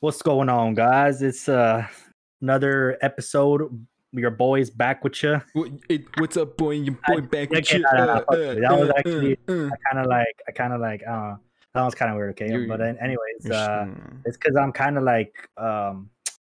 What's 0.00 0.22
going 0.22 0.48
on, 0.48 0.74
guys? 0.74 1.22
It's 1.22 1.48
uh 1.48 1.86
another 2.42 2.98
episode. 3.00 3.86
Your 4.12 4.30
boys 4.30 4.70
back 4.70 5.02
with 5.02 5.20
you. 5.22 5.40
What, 5.54 5.70
what's 6.18 6.36
up, 6.36 6.56
boy? 6.56 6.72
Your 6.72 6.94
boy 7.08 7.16
I- 7.16 7.20
back 7.20 7.50
with 7.50 7.72
you. 7.72 7.80
nah, 7.80 7.92
nah, 7.92 8.12
Uh, 8.12 8.16
fuck 8.20 8.28
uh, 8.30 8.36
That 8.36 8.78
was 8.78 8.90
uh, 8.90 8.92
actually- 8.98 9.38
uh, 9.48 9.52
uh. 9.52 9.66
I 9.66 9.92
kind 9.92 10.04
of 10.04 10.06
like, 10.06 10.36
I 10.48 10.52
kind 10.52 10.72
of 10.72 10.80
like, 10.80 11.02
uh, 11.08 11.34
that 11.74 11.82
was 11.82 11.94
kind 11.96 12.12
of 12.12 12.16
weird. 12.16 12.30
Okay, 12.30 12.48
You're- 12.48 12.66
but 12.68 12.80
anyways, 12.80 13.50
uh, 13.50 13.86
it's 14.24 14.36
because 14.36 14.56
I'm 14.56 14.72
kind 14.72 14.98
of 14.98 15.02
like 15.04 15.32
um 15.56 16.10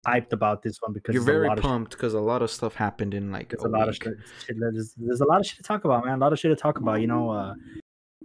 hyped 0.06 0.32
about 0.32 0.62
this 0.62 0.76
one 0.82 0.92
because 0.92 1.14
You're 1.14 1.24
very 1.24 1.48
pumped 1.56 1.92
because 1.92 2.14
a 2.14 2.20
lot 2.20 2.40
of 2.42 2.50
stuff 2.50 2.74
happened 2.74 3.12
in 3.14 3.32
like 3.32 3.52
a, 3.54 3.66
a 3.66 3.68
lot 3.68 3.88
of 3.88 3.94
week. 3.94 4.02
shit. 4.04 4.14
shit 4.46 4.56
there's, 4.60 4.94
there's 4.98 5.20
a 5.20 5.24
lot 5.24 5.40
of 5.40 5.46
shit 5.46 5.56
to 5.56 5.62
talk 5.62 5.84
about, 5.84 6.04
man. 6.04 6.14
A 6.14 6.20
lot 6.20 6.32
of 6.32 6.38
shit 6.38 6.50
to 6.50 6.56
talk 6.56 6.78
about. 6.78 7.00
You 7.00 7.06
know, 7.06 7.30
uh, 7.30 7.54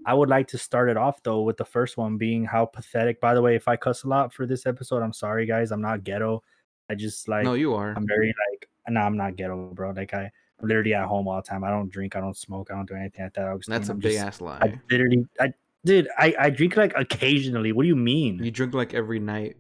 I 0.06 0.14
would 0.14 0.30
like 0.30 0.48
to 0.50 0.58
start 0.58 0.90
it 0.90 0.98
off 0.98 1.22
though 1.24 1.42
with 1.42 1.58
the 1.58 1.66
first 1.66 1.98
one 1.98 2.18
being 2.18 2.44
how 2.46 2.66
pathetic. 2.66 3.22
By 3.22 3.34
the 3.34 3.42
way, 3.42 3.56
if 3.56 3.68
I 3.68 3.76
cuss 3.76 4.04
a 4.04 4.08
lot 4.08 4.34
for 4.34 4.46
this 4.46 4.66
episode, 4.66 5.02
I'm 5.04 5.14
sorry, 5.14 5.46
guys. 5.46 5.72
I'm 5.72 5.82
not 5.82 6.04
ghetto. 6.04 6.44
I 6.90 6.96
just 6.96 7.28
like 7.28 7.44
no, 7.44 7.54
you 7.54 7.74
are. 7.74 7.94
I'm 7.96 8.08
very 8.08 8.34
like 8.52 8.68
no, 8.90 9.00
I'm 9.02 9.16
not 9.18 9.36
ghetto, 9.36 9.72
bro. 9.74 9.92
Like 9.92 10.14
I, 10.14 10.30
I'm 10.62 10.68
literally 10.68 10.94
at 10.94 11.06
home 11.06 11.28
all 11.28 11.36
the 11.38 11.42
time. 11.44 11.64
I 11.64 11.70
don't 11.70 11.90
drink. 11.92 12.16
I 12.16 12.20
don't 12.20 12.36
smoke. 12.36 12.70
I 12.72 12.76
don't 12.76 12.88
do 12.88 12.96
anything 12.96 13.24
like 13.26 13.34
that. 13.34 13.48
Augustine. 13.48 13.74
That's 13.74 13.90
a 13.90 13.92
I'm 13.94 14.00
big 14.00 14.14
just- 14.14 14.26
ass 14.26 14.42
lie. 14.42 14.60
I 14.62 14.80
literally, 14.90 15.28
I 15.40 15.54
dude, 15.86 16.08
I 16.18 16.36
I 16.40 16.50
drink 16.50 16.76
like 16.78 16.94
occasionally. 16.98 17.72
What 17.72 17.84
do 17.84 17.88
you 17.88 17.96
mean? 17.96 18.44
You 18.44 18.52
drink 18.52 18.74
like 18.74 18.94
every 18.94 19.20
night. 19.20 19.58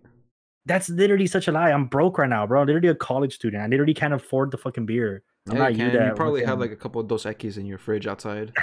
That's 0.66 0.90
literally 0.90 1.26
such 1.28 1.48
a 1.48 1.52
lie. 1.52 1.72
I'm 1.72 1.86
broke 1.86 2.18
right 2.20 2.30
now, 2.30 2.46
bro. 2.46 2.62
I'm 2.62 2.68
literally 2.68 2.90
a 2.90 2.96
college 2.96 3.34
student. 3.36 3.64
I 3.64 3.68
literally 3.68 3.94
can't 3.96 4.14
afford 4.14 4.52
the 4.52 4.58
fucking 4.58 4.86
beer. 4.86 5.24
I'm 5.50 5.56
Yeah, 5.56 5.64
not 5.64 5.76
you, 5.76 5.86
you 5.86 5.92
that 5.92 6.08
you 6.10 6.14
probably 6.14 6.44
have 6.46 6.60
like 6.60 6.72
a 6.72 6.76
couple 6.76 7.02
of 7.02 7.08
Dos 7.08 7.24
Equis 7.26 7.58
in 7.58 7.66
your 7.66 7.78
fridge 7.80 8.06
outside. 8.08 8.54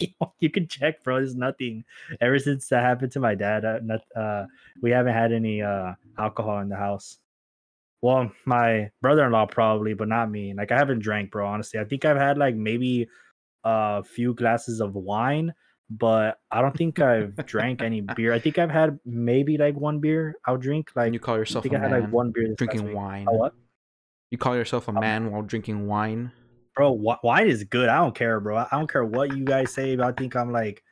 you 0.40 0.50
can 0.50 0.66
check, 0.68 1.02
bro. 1.02 1.16
There's 1.16 1.34
nothing. 1.34 1.84
Ever 2.20 2.38
since 2.38 2.68
that 2.68 2.82
happened 2.82 3.12
to 3.12 3.20
my 3.20 3.34
dad, 3.34 3.64
uh, 3.64 3.80
not, 3.82 4.00
uh, 4.16 4.46
we 4.82 4.90
haven't 4.90 5.14
had 5.14 5.32
any 5.32 5.62
uh 5.62 5.94
alcohol 6.18 6.60
in 6.60 6.68
the 6.68 6.76
house. 6.76 7.18
Well, 8.02 8.32
my 8.46 8.90
brother-in-law 9.02 9.46
probably, 9.46 9.94
but 9.94 10.08
not 10.08 10.30
me. 10.30 10.54
Like 10.54 10.72
I 10.72 10.78
haven't 10.78 11.00
drank, 11.00 11.30
bro. 11.30 11.46
Honestly, 11.46 11.78
I 11.78 11.84
think 11.84 12.04
I've 12.04 12.16
had 12.16 12.38
like 12.38 12.54
maybe 12.54 13.08
a 13.64 14.02
few 14.02 14.32
glasses 14.32 14.80
of 14.80 14.94
wine, 14.94 15.52
but 15.90 16.38
I 16.50 16.62
don't 16.62 16.74
think 16.74 16.98
I've 16.98 17.36
drank 17.44 17.82
any 17.82 18.00
beer. 18.16 18.32
I 18.32 18.38
think 18.38 18.58
I've 18.58 18.70
had 18.70 18.98
maybe 19.04 19.58
like 19.58 19.76
one 19.76 20.00
beer. 20.00 20.36
I'll 20.46 20.56
drink 20.56 20.92
like 20.96 21.06
and 21.06 21.14
you 21.14 21.20
call 21.20 21.36
yourself? 21.36 21.62
I 21.62 21.68
think 21.68 21.74
I 21.74 21.82
had 21.82 21.90
man 21.90 22.00
like 22.04 22.10
one 22.12 22.30
beer 22.30 22.54
drinking 22.56 22.94
wine. 22.94 23.26
Oh, 23.28 23.36
what? 23.36 23.54
You 24.30 24.38
call 24.38 24.56
yourself 24.56 24.88
a 24.88 24.92
Um, 24.92 25.00
man 25.00 25.30
while 25.30 25.42
drinking 25.42 25.86
wine. 25.86 26.32
Bro 26.80 26.92
wi- 26.92 27.18
wine 27.22 27.46
is 27.46 27.62
good 27.64 27.90
i 27.90 27.98
don't 27.98 28.14
care 28.14 28.40
bro 28.40 28.56
i 28.56 28.66
I 28.72 28.78
don't 28.78 28.90
care 28.90 29.04
what 29.04 29.36
you 29.36 29.44
guys 29.44 29.70
say 29.70 29.96
but 29.96 30.06
i 30.06 30.12
think 30.12 30.34
i'm 30.34 30.50
like 30.50 30.82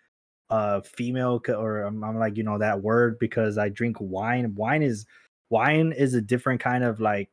uh 0.51 0.83
female 0.83 1.41
or 1.49 1.81
I'm, 1.81 2.05
I'm 2.05 2.19
like 2.19 2.37
you 2.37 2.43
know 2.43 2.59
that 2.59 2.83
word 2.83 3.19
because 3.19 3.57
i 3.57 3.71
drink 3.71 3.97
wine 3.99 4.55
wine 4.55 4.83
is 4.83 5.07
wine 5.49 5.93
is 5.93 6.13
a 6.13 6.21
different 6.21 6.61
kind 6.61 6.85
of 6.85 7.01
like 7.01 7.31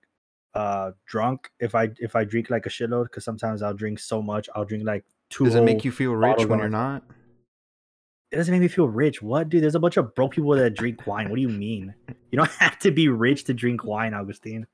uh 0.54 0.92
drunk 1.06 1.52
if 1.60 1.76
i 1.76 1.90
if 2.00 2.16
i 2.16 2.24
drink 2.24 2.50
like 2.50 2.66
a 2.66 2.70
shitload 2.70 3.06
because 3.06 3.26
sometimes 3.26 3.62
i'll 3.62 3.74
drink 3.74 4.00
so 4.00 4.22
much 4.22 4.48
i'll 4.56 4.64
drink 4.64 4.86
like 4.86 5.04
two 5.30 5.44
Does 5.44 5.56
it 5.56 5.64
make 5.64 5.84
you 5.84 5.92
feel 5.92 6.14
rich 6.14 6.46
when 6.46 6.60
you're 6.60 6.70
not? 6.70 7.04
it 8.32 8.38
doesn't 8.38 8.54
make 8.54 8.62
me 8.62 8.70
feel 8.70 8.88
rich 8.88 9.22
what 9.22 9.50
dude? 9.50 9.64
There's 9.64 9.76
a 9.76 9.80
bunch 9.82 9.98
of 9.98 10.16
broke 10.16 10.32
people 10.32 10.52
that 10.52 10.76
drink 10.76 11.06
wine 11.06 11.30
what 11.30 11.36
do 11.36 11.42
you 11.42 11.50
mean? 11.50 11.94
You 12.32 12.38
don't 12.38 12.52
have 12.60 12.80
to 12.80 12.92
be 12.92 13.10
rich 13.10 13.44
to 13.46 13.54
drink 13.54 13.84
wine 13.84 14.14
augustine 14.14 14.66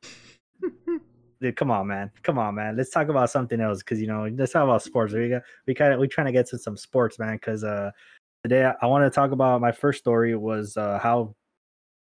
Dude, 1.42 1.56
come 1.56 1.72
on, 1.72 1.88
man. 1.88 2.11
Come 2.22 2.38
on, 2.38 2.53
man. 2.53 2.78
Let's 2.78 2.92
talk 2.92 3.09
about 3.09 3.31
something 3.31 3.59
else 3.59 3.80
because 3.80 4.00
you 4.00 4.06
know, 4.06 4.30
let's 4.36 4.52
talk 4.52 4.64
about 4.64 4.84
sports. 4.84 5.11
We 5.11 5.30
got 5.30 5.42
we 5.66 5.73
kind 5.73 5.92
of 5.92 6.00
we 6.00 6.08
trying 6.08 6.28
to 6.28 6.31
get 6.31 6.48
to 6.50 6.58
some 6.59 6.78
sports, 6.78 7.17
man. 7.17 7.33
Because 7.33 7.64
uh, 7.64 7.89
today 8.44 8.66
I, 8.66 8.75
I 8.83 8.86
want 8.86 9.03
to 9.03 9.09
talk 9.09 9.31
about 9.31 9.59
my 9.59 9.72
first 9.72 9.98
story 9.98 10.36
was 10.36 10.78
uh 10.78 11.00
how, 11.00 11.36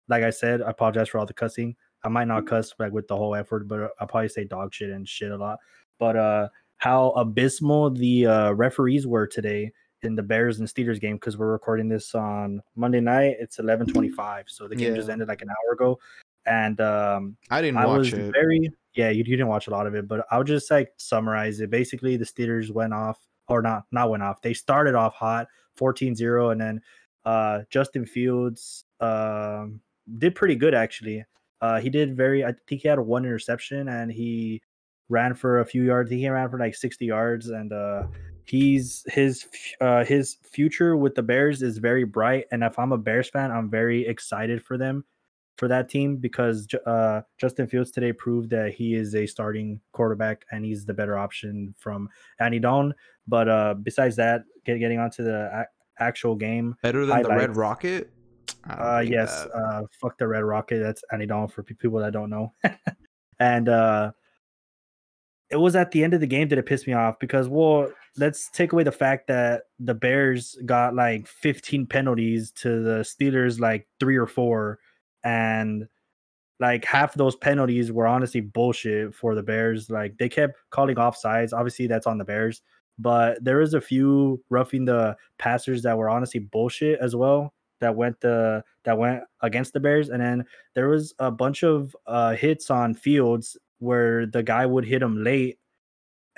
like 0.08 0.24
I 0.24 0.30
said, 0.30 0.62
I 0.62 0.70
apologize 0.70 1.10
for 1.10 1.18
all 1.18 1.26
the 1.26 1.34
cussing. 1.34 1.76
I 2.02 2.08
might 2.08 2.28
not 2.28 2.46
cuss 2.46 2.72
like 2.78 2.92
with 2.92 3.08
the 3.08 3.16
whole 3.16 3.34
effort, 3.34 3.68
but 3.68 3.90
I'll 4.00 4.06
probably 4.06 4.28
say 4.28 4.44
dog 4.44 4.72
shit 4.72 4.90
and 4.90 5.06
shit 5.06 5.32
a 5.32 5.36
lot. 5.36 5.58
But 5.98 6.16
uh, 6.16 6.48
how 6.78 7.10
abysmal 7.10 7.90
the 7.90 8.26
uh, 8.26 8.52
referees 8.52 9.06
were 9.06 9.26
today 9.26 9.72
in 10.02 10.14
the 10.14 10.22
Bears 10.22 10.60
and 10.60 10.68
Steelers 10.68 11.00
game 11.00 11.16
because 11.16 11.36
we're 11.36 11.52
recording 11.52 11.88
this 11.88 12.14
on 12.14 12.62
Monday 12.74 13.00
night. 13.00 13.36
It's 13.38 13.58
eleven 13.58 13.86
twenty 13.86 14.08
five, 14.08 14.46
so 14.48 14.66
the 14.66 14.76
game 14.76 14.94
just 14.94 15.10
ended 15.10 15.28
like 15.28 15.42
an 15.42 15.50
hour 15.50 15.74
ago, 15.74 15.98
and 16.46 16.80
um, 16.80 17.36
I 17.50 17.60
didn't 17.60 17.78
I 17.78 17.86
watch 17.86 17.98
was 17.98 18.12
it. 18.14 18.32
very 18.32 18.70
yeah. 18.96 19.10
You, 19.10 19.18
you 19.18 19.36
didn't 19.36 19.48
watch 19.48 19.68
a 19.68 19.70
lot 19.70 19.86
of 19.86 19.94
it, 19.94 20.08
but 20.08 20.26
I'll 20.30 20.44
just 20.44 20.70
like 20.70 20.92
summarize 20.96 21.60
it. 21.60 21.70
Basically, 21.70 22.16
the 22.16 22.24
Steelers 22.24 22.70
went 22.70 22.92
off 22.92 23.18
or 23.48 23.62
not 23.62 23.84
not 23.92 24.10
went 24.10 24.22
off. 24.22 24.42
They 24.42 24.54
started 24.54 24.94
off 24.94 25.14
hot 25.14 25.46
14-0 25.78 26.52
and 26.52 26.60
then 26.60 26.80
uh 27.24 27.60
Justin 27.70 28.06
Fields 28.06 28.84
um 29.00 29.80
did 30.18 30.34
pretty 30.34 30.56
good 30.56 30.74
actually. 30.74 31.24
Uh 31.60 31.80
he 31.80 31.90
did 31.90 32.16
very 32.16 32.44
I 32.44 32.54
think 32.68 32.82
he 32.82 32.88
had 32.88 32.98
one 32.98 33.24
interception 33.24 33.88
and 33.88 34.10
he 34.10 34.62
ran 35.08 35.34
for 35.34 35.60
a 35.60 35.64
few 35.64 35.82
yards. 35.82 36.10
He 36.10 36.28
ran 36.28 36.50
for 36.50 36.58
like 36.58 36.74
60 36.74 37.04
yards 37.06 37.48
and 37.48 37.72
uh 37.72 38.04
he's 38.44 39.04
his 39.08 39.46
uh 39.80 40.04
his 40.04 40.36
future 40.42 40.96
with 40.96 41.14
the 41.14 41.22
Bears 41.22 41.62
is 41.62 41.78
very 41.78 42.04
bright 42.04 42.46
and 42.50 42.62
if 42.62 42.78
I'm 42.78 42.92
a 42.92 42.98
Bears 42.98 43.28
fan, 43.28 43.50
I'm 43.50 43.70
very 43.70 44.06
excited 44.06 44.62
for 44.62 44.78
them 44.78 45.04
for 45.56 45.68
that 45.68 45.88
team 45.88 46.16
because 46.16 46.66
uh, 46.86 47.22
Justin 47.38 47.66
Fields 47.66 47.90
today 47.90 48.12
proved 48.12 48.50
that 48.50 48.74
he 48.74 48.94
is 48.94 49.14
a 49.14 49.26
starting 49.26 49.80
quarterback 49.92 50.44
and 50.52 50.64
he's 50.64 50.84
the 50.84 50.94
better 50.94 51.16
option 51.16 51.74
from 51.78 52.08
Andy 52.40 52.58
Dalton. 52.58 52.94
But 53.26 53.48
uh, 53.48 53.74
besides 53.82 54.16
that, 54.16 54.42
get, 54.64 54.78
getting 54.78 54.98
onto 54.98 55.24
the 55.24 55.50
a- 55.52 56.02
actual 56.02 56.36
game, 56.36 56.76
Better 56.82 57.06
than 57.06 57.22
the 57.22 57.28
Red. 57.28 57.56
Rocket? 57.56 58.10
Uh, 58.68 59.02
yes, 59.04 59.44
that. 59.44 59.50
uh, 59.50 59.82
fuck 60.00 60.18
the 60.18 60.28
Red 60.28 60.44
Rocket. 60.44 60.78
That's 60.80 61.02
Andy 61.12 61.26
Dalton 61.26 61.48
for 61.48 61.62
pe- 61.62 61.74
people 61.74 62.00
that 62.00 62.12
don't 62.12 62.30
know. 62.30 62.52
and 63.40 63.68
uh, 63.68 64.12
it 65.50 65.56
was 65.56 65.76
at 65.76 65.90
the 65.90 66.02
end 66.04 66.14
of 66.14 66.20
the 66.20 66.26
game 66.26 66.48
that 66.48 66.58
it 66.58 66.66
pissed 66.66 66.86
me 66.86 66.92
off 66.92 67.18
because, 67.18 67.48
well, 67.48 67.90
let's 68.16 68.50
take 68.50 68.72
away 68.72 68.82
the 68.82 68.92
fact 68.92 69.28
that 69.28 69.62
the 69.78 69.94
Bears 69.94 70.56
got 70.66 70.94
like 70.94 71.26
15 71.26 71.86
penalties 71.86 72.50
to 72.52 72.82
the 72.82 72.98
Steelers 73.00 73.60
like 73.60 73.86
three 74.00 74.16
or 74.16 74.26
four, 74.26 74.78
and 75.26 75.88
like 76.60 76.84
half 76.84 77.14
those 77.14 77.36
penalties 77.36 77.92
were 77.92 78.06
honestly 78.06 78.40
bullshit 78.40 79.14
for 79.14 79.34
the 79.34 79.42
Bears. 79.42 79.90
Like 79.90 80.16
they 80.16 80.28
kept 80.28 80.56
calling 80.70 80.96
offsides. 80.96 81.52
Obviously, 81.52 81.88
that's 81.88 82.06
on 82.06 82.16
the 82.16 82.24
Bears, 82.24 82.62
but 82.98 83.44
there 83.44 83.58
was 83.58 83.74
a 83.74 83.80
few 83.80 84.42
roughing 84.48 84.84
the 84.84 85.16
passers 85.38 85.82
that 85.82 85.98
were 85.98 86.08
honestly 86.08 86.40
bullshit 86.40 87.00
as 87.00 87.16
well. 87.16 87.52
That 87.80 87.96
went 87.96 88.20
the 88.20 88.64
that 88.84 88.96
went 88.96 89.24
against 89.42 89.74
the 89.74 89.80
Bears, 89.80 90.08
and 90.08 90.22
then 90.22 90.44
there 90.74 90.88
was 90.88 91.12
a 91.18 91.30
bunch 91.30 91.64
of 91.64 91.94
uh, 92.06 92.34
hits 92.34 92.70
on 92.70 92.94
Fields 92.94 93.58
where 93.80 94.26
the 94.26 94.42
guy 94.42 94.64
would 94.64 94.86
hit 94.86 95.02
him 95.02 95.22
late, 95.22 95.58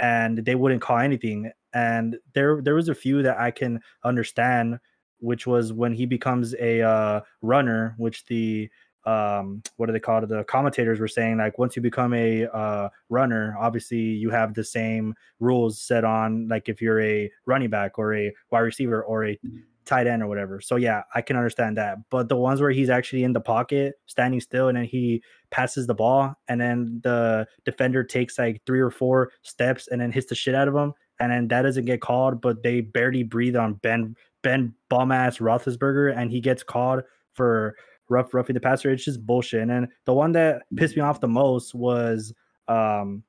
and 0.00 0.38
they 0.38 0.56
wouldn't 0.56 0.82
call 0.82 0.98
anything. 0.98 1.52
And 1.74 2.16
there 2.32 2.62
there 2.62 2.74
was 2.74 2.88
a 2.88 2.94
few 2.94 3.22
that 3.22 3.38
I 3.38 3.50
can 3.50 3.80
understand, 4.02 4.80
which 5.20 5.46
was 5.46 5.72
when 5.72 5.92
he 5.92 6.06
becomes 6.06 6.54
a 6.54 6.82
uh, 6.82 7.20
runner, 7.42 7.94
which 7.98 8.24
the 8.26 8.70
um 9.08 9.62
what 9.76 9.86
do 9.86 9.92
they 9.92 10.00
call 10.00 10.22
it? 10.22 10.28
The 10.28 10.44
commentators 10.44 11.00
were 11.00 11.08
saying 11.08 11.38
like 11.38 11.58
once 11.58 11.76
you 11.76 11.82
become 11.82 12.12
a 12.12 12.46
uh 12.46 12.88
runner 13.08 13.56
obviously 13.58 13.98
you 13.98 14.28
have 14.30 14.54
the 14.54 14.64
same 14.64 15.14
rules 15.40 15.80
set 15.80 16.04
on 16.04 16.48
like 16.48 16.68
if 16.68 16.82
you're 16.82 17.00
a 17.00 17.30
running 17.46 17.70
back 17.70 17.98
or 17.98 18.14
a 18.14 18.34
wide 18.50 18.60
receiver 18.60 19.02
or 19.02 19.24
a 19.24 19.38
tight 19.86 20.06
end 20.06 20.22
or 20.22 20.26
whatever. 20.26 20.60
So 20.60 20.76
yeah 20.76 21.02
i 21.14 21.22
can 21.22 21.36
understand 21.36 21.76
that. 21.78 21.98
But 22.10 22.28
the 22.28 22.36
ones 22.36 22.60
where 22.60 22.70
he's 22.70 22.90
actually 22.90 23.24
in 23.24 23.32
the 23.32 23.40
pocket 23.40 23.94
standing 24.06 24.40
still 24.40 24.68
and 24.68 24.76
then 24.76 24.84
he 24.84 25.22
passes 25.50 25.86
the 25.86 25.94
ball 25.94 26.34
and 26.48 26.60
then 26.60 27.00
the 27.02 27.46
defender 27.64 28.04
takes 28.04 28.38
like 28.38 28.60
three 28.66 28.80
or 28.80 28.90
four 28.90 29.30
steps 29.42 29.88
and 29.88 30.00
then 30.00 30.12
hits 30.12 30.26
the 30.26 30.34
shit 30.34 30.54
out 30.54 30.68
of 30.68 30.74
him 30.74 30.92
and 31.20 31.32
then 31.32 31.48
that 31.48 31.62
doesn't 31.62 31.86
get 31.86 32.00
called 32.00 32.40
but 32.40 32.62
they 32.62 32.80
barely 32.80 33.22
breathe 33.22 33.56
on 33.56 33.74
ben 33.74 34.14
ben 34.42 34.74
bum 34.88 35.12
ass 35.12 35.38
roethlisberger 35.38 36.16
and 36.16 36.30
he 36.30 36.40
gets 36.40 36.62
called 36.62 37.02
for 37.34 37.76
rough 38.08 38.32
roughing 38.32 38.54
the 38.54 38.60
passer. 38.60 38.90
It's 38.90 39.04
just 39.04 39.24
bullshit. 39.24 39.68
And 39.68 39.88
the 40.04 40.14
one 40.14 40.32
that 40.32 40.62
pissed 40.76 40.96
me 40.96 41.02
off 41.02 41.20
the 41.20 41.28
most 41.28 41.74
was 41.74 42.32
um 42.68 43.22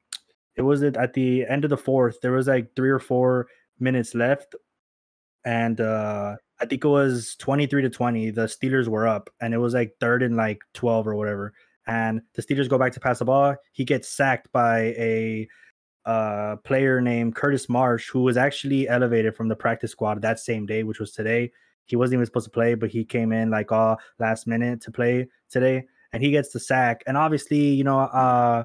it 0.55 0.61
was 0.61 0.83
at 0.83 1.13
the 1.13 1.45
end 1.45 1.63
of 1.63 1.69
the 1.69 1.77
fourth. 1.77 2.19
There 2.21 2.33
was 2.33 2.47
like 2.47 2.75
three 2.75 2.89
or 2.89 2.99
four 2.99 3.47
minutes 3.79 4.13
left, 4.13 4.55
and 5.45 5.79
uh 5.79 6.35
I 6.61 6.65
think 6.65 6.83
it 6.83 6.89
was 6.89 7.35
23 7.37 7.83
to 7.83 7.89
20. 7.89 8.31
The 8.31 8.41
Steelers 8.41 8.87
were 8.87 9.07
up, 9.07 9.29
and 9.39 9.53
it 9.53 9.59
was 9.59 9.73
like 9.73 9.93
third 9.99 10.23
and 10.23 10.35
like 10.35 10.61
12 10.73 11.07
or 11.07 11.15
whatever. 11.15 11.53
And 11.87 12.21
the 12.35 12.41
Steelers 12.41 12.69
go 12.69 12.77
back 12.77 12.91
to 12.93 12.99
pass 12.99 13.19
the 13.19 13.25
ball. 13.25 13.55
He 13.71 13.85
gets 13.85 14.09
sacked 14.09 14.51
by 14.51 14.79
a 14.97 15.47
uh 16.05 16.55
player 16.57 17.01
named 17.01 17.35
Curtis 17.35 17.69
Marsh, 17.69 18.09
who 18.09 18.21
was 18.23 18.37
actually 18.37 18.87
elevated 18.87 19.35
from 19.35 19.47
the 19.47 19.55
practice 19.55 19.91
squad 19.91 20.21
that 20.21 20.39
same 20.39 20.65
day, 20.65 20.83
which 20.83 20.99
was 20.99 21.11
today. 21.11 21.51
He 21.85 21.95
wasn't 21.95 22.15
even 22.15 22.25
supposed 22.25 22.45
to 22.45 22.51
play, 22.51 22.75
but 22.75 22.89
he 22.91 23.03
came 23.03 23.31
in 23.31 23.49
like 23.49 23.71
all 23.71 23.97
last 24.19 24.47
minute 24.47 24.81
to 24.81 24.91
play 24.91 25.27
today, 25.49 25.85
and 26.13 26.23
he 26.23 26.31
gets 26.31 26.49
the 26.53 26.59
sack. 26.59 27.01
And 27.07 27.17
obviously, 27.17 27.59
you 27.59 27.83
know, 27.83 27.99
uh 27.99 28.63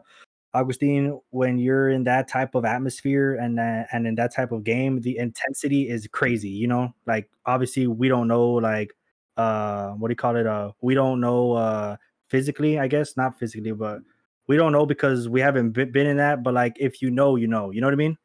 Augustine, 0.55 1.21
when 1.31 1.59
you're 1.59 1.91
in 1.91 2.05
that 2.05 2.29
type 2.29 2.55
of 2.55 2.65
atmosphere 2.65 3.35
and 3.35 3.59
uh, 3.59 3.85
and 3.93 4.07
in 4.07 4.15
that 4.15 4.33
type 4.33 4.53
of 4.53 4.63
game, 4.63 5.01
the 5.01 5.19
intensity 5.19 5.89
is 5.89 6.07
crazy. 6.07 6.49
You 6.49 6.69
know, 6.69 6.95
like 7.07 7.29
obviously 7.45 7.89
we 7.89 8.09
don't 8.09 8.29
know 8.29 8.51
like 8.53 8.93
uh 9.37 9.91
what 9.93 10.09
do 10.09 10.13
you 10.13 10.17
call 10.17 10.37
it? 10.37 10.47
Uh, 10.47 10.71
we 10.81 10.95
don't 10.95 11.21
know 11.21 11.53
uh 11.55 11.97
physically, 12.29 12.79
I 12.79 12.87
guess 12.87 13.17
not 13.17 13.39
physically, 13.39 13.73
but 13.73 13.99
we 14.47 14.57
don't 14.57 14.73
know 14.73 14.87
because 14.87 15.29
we 15.29 15.41
haven't 15.41 15.71
been 15.71 16.07
in 16.07 16.17
that. 16.19 16.43
But 16.43 16.55
like, 16.55 16.77
if 16.79 17.01
you 17.01 17.11
know, 17.11 17.37
you 17.37 17.47
know, 17.47 17.71
you 17.71 17.81
know 17.81 17.87
what 17.87 17.95
I 17.95 17.97
mean? 17.97 18.19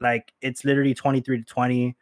Like, 0.00 0.32
it's 0.40 0.64
literally 0.64 0.94
twenty 0.94 1.20
three 1.20 1.38
to 1.38 1.44
twenty, 1.44 1.96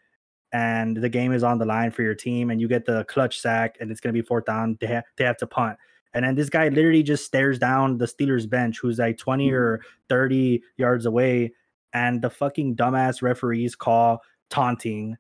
and 0.53 0.97
the 0.97 1.09
game 1.09 1.33
is 1.33 1.43
on 1.43 1.59
the 1.59 1.67
line 1.67 1.91
for 1.91 2.03
your 2.03 2.15
team, 2.15 2.51
and 2.51 2.61
you 2.61 2.69
get 2.69 2.85
the 2.85 3.05
clutch 3.05 3.41
sack, 3.41 3.77
and 3.81 3.91
it's 3.91 4.01
gonna 4.01 4.13
be 4.13 4.23
fourth 4.23 4.45
down. 4.45 4.77
They 4.81 4.87
have 4.87 5.05
they 5.17 5.25
have 5.25 5.37
to 5.39 5.47
punt. 5.47 5.79
And 6.15 6.25
then 6.25 6.35
this 6.35 6.51
guy 6.51 6.69
literally 6.69 7.03
just 7.03 7.25
stares 7.25 7.59
down 7.59 7.97
the 7.97 8.05
Steelers 8.05 8.49
bench, 8.49 8.79
who's 8.79 8.99
like 8.99 9.17
20 9.17 9.51
or 9.51 9.81
30 10.11 10.63
yards 10.77 11.07
away, 11.07 11.53
and 11.95 12.21
the 12.21 12.29
fucking 12.29 12.77
dumbass 12.77 13.23
referees 13.23 13.75
call 13.75 14.21
taunting 14.51 15.17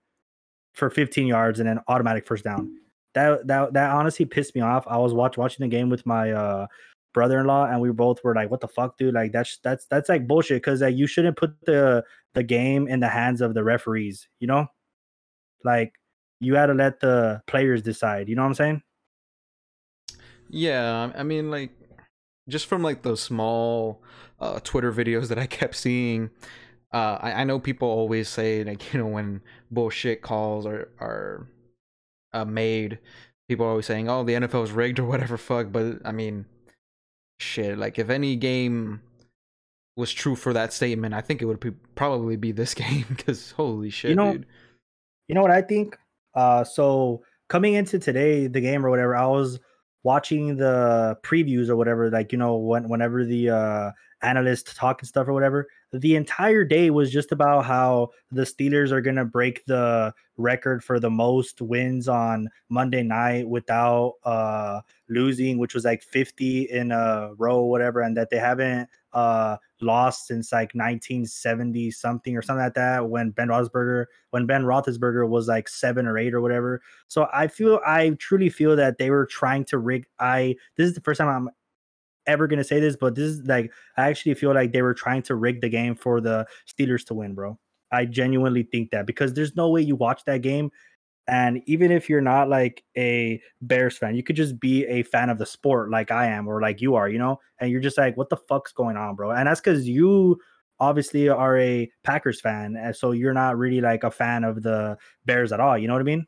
for 0.75 0.91
15 0.91 1.27
yards 1.27 1.61
and 1.61 1.69
then 1.69 1.81
automatic 1.89 2.27
first 2.27 2.45
down. 2.45 2.77
That 3.15 3.47
that 3.47 3.75
that 3.75 3.91
honestly 3.91 4.25
pissed 4.25 4.55
me 4.55 4.63
off. 4.63 4.87
I 4.87 4.97
was 4.97 5.13
watch, 5.13 5.37
watching 5.37 5.65
the 5.65 5.69
game 5.69 5.91
with 5.91 6.07
my 6.07 6.33
uh, 6.33 6.67
brother-in-law 7.13 7.67
and 7.67 7.81
we 7.81 7.91
both 7.91 8.23
were 8.25 8.35
like 8.35 8.51
what 8.51 8.61
the 8.61 8.69
fuck 8.69 8.97
dude 8.97 9.15
like 9.15 9.33
that's 9.33 9.59
that's 9.63 9.87
that's 9.87 10.09
like 10.09 10.27
bullshit 10.27 10.63
cuz 10.63 10.81
like 10.81 10.97
you 10.97 11.07
shouldn't 11.07 11.37
put 11.37 11.55
the 11.67 12.05
the 12.35 12.43
game 12.43 12.89
in 12.89 13.01
the 13.01 13.09
hands 13.09 13.41
of 13.41 13.55
the 13.55 13.65
referees, 13.65 14.29
you 14.41 14.47
know? 14.47 14.67
Like 15.65 15.95
you 16.41 16.55
got 16.55 16.67
to 16.67 16.75
let 16.75 17.01
the 17.01 17.43
players 17.47 17.83
decide, 17.83 18.29
you 18.29 18.35
know 18.35 18.43
what 18.43 18.49
I'm 18.49 18.55
saying? 18.55 18.83
Yeah, 20.49 21.13
I 21.15 21.23
mean 21.23 21.51
like 21.51 21.71
just 22.49 22.67
from 22.67 22.83
like 22.83 23.03
those 23.03 23.21
small 23.21 24.03
uh, 24.41 24.61
Twitter 24.61 24.93
videos 24.93 25.29
that 25.29 25.39
I 25.39 25.47
kept 25.47 25.77
seeing, 25.77 26.31
uh, 26.93 27.19
I, 27.21 27.33
I 27.33 27.45
know 27.45 27.59
people 27.59 27.89
always 27.89 28.29
say 28.29 28.65
like 28.65 28.93
you 28.93 29.01
know 29.01 29.07
when 29.07 29.41
bullshit 29.71 30.23
calls 30.23 30.67
are 30.67 30.91
are 31.01 31.49
uh, 32.33 32.45
made, 32.45 32.99
people 33.49 33.65
are 33.67 33.71
always 33.71 33.87
saying 33.87 34.11
oh 34.11 34.25
the 34.25 34.35
NFL 34.35 34.65
is 34.65 34.73
rigged 34.73 34.99
or 34.99 35.05
whatever 35.05 35.37
fuck. 35.37 35.71
But 35.71 35.99
I 36.05 36.13
mean, 36.13 36.47
shit, 37.39 37.79
like 37.79 37.99
if 37.99 38.11
any 38.11 38.37
game 38.37 39.01
was 39.97 40.13
true 40.13 40.35
for 40.37 40.53
that 40.53 40.73
statement, 40.73 41.15
I 41.15 41.21
think 41.21 41.43
it 41.43 41.47
would 41.47 41.61
be, 41.61 41.73
probably 41.95 42.37
be 42.37 42.53
this 42.53 42.75
game 42.85 43.07
because 43.09 43.53
holy 43.53 43.91
shit, 43.91 44.11
you 44.11 44.17
know, 44.17 44.33
dude. 44.33 44.47
You 45.29 45.35
know 45.35 45.43
what 45.43 45.51
I 45.51 45.63
think? 45.63 45.97
Uh, 46.35 46.65
so 46.65 47.23
coming 47.49 47.75
into 47.75 47.99
today, 47.99 48.47
the 48.47 48.61
game 48.61 48.85
or 48.85 48.91
whatever, 48.91 49.17
I 49.17 49.27
was 49.27 49.61
watching 50.03 50.57
the 50.57 51.17
previews 51.23 51.69
or 51.69 51.77
whatever, 51.77 52.11
like 52.11 52.33
you 52.33 52.39
know, 52.39 52.57
when 52.57 52.89
whenever 52.89 53.25
the 53.25 53.51
uh 53.51 53.91
analysts 54.23 54.75
talk 54.75 55.01
and 55.01 55.09
stuff 55.09 55.29
or 55.29 55.33
whatever, 55.33 55.69
the 55.93 56.17
entire 56.17 56.65
day 56.65 56.91
was 56.91 57.11
just 57.11 57.33
about 57.33 57.65
how 57.67 58.11
the 58.31 58.43
Steelers 58.43 58.91
are 58.93 59.03
gonna 59.03 59.25
break 59.25 59.65
the 59.67 60.15
record 60.39 60.83
for 60.83 60.99
the 60.99 61.11
most 61.11 61.61
wins 61.61 62.09
on 62.09 62.49
Monday 62.71 63.03
night 63.03 63.49
without 63.49 64.15
uh 64.25 64.81
losing, 65.09 65.59
which 65.59 65.75
was 65.75 65.85
like 65.85 66.03
50 66.03 66.63
in 66.71 66.93
a 66.93 67.33
row, 67.37 67.63
whatever, 67.63 68.01
and 68.01 68.17
that 68.17 68.31
they 68.31 68.39
haven't 68.39 68.89
uh 69.13 69.59
lost 69.83 70.27
since 70.29 70.53
like 70.53 70.73
1970 70.75 71.91
something 71.91 72.37
or 72.37 72.41
something 72.41 72.65
like 72.65 72.75
that 72.75 73.11
when 73.11 73.31
Ben 73.31 73.49
Roethlisberger 73.49 74.07
when 74.31 74.47
Ben 74.47 74.63
Roethlisberger 74.65 75.29
was 75.29 75.49
like 75.49 75.69
seven 75.69 76.07
or 76.07 76.17
eight 76.17 76.33
or 76.33 76.41
whatever. 76.41 76.81
So 77.09 77.29
I 77.35 77.49
feel 77.49 77.81
I 77.87 78.11
truly 78.19 78.49
feel 78.49 78.77
that 78.77 78.97
they 78.97 79.11
were 79.11 79.27
trying 79.27 79.65
to 79.67 79.79
rig. 79.79 80.07
I 80.19 80.57
this 80.77 80.89
is 80.89 80.95
the 80.95 81.03
first 81.03 81.19
time 81.19 81.29
I'm 81.29 81.51
ever 82.27 82.47
gonna 82.47 82.65
say 82.65 82.81
this, 82.81 82.97
but 82.97 83.15
this 83.15 83.25
is 83.25 83.47
like 83.47 83.73
I 83.97 84.09
actually 84.09 84.35
feel 84.35 84.55
like 84.55 84.73
they 84.73 84.83
were 84.83 84.95
trying 84.95 85.23
to 85.23 85.35
rig 85.35 85.61
the 85.61 85.69
game 85.69 85.95
for 85.95 86.21
the 86.21 86.47
Steelers 86.69 87.05
to 87.07 87.15
win, 87.15 87.35
bro. 87.35 87.59
I 87.91 88.07
genuinely 88.07 88.63
think 88.63 88.91
that 88.91 89.07
because 89.07 89.35
there's 89.35 89.55
no 89.55 89.69
way 89.69 89.83
you 89.83 89.97
watch 89.97 90.25
that 90.25 90.41
game 90.43 90.71
and 91.29 91.63
even 91.67 91.93
if 91.93 92.09
you're 92.09 92.21
not 92.21 92.49
like 92.49 92.83
a 92.97 93.41
Bears 93.61 93.97
fan, 93.97 94.17
you 94.17 94.23
could 94.23 94.37
just 94.37 94.59
be 94.59 94.85
a 94.87 95.05
fan 95.05 95.31
of 95.31 95.39
the 95.39 95.47
sport 95.47 95.91
like 95.91 96.11
I 96.11 96.27
am 96.27 96.49
or 96.49 96.61
like 96.61 96.81
you 96.81 96.97
are, 96.97 97.09
you 97.09 97.19
know, 97.19 97.39
and 97.61 97.71
you're 97.71 97.81
just 97.81 97.97
like, 97.97 98.17
what 98.17 98.29
the 98.29 98.37
fuck's 98.37 98.73
going 98.73 98.97
on, 98.97 99.15
bro? 99.15 99.31
And 99.31 99.47
that's 99.47 99.61
because 99.61 99.87
you 99.87 100.41
obviously 100.81 101.29
are 101.29 101.57
a 101.59 101.89
Packers 102.03 102.41
fan. 102.41 102.77
And 102.77 102.95
so 102.95 103.13
you're 103.13 103.35
not 103.35 103.57
really 103.57 103.81
like 103.81 104.03
a 104.03 104.11
fan 104.11 104.43
of 104.43 104.63
the 104.63 104.99
Bears 105.25 105.53
at 105.53 105.61
all. 105.61 105.79
You 105.79 105.87
know 105.87 105.95
what 105.95 106.01
I 106.01 106.05
mean? 106.05 106.27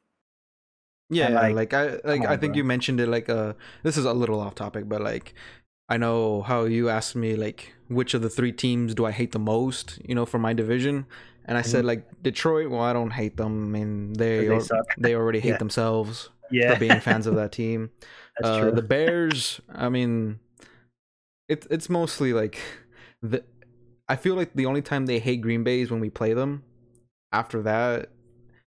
Yeah, 1.11 1.29
like, 1.29 1.55
like, 1.55 1.75
I 1.75 1.99
like 2.05 2.20
on, 2.23 2.26
I 2.26 2.37
think 2.37 2.55
bro. 2.55 2.58
you 2.58 2.64
mentioned 2.64 2.99
it 2.99 3.08
like 3.08 3.29
uh 3.29 3.52
this 3.82 3.99
is 3.99 4.06
a 4.06 4.12
little 4.12 4.41
off 4.41 4.55
topic, 4.55 4.88
but 4.88 5.02
like 5.02 5.35
I 5.88 5.96
know 5.96 6.42
how 6.42 6.64
you 6.64 6.88
asked 6.88 7.14
me 7.14 7.36
like 7.36 7.75
which 7.88 8.14
of 8.14 8.22
the 8.22 8.31
three 8.31 8.52
teams 8.52 8.94
do 8.94 9.04
I 9.04 9.10
hate 9.10 9.32
the 9.32 9.38
most, 9.38 9.98
you 10.04 10.14
know, 10.14 10.25
for 10.25 10.38
my 10.38 10.52
division. 10.52 11.06
And 11.44 11.58
I 11.58 11.60
mm-hmm. 11.60 11.70
said 11.70 11.84
like 11.84 12.22
Detroit. 12.22 12.70
Well, 12.70 12.81
I 12.81 12.92
don't 12.92 13.10
hate 13.10 13.36
them. 13.36 13.64
I 13.64 13.78
mean, 13.78 14.12
they 14.14 14.48
they, 14.48 14.60
they, 14.98 15.14
already 15.14 15.40
hate 15.46 15.50
yeah. 15.50 15.56
themselves 15.58 16.31
yeah. 16.50 16.72
for 16.72 16.81
being 16.81 17.00
fans 17.00 17.26
of 17.26 17.34
that 17.36 17.52
team. 17.52 17.90
uh, 18.42 18.70
the 18.70 18.82
Bears. 18.82 19.60
I 19.75 19.90
mean, 19.90 20.40
it's 21.48 21.66
it's 21.70 21.90
mostly 21.90 22.32
like 22.32 22.58
the. 23.22 23.44
I 24.08 24.16
feel 24.16 24.34
like 24.34 24.54
the 24.54 24.66
only 24.66 24.82
time 24.82 25.06
they 25.06 25.19
hate 25.19 25.40
Green 25.40 25.64
Bay 25.64 25.81
is 25.81 25.90
when 25.90 26.00
we 26.00 26.10
play 26.10 26.34
them. 26.34 26.62
After 27.32 27.62
that, 27.62 28.10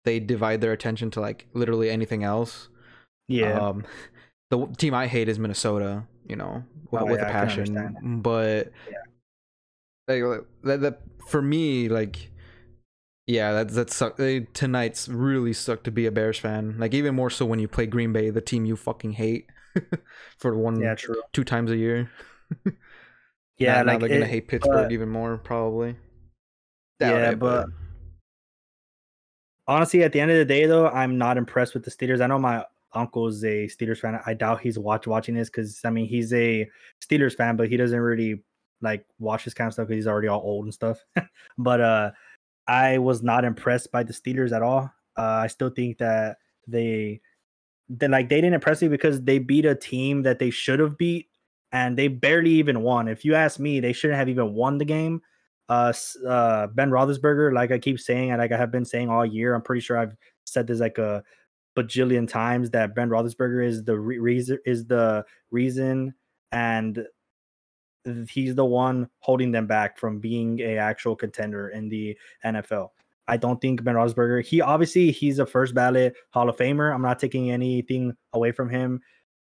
they 0.05 0.21
divide 0.21 0.61
their 0.61 0.73
attention 0.73 1.11
to 1.13 1.21
like 1.21 1.47
literally 1.55 1.91
anything 1.91 2.25
else. 2.25 2.69
Yeah. 3.29 3.59
Um, 3.59 3.85
the 4.51 4.67
team 4.77 4.95
I 4.95 5.07
hate 5.07 5.29
is 5.29 5.39
Minnesota. 5.39 6.05
You 6.31 6.37
know, 6.37 6.65
with, 6.91 7.03
oh, 7.03 7.07
with 7.07 7.21
yeah, 7.21 7.29
a 7.29 7.33
passion, 7.33 8.21
but 8.23 8.73
yeah. 8.89 10.15
like 10.15 10.43
that, 10.63 10.81
that 10.81 11.01
for 11.29 11.43
me 11.43 11.89
like 11.89 12.31
yeah, 13.27 13.53
that 13.53 13.69
that 13.71 13.91
sucked. 13.91 14.21
tonight's 14.55 15.09
really 15.09 15.53
sucked 15.53 15.85
to 15.85 15.91
be 15.91 16.07
a 16.07 16.11
Bears 16.11 16.39
fan. 16.39 16.77
Like 16.79 16.95
even 16.95 17.15
more 17.15 17.31
so 17.31 17.47
when 17.47 17.59
you 17.61 17.69
play 17.69 17.87
Green 17.87 18.13
Bay, 18.13 18.31
the 18.31 18.41
team 18.41 18.65
you 18.65 18.77
fucking 18.77 19.13
hate, 19.13 19.47
for 20.39 20.57
one, 20.57 20.81
yeah, 20.81 20.97
true, 20.97 21.23
two 21.33 21.45
times 21.45 21.71
a 21.71 21.77
year. 21.77 22.11
yeah, 23.57 23.75
now, 23.75 23.79
like 23.79 23.87
now 23.87 23.99
they're 23.99 24.09
gonna 24.09 24.27
hate 24.27 24.49
Pittsburgh 24.49 24.91
even 24.91 25.09
more, 25.09 25.39
probably. 25.39 25.97
Doubt 26.99 27.15
yeah, 27.15 27.31
it, 27.31 27.39
but, 27.39 27.67
but 27.67 27.75
honestly, 29.69 30.03
at 30.03 30.13
the 30.13 30.21
end 30.21 30.33
of 30.33 30.37
the 30.37 30.45
day, 30.45 30.67
though, 30.67 30.89
I'm 30.89 31.17
not 31.17 31.37
impressed 31.37 31.75
with 31.75 31.85
the 31.85 31.91
Steelers. 31.91 32.21
I 32.21 32.27
know 32.27 32.39
my 32.39 32.65
uncle's 32.93 33.45
a 33.45 33.67
Steelers 33.67 33.99
fan. 33.99 34.21
I 34.27 34.35
doubt 34.35 34.61
he's 34.61 34.79
watch 34.79 35.07
watching 35.07 35.35
this 35.35 35.49
because 35.49 35.81
I 35.85 35.91
mean 35.91 36.07
he's 36.07 36.33
a 36.33 36.69
Steelers 37.05 37.37
fan, 37.37 37.57
but 37.57 37.69
he 37.69 37.77
doesn't 37.77 37.99
really 37.99 38.43
like 38.83 39.05
watch 39.19 39.45
this 39.45 39.55
kind 39.55 39.69
of 39.69 39.75
stuff 39.75 39.89
because 39.89 39.99
he's 39.99 40.07
already 40.07 40.29
all 40.29 40.41
old 40.41 40.65
and 40.65 40.75
stuff. 40.75 41.05
but 41.59 41.81
uh 41.81 42.11
I 42.71 42.99
was 42.99 43.21
not 43.21 43.45
impressed 43.45 43.91
by 43.91 44.05
the 44.05 44.13
Steelers 44.13 44.53
at 44.53 44.63
all. 44.63 44.93
Uh, 45.17 45.43
I 45.43 45.49
still 45.49 45.71
think 45.71 45.99
that 45.99 46.37
they, 46.69 47.21
they 47.89 48.07
like 48.07 48.29
they 48.29 48.37
didn't 48.37 48.55
impress 48.55 48.81
me 48.81 48.87
because 48.87 49.21
they 49.23 49.41
beat 49.41 49.65
a 49.65 49.75
team 49.75 50.23
that 50.23 50.39
they 50.39 50.51
should 50.51 50.79
have 50.79 50.97
beat, 50.97 51.27
and 51.73 51.99
they 51.99 52.07
barely 52.07 52.51
even 52.53 52.83
won. 52.83 53.09
If 53.09 53.25
you 53.25 53.35
ask 53.35 53.59
me, 53.59 53.81
they 53.81 53.93
shouldn't 53.93 54.19
have 54.19 54.29
even 54.29 54.55
won 54.55 54.79
the 54.79 54.85
game. 54.85 55.21
Uh, 55.69 55.93
uh, 56.27 56.69
Ben 56.69 56.91
Roethlisberger, 56.91 57.53
like 57.53 57.73
I 57.73 57.79
keep 57.79 57.99
saying, 57.99 58.31
and 58.31 58.41
like 58.41 58.53
I 58.53 58.57
have 58.57 58.71
been 58.71 58.85
saying 58.85 59.09
all 59.09 59.27
year, 59.27 59.55
I'm 59.55 59.63
pretty 59.63 59.81
sure 59.81 59.99
I've 59.99 60.17
said 60.45 60.69
this 60.69 60.79
like 60.79 60.99
a 60.99 61.25
bajillion 61.77 62.29
times 62.29 62.71
that 62.71 62.95
Ben 62.95 63.09
Roethlisberger 63.09 63.65
is 63.65 63.85
the 63.85 63.99
re- 63.99 64.19
reason 64.19 64.59
is 64.65 64.87
the 64.87 65.25
reason 65.51 66.15
and 66.53 67.07
he's 68.29 68.55
the 68.55 68.65
one 68.65 69.09
holding 69.21 69.53
them 69.53 69.67
back 69.67 69.99
from 69.99 70.19
being 70.19 70.61
a 70.61 70.77
actual 70.77 71.15
contender 71.15 71.69
in 71.69 71.89
the 71.89 72.17
NFL. 72.45 72.89
I 73.29 73.37
don't 73.37 73.61
think 73.61 73.85
Ben 73.85 73.95
Roethlisberger. 73.95 74.45
He 74.45 74.61
obviously 74.61 75.13
he's 75.13 75.39
a 75.39 75.47
first 75.47 75.75
ballot 75.75 76.15
Hall 76.31 76.49
of 76.49 76.57
Famer. 76.57 76.93
I'm 76.93 77.03
not 77.03 77.19
taking 77.19 77.51
anything 77.51 78.17
away 78.33 78.53
from 78.53 78.69
him 78.69 79.01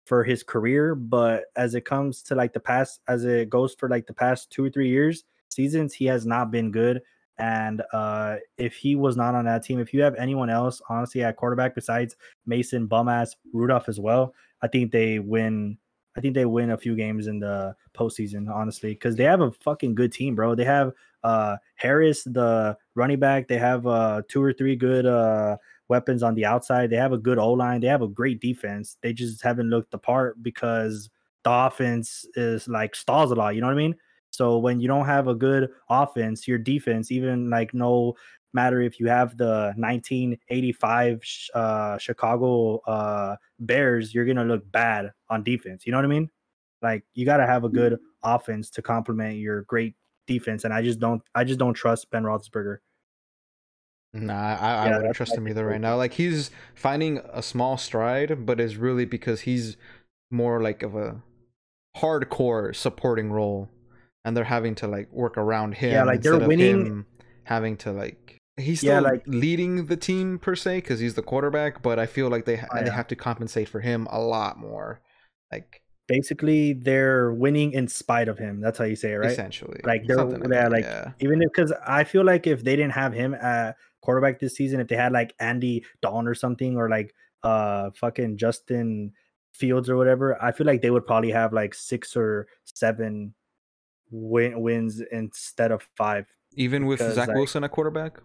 for 0.06 0.24
his 0.24 0.42
career, 0.42 0.94
but 0.94 1.44
as 1.56 1.74
it 1.74 1.84
comes 1.84 2.22
to 2.22 2.34
like 2.34 2.52
the 2.52 2.60
past, 2.60 3.00
as 3.08 3.24
it 3.24 3.50
goes 3.50 3.74
for 3.74 3.88
like 3.88 4.06
the 4.06 4.14
past 4.14 4.50
two 4.50 4.64
or 4.64 4.70
three 4.70 4.88
years, 4.88 5.24
seasons, 5.50 5.94
he 5.94 6.06
has 6.06 6.26
not 6.26 6.50
been 6.50 6.70
good. 6.70 7.00
And 7.38 7.82
uh, 7.92 8.36
if 8.56 8.74
he 8.74 8.96
was 8.96 9.16
not 9.16 9.34
on 9.34 9.44
that 9.44 9.62
team, 9.62 9.78
if 9.78 9.92
you 9.92 10.02
have 10.02 10.14
anyone 10.14 10.48
else, 10.48 10.80
honestly, 10.88 11.22
at 11.22 11.36
quarterback 11.36 11.74
besides 11.74 12.16
Mason 12.46 12.88
Bumass 12.88 13.36
Rudolph 13.52 13.88
as 13.88 14.00
well, 14.00 14.34
I 14.62 14.68
think 14.68 14.92
they 14.92 15.18
win 15.18 15.78
I 16.16 16.20
think 16.22 16.34
they 16.34 16.46
win 16.46 16.70
a 16.70 16.78
few 16.78 16.96
games 16.96 17.26
in 17.26 17.40
the 17.40 17.76
postseason, 17.94 18.50
honestly, 18.50 18.94
because 18.94 19.16
they 19.16 19.24
have 19.24 19.42
a 19.42 19.52
fucking 19.52 19.94
good 19.94 20.12
team, 20.12 20.34
bro. 20.34 20.54
They 20.54 20.64
have 20.64 20.92
uh 21.22 21.56
Harris, 21.74 22.24
the 22.24 22.76
running 22.94 23.18
back. 23.20 23.48
They 23.48 23.58
have 23.58 23.86
uh 23.86 24.22
two 24.28 24.42
or 24.42 24.52
three 24.52 24.76
good 24.76 25.04
uh 25.06 25.58
weapons 25.88 26.22
on 26.22 26.34
the 26.34 26.44
outside. 26.46 26.90
They 26.90 26.96
have 26.96 27.12
a 27.12 27.18
good 27.18 27.38
O 27.38 27.52
line. 27.52 27.80
They 27.80 27.86
have 27.88 28.02
a 28.02 28.08
great 28.08 28.40
defense. 28.40 28.96
They 29.02 29.12
just 29.12 29.42
haven't 29.42 29.68
looked 29.70 29.90
the 29.90 29.98
part 29.98 30.42
because 30.42 31.10
the 31.44 31.50
offense 31.52 32.24
is 32.34 32.66
like 32.66 32.94
stalls 32.94 33.30
a 33.30 33.34
lot. 33.34 33.54
You 33.54 33.60
know 33.60 33.68
what 33.68 33.74
I 33.74 33.76
mean? 33.76 33.94
So 34.36 34.58
when 34.58 34.80
you 34.80 34.88
don't 34.88 35.06
have 35.06 35.28
a 35.28 35.34
good 35.34 35.70
offense, 35.88 36.46
your 36.46 36.58
defense, 36.58 37.10
even 37.10 37.50
like 37.50 37.74
no 37.74 38.14
matter 38.52 38.80
if 38.80 39.00
you 39.00 39.08
have 39.08 39.36
the 39.36 39.72
1985 39.76 41.20
uh, 41.54 41.98
Chicago 41.98 42.78
uh, 42.86 43.36
Bears, 43.58 44.14
you're 44.14 44.26
gonna 44.26 44.44
look 44.44 44.70
bad 44.70 45.12
on 45.30 45.42
defense. 45.42 45.86
You 45.86 45.92
know 45.92 45.98
what 45.98 46.04
I 46.04 46.08
mean? 46.08 46.30
Like 46.82 47.04
you 47.14 47.24
got 47.24 47.38
to 47.38 47.46
have 47.46 47.64
a 47.64 47.68
good 47.68 47.98
offense 48.22 48.70
to 48.70 48.82
complement 48.82 49.38
your 49.38 49.62
great 49.62 49.94
defense, 50.26 50.64
and 50.64 50.74
I 50.74 50.82
just 50.82 51.00
don't. 51.00 51.22
I 51.34 51.44
just 51.44 51.58
don't 51.58 51.74
trust 51.74 52.10
Ben 52.10 52.22
Roethlisberger. 52.22 52.78
Nah, 54.12 54.56
I, 54.56 54.88
I 54.88 54.96
wouldn't 54.96 55.14
trust 55.14 55.36
him 55.36 55.48
either 55.48 55.66
right 55.66 55.80
now. 55.80 55.96
Like 55.96 56.14
he's 56.14 56.50
finding 56.74 57.18
a 57.32 57.42
small 57.42 57.76
stride, 57.76 58.46
but 58.46 58.60
it's 58.60 58.76
really 58.76 59.04
because 59.04 59.42
he's 59.42 59.76
more 60.30 60.62
like 60.62 60.82
of 60.82 60.94
a 60.94 61.22
hardcore 61.98 62.74
supporting 62.74 63.30
role, 63.30 63.68
and 64.26 64.36
they're 64.36 64.44
having 64.44 64.74
to 64.74 64.88
like 64.88 65.10
work 65.12 65.38
around 65.38 65.76
him. 65.76 65.92
Yeah, 65.92 66.02
like 66.02 66.20
they're 66.20 66.36
winning, 66.36 67.06
having 67.44 67.76
to 67.78 67.92
like 67.92 68.38
he's 68.56 68.80
still 68.80 68.94
yeah, 68.94 69.00
like 69.00 69.22
leading 69.26 69.86
the 69.86 69.96
team 69.96 70.38
per 70.40 70.56
se 70.56 70.78
because 70.78 70.98
he's 70.98 71.14
the 71.14 71.22
quarterback, 71.22 71.80
but 71.80 72.00
I 72.00 72.06
feel 72.06 72.28
like 72.28 72.44
they 72.44 72.60
oh, 72.60 72.82
they 72.82 72.90
have 72.90 73.06
to 73.06 73.16
compensate 73.16 73.68
for 73.68 73.80
him 73.80 74.08
a 74.10 74.20
lot 74.20 74.58
more. 74.58 75.00
Like 75.52 75.80
basically 76.08 76.72
they're 76.72 77.32
winning 77.32 77.72
in 77.72 77.86
spite 77.86 78.26
of 78.28 78.36
him. 78.36 78.60
That's 78.60 78.78
how 78.78 78.84
you 78.84 78.96
say 78.96 79.12
it, 79.12 79.16
right? 79.16 79.30
Essentially, 79.30 79.80
like 79.84 80.08
they're 80.08 80.18
yeah, 80.18 80.66
like 80.66 80.84
yeah. 80.84 81.12
even 81.20 81.38
because 81.38 81.72
I 81.86 82.02
feel 82.02 82.24
like 82.24 82.48
if 82.48 82.64
they 82.64 82.74
didn't 82.74 82.94
have 82.94 83.12
him 83.12 83.32
at 83.32 83.76
quarterback 84.02 84.40
this 84.40 84.56
season, 84.56 84.80
if 84.80 84.88
they 84.88 84.96
had 84.96 85.12
like 85.12 85.34
Andy 85.38 85.84
Dawn 86.02 86.26
or 86.26 86.34
something, 86.34 86.76
or 86.76 86.90
like 86.90 87.14
uh 87.44 87.90
fucking 87.94 88.38
Justin 88.38 89.12
Fields 89.52 89.88
or 89.88 89.96
whatever, 89.96 90.42
I 90.42 90.50
feel 90.50 90.66
like 90.66 90.82
they 90.82 90.90
would 90.90 91.06
probably 91.06 91.30
have 91.30 91.52
like 91.52 91.74
six 91.74 92.16
or 92.16 92.48
seven 92.64 93.32
win- 94.16 94.60
wins 94.60 95.02
instead 95.12 95.72
of 95.72 95.86
five. 95.96 96.26
Even 96.54 96.86
with 96.86 97.00
Zach 97.00 97.28
like, 97.28 97.36
Wilson 97.36 97.64
at 97.64 97.70
quarterback. 97.70 98.18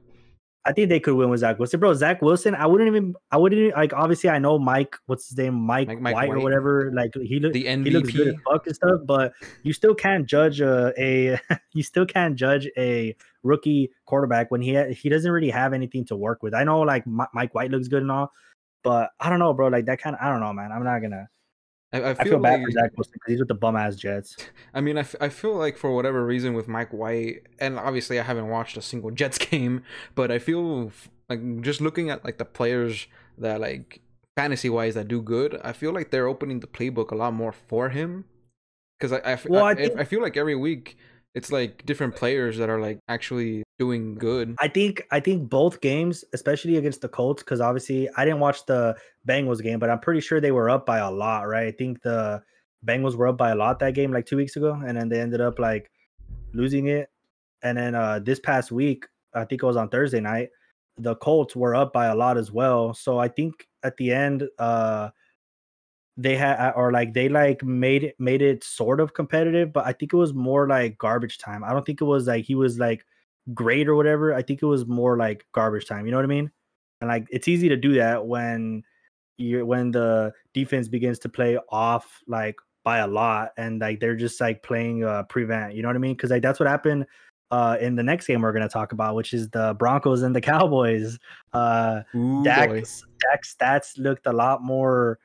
I 0.63 0.73
think 0.73 0.89
they 0.89 0.99
could 0.99 1.15
win 1.15 1.29
with 1.29 1.39
Zach 1.39 1.57
Wilson, 1.57 1.79
bro. 1.79 1.93
Zach 1.95 2.21
Wilson, 2.21 2.53
I 2.53 2.67
wouldn't 2.67 2.87
even, 2.87 3.15
I 3.31 3.37
wouldn't 3.37 3.75
like. 3.75 3.93
Obviously, 3.93 4.29
I 4.29 4.37
know 4.37 4.59
Mike. 4.59 4.95
What's 5.07 5.27
his 5.27 5.37
name? 5.37 5.55
Mike, 5.55 5.87
Mike, 5.87 6.01
Mike 6.01 6.15
White, 6.15 6.29
White, 6.29 6.37
or 6.37 6.41
whatever. 6.41 6.91
Like 6.93 7.11
he 7.15 7.39
looks, 7.39 7.57
he 7.57 7.89
looks 7.89 8.11
good 8.11 8.27
as 8.27 8.35
fuck 8.45 8.67
and 8.67 8.75
stuff. 8.75 9.01
But 9.05 9.33
you 9.63 9.73
still 9.73 9.95
can't 9.95 10.27
judge 10.27 10.61
a, 10.61 10.93
a 11.01 11.39
you 11.73 11.81
still 11.81 12.05
can't 12.05 12.35
judge 12.35 12.67
a 12.77 13.15
rookie 13.41 13.89
quarterback 14.05 14.51
when 14.51 14.61
he 14.61 14.79
he 14.93 15.09
doesn't 15.09 15.31
really 15.31 15.49
have 15.49 15.73
anything 15.73 16.05
to 16.05 16.15
work 16.15 16.43
with. 16.43 16.53
I 16.53 16.63
know 16.63 16.81
like 16.81 17.05
Mike 17.07 17.55
White 17.55 17.71
looks 17.71 17.87
good 17.87 18.03
and 18.03 18.11
all, 18.11 18.31
but 18.83 19.09
I 19.19 19.29
don't 19.29 19.39
know, 19.39 19.53
bro. 19.53 19.69
Like 19.69 19.85
that 19.85 19.99
kind 19.99 20.15
of, 20.15 20.21
I 20.21 20.29
don't 20.29 20.41
know, 20.41 20.53
man. 20.53 20.71
I'm 20.71 20.83
not 20.83 20.99
gonna. 20.99 21.27
I, 21.93 21.97
I, 21.97 22.01
feel, 22.01 22.15
I 22.19 22.23
feel 22.23 22.39
bad 22.39 22.59
like, 22.59 22.65
for 22.65 22.71
Zach 22.71 22.91
Wilson 22.95 23.13
because 23.13 23.31
he's 23.31 23.39
with 23.39 23.47
the 23.49 23.55
bum 23.55 23.75
ass 23.75 23.95
Jets. 23.95 24.37
I 24.73 24.79
mean, 24.79 24.97
I, 24.97 25.01
f- 25.01 25.15
I 25.19 25.29
feel 25.29 25.55
like 25.55 25.77
for 25.77 25.93
whatever 25.93 26.25
reason 26.25 26.53
with 26.53 26.67
Mike 26.67 26.93
White, 26.93 27.47
and 27.59 27.77
obviously 27.77 28.19
I 28.19 28.23
haven't 28.23 28.47
watched 28.47 28.77
a 28.77 28.81
single 28.81 29.11
Jets 29.21 29.37
game, 29.37 29.83
but 30.15 30.31
I 30.31 30.39
feel 30.39 30.91
like 31.29 31.61
just 31.61 31.81
looking 31.81 32.09
at 32.09 32.23
like 32.23 32.37
the 32.37 32.45
players 32.45 33.07
that 33.37 33.59
like 33.59 34.01
fantasy 34.37 34.69
wise 34.69 34.95
that 34.95 35.07
do 35.07 35.21
good, 35.21 35.59
I 35.63 35.73
feel 35.73 35.91
like 35.91 36.11
they're 36.11 36.27
opening 36.27 36.61
the 36.61 36.67
playbook 36.67 37.11
a 37.11 37.15
lot 37.15 37.33
more 37.33 37.51
for 37.51 37.89
him. 37.89 38.25
Because 38.97 39.11
I, 39.13 39.33
I, 39.33 39.39
well, 39.45 39.65
I, 39.65 39.75
think... 39.75 39.99
I 39.99 40.03
feel 40.03 40.21
like 40.21 40.37
every 40.37 40.55
week 40.55 40.97
it's 41.33 41.51
like 41.51 41.85
different 41.85 42.15
players 42.15 42.57
that 42.57 42.69
are 42.69 42.79
like 42.79 42.99
actually 43.07 43.63
doing 43.79 44.15
good. 44.15 44.55
I 44.59 44.67
think 44.67 45.03
I 45.11 45.19
think 45.19 45.49
both 45.49 45.81
games, 45.81 46.25
especially 46.33 46.77
against 46.77 47.01
the 47.01 47.07
Colts, 47.07 47.41
because 47.41 47.61
obviously 47.61 48.09
I 48.17 48.25
didn't 48.25 48.39
watch 48.39 48.65
the 48.65 48.97
Bengals 49.27 49.61
game, 49.61 49.79
but 49.79 49.89
I'm 49.89 49.99
pretty 49.99 50.21
sure 50.21 50.41
they 50.41 50.51
were 50.51 50.69
up 50.69 50.85
by 50.85 50.99
a 50.99 51.11
lot, 51.11 51.47
right? 51.47 51.67
I 51.67 51.71
think 51.71 52.01
the 52.01 52.41
Bengals 52.85 53.15
were 53.15 53.27
up 53.27 53.37
by 53.37 53.51
a 53.51 53.55
lot 53.55 53.79
that 53.79 53.93
game 53.93 54.11
like 54.11 54.25
two 54.25 54.37
weeks 54.37 54.55
ago, 54.55 54.73
and 54.73 54.97
then 54.97 55.09
they 55.09 55.21
ended 55.21 55.41
up 55.41 55.59
like 55.59 55.89
losing 56.53 56.87
it. 56.87 57.09
And 57.63 57.77
then 57.77 57.95
uh 57.95 58.19
this 58.19 58.39
past 58.39 58.71
week, 58.71 59.05
I 59.33 59.45
think 59.45 59.63
it 59.63 59.65
was 59.65 59.77
on 59.77 59.89
Thursday 59.89 60.19
night, 60.19 60.49
the 60.97 61.15
Colts 61.15 61.55
were 61.55 61.75
up 61.75 61.93
by 61.93 62.07
a 62.07 62.15
lot 62.15 62.37
as 62.37 62.51
well. 62.51 62.93
So 62.93 63.19
I 63.19 63.29
think 63.29 63.67
at 63.83 63.95
the 63.97 64.11
end, 64.11 64.49
uh 64.59 65.09
they 66.21 66.35
had 66.35 66.71
or 66.75 66.91
like 66.91 67.13
they 67.13 67.29
like 67.29 67.63
made 67.63 68.03
it 68.03 68.15
made 68.19 68.41
it 68.41 68.63
sort 68.63 68.99
of 68.99 69.13
competitive, 69.13 69.73
but 69.73 69.85
I 69.85 69.93
think 69.93 70.13
it 70.13 70.17
was 70.17 70.33
more 70.33 70.67
like 70.67 70.97
garbage 70.97 71.37
time. 71.37 71.63
I 71.63 71.71
don't 71.71 71.85
think 71.85 72.01
it 72.01 72.05
was 72.05 72.27
like 72.27 72.45
he 72.45 72.55
was 72.55 72.79
like 72.79 73.05
great 73.53 73.87
or 73.87 73.95
whatever. 73.95 74.33
I 74.33 74.41
think 74.41 74.61
it 74.61 74.65
was 74.65 74.85
more 74.85 75.17
like 75.17 75.45
garbage 75.53 75.87
time. 75.87 76.05
You 76.05 76.11
know 76.11 76.17
what 76.17 76.25
I 76.25 76.27
mean? 76.27 76.51
And 77.01 77.09
like 77.09 77.27
it's 77.31 77.47
easy 77.47 77.69
to 77.69 77.77
do 77.77 77.95
that 77.95 78.25
when 78.25 78.83
you 79.37 79.65
when 79.65 79.91
the 79.91 80.33
defense 80.53 80.87
begins 80.87 81.19
to 81.19 81.29
play 81.29 81.57
off 81.69 82.21
like 82.27 82.55
by 82.83 82.99
a 82.99 83.07
lot 83.07 83.51
and 83.57 83.79
like 83.79 83.99
they're 83.99 84.15
just 84.15 84.39
like 84.39 84.63
playing 84.63 85.03
uh 85.03 85.23
prevent. 85.23 85.73
You 85.73 85.81
know 85.81 85.89
what 85.89 85.95
I 85.95 85.99
mean? 85.99 86.15
Because 86.15 86.29
like 86.29 86.43
that's 86.43 86.59
what 86.59 86.69
happened 86.69 87.05
uh, 87.51 87.77
in 87.81 87.95
the 87.95 88.03
next 88.03 88.27
game 88.27 88.41
we're 88.41 88.53
going 88.53 88.63
to 88.63 88.69
talk 88.69 88.93
about, 88.93 89.13
which 89.13 89.33
is 89.33 89.49
the 89.49 89.75
Broncos 89.77 90.21
and 90.21 90.35
the 90.35 90.41
Cowboys. 90.53 91.19
Uh, 91.53 92.01
Ooh, 92.15 92.43
Dak's, 92.43 93.03
Dak's 93.19 93.53
stats 93.53 93.97
looked 93.97 94.25
a 94.25 94.31
lot 94.31 94.63
more 94.63 95.19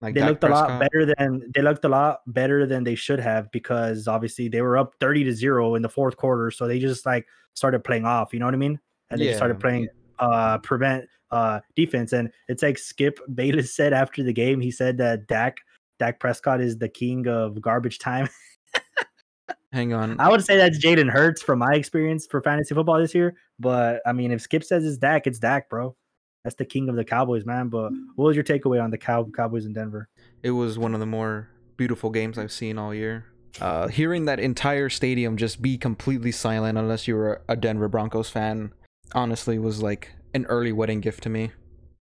like 0.00 0.14
they 0.14 0.20
Dak 0.20 0.28
looked 0.30 0.40
Prescott. 0.40 0.70
a 0.70 0.72
lot 0.72 0.80
better 0.80 1.14
than 1.16 1.50
they 1.54 1.62
looked 1.62 1.84
a 1.84 1.88
lot 1.88 2.20
better 2.26 2.66
than 2.66 2.84
they 2.84 2.94
should 2.94 3.20
have 3.20 3.50
because 3.52 4.08
obviously 4.08 4.48
they 4.48 4.62
were 4.62 4.78
up 4.78 4.94
30 5.00 5.24
to 5.24 5.32
0 5.32 5.74
in 5.74 5.82
the 5.82 5.88
fourth 5.88 6.16
quarter 6.16 6.50
so 6.50 6.66
they 6.66 6.78
just 6.78 7.04
like 7.06 7.26
started 7.54 7.84
playing 7.84 8.04
off 8.04 8.32
you 8.32 8.38
know 8.38 8.46
what 8.46 8.54
i 8.54 8.58
mean 8.58 8.78
and 9.10 9.20
they 9.20 9.30
yeah. 9.30 9.36
started 9.36 9.60
playing 9.60 9.88
uh 10.18 10.58
prevent 10.58 11.04
uh 11.30 11.60
defense 11.76 12.12
and 12.12 12.30
it's 12.48 12.62
like 12.62 12.78
skip 12.78 13.18
bayless 13.34 13.74
said 13.74 13.92
after 13.92 14.22
the 14.22 14.32
game 14.32 14.60
he 14.60 14.70
said 14.70 14.98
that 14.98 15.26
Dak 15.26 15.58
Dak 15.98 16.18
Prescott 16.18 16.60
is 16.60 16.78
the 16.78 16.88
king 16.88 17.28
of 17.28 17.60
garbage 17.60 17.98
time 17.98 18.28
hang 19.72 19.92
on 19.92 20.18
I 20.18 20.28
would 20.28 20.44
say 20.44 20.56
that's 20.56 20.78
Jalen 20.78 21.10
Hurts 21.10 21.42
from 21.42 21.58
my 21.58 21.74
experience 21.74 22.26
for 22.26 22.40
fantasy 22.40 22.74
football 22.74 22.98
this 22.98 23.14
year 23.14 23.36
but 23.58 24.00
I 24.06 24.12
mean 24.12 24.32
if 24.32 24.40
Skip 24.40 24.64
says 24.64 24.84
it's 24.84 24.96
Dak 24.96 25.26
it's 25.26 25.38
Dak 25.38 25.68
bro 25.68 25.94
that's 26.44 26.56
the 26.56 26.64
king 26.64 26.88
of 26.88 26.96
the 26.96 27.04
Cowboys, 27.04 27.44
man. 27.44 27.68
But 27.68 27.92
mm. 27.92 28.06
what 28.14 28.26
was 28.26 28.36
your 28.36 28.44
takeaway 28.44 28.82
on 28.82 28.90
the 28.90 28.98
Cow- 28.98 29.30
Cowboys 29.34 29.66
in 29.66 29.72
Denver? 29.72 30.08
It 30.42 30.52
was 30.52 30.78
one 30.78 30.94
of 30.94 31.00
the 31.00 31.06
more 31.06 31.48
beautiful 31.76 32.10
games 32.10 32.38
I've 32.38 32.52
seen 32.52 32.78
all 32.78 32.94
year. 32.94 33.26
Uh, 33.60 33.88
hearing 33.88 34.26
that 34.26 34.38
entire 34.38 34.88
stadium 34.88 35.36
just 35.36 35.60
be 35.60 35.76
completely 35.76 36.32
silent, 36.32 36.78
unless 36.78 37.08
you 37.08 37.16
were 37.16 37.42
a 37.48 37.56
Denver 37.56 37.88
Broncos 37.88 38.30
fan, 38.30 38.72
honestly 39.12 39.58
was 39.58 39.82
like 39.82 40.12
an 40.34 40.44
early 40.46 40.72
wedding 40.72 41.00
gift 41.00 41.22
to 41.24 41.28
me 41.28 41.50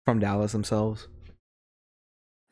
from 0.04 0.18
Dallas 0.18 0.52
themselves. 0.52 1.08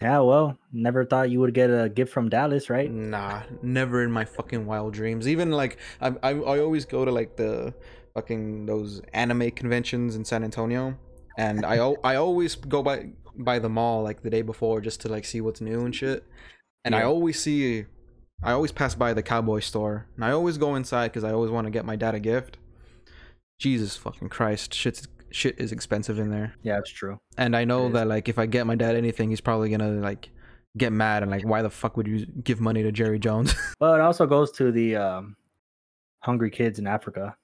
Yeah, 0.01 0.21
well, 0.21 0.59
never 0.73 1.05
thought 1.05 1.31
you 1.31 1.41
would 1.41 1.55
get 1.55 1.71
a 1.71 1.89
gift 1.89 2.13
from 2.13 2.29
Dallas, 2.29 2.69
right? 2.69 2.91
Nah, 2.91 3.43
never 3.63 4.03
in 4.03 4.11
my 4.11 4.25
fucking 4.25 4.67
wild 4.67 4.93
dreams. 4.93 5.27
Even 5.27 5.51
like 5.51 5.79
I, 6.01 6.09
I, 6.23 6.31
I 6.31 6.59
always 6.61 6.85
go 6.85 7.05
to 7.05 7.11
like 7.11 7.37
the 7.37 7.73
fucking 8.13 8.67
those 8.67 9.01
anime 9.13 9.51
conventions 9.53 10.15
in 10.17 10.25
San 10.25 10.45
Antonio, 10.45 10.99
and 11.37 11.65
I 11.65 11.77
I 11.77 12.17
always 12.17 12.55
go 12.55 12.83
by 12.83 13.11
by 13.37 13.59
the 13.59 13.69
mall 13.69 14.03
like 14.03 14.23
the 14.23 14.31
day 14.31 14.43
before 14.43 14.81
just 14.81 15.01
to 15.03 15.09
like 15.09 15.25
see 15.25 15.41
what's 15.41 15.61
new 15.61 15.85
and 15.85 15.95
shit. 15.95 16.25
And 16.85 16.95
yeah. 16.95 17.01
I 17.01 17.05
always 17.05 17.41
see, 17.41 17.87
I 18.43 18.53
always 18.53 18.73
pass 18.73 18.95
by 18.95 19.15
the 19.15 19.23
cowboy 19.23 19.61
store, 19.61 20.07
and 20.17 20.25
I 20.25 20.31
always 20.31 20.59
go 20.59 20.75
inside 20.75 21.09
because 21.09 21.25
I 21.25 21.33
always 21.33 21.51
want 21.51 21.67
to 21.67 21.71
get 21.71 21.85
my 21.85 21.97
dad 21.97 22.15
a 22.15 22.21
gift. 22.21 22.59
Jesus 23.59 23.97
fucking 23.97 24.29
Christ, 24.29 24.75
shit's 24.75 25.09
shit 25.31 25.59
is 25.59 25.73
expensive 25.73 26.19
in 26.19 26.31
there. 26.31 26.55
Yeah, 26.63 26.79
it's 26.79 26.91
true. 26.91 27.19
And 27.37 27.57
I 27.57 27.65
know 27.65 27.89
that 27.91 28.07
like 28.07 28.29
if 28.29 28.39
I 28.39 28.47
get 28.47 28.67
my 28.67 28.75
dad 28.75 28.97
anything, 28.97 29.31
he's 29.31 29.41
probably 29.41 29.71
gonna 29.71 29.93
like 29.93 30.31
get 30.77 30.93
mad 30.93 31.23
and 31.23 31.31
like 31.31 31.45
why 31.45 31.63
the 31.63 31.71
fuck 31.71 31.97
would 31.97 32.07
you 32.07 32.27
give 32.27 32.61
money 32.61 32.83
to 32.83 32.93
Jerry 32.93 33.19
Jones? 33.19 33.55
well, 33.81 33.95
it 33.95 34.01
also 34.01 34.27
goes 34.27 34.53
to 34.53 34.71
the 34.71 34.97
um, 34.97 35.37
hungry 36.21 36.51
kids 36.51 36.79
in 36.79 36.87
Africa. 36.87 37.37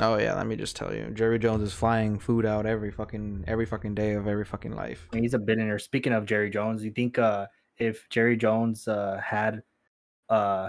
Oh 0.00 0.16
yeah, 0.16 0.34
let 0.34 0.46
me 0.46 0.56
just 0.56 0.76
tell 0.76 0.94
you, 0.94 1.10
Jerry 1.12 1.38
Jones 1.38 1.62
is 1.62 1.72
flying 1.72 2.18
food 2.18 2.46
out 2.46 2.66
every 2.66 2.90
fucking 2.90 3.44
every 3.48 3.66
fucking 3.66 3.94
day 3.94 4.12
of 4.12 4.28
every 4.28 4.44
fucking 4.44 4.74
life. 4.74 5.08
He's 5.12 5.34
a 5.34 5.38
billionaire. 5.38 5.78
Speaking 5.78 6.12
of 6.12 6.24
Jerry 6.24 6.50
Jones, 6.50 6.84
you 6.84 6.90
think 6.92 7.18
uh, 7.18 7.46
if 7.78 8.08
Jerry 8.08 8.36
Jones 8.36 8.86
uh, 8.86 9.20
had 9.24 9.62
uh, 10.28 10.68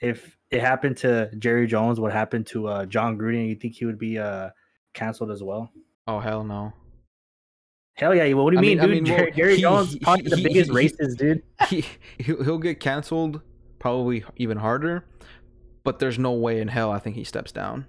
if 0.00 0.36
it 0.50 0.60
happened 0.60 0.98
to 0.98 1.30
Jerry 1.38 1.66
Jones, 1.66 1.98
what 1.98 2.12
happened 2.12 2.46
to 2.48 2.68
uh, 2.68 2.86
Jon 2.86 3.18
Gruden, 3.18 3.48
you 3.48 3.54
think 3.54 3.74
he 3.74 3.86
would 3.86 3.98
be 3.98 4.18
uh, 4.18 4.50
canceled 4.92 5.30
as 5.30 5.42
well? 5.42 5.70
Oh 6.06 6.20
hell 6.20 6.44
no. 6.44 6.72
Hell 7.94 8.14
yeah! 8.14 8.30
What 8.34 8.50
do 8.50 8.56
you 8.56 8.58
I 8.58 8.62
mean, 8.62 8.78
mean, 8.78 8.78
dude? 8.78 8.90
I 8.90 8.94
mean, 8.94 9.04
Jerry, 9.06 9.32
Jerry 9.32 9.54
he, 9.56 9.62
Jones 9.62 9.92
he, 9.92 9.98
probably 10.00 10.24
he, 10.24 10.30
the 10.30 10.42
biggest 10.42 10.70
racist, 10.70 11.16
dude. 11.16 11.42
He 11.68 11.84
he'll 12.18 12.58
get 12.58 12.80
canceled 12.80 13.40
probably 13.78 14.24
even 14.36 14.58
harder, 14.58 15.06
but 15.84 15.98
there's 15.98 16.18
no 16.18 16.32
way 16.32 16.60
in 16.60 16.68
hell 16.68 16.90
I 16.90 16.98
think 16.98 17.16
he 17.16 17.24
steps 17.24 17.52
down. 17.52 17.86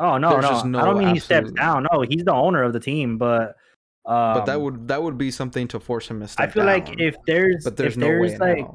Oh 0.00 0.18
no, 0.18 0.40
no. 0.40 0.62
no. 0.64 0.78
I 0.78 0.84
don't 0.84 0.98
mean 0.98 1.08
absolute... 1.08 1.14
he 1.14 1.20
steps 1.20 1.52
down. 1.52 1.86
No, 1.92 2.02
he's 2.02 2.24
the 2.24 2.32
owner 2.32 2.62
of 2.62 2.72
the 2.72 2.80
team, 2.80 3.16
but 3.16 3.56
um, 4.06 4.34
but 4.34 4.46
that 4.46 4.56
um, 4.56 4.62
would 4.62 4.88
that 4.88 5.02
would 5.02 5.16
be 5.16 5.30
something 5.30 5.68
to 5.68 5.80
force 5.80 6.08
him 6.08 6.20
to 6.20 6.28
step. 6.28 6.48
I 6.48 6.52
feel 6.52 6.66
down. 6.66 6.72
like 6.72 7.00
if 7.00 7.16
there's 7.26 7.64
but 7.64 7.76
there's 7.76 7.94
if 7.94 7.98
no 7.98 8.06
there's 8.06 8.38
way 8.38 8.56
like 8.56 8.68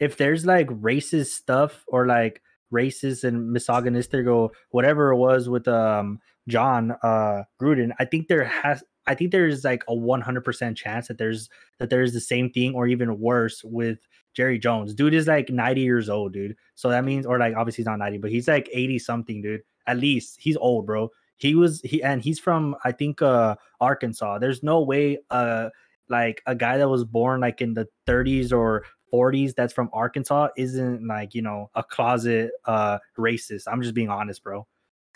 if 0.00 0.16
there's 0.16 0.44
like 0.44 0.68
racist 0.68 1.28
stuff 1.28 1.84
or 1.86 2.06
like 2.06 2.42
racist 2.72 3.22
and 3.24 3.52
misogynistic 3.52 4.26
or 4.26 4.50
whatever 4.70 5.12
it 5.12 5.16
was 5.16 5.48
with 5.48 5.68
um 5.68 6.18
Jon 6.48 6.94
uh 7.02 7.44
Gruden, 7.62 7.92
I 8.00 8.04
think 8.04 8.28
there 8.28 8.44
has 8.44 8.82
I 9.06 9.14
think 9.14 9.30
there's 9.30 9.64
like 9.64 9.84
a 9.86 9.92
100% 9.92 10.76
chance 10.76 11.08
that 11.08 11.18
there's 11.18 11.48
that 11.78 11.90
there's 11.90 12.12
the 12.12 12.20
same 12.20 12.50
thing 12.50 12.74
or 12.74 12.86
even 12.88 13.20
worse 13.20 13.62
with 13.62 13.98
Jerry 14.34 14.58
Jones. 14.58 14.94
Dude 14.94 15.14
is 15.14 15.28
like 15.28 15.48
90 15.48 15.80
years 15.80 16.08
old, 16.08 16.32
dude. 16.32 16.56
So 16.74 16.88
that 16.88 17.04
means 17.04 17.24
or 17.24 17.38
like 17.38 17.54
obviously 17.54 17.82
he's 17.82 17.86
not 17.86 17.98
90, 17.98 18.18
but 18.18 18.30
he's 18.30 18.48
like 18.48 18.68
80 18.72 18.98
something, 18.98 19.40
dude 19.40 19.62
at 19.86 19.98
least 19.98 20.38
he's 20.40 20.56
old, 20.56 20.86
bro. 20.86 21.10
He 21.36 21.54
was 21.54 21.80
he 21.82 22.02
and 22.02 22.22
he's 22.22 22.38
from 22.38 22.76
I 22.84 22.92
think 22.92 23.22
uh 23.22 23.56
Arkansas. 23.80 24.38
There's 24.38 24.62
no 24.62 24.82
way 24.82 25.18
uh 25.30 25.70
like 26.08 26.42
a 26.46 26.54
guy 26.54 26.78
that 26.78 26.88
was 26.88 27.04
born 27.04 27.40
like 27.40 27.60
in 27.60 27.74
the 27.74 27.88
30s 28.06 28.52
or 28.52 28.84
40s 29.12 29.54
that's 29.54 29.72
from 29.72 29.88
Arkansas 29.92 30.48
isn't 30.56 31.06
like, 31.06 31.34
you 31.34 31.42
know, 31.42 31.70
a 31.74 31.82
closet 31.82 32.52
uh 32.64 32.98
racist. 33.18 33.64
I'm 33.66 33.82
just 33.82 33.94
being 33.94 34.10
honest, 34.10 34.42
bro. 34.42 34.66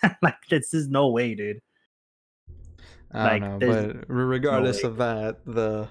like 0.22 0.36
this 0.50 0.74
is 0.74 0.88
no 0.88 1.08
way, 1.08 1.34
dude. 1.34 1.60
I 3.12 3.24
like, 3.24 3.42
don't 3.42 3.58
know, 3.58 3.92
but 3.94 4.04
regardless 4.08 4.82
no 4.82 4.90
of 4.90 4.96
that, 4.98 5.44
the 5.46 5.88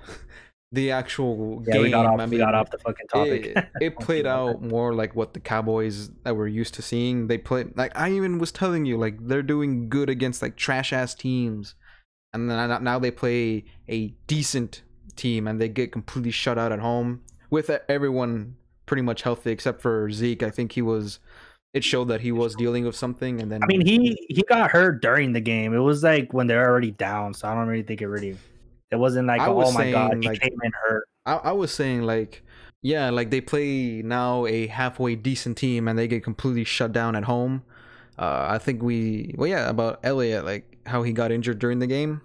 the 0.71 0.91
actual 0.91 1.63
yeah, 1.65 1.73
game. 1.73 1.81
We 1.83 1.89
got 1.89 2.05
off, 2.05 2.19
I 2.19 2.25
mean, 2.25 2.31
we 2.31 2.37
got 2.37 2.53
off 2.53 2.69
the 2.71 2.77
fucking 2.79 3.07
topic. 3.07 3.45
It, 3.45 3.65
it 3.81 3.99
played 3.99 4.25
out 4.25 4.61
more 4.61 4.93
like 4.93 5.15
what 5.15 5.33
the 5.33 5.39
Cowboys 5.39 6.09
that 6.23 6.35
we're 6.35 6.47
used 6.47 6.73
to 6.75 6.81
seeing. 6.81 7.27
They 7.27 7.37
play 7.37 7.65
like 7.75 7.97
I 7.97 8.11
even 8.11 8.37
was 8.37 8.51
telling 8.51 8.85
you, 8.85 8.97
like 8.97 9.15
they're 9.27 9.43
doing 9.43 9.89
good 9.89 10.09
against 10.09 10.41
like 10.41 10.55
trash 10.55 10.91
ass 10.91 11.13
teams, 11.13 11.75
and 12.33 12.49
then 12.49 12.83
now 12.83 12.99
they 12.99 13.11
play 13.11 13.65
a 13.87 14.07
decent 14.27 14.81
team 15.15 15.47
and 15.47 15.59
they 15.59 15.69
get 15.69 15.91
completely 15.91 16.31
shut 16.31 16.57
out 16.57 16.71
at 16.71 16.79
home 16.79 17.21
with 17.49 17.69
everyone 17.89 18.55
pretty 18.85 19.01
much 19.01 19.23
healthy 19.23 19.51
except 19.51 19.81
for 19.81 20.11
Zeke. 20.11 20.43
I 20.43 20.49
think 20.49 20.73
he 20.73 20.81
was. 20.81 21.19
It 21.73 21.83
showed 21.83 22.05
that 22.05 22.21
he 22.21 22.31
was 22.31 22.55
dealing 22.55 22.85
with 22.85 22.95
something, 22.95 23.41
and 23.41 23.51
then 23.51 23.63
I 23.63 23.67
mean 23.67 23.85
he 23.85 24.17
he 24.29 24.41
got 24.43 24.71
hurt 24.71 25.01
during 25.01 25.31
the 25.31 25.41
game. 25.41 25.73
It 25.73 25.79
was 25.79 26.03
like 26.03 26.33
when 26.33 26.47
they're 26.47 26.67
already 26.67 26.91
down, 26.91 27.33
so 27.33 27.47
I 27.47 27.53
don't 27.53 27.67
really 27.67 27.83
think 27.83 28.01
it 28.01 28.07
really 28.07 28.37
it 28.91 28.95
wasn't 28.95 29.27
like, 29.27 29.41
was 29.47 29.69
oh 29.69 29.71
my 29.71 29.81
saying, 29.81 29.93
god, 29.93 30.17
he 30.21 30.27
like, 30.27 30.41
came 30.41 30.57
in 30.63 30.71
hurt. 30.83 31.07
I, 31.25 31.33
I 31.35 31.51
was 31.51 31.73
saying 31.73 32.03
like, 32.03 32.43
yeah, 32.81 33.09
like 33.09 33.31
they 33.31 33.41
play 33.41 34.01
now 34.03 34.45
a 34.45 34.67
halfway 34.67 35.15
decent 35.15 35.57
team 35.57 35.87
and 35.87 35.97
they 35.97 36.07
get 36.07 36.23
completely 36.23 36.63
shut 36.63 36.91
down 36.91 37.15
at 37.15 37.25
home. 37.25 37.63
Uh, 38.17 38.47
I 38.49 38.57
think 38.57 38.81
we, 38.81 39.35
well, 39.37 39.47
yeah, 39.47 39.69
about 39.69 39.99
Elliott, 40.03 40.45
like 40.45 40.77
how 40.85 41.03
he 41.03 41.11
got 41.11 41.31
injured 41.31 41.59
during 41.59 41.79
the 41.79 41.87
game. 41.87 42.21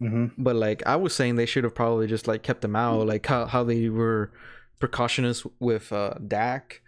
Mm-hmm. 0.00 0.42
But 0.42 0.56
like 0.56 0.82
I 0.86 0.96
was 0.96 1.14
saying, 1.14 1.36
they 1.36 1.46
should 1.46 1.64
have 1.64 1.74
probably 1.74 2.06
just 2.06 2.26
like 2.26 2.42
kept 2.42 2.64
him 2.64 2.74
out, 2.74 3.06
like 3.06 3.26
how 3.26 3.46
how 3.46 3.64
they 3.64 3.88
were 3.88 4.32
precautious 4.78 5.44
with 5.58 5.92
uh, 5.92 6.14
Dak. 6.26 6.80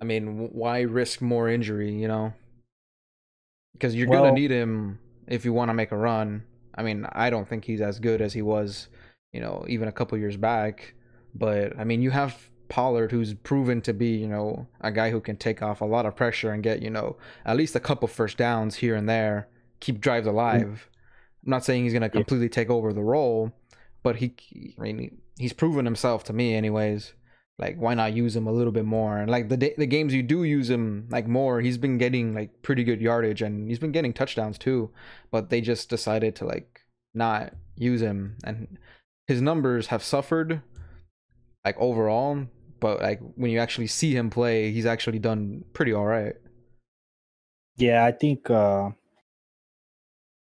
I 0.00 0.04
mean, 0.04 0.50
why 0.52 0.82
risk 0.82 1.20
more 1.20 1.48
injury? 1.48 1.92
You 1.92 2.06
know, 2.06 2.32
because 3.72 3.94
you're 3.96 4.08
well, 4.08 4.22
gonna 4.22 4.34
need 4.34 4.52
him 4.52 5.00
if 5.26 5.44
you 5.44 5.52
want 5.52 5.70
to 5.70 5.74
make 5.74 5.90
a 5.90 5.96
run. 5.96 6.44
I 6.74 6.82
mean, 6.82 7.06
I 7.12 7.30
don't 7.30 7.48
think 7.48 7.64
he's 7.64 7.80
as 7.80 7.98
good 7.98 8.20
as 8.20 8.32
he 8.32 8.42
was, 8.42 8.88
you 9.32 9.40
know, 9.40 9.64
even 9.68 9.88
a 9.88 9.92
couple 9.92 10.18
years 10.18 10.36
back. 10.36 10.94
But 11.34 11.78
I 11.78 11.84
mean, 11.84 12.02
you 12.02 12.10
have 12.10 12.50
Pollard, 12.68 13.10
who's 13.10 13.34
proven 13.34 13.80
to 13.82 13.92
be, 13.92 14.16
you 14.16 14.28
know, 14.28 14.66
a 14.80 14.90
guy 14.90 15.10
who 15.10 15.20
can 15.20 15.36
take 15.36 15.62
off 15.62 15.80
a 15.80 15.84
lot 15.84 16.06
of 16.06 16.16
pressure 16.16 16.50
and 16.50 16.62
get, 16.62 16.82
you 16.82 16.90
know, 16.90 17.16
at 17.44 17.56
least 17.56 17.76
a 17.76 17.80
couple 17.80 18.08
first 18.08 18.36
downs 18.36 18.76
here 18.76 18.94
and 18.96 19.08
there, 19.08 19.48
keep 19.80 20.00
drives 20.00 20.26
mm. 20.26 20.30
alive. 20.30 20.88
I'm 21.44 21.50
not 21.50 21.64
saying 21.64 21.84
he's 21.84 21.92
going 21.92 22.02
to 22.02 22.08
completely 22.08 22.48
take 22.48 22.70
over 22.70 22.92
the 22.92 23.02
role, 23.02 23.52
but 24.02 24.16
he, 24.16 24.34
I 24.78 24.82
mean, 24.82 25.18
he's 25.38 25.52
proven 25.52 25.84
himself 25.84 26.24
to 26.24 26.32
me, 26.32 26.54
anyways. 26.54 27.12
Like, 27.58 27.76
why 27.76 27.94
not 27.94 28.14
use 28.14 28.34
him 28.34 28.46
a 28.48 28.52
little 28.52 28.72
bit 28.72 28.84
more? 28.84 29.18
And 29.18 29.30
like 29.30 29.48
the 29.48 29.56
the 29.56 29.86
games 29.86 30.12
you 30.12 30.22
do 30.22 30.42
use 30.42 30.68
him 30.68 31.06
like 31.10 31.28
more, 31.28 31.60
he's 31.60 31.78
been 31.78 31.98
getting 31.98 32.34
like 32.34 32.62
pretty 32.62 32.82
good 32.82 33.00
yardage 33.00 33.42
and 33.42 33.68
he's 33.68 33.78
been 33.78 33.92
getting 33.92 34.12
touchdowns 34.12 34.58
too. 34.58 34.90
But 35.30 35.50
they 35.50 35.60
just 35.60 35.88
decided 35.88 36.34
to 36.36 36.46
like 36.46 36.80
not 37.14 37.54
use 37.76 38.00
him, 38.00 38.36
and 38.44 38.78
his 39.28 39.40
numbers 39.40 39.86
have 39.88 40.02
suffered 40.02 40.62
like 41.64 41.78
overall. 41.78 42.46
But 42.80 43.00
like 43.00 43.20
when 43.36 43.52
you 43.52 43.60
actually 43.60 43.86
see 43.86 44.16
him 44.16 44.30
play, 44.30 44.72
he's 44.72 44.86
actually 44.86 45.20
done 45.20 45.64
pretty 45.72 45.92
all 45.92 46.06
right. 46.06 46.34
Yeah, 47.76 48.04
I 48.04 48.12
think 48.12 48.50
uh 48.50 48.90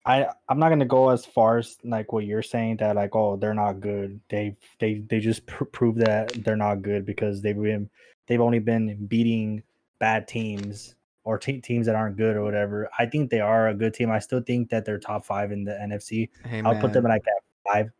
I 0.04 0.26
I'm 0.48 0.58
not 0.58 0.70
gonna 0.70 0.84
go 0.84 1.10
as 1.10 1.24
far 1.24 1.58
as 1.58 1.76
like 1.84 2.12
what 2.12 2.24
you're 2.24 2.42
saying 2.42 2.78
that 2.78 2.96
like 2.96 3.14
oh 3.14 3.36
they're 3.36 3.54
not 3.54 3.80
good. 3.80 4.20
They 4.28 4.56
they 4.80 5.04
they 5.08 5.20
just 5.20 5.46
pr- 5.46 5.64
prove 5.64 5.96
that 5.96 6.32
they're 6.44 6.56
not 6.56 6.82
good 6.82 7.06
because 7.06 7.40
they've 7.40 7.60
been 7.60 7.88
they've 8.26 8.40
only 8.40 8.58
been 8.58 9.06
beating 9.06 9.62
bad 10.00 10.26
teams 10.26 10.96
or 11.24 11.38
te- 11.38 11.60
teams 11.60 11.86
that 11.86 11.94
aren't 11.94 12.16
good 12.16 12.36
or 12.36 12.42
whatever. 12.42 12.90
I 12.98 13.06
think 13.06 13.30
they 13.30 13.40
are 13.40 13.68
a 13.68 13.74
good 13.74 13.94
team. 13.94 14.10
I 14.10 14.18
still 14.18 14.40
think 14.40 14.70
that 14.70 14.84
they're 14.84 14.98
top 14.98 15.24
five 15.24 15.52
in 15.52 15.62
the 15.62 15.72
NFC. 15.72 16.30
Hey, 16.44 16.62
I'll 16.62 16.80
put 16.80 16.92
them 16.92 17.04
in 17.04 17.10
like 17.12 17.22
that 17.24 17.40
five. 17.72 17.90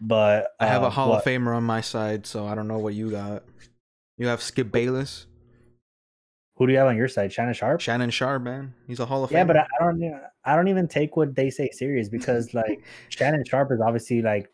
But 0.00 0.48
I 0.58 0.66
have 0.66 0.82
a 0.82 0.86
um, 0.86 0.92
Hall 0.92 1.10
what? 1.10 1.18
of 1.18 1.24
Famer 1.24 1.56
on 1.56 1.64
my 1.64 1.80
side, 1.80 2.26
so 2.26 2.46
I 2.46 2.54
don't 2.54 2.68
know 2.68 2.78
what 2.78 2.94
you 2.94 3.10
got. 3.10 3.44
You 4.18 4.26
have 4.26 4.42
Skip 4.42 4.72
Bayless. 4.72 5.26
Who 6.56 6.66
do 6.66 6.72
you 6.72 6.78
have 6.78 6.88
on 6.88 6.96
your 6.96 7.08
side? 7.08 7.32
Shannon 7.32 7.54
Sharpe. 7.54 7.80
Shannon 7.80 8.10
Sharpe, 8.10 8.42
man, 8.42 8.74
he's 8.86 8.98
a 8.98 9.06
Hall 9.06 9.24
of 9.24 9.30
yeah, 9.30 9.44
but 9.44 9.56
I, 9.56 9.66
I 9.80 9.84
don't. 9.84 10.00
I 10.46 10.56
don't 10.56 10.68
even 10.68 10.88
take 10.88 11.16
what 11.16 11.34
they 11.34 11.50
say 11.50 11.70
serious 11.70 12.08
because 12.16 12.54
like 12.54 12.82
Shannon 13.08 13.44
Sharpe 13.44 13.72
is 13.72 13.80
obviously 13.80 14.22
like 14.22 14.50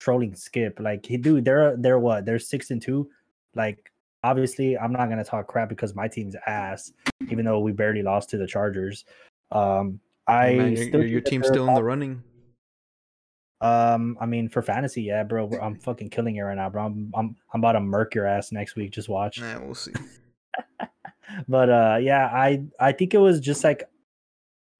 trolling 0.00 0.34
Skip. 0.34 0.80
Like 0.80 1.06
he, 1.06 1.16
dude, 1.16 1.44
they're 1.44 1.76
they're 1.76 1.98
what? 1.98 2.24
They're 2.24 2.38
six 2.38 2.70
and 2.70 2.80
two. 2.80 3.08
Like 3.54 3.92
obviously, 4.22 4.76
I'm 4.76 4.92
not 4.92 5.08
gonna 5.08 5.24
talk 5.24 5.46
crap 5.46 5.68
because 5.68 5.94
my 5.94 6.08
team's 6.08 6.34
ass, 6.46 6.92
even 7.30 7.44
though 7.44 7.60
we 7.60 7.72
barely 7.72 8.02
lost 8.02 8.30
to 8.30 8.38
the 8.38 8.46
Chargers. 8.46 9.04
Um, 9.52 10.00
I 10.26 10.54
man, 10.54 10.76
your, 10.76 11.04
your 11.04 11.20
team's 11.20 11.46
still 11.46 11.68
in 11.68 11.74
the 11.74 11.82
running. 11.82 12.22
Um, 13.60 14.18
I 14.20 14.26
mean, 14.26 14.48
for 14.48 14.62
fantasy, 14.62 15.02
yeah, 15.02 15.22
bro, 15.22 15.50
I'm 15.62 15.76
fucking 15.76 16.10
killing 16.10 16.36
it 16.36 16.42
right 16.42 16.56
now, 16.56 16.68
bro. 16.68 16.84
I'm 16.84 17.12
I'm 17.14 17.36
I'm 17.52 17.60
about 17.60 17.72
to 17.72 17.80
murk 17.80 18.14
your 18.14 18.26
ass 18.26 18.52
next 18.52 18.76
week. 18.76 18.90
Just 18.90 19.08
watch. 19.08 19.38
Yeah, 19.38 19.58
we'll 19.58 19.74
see. 19.74 19.92
but 21.48 21.70
uh, 21.70 21.98
yeah, 22.00 22.26
I 22.26 22.64
I 22.80 22.92
think 22.92 23.14
it 23.14 23.18
was 23.18 23.40
just 23.40 23.64
like 23.64 23.84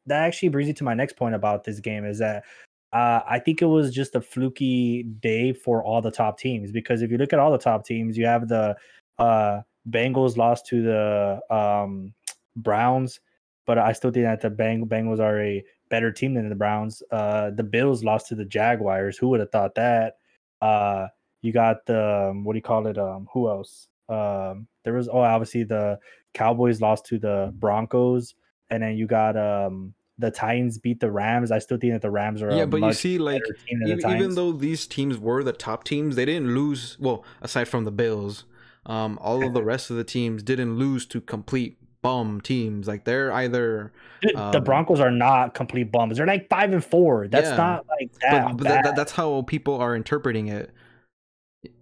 that. 0.06 0.22
Actually 0.22 0.50
brings 0.50 0.68
me 0.68 0.74
to 0.74 0.84
my 0.84 0.94
next 0.94 1.16
point 1.16 1.34
about 1.34 1.64
this 1.64 1.80
game 1.80 2.04
is 2.04 2.18
that 2.18 2.44
uh, 2.92 3.20
I 3.28 3.40
think 3.40 3.60
it 3.60 3.66
was 3.66 3.92
just 3.92 4.14
a 4.14 4.20
fluky 4.20 5.02
day 5.02 5.52
for 5.52 5.82
all 5.82 6.00
the 6.00 6.12
top 6.12 6.38
teams 6.38 6.70
because 6.70 7.02
if 7.02 7.10
you 7.10 7.18
look 7.18 7.32
at 7.32 7.38
all 7.38 7.50
the 7.50 7.58
top 7.58 7.84
teams, 7.84 8.16
you 8.16 8.26
have 8.26 8.48
the 8.48 8.76
uh, 9.18 9.60
Bengals 9.90 10.36
lost 10.36 10.66
to 10.66 10.82
the 10.82 11.54
um, 11.54 12.14
Browns, 12.56 13.20
but 13.66 13.78
I 13.78 13.92
still 13.92 14.10
think 14.10 14.26
that 14.26 14.40
the 14.40 14.50
Bang- 14.50 14.86
Bengals 14.86 15.18
are 15.18 15.40
a 15.40 15.64
better 15.90 16.12
team 16.12 16.34
than 16.34 16.48
the 16.48 16.54
Browns. 16.54 17.02
Uh, 17.10 17.50
the 17.50 17.64
Bills 17.64 18.04
lost 18.04 18.28
to 18.28 18.34
the 18.34 18.44
Jaguars. 18.44 19.18
Who 19.18 19.28
would 19.28 19.40
have 19.40 19.50
thought 19.50 19.74
that? 19.74 20.18
Uh, 20.62 21.08
you 21.42 21.52
got 21.52 21.84
the 21.86 22.30
um, 22.30 22.44
what 22.44 22.52
do 22.52 22.58
you 22.58 22.62
call 22.62 22.86
it? 22.86 22.96
Um, 22.96 23.28
who 23.32 23.48
else? 23.48 23.88
Um, 24.08 24.66
there 24.84 24.94
was 24.94 25.08
oh 25.08 25.20
obviously 25.20 25.64
the 25.64 25.98
Cowboys 26.32 26.80
lost 26.80 27.06
to 27.06 27.18
the 27.18 27.52
Broncos, 27.56 28.34
and 28.70 28.82
then 28.82 28.96
you 28.96 29.06
got 29.06 29.36
um 29.36 29.94
the 30.18 30.30
Titans 30.30 30.78
beat 30.78 31.00
the 31.00 31.10
Rams. 31.10 31.50
I 31.50 31.58
still 31.58 31.78
think 31.78 31.92
that 31.92 32.02
the 32.02 32.10
Rams 32.10 32.40
are 32.42 32.52
yeah, 32.52 32.66
but 32.66 32.80
you 32.80 32.92
see, 32.92 33.18
like 33.18 33.42
even, 33.68 34.10
even 34.10 34.34
though 34.34 34.52
these 34.52 34.86
teams 34.86 35.18
were 35.18 35.42
the 35.42 35.52
top 35.52 35.84
teams, 35.84 36.16
they 36.16 36.24
didn't 36.24 36.54
lose. 36.54 36.96
Well, 37.00 37.24
aside 37.42 37.66
from 37.66 37.84
the 37.84 37.90
Bills, 37.90 38.44
um, 38.86 39.18
all 39.20 39.44
of 39.44 39.54
the 39.54 39.62
rest 39.64 39.90
of 39.90 39.96
the 39.96 40.04
teams 40.04 40.42
didn't 40.42 40.76
lose 40.76 41.04
to 41.06 41.20
complete 41.20 41.78
bum 42.04 42.40
teams. 42.40 42.86
Like 42.86 43.04
they're 43.04 43.32
either 43.32 43.92
um, 44.36 44.52
the 44.52 44.60
Broncos 44.60 45.00
are 45.00 45.10
not 45.10 45.54
complete 45.54 45.90
bums. 45.90 46.18
They're 46.18 46.26
like 46.26 46.48
five 46.48 46.72
and 46.72 46.84
four. 46.84 47.26
That's 47.26 47.48
yeah. 47.48 47.56
not 47.56 47.86
like 47.88 48.12
that. 48.20 48.46
But, 48.46 48.56
but 48.58 48.64
that, 48.68 48.84
that, 48.84 48.96
that's 48.96 49.12
how 49.12 49.42
people 49.42 49.80
are 49.80 49.96
interpreting 49.96 50.48
it. 50.48 50.70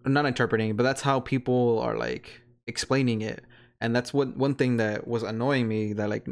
Not 0.07 0.25
interpreting, 0.25 0.77
but 0.77 0.85
that's 0.85 1.03
how 1.03 1.21
people 1.21 1.81
are 1.81 1.99
like 1.99 2.41
explaining 2.67 3.21
it. 3.21 3.45
And 3.81 3.95
that's 3.95 4.15
what 4.15 4.37
one 4.37 4.55
thing 4.55 4.77
that 4.77 5.09
was 5.09 5.25
annoying 5.25 5.67
me. 5.67 5.93
That 5.93 6.09
like, 6.09 6.27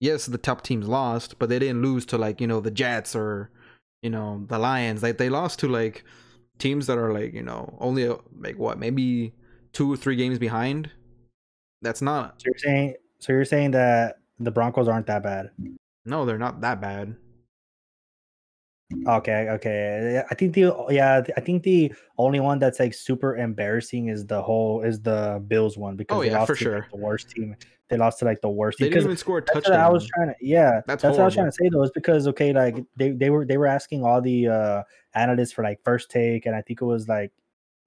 yes, 0.00 0.26
the 0.26 0.38
top 0.38 0.62
teams 0.62 0.88
lost, 0.88 1.38
but 1.38 1.48
they 1.48 1.58
didn't 1.58 1.82
lose 1.82 2.06
to 2.06 2.18
like 2.18 2.40
you 2.40 2.46
know 2.46 2.60
the 2.60 2.70
Jets 2.70 3.14
or 3.14 3.50
you 4.02 4.10
know 4.10 4.44
the 4.48 4.58
Lions. 4.58 5.02
Like 5.02 5.18
they 5.18 5.28
lost 5.28 5.58
to 5.60 5.68
like 5.68 6.04
teams 6.58 6.86
that 6.86 6.98
are 6.98 7.12
like 7.12 7.34
you 7.34 7.42
know 7.42 7.76
only 7.80 8.08
uh, 8.08 8.16
like 8.38 8.58
what 8.58 8.78
maybe 8.78 9.34
two 9.72 9.92
or 9.92 9.96
three 9.96 10.16
games 10.16 10.38
behind. 10.38 10.90
That's 11.82 12.02
not. 12.02 12.40
So 12.40 12.46
you're 12.46 12.58
saying 12.58 12.94
so 13.18 13.32
you're 13.32 13.44
saying 13.44 13.72
that 13.72 14.16
the 14.38 14.50
Broncos 14.50 14.88
aren't 14.88 15.06
that 15.06 15.22
bad? 15.22 15.50
No, 16.04 16.24
they're 16.24 16.38
not 16.38 16.60
that 16.60 16.80
bad. 16.80 17.16
Okay, 19.08 19.48
okay. 19.50 20.22
I 20.30 20.34
think 20.36 20.54
the 20.54 20.72
yeah, 20.90 21.22
I 21.36 21.40
think 21.40 21.64
the 21.64 21.92
only 22.18 22.38
one 22.38 22.60
that's 22.60 22.78
like 22.78 22.94
super 22.94 23.36
embarrassing 23.36 24.08
is 24.08 24.26
the 24.26 24.40
whole 24.40 24.82
is 24.82 25.00
the 25.00 25.42
Bills 25.48 25.76
one 25.76 25.96
because 25.96 26.18
oh, 26.18 26.22
they 26.22 26.30
yeah, 26.30 26.44
for 26.44 26.54
sure. 26.54 26.86
The 26.92 26.96
worst 26.96 27.30
team. 27.30 27.56
They 27.88 27.96
lost 27.96 28.18
to 28.18 28.24
like 28.24 28.40
the 28.40 28.48
worst. 28.48 28.78
They 28.78 28.88
didn't 28.88 29.04
even 29.04 29.16
score 29.16 29.38
a 29.38 29.42
touchdown. 29.42 29.80
I 29.80 29.88
was 29.88 30.08
trying 30.08 30.28
to 30.28 30.34
yeah. 30.40 30.80
That's, 30.86 31.02
that's 31.02 31.16
what 31.16 31.22
I 31.22 31.24
was 31.26 31.34
trying 31.34 31.46
to 31.46 31.52
say 31.52 31.68
though. 31.70 31.82
Is 31.82 31.92
because 31.92 32.26
okay, 32.28 32.52
like 32.52 32.82
they, 32.96 33.10
they 33.10 33.30
were 33.30 33.44
they 33.44 33.58
were 33.58 33.66
asking 33.66 34.04
all 34.04 34.20
the 34.20 34.48
uh 34.48 34.82
analysts 35.14 35.52
for 35.52 35.62
like 35.62 35.80
first 35.84 36.10
take, 36.10 36.46
and 36.46 36.56
I 36.56 36.62
think 36.62 36.82
it 36.82 36.84
was 36.84 37.08
like 37.08 37.32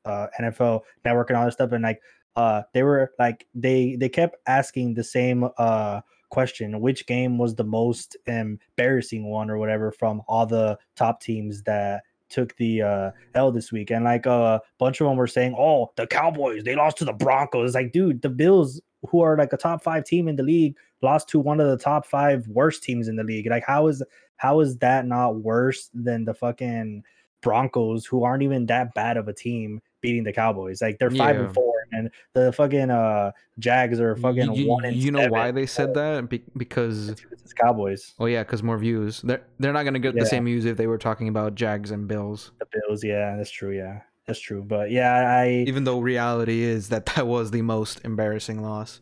uh 0.05 0.27
NFL 0.39 0.81
Network 1.03 1.29
and 1.29 1.37
all 1.37 1.45
this 1.45 1.55
stuff, 1.55 1.73
and 1.73 1.83
like 1.83 2.01
uh 2.35 2.63
they 2.73 2.83
were 2.83 3.11
like 3.19 3.45
they 3.53 3.97
they 3.99 4.09
kept 4.09 4.37
asking 4.47 4.93
the 4.93 5.03
same 5.03 5.49
uh 5.57 6.01
question 6.29 6.79
which 6.79 7.07
game 7.07 7.37
was 7.37 7.55
the 7.55 7.63
most 7.63 8.15
embarrassing 8.27 9.25
one 9.25 9.49
or 9.49 9.57
whatever 9.57 9.91
from 9.91 10.21
all 10.27 10.45
the 10.45 10.77
top 10.95 11.19
teams 11.21 11.63
that 11.63 12.03
took 12.29 12.55
the 12.57 12.81
uh 12.81 13.11
L 13.33 13.51
this 13.51 13.71
week 13.71 13.89
and 13.89 14.05
like 14.05 14.27
a 14.27 14.61
bunch 14.77 15.01
of 15.01 15.07
them 15.07 15.17
were 15.17 15.27
saying 15.27 15.55
oh 15.57 15.91
the 15.95 16.05
Cowboys 16.05 16.63
they 16.63 16.75
lost 16.75 16.97
to 16.97 17.05
the 17.05 17.13
Broncos 17.13 17.73
like 17.73 17.91
dude 17.91 18.21
the 18.21 18.29
Bills 18.29 18.79
who 19.07 19.21
are 19.21 19.37
like 19.37 19.53
a 19.53 19.57
top 19.57 19.83
5 19.83 20.03
team 20.03 20.27
in 20.27 20.35
the 20.35 20.43
league 20.43 20.75
lost 21.01 21.29
to 21.29 21.39
one 21.39 21.59
of 21.59 21.69
the 21.69 21.77
top 21.77 22.05
5 22.05 22.47
worst 22.47 22.83
teams 22.83 23.07
in 23.07 23.15
the 23.15 23.23
league 23.23 23.47
like 23.47 23.63
how 23.65 23.87
is 23.87 24.03
how 24.37 24.59
is 24.59 24.77
that 24.77 25.05
not 25.05 25.37
worse 25.37 25.89
than 25.93 26.25
the 26.25 26.33
fucking 26.33 27.03
Broncos 27.41 28.05
who 28.05 28.23
aren't 28.23 28.43
even 28.43 28.65
that 28.65 28.93
bad 28.93 29.15
of 29.17 29.27
a 29.27 29.33
team 29.33 29.81
beating 30.01 30.23
the 30.23 30.33
Cowboys 30.33 30.81
like 30.81 30.97
they're 30.99 31.11
5 31.11 31.17
yeah. 31.19 31.41
and 31.43 31.53
4 31.53 31.73
and 31.91 32.11
the 32.33 32.51
fucking 32.53 32.91
uh 32.91 33.31
Jags 33.59 33.99
are 33.99 34.15
fucking 34.15 34.53
you, 34.53 34.67
one. 34.69 34.93
you 34.93 35.11
know 35.11 35.27
why 35.27 35.51
they 35.51 35.65
said 35.65 35.93
that? 35.95 36.29
Be- 36.29 36.43
because 36.55 37.09
it's 37.09 37.53
Cowboys. 37.53 38.13
Oh 38.19 38.25
yeah, 38.25 38.43
because 38.43 38.63
more 38.63 38.77
views. 38.77 39.21
They're 39.21 39.43
they're 39.59 39.73
not 39.73 39.83
gonna 39.83 39.99
get 39.99 40.15
yeah. 40.15 40.23
the 40.23 40.29
same 40.29 40.45
views 40.45 40.65
if 40.65 40.77
they 40.77 40.87
were 40.87 40.97
talking 40.97 41.27
about 41.27 41.55
Jags 41.55 41.91
and 41.91 42.07
Bills. 42.07 42.51
The 42.59 42.67
Bills, 42.71 43.03
yeah, 43.03 43.35
that's 43.35 43.51
true. 43.51 43.75
Yeah, 43.75 44.01
That's 44.29 44.39
true. 44.39 44.63
But 44.63 44.91
yeah, 44.91 45.39
I 45.41 45.65
even 45.67 45.85
though 45.85 45.99
reality 45.99 46.61
is 46.61 46.89
that 46.89 47.07
that 47.07 47.25
was 47.25 47.49
the 47.49 47.63
most 47.63 47.99
embarrassing 48.05 48.61
loss. 48.61 49.01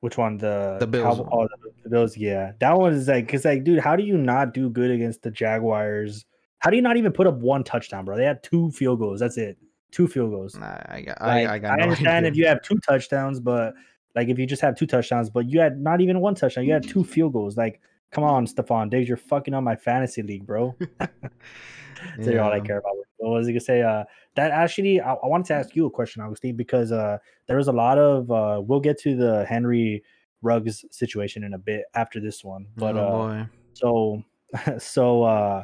Which 0.00 0.18
one? 0.18 0.36
The 0.36 0.78
the 0.80 0.86
Bills. 0.88 1.18
How, 1.18 1.28
oh, 1.30 1.48
the, 1.84 1.90
Bills. 1.90 2.16
Yeah, 2.16 2.52
that 2.58 2.76
one 2.76 2.92
is 2.92 3.06
like, 3.06 3.28
cause 3.28 3.44
like, 3.44 3.62
dude, 3.62 3.78
how 3.78 3.94
do 3.94 4.02
you 4.02 4.18
not 4.18 4.52
do 4.52 4.68
good 4.68 4.90
against 4.90 5.22
the 5.22 5.30
Jaguars? 5.30 6.26
How 6.58 6.70
do 6.70 6.76
you 6.76 6.82
not 6.82 6.96
even 6.96 7.12
put 7.12 7.28
up 7.28 7.36
one 7.36 7.62
touchdown, 7.62 8.04
bro? 8.04 8.16
They 8.16 8.24
had 8.24 8.42
two 8.42 8.72
field 8.72 8.98
goals. 8.98 9.20
That's 9.20 9.36
it. 9.36 9.58
Two 9.92 10.08
field 10.08 10.32
goals. 10.32 10.56
Nah, 10.56 10.78
I 10.86 11.02
got. 11.02 11.20
Like, 11.20 11.46
I, 11.46 11.54
I, 11.54 11.58
got 11.60 11.78
I 11.78 11.82
understand 11.84 12.26
if 12.26 12.34
you 12.34 12.48
have 12.48 12.62
two 12.62 12.80
touchdowns, 12.80 13.38
but 13.38 13.74
like 14.16 14.26
if 14.26 14.40
you 14.40 14.46
just 14.46 14.62
have 14.62 14.76
two 14.76 14.88
touchdowns, 14.88 15.30
but 15.30 15.48
you 15.48 15.60
had 15.60 15.78
not 15.78 16.00
even 16.00 16.18
one 16.18 16.34
touchdown, 16.34 16.64
you 16.64 16.72
had 16.72 16.82
two 16.82 17.04
field 17.04 17.32
goals. 17.32 17.56
Like, 17.56 17.80
come 18.10 18.24
on, 18.24 18.48
Stefon 18.48 18.90
Diggs, 18.90 19.06
you're 19.06 19.16
fucking 19.16 19.54
on 19.54 19.62
my 19.62 19.76
fantasy 19.76 20.22
league, 20.22 20.46
bro. 20.46 20.74
That's 22.16 22.28
yeah. 22.28 22.38
all 22.38 22.52
I 22.52 22.60
care 22.60 22.78
about. 22.78 22.92
What 23.18 23.30
was 23.30 23.46
he 23.46 23.52
gonna 23.52 23.60
say? 23.60 23.82
Uh, 23.82 24.04
that 24.34 24.50
actually, 24.50 25.00
I, 25.00 25.14
I, 25.14 25.26
wanted 25.26 25.46
to 25.46 25.54
ask 25.54 25.76
you 25.76 25.86
a 25.86 25.90
question, 25.90 26.22
Augustine, 26.22 26.56
because 26.56 26.92
uh, 26.92 27.18
there 27.46 27.56
was 27.56 27.68
a 27.68 27.72
lot 27.72 27.98
of. 27.98 28.30
Uh, 28.30 28.60
we'll 28.64 28.80
get 28.80 28.98
to 29.00 29.16
the 29.16 29.44
Henry 29.46 30.02
Ruggs 30.42 30.84
situation 30.90 31.44
in 31.44 31.54
a 31.54 31.58
bit 31.58 31.84
after 31.94 32.20
this 32.20 32.42
one, 32.42 32.66
but 32.76 32.96
oh, 32.96 33.22
uh, 33.22 33.46
so 33.74 34.22
so 34.78 35.22
uh, 35.22 35.62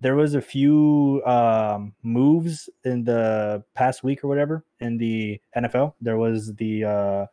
there 0.00 0.16
was 0.16 0.34
a 0.34 0.40
few 0.40 1.22
um, 1.26 1.94
moves 2.02 2.68
in 2.84 3.04
the 3.04 3.62
past 3.74 4.02
week 4.02 4.24
or 4.24 4.28
whatever 4.28 4.64
in 4.80 4.98
the 4.98 5.40
NFL. 5.56 5.94
There 6.00 6.16
was 6.16 6.54
the 6.54 6.84
uh, 6.84 7.26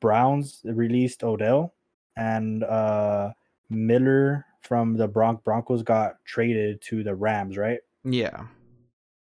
Browns 0.00 0.60
released 0.64 1.24
Odell 1.24 1.74
and 2.16 2.64
uh, 2.64 3.30
Miller 3.70 4.44
from 4.60 4.96
the 4.96 5.08
Bron- 5.08 5.40
Broncos 5.44 5.82
got 5.82 6.16
traded 6.24 6.82
to 6.82 7.02
the 7.02 7.14
Rams, 7.14 7.56
right? 7.56 7.80
Yeah. 8.04 8.46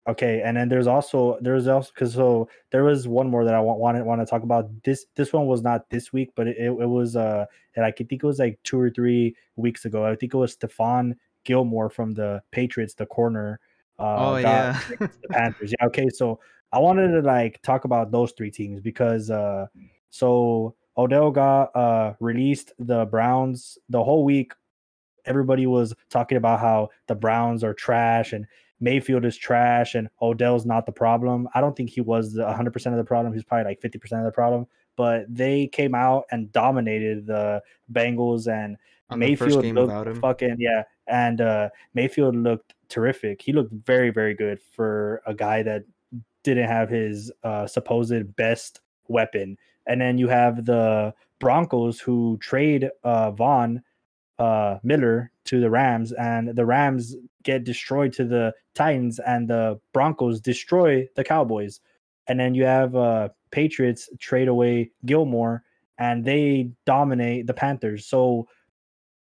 Okay, 0.10 0.42
and 0.44 0.58
then 0.58 0.70
there's 0.70 0.88
also 0.88 1.38
there's 1.39 1.68
also 1.68 1.92
because 1.94 2.13
so 2.13 2.50
there 2.72 2.84
was 2.84 3.08
one 3.08 3.30
more 3.30 3.46
that 3.46 3.54
I 3.54 3.60
want 3.60 3.80
wanted 3.80 4.04
want 4.06 4.22
to 4.22 4.26
talk 4.26 4.42
about. 4.42 4.68
This 4.84 5.06
this 5.15 5.32
one 5.32 5.46
was 5.46 5.62
not 5.62 5.88
this 5.92 6.12
week, 6.12 6.32
but 6.36 6.48
it, 6.48 6.58
it, 6.58 6.70
it 6.72 6.89
was 6.89 7.15
uh 7.15 7.46
and 7.76 7.86
I 7.86 7.92
think 7.92 8.12
it 8.12 8.24
was 8.24 8.39
like 8.39 8.60
two 8.63 8.80
or 8.80 8.89
three 8.89 9.36
weeks 9.56 9.86
ago. 9.86 10.06
I 10.06 10.15
think 10.15 10.34
it 10.34 10.38
was 10.38 10.58
Stephon 10.58 11.13
Gilmore 11.44 11.92
from 11.92 12.13
the 12.13 12.42
Patriots, 12.52 12.96
the 12.96 13.06
corner. 13.06 13.60
Uh, 14.00 14.15
oh 14.18 14.38
yeah, 14.38 14.80
the 14.98 15.10
Panthers. 15.30 15.74
Yeah. 15.80 15.88
Okay, 15.88 16.10
so 16.10 16.39
I 16.72 16.80
wanted 16.80 17.10
to 17.10 17.22
like 17.22 17.62
talk 17.62 17.86
about 17.86 18.12
those 18.12 18.32
three 18.32 18.50
teams 18.50 18.82
because 18.82 19.30
uh 19.30 19.68
so 20.10 20.76
Odell 20.98 21.30
got 21.30 21.76
uh 21.76 22.13
released 22.20 22.72
the 22.80 23.06
Browns 23.06 23.78
the 23.89 24.04
whole 24.04 24.24
week. 24.24 24.54
Everybody 25.26 25.68
was 25.68 25.94
talking 26.10 26.38
about 26.38 26.62
how 26.62 26.89
the 27.08 27.13
Browns 27.13 27.63
are 27.63 27.76
trash 27.76 28.34
and 28.34 28.48
Mayfield 28.80 29.26
is 29.26 29.38
trash 29.38 29.96
and 29.96 30.10
Odell's 30.22 30.65
not 30.65 30.86
the 30.86 30.92
problem. 30.92 31.48
I 31.54 31.62
don't 31.62 31.76
think 31.76 31.89
he 31.89 32.02
was 32.02 32.36
100% 32.36 32.86
of 32.88 32.98
the 32.98 33.04
problem. 33.04 33.34
He's 33.34 33.44
probably 33.44 33.65
like 33.65 33.82
50% 33.82 34.20
of 34.20 34.26
the 34.26 34.32
problem. 34.32 34.68
But 34.96 35.26
they 35.34 35.68
came 35.68 35.96
out 35.96 36.26
and 36.32 36.52
dominated 36.52 37.26
the 37.26 37.62
Bengals 37.92 38.52
and 38.52 38.78
On 39.10 39.20
Mayfield 39.20 39.65
looked 39.65 40.18
fucking 40.18 40.58
yeah. 40.60 40.84
And 41.08 41.42
uh, 41.42 41.70
Mayfield 41.94 42.36
looked 42.36 42.74
terrific. 42.89 43.42
He 43.42 43.54
looked 43.54 43.72
very 43.72 44.10
very 44.10 44.34
good 44.34 44.60
for 44.62 45.22
a 45.26 45.34
guy 45.34 45.63
that 45.63 45.84
didn't 46.44 46.68
have 46.68 46.89
his 46.89 47.32
uh, 47.44 47.65
supposed 47.68 48.36
best 48.36 48.82
weapon. 49.08 49.58
And 49.88 50.02
then 50.02 50.18
you 50.18 50.28
have 50.28 50.65
the 50.65 51.13
Broncos 51.39 52.00
who 52.00 52.38
trade 52.42 52.89
uh, 53.04 53.32
Von 53.32 53.82
uh, 54.38 54.80
Miller 54.84 55.32
to 55.46 55.60
the 55.60 55.70
Rams, 55.70 56.12
and 56.13 56.56
the 56.56 56.65
Rams 56.65 57.15
get 57.43 57.63
destroyed 57.63 58.13
to 58.13 58.25
the 58.25 58.54
Titans, 58.75 59.19
and 59.19 59.49
the 59.49 59.80
Broncos 59.93 60.41
destroy 60.41 61.08
the 61.15 61.23
Cowboys. 61.23 61.80
And 62.28 62.39
then 62.39 62.54
you 62.54 62.63
have 62.65 62.95
uh, 62.95 63.30
Patriots 63.52 64.10
trade 64.19 64.47
away 64.47 64.91
Gilmore, 65.06 65.63
and 65.97 66.23
they 66.23 66.71
dominate 66.86 67.47
the 67.47 67.54
Panthers. 67.54 68.06
So, 68.06 68.47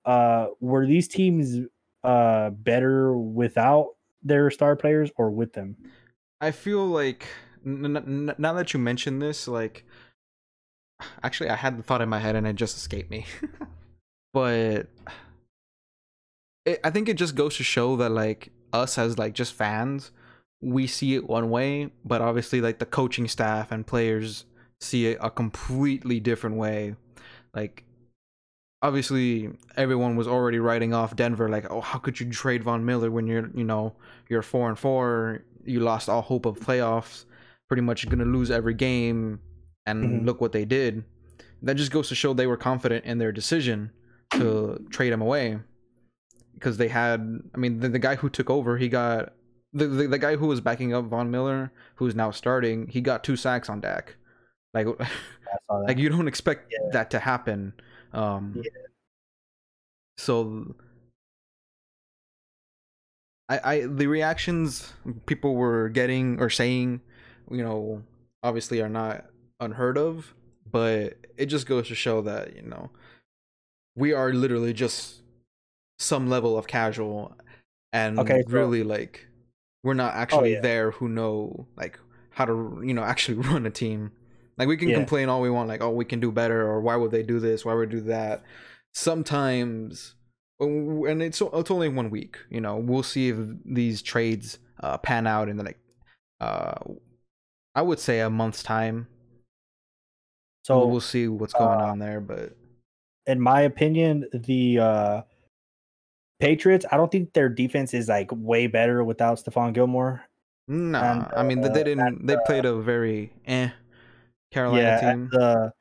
uh, 0.04 0.48
were 0.60 0.86
these 0.86 1.08
teams 1.08 1.66
uh, 2.04 2.50
better 2.50 3.16
without 3.16 3.88
their 4.22 4.50
star 4.50 4.76
players 4.76 5.10
or 5.16 5.30
with 5.30 5.52
them? 5.52 5.76
I 6.40 6.50
feel 6.50 6.86
like 6.86 7.26
n- 7.66 7.96
n- 7.96 8.34
now 8.38 8.52
that 8.52 8.72
you 8.72 8.80
mention 8.80 9.18
this, 9.18 9.48
like 9.48 9.84
actually, 11.22 11.50
I 11.50 11.56
had 11.56 11.78
the 11.78 11.82
thought 11.82 12.02
in 12.02 12.08
my 12.08 12.18
head 12.18 12.36
and 12.36 12.46
it 12.46 12.56
just 12.56 12.76
escaped 12.76 13.10
me. 13.10 13.26
but 14.32 14.88
it, 16.68 16.80
I 16.84 16.90
think 16.90 17.08
it 17.08 17.14
just 17.14 17.34
goes 17.34 17.56
to 17.56 17.64
show 17.64 17.96
that 17.96 18.10
like 18.10 18.50
us 18.72 18.98
as 18.98 19.18
like 19.18 19.32
just 19.32 19.54
fans, 19.54 20.10
we 20.60 20.86
see 20.86 21.14
it 21.14 21.28
one 21.28 21.50
way, 21.50 21.90
but 22.04 22.20
obviously 22.20 22.60
like 22.60 22.78
the 22.78 22.86
coaching 22.86 23.28
staff 23.28 23.72
and 23.72 23.86
players 23.86 24.44
see 24.80 25.06
it 25.06 25.18
a 25.20 25.30
completely 25.30 26.20
different 26.20 26.56
way. 26.56 26.94
Like 27.54 27.84
obviously 28.82 29.50
everyone 29.76 30.16
was 30.16 30.28
already 30.28 30.58
writing 30.58 30.92
off 30.94 31.16
Denver 31.16 31.48
like, 31.48 31.70
"Oh, 31.70 31.80
how 31.80 31.98
could 31.98 32.20
you 32.20 32.30
trade 32.30 32.64
Von 32.64 32.84
Miller 32.84 33.10
when 33.10 33.26
you're, 33.26 33.50
you 33.54 33.64
know, 33.64 33.94
you're 34.28 34.42
4 34.42 34.68
and 34.68 34.78
4, 34.78 35.42
you 35.64 35.80
lost 35.80 36.08
all 36.08 36.22
hope 36.22 36.46
of 36.46 36.60
playoffs, 36.60 37.24
pretty 37.68 37.82
much 37.82 38.06
going 38.08 38.18
to 38.18 38.24
lose 38.24 38.50
every 38.50 38.74
game." 38.74 39.40
And 39.86 40.04
mm-hmm. 40.04 40.26
look 40.26 40.42
what 40.42 40.52
they 40.52 40.66
did. 40.66 41.02
That 41.62 41.76
just 41.76 41.90
goes 41.90 42.08
to 42.08 42.14
show 42.14 42.34
they 42.34 42.46
were 42.46 42.58
confident 42.58 43.06
in 43.06 43.16
their 43.16 43.32
decision 43.32 43.90
to 44.32 44.84
trade 44.90 45.14
him 45.14 45.22
away 45.22 45.58
because 46.58 46.76
they 46.76 46.88
had 46.88 47.40
I 47.54 47.58
mean 47.58 47.80
the, 47.80 47.88
the 47.88 47.98
guy 47.98 48.16
who 48.16 48.28
took 48.28 48.50
over 48.50 48.76
he 48.76 48.88
got 48.88 49.32
the, 49.72 49.86
the, 49.86 50.06
the 50.08 50.18
guy 50.18 50.36
who 50.36 50.46
was 50.46 50.60
backing 50.60 50.92
up 50.92 51.04
Von 51.06 51.30
Miller 51.30 51.72
who's 51.96 52.14
now 52.14 52.30
starting 52.30 52.88
he 52.88 53.00
got 53.00 53.24
two 53.24 53.36
sacks 53.36 53.68
on 53.68 53.80
Dak 53.80 54.16
like 54.74 54.86
like 55.70 55.98
you 55.98 56.08
don't 56.08 56.28
expect 56.28 56.72
yeah. 56.72 56.90
that 56.92 57.10
to 57.10 57.18
happen 57.18 57.72
um 58.12 58.54
yeah. 58.56 58.70
so 60.16 60.74
I 63.48 63.60
I 63.64 63.86
the 63.86 64.06
reactions 64.06 64.92
people 65.26 65.54
were 65.54 65.88
getting 65.88 66.40
or 66.40 66.50
saying 66.50 67.00
you 67.50 67.62
know 67.62 68.02
obviously 68.42 68.80
are 68.80 68.88
not 68.88 69.26
unheard 69.60 69.96
of 69.96 70.34
but 70.70 71.14
it 71.36 71.46
just 71.46 71.66
goes 71.66 71.88
to 71.88 71.94
show 71.94 72.20
that 72.22 72.56
you 72.56 72.62
know 72.62 72.90
we 73.96 74.12
are 74.12 74.32
literally 74.32 74.72
just 74.72 75.22
some 75.98 76.28
level 76.28 76.56
of 76.56 76.66
casual 76.66 77.36
and 77.92 78.18
okay, 78.18 78.42
so, 78.46 78.52
really 78.52 78.82
like 78.82 79.26
we're 79.82 79.94
not 79.94 80.14
oh, 80.14 80.18
actually 80.18 80.52
oh, 80.52 80.56
yeah. 80.56 80.60
there 80.60 80.90
who 80.92 81.08
know 81.08 81.66
like 81.76 81.98
how 82.30 82.44
to 82.44 82.80
you 82.84 82.94
know 82.94 83.02
actually 83.04 83.34
run 83.34 83.66
a 83.66 83.70
team 83.70 84.12
like 84.56 84.68
we 84.68 84.76
can 84.76 84.88
yeah. 84.88 84.96
complain 84.96 85.28
all 85.28 85.40
we 85.40 85.50
want 85.50 85.68
like 85.68 85.80
oh 85.80 85.90
we 85.90 86.04
can 86.04 86.20
do 86.20 86.30
better 86.30 86.66
or 86.66 86.80
why 86.80 86.96
would 86.96 87.10
they 87.10 87.22
do 87.22 87.40
this 87.40 87.64
why 87.64 87.74
would 87.74 87.90
do 87.90 88.00
that 88.00 88.42
sometimes 88.92 90.14
and 90.60 91.22
it's 91.22 91.40
it's 91.40 91.70
only 91.70 91.88
one 91.88 92.10
week 92.10 92.38
you 92.50 92.60
know 92.60 92.76
we'll 92.76 93.02
see 93.02 93.28
if 93.28 93.36
these 93.64 94.02
trades 94.02 94.58
uh, 94.80 94.98
pan 94.98 95.26
out 95.26 95.48
in 95.48 95.56
the 95.56 95.62
like 95.62 95.78
uh 96.40 96.74
i 97.74 97.82
would 97.82 97.98
say 97.98 98.20
a 98.20 98.30
month's 98.30 98.62
time 98.62 99.06
so 100.64 100.78
we'll, 100.78 100.90
we'll 100.90 101.00
see 101.00 101.28
what's 101.28 101.52
going 101.52 101.80
uh, 101.80 101.86
on 101.86 101.98
there 102.00 102.20
but 102.20 102.56
in 103.28 103.40
my 103.40 103.60
opinion, 103.60 104.26
the 104.32 104.78
uh, 104.78 105.22
Patriots, 106.38 106.86
I 106.92 106.96
don't 106.96 107.10
think 107.10 107.32
their 107.32 107.48
defense 107.48 107.94
is 107.94 108.08
like 108.08 108.30
way 108.32 108.66
better 108.66 109.02
without 109.02 109.38
Stephon 109.38 109.72
Gilmore. 109.72 110.22
No, 110.68 111.00
nah, 111.00 111.22
uh, 111.22 111.30
I 111.36 111.42
mean 111.42 111.60
they 111.60 111.70
didn't. 111.70 112.00
And, 112.00 112.28
they 112.28 112.36
played 112.46 112.64
a 112.64 112.76
very 112.76 113.32
eh 113.46 113.70
Carolina 114.50 114.82
yeah, 114.82 115.00
team. 115.00 115.08
And 115.08 115.30
the, 115.30 115.72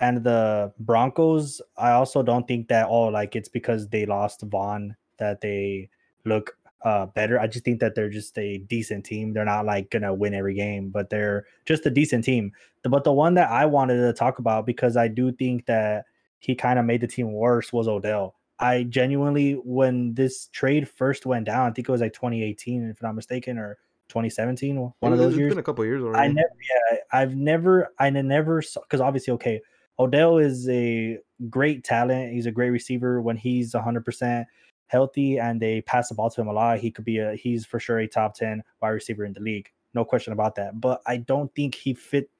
and 0.00 0.24
the 0.24 0.72
Broncos, 0.80 1.60
I 1.76 1.92
also 1.92 2.22
don't 2.22 2.48
think 2.48 2.68
that 2.68 2.88
oh 2.88 3.08
like 3.08 3.36
it's 3.36 3.48
because 3.48 3.88
they 3.88 4.06
lost 4.06 4.42
Von 4.42 4.96
that 5.18 5.40
they 5.40 5.90
look 6.24 6.56
uh 6.84 7.06
better. 7.06 7.38
I 7.38 7.46
just 7.46 7.64
think 7.64 7.78
that 7.80 7.94
they're 7.94 8.10
just 8.10 8.36
a 8.38 8.58
decent 8.58 9.04
team. 9.04 9.32
They're 9.32 9.44
not 9.44 9.66
like 9.66 9.90
gonna 9.90 10.14
win 10.14 10.34
every 10.34 10.54
game, 10.54 10.90
but 10.90 11.10
they're 11.10 11.44
just 11.64 11.86
a 11.86 11.90
decent 11.90 12.24
team. 12.24 12.52
But 12.82 13.04
the 13.04 13.12
one 13.12 13.34
that 13.34 13.50
I 13.50 13.66
wanted 13.66 14.00
to 14.00 14.12
talk 14.12 14.40
about 14.40 14.66
because 14.66 14.96
I 14.96 15.06
do 15.08 15.30
think 15.30 15.66
that 15.66 16.06
he 16.40 16.56
kind 16.56 16.78
of 16.78 16.84
made 16.84 17.02
the 17.02 17.06
team 17.06 17.32
worse 17.32 17.72
was 17.72 17.86
Odell. 17.86 18.34
I 18.62 18.84
genuinely, 18.84 19.54
when 19.54 20.14
this 20.14 20.48
trade 20.48 20.88
first 20.88 21.26
went 21.26 21.46
down, 21.46 21.68
I 21.68 21.72
think 21.72 21.88
it 21.88 21.92
was 21.92 22.00
like 22.00 22.12
2018, 22.12 22.88
if 22.88 23.02
I'm 23.02 23.08
not 23.08 23.14
mistaken, 23.14 23.58
or 23.58 23.78
2017, 24.08 24.76
one 24.76 24.92
it, 25.02 25.12
of 25.12 25.18
those 25.18 25.36
years. 25.36 25.50
Been 25.50 25.58
a 25.58 25.62
couple 25.62 25.84
years 25.84 26.02
already. 26.02 26.18
I 26.18 26.28
never, 26.28 26.48
yeah, 26.70 26.98
I've 27.12 27.34
never, 27.34 27.92
I 27.98 28.10
never 28.10 28.62
saw 28.62 28.80
because 28.80 29.00
obviously, 29.00 29.32
okay, 29.34 29.60
Odell 29.98 30.38
is 30.38 30.68
a 30.68 31.18
great 31.50 31.84
talent. 31.84 32.32
He's 32.32 32.46
a 32.46 32.52
great 32.52 32.70
receiver 32.70 33.20
when 33.20 33.36
he's 33.36 33.74
100 33.74 34.04
percent 34.04 34.46
healthy 34.86 35.38
and 35.38 35.60
they 35.60 35.80
pass 35.80 36.10
the 36.10 36.14
ball 36.14 36.30
to 36.30 36.40
him 36.40 36.48
a 36.48 36.52
lot. 36.52 36.78
He 36.78 36.90
could 36.90 37.04
be 37.04 37.18
a, 37.18 37.34
he's 37.34 37.64
for 37.64 37.80
sure 37.80 37.98
a 37.98 38.06
top 38.06 38.34
10 38.34 38.62
wide 38.80 38.90
receiver 38.90 39.24
in 39.24 39.32
the 39.32 39.40
league, 39.40 39.70
no 39.94 40.04
question 40.04 40.32
about 40.32 40.54
that. 40.56 40.80
But 40.80 41.00
I 41.06 41.16
don't 41.16 41.52
think 41.54 41.74
he 41.74 41.94
fit 41.94 42.30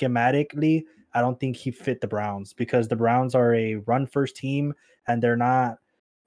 schematically 0.00 0.84
I 1.14 1.20
don't 1.20 1.40
think 1.40 1.56
he 1.56 1.70
fit 1.70 2.00
the 2.00 2.06
Browns 2.06 2.52
because 2.52 2.88
the 2.88 2.96
Browns 2.96 3.34
are 3.34 3.54
a 3.54 3.76
run 3.76 4.06
first 4.06 4.36
team 4.36 4.74
and 5.08 5.22
they're 5.22 5.36
not 5.36 5.78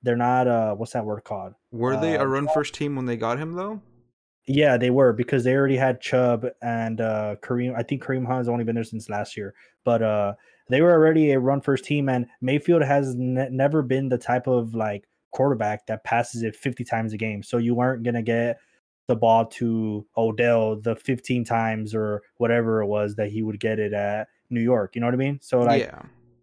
they're 0.03 0.17
not 0.17 0.47
uh 0.47 0.73
what's 0.73 0.93
that 0.93 1.05
word 1.05 1.23
called? 1.23 1.53
Were 1.71 1.95
they 1.95 2.17
uh, 2.17 2.23
a 2.23 2.27
run 2.27 2.47
first 2.53 2.73
team 2.73 2.95
when 2.95 3.05
they 3.05 3.17
got 3.17 3.37
him 3.37 3.53
though? 3.53 3.81
Yeah, 4.47 4.75
they 4.77 4.89
were 4.89 5.13
because 5.13 5.43
they 5.43 5.55
already 5.55 5.77
had 5.77 6.01
Chubb 6.01 6.45
and 6.61 6.99
uh 6.99 7.35
Kareem. 7.41 7.75
I 7.77 7.83
think 7.83 8.03
Kareem 8.03 8.25
Hunt's 8.25 8.49
only 8.49 8.63
been 8.63 8.75
there 8.75 8.83
since 8.83 9.09
last 9.09 9.37
year, 9.37 9.53
but 9.85 10.01
uh 10.01 10.33
they 10.69 10.81
were 10.81 10.91
already 10.91 11.31
a 11.31 11.39
run 11.39 11.61
first 11.61 11.83
team, 11.85 12.07
and 12.07 12.27
Mayfield 12.39 12.81
has 12.81 13.13
ne- 13.15 13.49
never 13.49 13.81
been 13.81 14.09
the 14.09 14.17
type 14.17 14.47
of 14.47 14.73
like 14.73 15.07
quarterback 15.31 15.85
that 15.87 16.03
passes 16.03 16.43
it 16.43 16.55
50 16.55 16.83
times 16.83 17.13
a 17.13 17.17
game. 17.17 17.43
So 17.43 17.57
you 17.57 17.75
weren't 17.75 18.03
gonna 18.03 18.23
get 18.23 18.57
the 19.07 19.15
ball 19.15 19.45
to 19.45 20.05
Odell 20.17 20.77
the 20.79 20.95
15 20.95 21.43
times 21.43 21.93
or 21.93 22.21
whatever 22.37 22.81
it 22.81 22.87
was 22.87 23.15
that 23.15 23.29
he 23.29 23.43
would 23.43 23.59
get 23.59 23.79
it 23.79 23.93
at 23.93 24.27
New 24.49 24.61
York. 24.61 24.95
You 24.95 25.01
know 25.01 25.07
what 25.07 25.13
I 25.13 25.17
mean? 25.17 25.39
So 25.41 25.59
like 25.59 25.81
yeah 25.81 26.01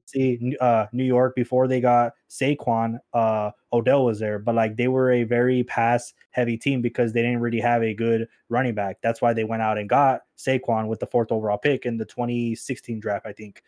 see 0.09 0.57
uh, 0.61 0.87
New 0.93 1.05
York 1.05 1.35
before 1.35 1.69
they 1.69 1.81
got 1.81 2.13
Saquon, 2.31 2.99
uh, 3.13 3.51
Odell 3.73 4.05
was 4.05 4.19
there, 4.19 4.39
but 4.39 4.55
like 4.55 4.77
they 4.77 4.89
were 4.89 5.13
a 5.13 5.25
very 5.25 5.65
pass 5.65 6.15
heavy 6.31 6.57
team 6.57 6.81
because 6.81 7.13
they 7.13 7.23
didn't 7.23 7.41
really 7.41 7.61
have 7.61 7.83
a 7.83 7.95
good 7.95 8.27
running 8.49 8.75
back. 8.75 8.99
That's 9.03 9.21
why 9.21 9.33
they 9.33 9.45
went 9.45 9.63
out 9.63 9.79
and 9.79 9.89
got 9.89 10.23
Saquon 10.37 10.89
with 10.89 11.01
the 11.01 11.07
fourth 11.07 11.31
overall 11.31 11.59
pick 11.59 11.87
in 11.87 11.97
the 11.97 12.05
2016 12.05 13.01
draft, 13.01 13.27
I 13.27 13.33
think. 13.33 13.63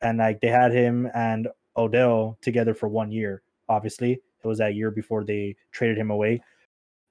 And 0.00 0.18
like 0.18 0.40
they 0.40 0.48
had 0.48 0.72
him 0.72 1.08
and 1.14 1.48
Odell 1.76 2.38
together 2.42 2.74
for 2.74 2.88
one 2.88 3.10
year. 3.10 3.42
Obviously, 3.68 4.12
it 4.12 4.46
was 4.46 4.58
that 4.58 4.74
year 4.74 4.90
before 4.90 5.24
they 5.24 5.56
traded 5.72 5.98
him 5.98 6.10
away. 6.10 6.42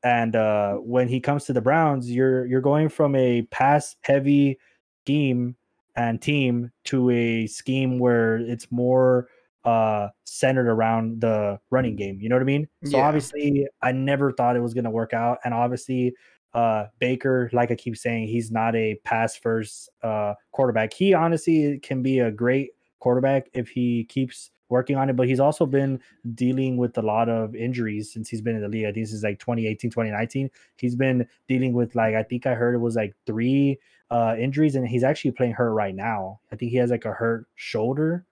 And 0.03 0.35
uh, 0.35 0.75
when 0.75 1.07
he 1.07 1.19
comes 1.19 1.45
to 1.45 1.53
the 1.53 1.61
Browns, 1.61 2.09
you're 2.09 2.45
you're 2.45 2.61
going 2.61 2.89
from 2.89 3.15
a 3.15 3.41
pass 3.43 3.95
heavy 4.01 4.59
scheme 5.03 5.55
and 5.97 6.21
team 6.21 6.71
to 6.85 7.09
a 7.09 7.47
scheme 7.47 7.99
where 7.99 8.37
it's 8.37 8.71
more 8.71 9.27
uh 9.65 10.07
centered 10.23 10.69
around 10.69 11.19
the 11.19 11.59
running 11.71 11.95
game. 11.95 12.19
You 12.21 12.29
know 12.29 12.35
what 12.35 12.43
I 12.43 12.45
mean? 12.45 12.67
So 12.85 12.97
yeah. 12.97 13.07
obviously 13.07 13.67
I 13.81 13.91
never 13.91 14.31
thought 14.31 14.55
it 14.55 14.61
was 14.61 14.73
gonna 14.73 14.91
work 14.91 15.13
out. 15.13 15.39
And 15.43 15.53
obviously 15.53 16.13
uh 16.53 16.85
Baker, 16.99 17.49
like 17.51 17.71
I 17.71 17.75
keep 17.75 17.97
saying, 17.97 18.27
he's 18.27 18.51
not 18.51 18.75
a 18.75 18.95
pass 19.03 19.35
first 19.35 19.89
uh 20.03 20.35
quarterback. 20.51 20.93
He 20.93 21.13
honestly 21.13 21.79
can 21.79 22.01
be 22.01 22.19
a 22.19 22.31
great 22.31 22.71
quarterback 22.99 23.47
if 23.53 23.69
he 23.69 24.05
keeps 24.05 24.51
working 24.69 24.97
on 24.97 25.09
it, 25.09 25.15
but 25.15 25.27
he's 25.27 25.39
also 25.39 25.65
been 25.65 25.99
dealing 26.35 26.77
with 26.77 26.97
a 26.97 27.01
lot 27.01 27.29
of 27.29 27.55
injuries 27.55 28.11
since 28.11 28.29
he's 28.29 28.41
been 28.41 28.55
in 28.55 28.61
the 28.61 28.67
league. 28.67 28.85
I 28.85 28.91
think 28.91 29.07
since 29.07 29.23
like 29.23 29.39
2018, 29.39 29.89
2019. 29.89 30.49
He's 30.77 30.95
been 30.95 31.27
dealing 31.47 31.73
with 31.73 31.95
like 31.95 32.15
I 32.15 32.23
think 32.23 32.45
I 32.45 32.53
heard 32.53 32.75
it 32.75 32.79
was 32.79 32.95
like 32.95 33.15
three 33.25 33.79
uh, 34.09 34.35
injuries, 34.39 34.75
and 34.75 34.87
he's 34.87 35.03
actually 35.03 35.31
playing 35.31 35.53
hurt 35.53 35.71
right 35.71 35.95
now. 35.95 36.39
I 36.51 36.55
think 36.55 36.71
he 36.71 36.77
has 36.77 36.91
like 36.91 37.05
a 37.05 37.11
hurt 37.11 37.45
shoulder, 37.55 38.25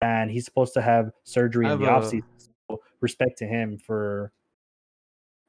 and 0.00 0.30
he's 0.30 0.44
supposed 0.44 0.74
to 0.74 0.82
have 0.82 1.10
surgery 1.24 1.66
in 1.66 1.78
the 1.78 1.86
a... 1.86 1.88
offseason. 1.88 2.24
So 2.70 2.80
respect 3.00 3.38
to 3.38 3.46
him 3.46 3.78
for 3.78 4.32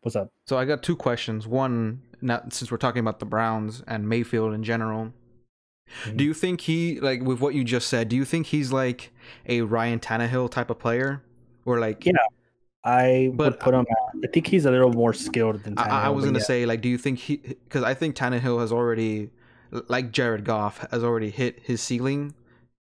what's 0.02 0.16
up. 0.16 0.32
So 0.48 0.58
I 0.58 0.66
got 0.66 0.84
two 0.84 0.96
questions. 0.96 1.48
One, 1.48 2.02
not 2.22 2.54
since 2.54 2.72
we're 2.72 2.78
talking 2.78 3.00
about 3.00 3.20
the 3.20 3.26
Browns 3.26 3.84
and 3.88 4.08
Mayfield 4.08 4.54
in 4.54 4.64
general. 4.64 5.14
Mm-hmm. 6.06 6.18
Do 6.18 6.24
you 6.24 6.34
think 6.34 6.62
he 6.62 7.00
like 7.00 7.22
with 7.22 7.40
what 7.40 7.54
you 7.54 7.64
just 7.64 7.88
said? 7.90 8.10
Do 8.10 8.16
you 8.16 8.26
think 8.26 8.48
he's 8.48 8.72
like 8.72 9.12
a 9.46 9.62
Ryan 9.62 10.00
Tannehill 10.00 10.50
type 10.50 10.70
of 10.70 10.80
player, 10.80 11.24
or 11.66 11.80
like 11.80 12.06
yeah? 12.06 12.14
I 12.86 13.32
but, 13.34 13.52
would 13.52 13.60
put 13.60 13.74
him. 13.74 13.86
I 14.24 14.28
think 14.28 14.48
he's 14.48 14.66
a 14.66 14.72
little 14.72 14.92
more 14.92 15.14
skilled 15.14 15.64
than. 15.64 15.76
Tannehill, 15.76 15.92
I, 15.92 16.06
I 16.06 16.10
was 16.10 16.26
gonna 16.26 16.40
yeah. 16.40 16.46
say 16.46 16.66
like, 16.66 16.82
do 16.82 16.90
you 16.90 16.98
think 16.98 17.20
he? 17.20 17.38
Because 17.38 17.84
I 17.84 17.94
think 17.94 18.16
Tannehill 18.16 18.60
has 18.62 18.72
already 18.72 19.30
like 19.88 20.12
Jared 20.12 20.46
Goff 20.46 20.86
has 20.92 21.04
already 21.04 21.30
hit 21.30 21.60
his 21.64 21.82
ceiling. 21.82 22.34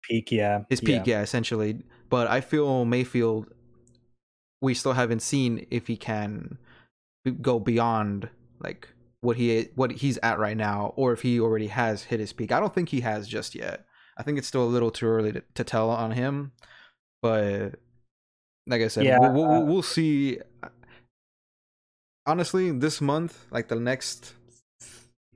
Peak, 0.02 0.32
yeah. 0.32 0.64
His 0.68 0.80
peak, 0.80 1.06
yeah, 1.06 1.18
yeah 1.18 1.22
essentially. 1.22 1.82
But 2.08 2.28
I 2.28 2.40
feel 2.40 2.84
Mayfield 2.84 3.52
we 4.62 4.74
still 4.74 4.92
haven't 4.92 5.20
seen 5.20 5.66
if 5.70 5.88
he 5.88 5.96
can 5.96 6.56
go 7.40 7.58
beyond 7.58 8.30
like 8.60 8.88
what 9.20 9.36
he 9.36 9.68
what 9.74 9.90
he's 9.90 10.18
at 10.22 10.38
right 10.38 10.56
now 10.56 10.94
or 10.96 11.12
if 11.12 11.22
he 11.22 11.38
already 11.40 11.66
has 11.66 12.04
hit 12.04 12.20
his 12.20 12.32
peak. 12.32 12.52
I 12.52 12.60
don't 12.60 12.74
think 12.74 12.88
he 12.88 13.00
has 13.00 13.28
just 13.28 13.54
yet. 13.54 13.84
I 14.16 14.22
think 14.22 14.38
it's 14.38 14.46
still 14.46 14.64
a 14.64 14.66
little 14.66 14.90
too 14.90 15.06
early 15.06 15.32
to, 15.32 15.42
to 15.54 15.64
tell 15.64 15.90
on 15.90 16.12
him. 16.12 16.52
But 17.20 17.74
like 18.66 18.82
I 18.82 18.88
said, 18.88 19.04
yeah, 19.04 19.18
we'll, 19.18 19.32
we'll, 19.32 19.50
uh, 19.50 19.60
we'll 19.60 19.82
see. 19.82 20.38
Honestly, 22.26 22.70
this 22.70 23.00
month, 23.00 23.46
like 23.50 23.68
the 23.68 23.76
next 23.76 24.34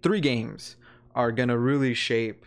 three 0.02 0.20
games, 0.20 0.76
are 1.16 1.32
gonna 1.32 1.58
really 1.58 1.94
shape 1.94 2.46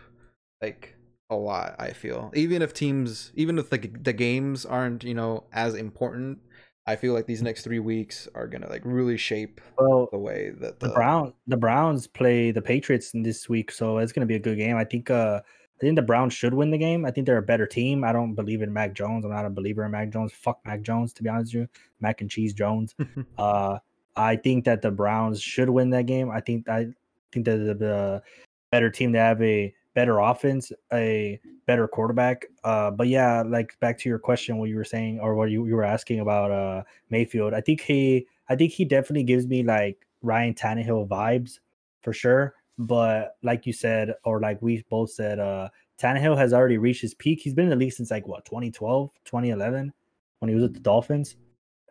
like 0.62 0.96
a 1.28 1.36
lot. 1.36 1.74
I 1.78 1.92
feel 1.92 2.30
even 2.34 2.62
if 2.62 2.72
teams, 2.72 3.32
even 3.34 3.58
if 3.58 3.68
the 3.68 3.78
the 3.78 4.12
games 4.12 4.64
aren't 4.64 5.04
you 5.04 5.14
know 5.14 5.44
as 5.52 5.74
important, 5.74 6.38
I 6.86 6.96
feel 6.96 7.12
like 7.12 7.26
these 7.26 7.42
next 7.42 7.62
three 7.64 7.80
weeks 7.80 8.28
are 8.34 8.46
gonna 8.46 8.68
like 8.68 8.82
really 8.84 9.16
shape 9.16 9.60
well, 9.78 10.08
the 10.10 10.18
way 10.18 10.52
that 10.60 10.80
the, 10.80 10.88
the 10.88 10.94
Brown 10.94 11.34
the 11.46 11.56
Browns 11.56 12.06
play 12.06 12.52
the 12.52 12.62
Patriots 12.62 13.12
in 13.12 13.22
this 13.22 13.48
week, 13.48 13.70
so 13.72 13.98
it's 13.98 14.12
gonna 14.12 14.26
be 14.26 14.36
a 14.36 14.40
good 14.40 14.56
game. 14.56 14.76
I 14.76 14.84
think 14.84 15.10
uh 15.10 15.40
I 15.44 15.80
think 15.80 15.96
the 15.96 16.02
Browns 16.02 16.32
should 16.32 16.54
win 16.54 16.70
the 16.70 16.78
game. 16.78 17.04
I 17.04 17.10
think 17.10 17.26
they're 17.26 17.38
a 17.38 17.42
better 17.42 17.66
team. 17.66 18.04
I 18.04 18.12
don't 18.12 18.34
believe 18.34 18.60
in 18.60 18.72
Mac 18.72 18.92
Jones. 18.92 19.24
I'm 19.24 19.30
not 19.30 19.46
a 19.46 19.50
believer 19.50 19.84
in 19.84 19.90
Mac 19.90 20.10
Jones. 20.10 20.30
Fuck 20.32 20.60
Mac 20.66 20.82
Jones, 20.82 21.12
to 21.14 21.22
be 21.22 21.28
honest 21.28 21.54
with 21.54 21.62
you. 21.62 21.68
Mac 22.00 22.20
and 22.20 22.30
cheese 22.30 22.54
Jones. 22.54 22.94
uh 23.38 23.78
I 24.16 24.36
think 24.36 24.64
that 24.64 24.82
the 24.82 24.90
Browns 24.90 25.40
should 25.40 25.70
win 25.70 25.90
that 25.90 26.06
game. 26.06 26.30
I 26.30 26.40
think 26.40 26.68
I 26.68 26.88
think 27.32 27.46
that 27.46 27.56
the, 27.58 27.74
the 27.74 28.22
better 28.70 28.90
team 28.90 29.12
to 29.12 29.18
have 29.18 29.40
a 29.42 29.74
better 29.94 30.18
offense, 30.18 30.72
a 30.92 31.40
better 31.66 31.88
quarterback. 31.88 32.46
Uh, 32.64 32.90
but 32.90 33.08
yeah, 33.08 33.42
like 33.46 33.78
back 33.80 33.98
to 33.98 34.08
your 34.08 34.18
question, 34.18 34.58
what 34.58 34.68
you 34.68 34.76
were 34.76 34.84
saying 34.84 35.20
or 35.20 35.34
what 35.34 35.50
you, 35.50 35.66
you 35.66 35.74
were 35.74 35.84
asking 35.84 36.20
about 36.20 36.50
uh, 36.50 36.82
Mayfield. 37.10 37.54
I 37.54 37.60
think 37.60 37.80
he, 37.80 38.26
I 38.48 38.56
think 38.56 38.72
he 38.72 38.84
definitely 38.84 39.24
gives 39.24 39.46
me 39.46 39.62
like 39.62 40.06
Ryan 40.22 40.54
Tannehill 40.54 41.08
vibes 41.08 41.58
for 42.02 42.12
sure. 42.12 42.54
But 42.78 43.36
like 43.42 43.66
you 43.66 43.72
said, 43.72 44.14
or 44.24 44.40
like 44.40 44.62
we 44.62 44.84
both 44.88 45.10
said, 45.10 45.38
uh, 45.38 45.68
Tannehill 46.00 46.38
has 46.38 46.54
already 46.54 46.78
reached 46.78 47.02
his 47.02 47.14
peak. 47.14 47.40
He's 47.40 47.52
been 47.52 47.66
in 47.66 47.70
the 47.70 47.76
league 47.76 47.92
since 47.92 48.10
like 48.10 48.26
what 48.26 48.46
2012, 48.46 49.10
2011, 49.24 49.92
when 50.38 50.48
he 50.48 50.54
was 50.54 50.64
at 50.64 50.72
the 50.72 50.80
Dolphins, 50.80 51.36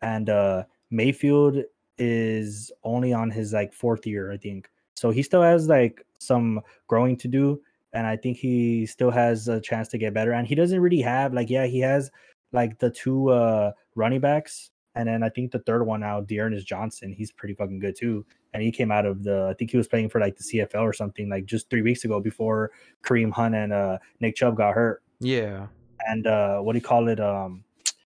and 0.01 0.29
uh, 0.29 0.63
Mayfield 0.89 1.57
is 1.99 2.71
only 2.83 3.13
on 3.13 3.29
his 3.29 3.53
like 3.53 3.71
fourth 3.71 4.07
year, 4.07 4.31
I 4.31 4.37
think. 4.37 4.67
So 4.99 5.11
he 5.11 5.23
still 5.23 5.41
has 5.41 5.69
like 5.69 6.05
some 6.19 6.59
growing 6.87 7.15
to 7.17 7.29
do. 7.29 7.61
And 7.93 8.05
I 8.05 8.17
think 8.17 8.35
he 8.37 8.85
still 8.85 9.11
has 9.11 9.47
a 9.47 9.61
chance 9.61 9.87
to 9.89 9.97
get 9.97 10.13
better. 10.13 10.33
And 10.33 10.45
he 10.45 10.55
doesn't 10.55 10.79
really 10.79 11.01
have 11.01 11.33
like, 11.33 11.49
yeah, 11.49 11.65
he 11.65 11.79
has 11.79 12.11
like 12.51 12.79
the 12.79 12.89
two 12.89 13.29
uh 13.29 13.71
running 13.95 14.19
backs. 14.19 14.71
And 14.95 15.07
then 15.07 15.23
I 15.23 15.29
think 15.29 15.51
the 15.51 15.59
third 15.59 15.83
one 15.85 16.01
now, 16.01 16.19
D'Ernest 16.19 16.67
Johnson, 16.67 17.13
he's 17.13 17.31
pretty 17.31 17.53
fucking 17.53 17.79
good 17.79 17.95
too. 17.95 18.25
And 18.53 18.61
he 18.61 18.71
came 18.71 18.91
out 18.91 19.05
of 19.05 19.23
the 19.23 19.47
I 19.49 19.53
think 19.53 19.71
he 19.71 19.77
was 19.77 19.87
playing 19.87 20.09
for 20.09 20.19
like 20.19 20.35
the 20.35 20.43
CFL 20.43 20.81
or 20.81 20.93
something 20.93 21.29
like 21.29 21.45
just 21.45 21.69
three 21.69 21.81
weeks 21.81 22.03
ago 22.03 22.19
before 22.19 22.71
Kareem 23.05 23.31
Hunt 23.31 23.55
and 23.55 23.71
uh 23.71 23.99
Nick 24.19 24.35
Chubb 24.35 24.57
got 24.57 24.73
hurt. 24.73 25.01
Yeah. 25.21 25.67
And 26.07 26.27
uh 26.27 26.59
what 26.59 26.73
do 26.73 26.77
you 26.77 26.83
call 26.83 27.07
it? 27.07 27.21
Um 27.21 27.63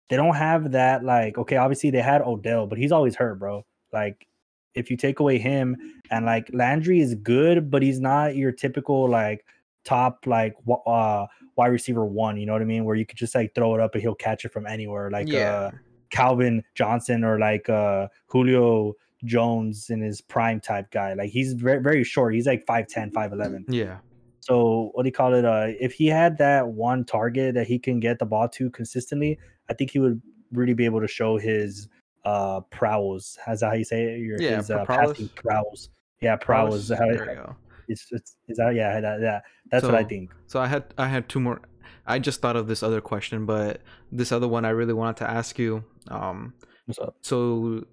they 0.08 0.16
don't 0.16 0.36
have 0.36 0.72
that 0.72 1.04
like 1.04 1.38
okay, 1.38 1.58
obviously 1.58 1.90
they 1.92 2.02
had 2.02 2.22
Odell, 2.22 2.68
but 2.68 2.78
he's 2.78 2.94
always 2.94 3.16
hurt, 3.16 3.38
bro. 3.38 3.66
Like 3.92 4.28
if 4.76 4.90
you 4.90 4.98
take 4.98 5.20
away 5.20 5.38
him 5.38 5.76
and 6.12 6.26
like 6.26 6.50
Landry 6.54 7.00
is 7.00 7.16
good, 7.16 7.70
but 7.70 7.82
he's 7.82 8.00
not 8.00 8.36
your 8.36 8.52
typical 8.52 9.08
like 9.10 9.46
top 9.84 10.26
like 10.26 10.54
uh 10.86 11.26
wide 11.56 11.68
receiver 11.68 12.06
one, 12.06 12.38
you 12.38 12.46
know 12.46 12.54
what 12.54 12.62
I 12.62 12.66
mean? 12.66 12.86
Where 12.86 12.96
you 12.96 13.06
could 13.06 13.18
just 13.18 13.36
like 13.36 13.54
throw 13.56 13.76
it 13.76 13.82
up 13.82 13.94
and 13.94 14.02
he'll 14.02 14.16
catch 14.16 14.46
it 14.46 14.52
from 14.52 14.66
anywhere, 14.68 15.10
like 15.10 15.28
yeah. 15.28 15.52
uh 15.52 15.72
Calvin 16.12 16.64
Johnson 16.76 17.24
or 17.24 17.40
like 17.40 17.70
uh 17.70 18.08
Julio 18.28 18.94
Jones 19.26 19.90
in 19.90 20.02
his 20.02 20.22
prime 20.22 20.60
type 20.60 20.92
guy. 20.92 21.14
Like 21.14 21.30
he's 21.30 21.54
very 21.54 21.82
very 21.82 22.04
short. 22.04 22.34
He's 22.34 22.48
like 22.48 22.66
5'10, 22.66 23.12
5'11. 23.12 23.66
Yeah. 23.68 23.98
So 24.42 24.92
what 24.94 25.04
do 25.04 25.08
you 25.08 25.14
call 25.14 25.34
it? 25.34 25.46
Uh 25.46 25.68
if 25.80 25.94
he 25.94 26.08
had 26.08 26.38
that 26.38 26.68
one 26.68 27.06
target 27.06 27.56
that 27.56 27.68
he 27.68 27.80
can 27.80 28.00
get 28.00 28.20
the 28.20 28.26
ball 28.26 28.48
to 28.50 28.70
consistently, 28.70 29.40
I 29.70 29.74
think 29.74 29.92
he 29.92 30.00
would 30.00 30.22
really 30.52 30.74
be 30.74 30.86
able 30.86 31.02
to 31.02 31.08
show 31.08 31.38
his 31.38 31.88
uh 32.26 32.62
prowls. 32.62 33.38
How's 33.44 33.62
that 33.62 33.68
how 33.68 33.76
you 33.76 33.84
say 33.84 34.04
it? 34.04 34.20
Your, 34.20 34.42
yeah, 34.42 34.58
his 34.58 34.72
uh, 34.72 34.86
passing 34.86 35.30
prowls. 35.30 35.90
Yeah, 36.22 36.36
prowls. 36.36 36.90
There 36.90 37.30
you 37.30 37.36
go. 37.36 37.56
It's, 37.88 38.08
it's 38.12 38.36
is 38.48 38.58
that 38.58 38.76
yeah 38.76 39.00
that, 39.00 39.22
yeah 39.22 39.40
that's 39.72 39.84
so, 39.84 39.92
what 39.92 40.00
I 40.00 40.04
think. 40.04 40.32
So 40.48 40.60
I 40.60 40.68
had 40.68 40.94
I 40.98 41.08
had 41.08 41.30
two 41.30 41.40
more. 41.40 41.62
I 42.06 42.20
just 42.20 42.42
thought 42.42 42.56
of 42.56 42.68
this 42.68 42.82
other 42.84 43.02
question, 43.02 43.46
but 43.46 43.82
this 44.12 44.32
other 44.32 44.48
one 44.48 44.66
I 44.66 44.70
really 44.70 44.94
wanted 44.94 45.18
to 45.18 45.30
ask 45.30 45.60
you. 45.60 45.84
Um, 46.08 46.54
What's 46.86 47.00
up? 47.00 47.16
So, 47.22 47.86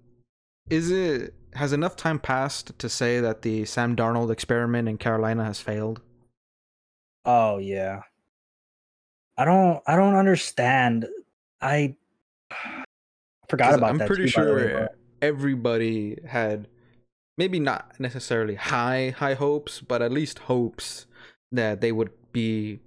is 0.69 0.89
it 0.89 1.35
has 1.53 1.73
enough 1.73 1.95
time 1.95 2.19
passed 2.19 2.77
to 2.79 2.89
say 2.89 3.19
that 3.19 3.43
the 3.43 3.65
Sam 3.65 3.95
Darnold 3.95 4.31
experiment 4.31 4.89
in 4.89 4.97
Carolina 4.97 5.45
has 5.45 5.59
failed? 5.59 6.01
Oh 7.25 7.57
yeah. 7.57 8.01
I 9.37 9.45
don't 9.45 9.81
I 9.85 9.95
don't 9.95 10.15
understand. 10.15 11.07
I 11.61 11.95
forgot 13.49 13.73
about 13.73 13.89
I'm 13.89 13.97
that. 13.97 14.03
I'm 14.03 14.07
pretty 14.07 14.23
too, 14.23 14.29
sure 14.29 14.89
everybody 15.21 16.17
had 16.25 16.67
maybe 17.37 17.59
not 17.59 17.99
necessarily 17.99 18.55
high 18.55 19.13
high 19.17 19.35
hopes, 19.35 19.81
but 19.81 20.01
at 20.01 20.11
least 20.11 20.39
hopes 20.39 21.05
that 21.51 21.81
they 21.81 21.91
would 21.91 22.11
be 22.31 22.79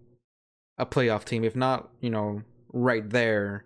a 0.79 0.87
playoff 0.87 1.25
team, 1.25 1.45
if 1.45 1.57
not, 1.57 1.91
you 2.01 2.11
know, 2.11 2.43
right 2.73 3.09
there. 3.09 3.65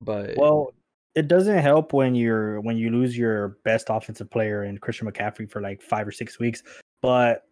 But 0.00 0.36
well, 0.36 0.72
it 1.14 1.28
doesn't 1.28 1.58
help 1.58 1.92
when 1.92 2.14
you're 2.14 2.60
when 2.60 2.76
you 2.76 2.90
lose 2.90 3.16
your 3.16 3.58
best 3.64 3.86
offensive 3.88 4.30
player 4.30 4.64
in 4.64 4.78
Christian 4.78 5.10
McCaffrey 5.10 5.50
for 5.50 5.60
like 5.60 5.82
five 5.82 6.06
or 6.06 6.12
six 6.12 6.38
weeks. 6.38 6.62
But 7.02 7.44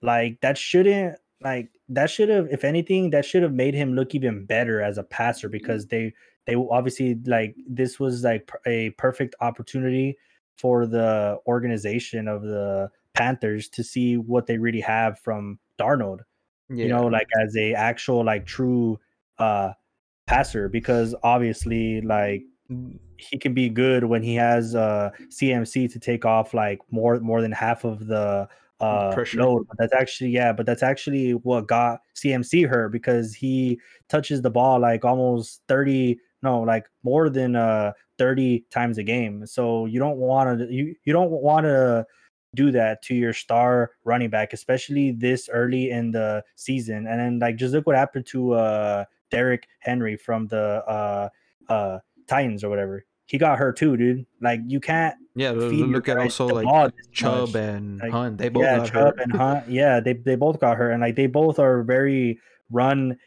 like 0.00 0.40
that 0.40 0.58
shouldn't 0.58 1.18
like 1.42 1.68
that 1.88 2.10
should 2.10 2.28
have 2.28 2.48
if 2.50 2.64
anything 2.64 3.10
that 3.10 3.24
should 3.24 3.42
have 3.42 3.52
made 3.52 3.74
him 3.74 3.94
look 3.94 4.14
even 4.14 4.44
better 4.46 4.80
as 4.80 4.98
a 4.98 5.04
passer 5.04 5.48
mm-hmm. 5.48 5.52
because 5.52 5.86
they 5.86 6.12
they 6.46 6.54
obviously 6.54 7.18
like 7.26 7.54
this 7.68 8.00
was 8.00 8.24
like 8.24 8.50
a 8.66 8.90
perfect 8.90 9.34
opportunity 9.40 10.16
for 10.56 10.86
the 10.86 11.38
organization 11.46 12.28
of 12.28 12.42
the 12.42 12.90
Panthers 13.14 13.68
to 13.68 13.84
see 13.84 14.16
what 14.16 14.46
they 14.46 14.58
really 14.58 14.80
have 14.80 15.18
from 15.18 15.58
Darnold. 15.78 16.20
Yeah. 16.68 16.84
You 16.84 16.88
know, 16.88 17.06
like 17.06 17.26
as 17.42 17.56
a 17.56 17.74
actual 17.74 18.24
like 18.24 18.46
true 18.46 18.98
uh 19.38 19.72
passer 20.26 20.68
because 20.68 21.14
obviously 21.22 22.00
like 22.00 22.44
he 23.18 23.38
can 23.38 23.54
be 23.54 23.68
good 23.68 24.04
when 24.04 24.22
he 24.22 24.34
has 24.36 24.74
uh 24.74 25.10
CMC 25.28 25.92
to 25.92 25.98
take 25.98 26.24
off 26.24 26.54
like 26.54 26.80
more 26.90 27.20
more 27.20 27.42
than 27.42 27.52
half 27.52 27.84
of 27.84 28.06
the 28.06 28.48
uh 28.80 29.12
Pressure. 29.12 29.38
load. 29.38 29.66
But 29.68 29.76
that's 29.78 29.92
actually 29.92 30.30
yeah, 30.30 30.52
but 30.52 30.66
that's 30.66 30.82
actually 30.82 31.32
what 31.32 31.66
got 31.66 32.00
CMC 32.16 32.68
hurt 32.68 32.90
because 32.90 33.34
he 33.34 33.78
touches 34.08 34.42
the 34.42 34.50
ball 34.50 34.80
like 34.80 35.04
almost 35.04 35.62
30 35.68 36.18
no, 36.42 36.60
like 36.60 36.86
more 37.02 37.30
than 37.30 37.56
uh 37.56 37.92
30 38.18 38.64
times 38.70 38.98
a 38.98 39.02
game. 39.02 39.46
So 39.46 39.86
you 39.86 39.98
don't 39.98 40.16
want 40.16 40.58
to 40.58 40.72
you 40.72 40.94
you 41.04 41.12
don't 41.12 41.30
want 41.30 41.64
to 41.64 42.06
do 42.54 42.70
that 42.70 43.02
to 43.02 43.14
your 43.14 43.32
star 43.32 43.92
running 44.04 44.30
back, 44.30 44.52
especially 44.52 45.12
this 45.12 45.48
early 45.50 45.90
in 45.90 46.10
the 46.10 46.44
season. 46.56 47.06
And 47.06 47.18
then 47.20 47.38
like 47.38 47.56
just 47.56 47.74
look 47.74 47.86
what 47.86 47.96
happened 47.96 48.26
to 48.26 48.52
uh 48.52 49.04
Derrick 49.30 49.66
Henry 49.80 50.16
from 50.16 50.46
the 50.48 50.84
uh 50.86 51.28
uh 51.68 51.98
Titans 52.26 52.64
or 52.64 52.70
whatever. 52.70 53.04
He 53.26 53.38
got 53.38 53.58
hurt 53.58 53.76
too, 53.76 53.96
dude. 53.96 54.26
Like 54.40 54.60
you 54.66 54.80
can't. 54.80 55.16
Yeah, 55.34 55.52
look 55.52 56.08
at 56.08 56.18
also 56.18 56.46
like 56.46 56.92
Chubb 57.12 57.56
and 57.56 57.98
like, 58.00 58.10
Hunt. 58.10 58.36
They 58.36 58.50
both 58.50 58.64
yeah, 58.64 58.78
got 58.78 58.86
Chubb 58.88 58.94
hurt. 58.94 59.20
and 59.20 59.32
Hunt. 59.34 59.68
Yeah, 59.70 60.00
they 60.00 60.12
they 60.12 60.36
both 60.36 60.60
got 60.60 60.76
hurt, 60.76 60.90
and 60.90 61.00
like 61.00 61.16
they 61.16 61.26
both 61.26 61.58
are 61.58 61.82
very 61.82 62.38
run 62.70 63.18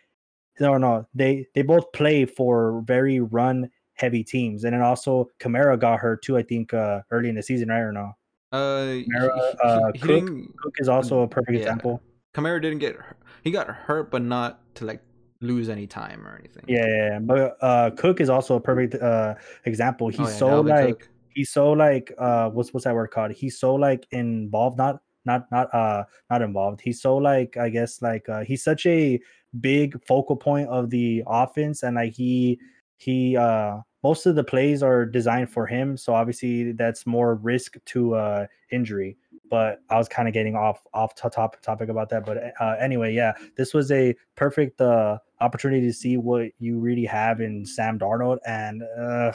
no, 0.60 0.78
no, 0.78 1.08
they 1.14 1.48
they 1.54 1.62
both 1.62 1.92
play 1.92 2.26
for 2.26 2.82
very 2.86 3.20
run 3.20 3.70
heavy 3.96 4.24
teams, 4.24 4.64
and 4.64 4.74
then 4.74 4.82
also 4.82 5.30
Kamara 5.40 5.80
got 5.80 6.00
hurt 6.00 6.22
too. 6.22 6.38
I 6.38 6.44
think 6.44 6.74
uh, 6.74 7.02
early 7.12 7.30
in 7.30 7.36
the 7.36 7.44
season, 7.44 7.70
right 7.70 7.80
or 7.80 7.92
no? 7.92 8.16
Uh, 8.52 9.04
Kamara, 9.04 9.56
uh, 9.64 9.92
he, 9.94 10.00
Cook, 10.00 10.30
Cook 10.58 10.74
is 10.80 10.90
also 10.90 11.22
a 11.22 11.28
perfect 11.28 11.54
yeah. 11.54 11.62
example. 11.62 12.02
Kamara 12.34 12.62
didn't 12.62 12.80
get 12.80 12.98
he 13.44 13.52
got 13.52 13.68
hurt, 13.68 14.12
but 14.12 14.22
not 14.22 14.76
to 14.76 14.86
like 14.86 15.02
lose 15.42 15.70
any 15.70 15.88
time 15.88 16.28
or 16.28 16.38
anything. 16.38 16.64
Yeah, 16.68 16.86
yeah, 16.88 17.20
but 17.20 17.58
uh, 17.62 17.92
Cook 17.92 18.20
is 18.20 18.30
also 18.30 18.56
a 18.56 18.60
perfect 18.60 18.96
uh 18.96 19.36
example. 19.66 20.10
He's 20.10 20.20
oh, 20.20 20.24
yeah, 20.24 20.36
so 20.36 20.62
like 20.62 21.00
Cook. 21.00 21.10
he's 21.34 21.50
so 21.52 21.72
like 21.72 22.14
uh 22.18 22.50
what's 22.50 22.74
what's 22.74 22.86
that 22.86 22.96
word 22.96 23.12
called? 23.12 23.32
He's 23.32 23.60
so 23.60 23.76
like 23.76 24.08
involved, 24.12 24.78
not 24.78 25.00
not 25.26 25.46
not 25.52 25.74
uh 25.74 26.04
not 26.30 26.42
involved. 26.42 26.82
He's 26.82 27.02
so 27.02 27.18
like 27.18 27.58
I 27.58 27.70
guess 27.70 28.02
like 28.02 28.28
uh 28.30 28.44
he's 28.44 28.64
such 28.64 28.86
a 28.86 29.20
big 29.62 30.04
focal 30.06 30.36
point 30.36 30.68
of 30.70 30.90
the 30.90 31.24
offense 31.28 31.84
and 31.84 31.96
like 31.96 32.14
he 32.14 32.60
he 32.98 33.36
uh 33.38 33.78
most 34.04 34.26
of 34.26 34.36
the 34.36 34.44
plays 34.44 34.84
are 34.84 35.06
designed 35.06 35.50
for 35.50 35.66
him 35.66 35.98
so 35.98 36.14
obviously 36.14 36.72
that's 36.74 37.06
more 37.06 37.36
risk 37.36 37.76
to 37.86 38.16
uh 38.16 38.46
injury 38.72 39.18
but 39.50 39.80
i 39.90 39.98
was 39.98 40.08
kind 40.08 40.28
of 40.28 40.34
getting 40.34 40.56
off 40.56 40.82
off 40.94 41.16
top 41.16 41.62
topic 41.62 41.90
about 41.90 42.10
that 42.10 42.26
but 42.26 42.38
uh, 42.60 42.76
anyway 42.80 43.14
yeah 43.14 43.34
this 43.58 43.74
was 43.74 43.92
a 43.92 44.16
perfect 44.36 44.82
uh 44.82 45.18
opportunity 45.42 45.86
to 45.86 45.94
see 45.94 46.18
what 46.18 46.50
you 46.60 46.80
really 46.80 47.06
have 47.06 47.42
in 47.42 47.66
sam 47.66 48.00
darnold 48.00 48.38
and 48.46 48.84
uh 48.98 49.32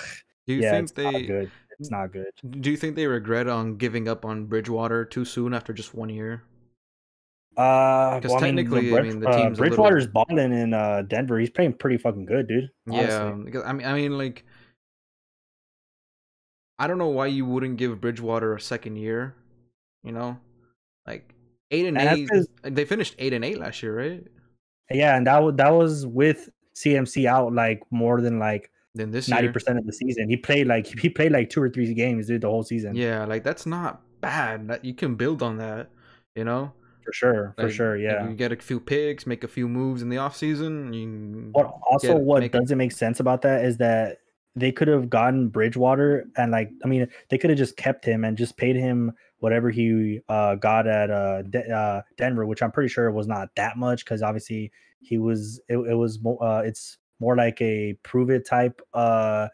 do 0.46 0.54
you 0.54 0.62
yeah, 0.62 0.72
think 0.72 0.94
they 0.94 1.26
good 1.26 1.50
it's 1.78 1.90
not 1.90 2.12
good. 2.12 2.30
do 2.60 2.70
you 2.70 2.76
think 2.76 2.94
they 2.94 3.06
regret 3.06 3.48
on 3.48 3.76
giving 3.76 4.06
up 4.06 4.24
on 4.24 4.44
bridgewater 4.44 5.04
too 5.04 5.24
soon 5.24 5.54
after 5.54 5.72
just 5.72 5.94
one 5.94 6.10
year 6.10 6.42
uh, 7.60 8.14
because 8.16 8.30
well, 8.30 8.40
technically, 8.40 8.78
I 8.78 8.82
mean, 8.82 8.90
the, 8.90 8.98
I 8.98 9.02
mean, 9.02 9.20
the 9.20 9.28
uh, 9.28 9.36
team's 9.36 9.58
uh, 9.58 9.62
Bridgewater's 9.62 10.06
little... 10.06 10.24
balling 10.26 10.52
in 10.52 10.72
uh 10.72 11.02
Denver. 11.02 11.38
He's 11.38 11.50
playing 11.50 11.74
pretty 11.74 11.98
fucking 11.98 12.24
good, 12.24 12.48
dude. 12.48 12.70
Honestly. 12.88 13.08
Yeah, 13.08 13.30
because 13.44 13.62
I 13.64 13.72
mean, 13.72 13.86
I 13.86 13.92
mean, 13.94 14.16
like, 14.16 14.44
I 16.78 16.86
don't 16.86 16.98
know 16.98 17.08
why 17.08 17.26
you 17.26 17.44
wouldn't 17.44 17.76
give 17.76 18.00
Bridgewater 18.00 18.54
a 18.54 18.60
second 18.60 18.96
year. 18.96 19.34
You 20.02 20.12
know, 20.12 20.38
like 21.06 21.34
eight 21.70 21.86
and, 21.86 21.98
and 21.98 22.30
eight. 22.30 22.46
They 22.62 22.86
finished 22.86 23.14
eight 23.18 23.34
and 23.34 23.44
eight 23.44 23.58
last 23.58 23.82
year, 23.82 23.96
right? 23.96 24.24
Yeah, 24.90 25.16
and 25.16 25.26
that 25.26 25.58
that 25.58 25.70
was 25.70 26.06
with 26.06 26.48
CMC 26.74 27.26
out 27.26 27.52
like 27.52 27.82
more 27.90 28.22
than 28.22 28.38
like 28.38 28.70
than 28.94 29.10
this 29.10 29.28
ninety 29.28 29.48
percent 29.48 29.78
of 29.78 29.86
the 29.86 29.92
season. 29.92 30.28
He 30.30 30.36
played 30.36 30.66
like 30.66 30.86
he 30.86 31.10
played 31.10 31.32
like 31.32 31.50
two 31.50 31.62
or 31.62 31.68
three 31.68 31.92
games, 31.94 32.26
dude, 32.26 32.40
the 32.40 32.48
whole 32.48 32.62
season. 32.62 32.94
Yeah, 32.94 33.24
like 33.26 33.44
that's 33.44 33.66
not 33.66 34.00
bad. 34.20 34.68
That 34.68 34.84
you 34.84 34.94
can 34.94 35.14
build 35.14 35.42
on 35.42 35.58
that. 35.58 35.90
You 36.34 36.44
know, 36.44 36.72
for 37.10 37.14
sure, 37.14 37.54
for 37.56 37.64
like, 37.64 37.72
sure, 37.72 37.96
yeah. 37.96 38.28
You 38.28 38.34
get 38.34 38.52
a 38.52 38.56
few 38.56 38.80
picks, 38.80 39.26
make 39.26 39.44
a 39.44 39.48
few 39.48 39.68
moves 39.68 40.02
in 40.02 40.08
the 40.08 40.18
off 40.18 40.36
season. 40.36 40.92
You 40.92 41.50
but 41.52 41.72
also, 41.90 42.14
get, 42.14 42.22
what 42.22 42.52
doesn't 42.52 42.78
make 42.78 42.92
sense 42.92 43.20
about 43.20 43.42
that 43.42 43.64
is 43.64 43.76
that 43.78 44.18
they 44.56 44.72
could 44.72 44.88
have 44.88 45.10
gotten 45.10 45.48
Bridgewater 45.48 46.26
and 46.36 46.52
like, 46.52 46.70
I 46.84 46.88
mean, 46.88 47.08
they 47.28 47.38
could 47.38 47.50
have 47.50 47.58
just 47.58 47.76
kept 47.76 48.04
him 48.04 48.24
and 48.24 48.36
just 48.36 48.56
paid 48.56 48.76
him 48.76 49.12
whatever 49.38 49.70
he 49.70 50.20
uh, 50.28 50.54
got 50.56 50.86
at 50.86 51.10
uh, 51.10 51.42
De- 51.42 51.70
uh, 51.70 52.02
Denver, 52.16 52.46
which 52.46 52.62
I'm 52.62 52.72
pretty 52.72 52.88
sure 52.88 53.10
was 53.10 53.26
not 53.26 53.48
that 53.56 53.76
much 53.76 54.04
because 54.04 54.22
obviously 54.22 54.70
he 55.00 55.18
was. 55.18 55.60
It, 55.68 55.78
it 55.78 55.94
was 55.94 56.20
more. 56.20 56.42
Uh, 56.42 56.60
it's 56.62 56.98
more 57.20 57.36
like 57.36 57.60
a 57.60 57.94
prove 58.02 58.30
it 58.30 58.46
type 58.46 58.80
uh 58.94 59.46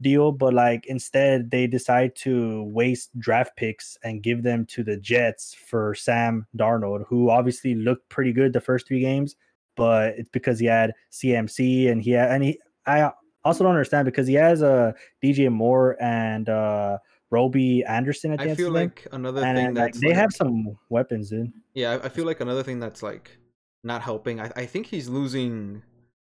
deal, 0.00 0.32
but 0.32 0.54
like 0.54 0.86
instead 0.86 1.50
they 1.50 1.66
decide 1.66 2.14
to 2.16 2.64
waste 2.64 3.18
draft 3.18 3.56
picks 3.56 3.96
and 4.04 4.22
give 4.22 4.42
them 4.42 4.66
to 4.66 4.84
the 4.84 4.96
Jets 4.96 5.54
for 5.54 5.94
Sam 5.94 6.46
Darnold, 6.56 7.06
who 7.08 7.30
obviously 7.30 7.74
looked 7.74 8.08
pretty 8.08 8.32
good 8.32 8.52
the 8.52 8.60
first 8.60 8.86
three 8.86 9.00
games, 9.00 9.36
but 9.76 10.14
it's 10.18 10.30
because 10.30 10.58
he 10.58 10.66
had 10.66 10.92
CMC 11.12 11.90
and 11.90 12.02
he 12.02 12.10
had, 12.12 12.30
and 12.30 12.44
he 12.44 12.60
I 12.86 13.10
also 13.44 13.64
don't 13.64 13.72
understand 13.72 14.04
because 14.04 14.26
he 14.26 14.34
has 14.34 14.62
a 14.62 14.72
uh, 14.72 14.92
DJ 15.24 15.50
Moore 15.50 15.96
and 16.00 16.48
uh 16.48 16.98
Robbie 17.30 17.84
Anderson 17.84 18.32
at 18.32 18.38
the 18.38 18.52
I 18.52 18.54
feel 18.54 18.70
like 18.70 19.06
another 19.10 19.44
and, 19.44 19.58
thing 19.58 19.74
that 19.74 19.94
they 19.94 20.08
like, 20.08 20.16
have 20.16 20.32
some 20.32 20.78
weapons, 20.88 21.30
dude. 21.30 21.52
Yeah, 21.74 21.98
I 22.02 22.08
feel 22.08 22.24
like 22.24 22.40
another 22.40 22.62
thing 22.62 22.78
that's 22.78 23.02
like 23.02 23.36
not 23.82 24.02
helping. 24.02 24.40
I, 24.40 24.52
I 24.54 24.66
think 24.66 24.86
he's 24.86 25.08
losing 25.08 25.82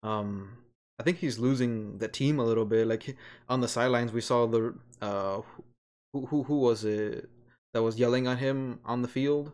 um 0.04 0.58
I 0.99 1.03
think 1.03 1.17
he's 1.17 1.38
losing 1.38 1.99
the 1.99 2.07
team 2.07 2.39
a 2.39 2.43
little 2.45 2.65
bit. 2.65 2.88
Like 2.88 3.15
on 3.49 3.62
the 3.62 3.67
sidelines, 3.67 4.12
we 4.12 4.21
saw 4.21 4.47
the 4.47 4.73
uh, 5.01 5.41
who 6.13 6.25
who 6.25 6.43
who 6.43 6.60
was 6.60 6.83
it 6.83 7.29
that 7.73 7.83
was 7.83 7.99
yelling 7.99 8.27
at 8.27 8.39
him 8.39 8.79
on 8.86 9.01
the 9.01 9.07
field 9.07 9.51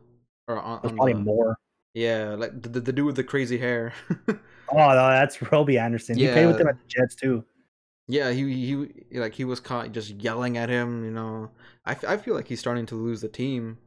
or 0.48 0.58
on, 0.60 0.80
on 0.84 0.96
probably 0.96 1.14
the, 1.14 1.20
more. 1.20 1.58
Yeah, 1.94 2.36
like 2.38 2.62
the, 2.62 2.80
the 2.80 2.94
dude 2.94 3.06
with 3.06 3.16
the 3.16 3.24
crazy 3.24 3.58
hair. 3.58 3.94
oh 4.28 4.36
no, 4.72 5.10
that's 5.10 5.42
Robbie 5.52 5.78
Anderson. 5.78 6.18
Yeah. 6.18 6.28
He 6.28 6.34
played 6.34 6.48
with 6.48 6.58
them 6.58 6.68
at 6.70 6.78
the 6.80 6.88
Jets 6.88 7.16
too. 7.16 7.44
Yeah, 8.08 8.32
he 8.32 8.52
he 8.54 9.20
like 9.20 9.34
he 9.34 9.46
was 9.46 9.60
caught 9.60 9.92
just 9.92 10.12
yelling 10.12 10.58
at 10.58 10.70
him. 10.70 11.06
You 11.06 11.12
know, 11.12 11.52
I, 11.86 11.96
I 12.08 12.18
feel 12.18 12.36
like 12.36 12.48
he's 12.48 12.60
starting 12.60 12.86
to 12.88 12.96
lose 12.96 13.22
the 13.22 13.30
team, 13.30 13.78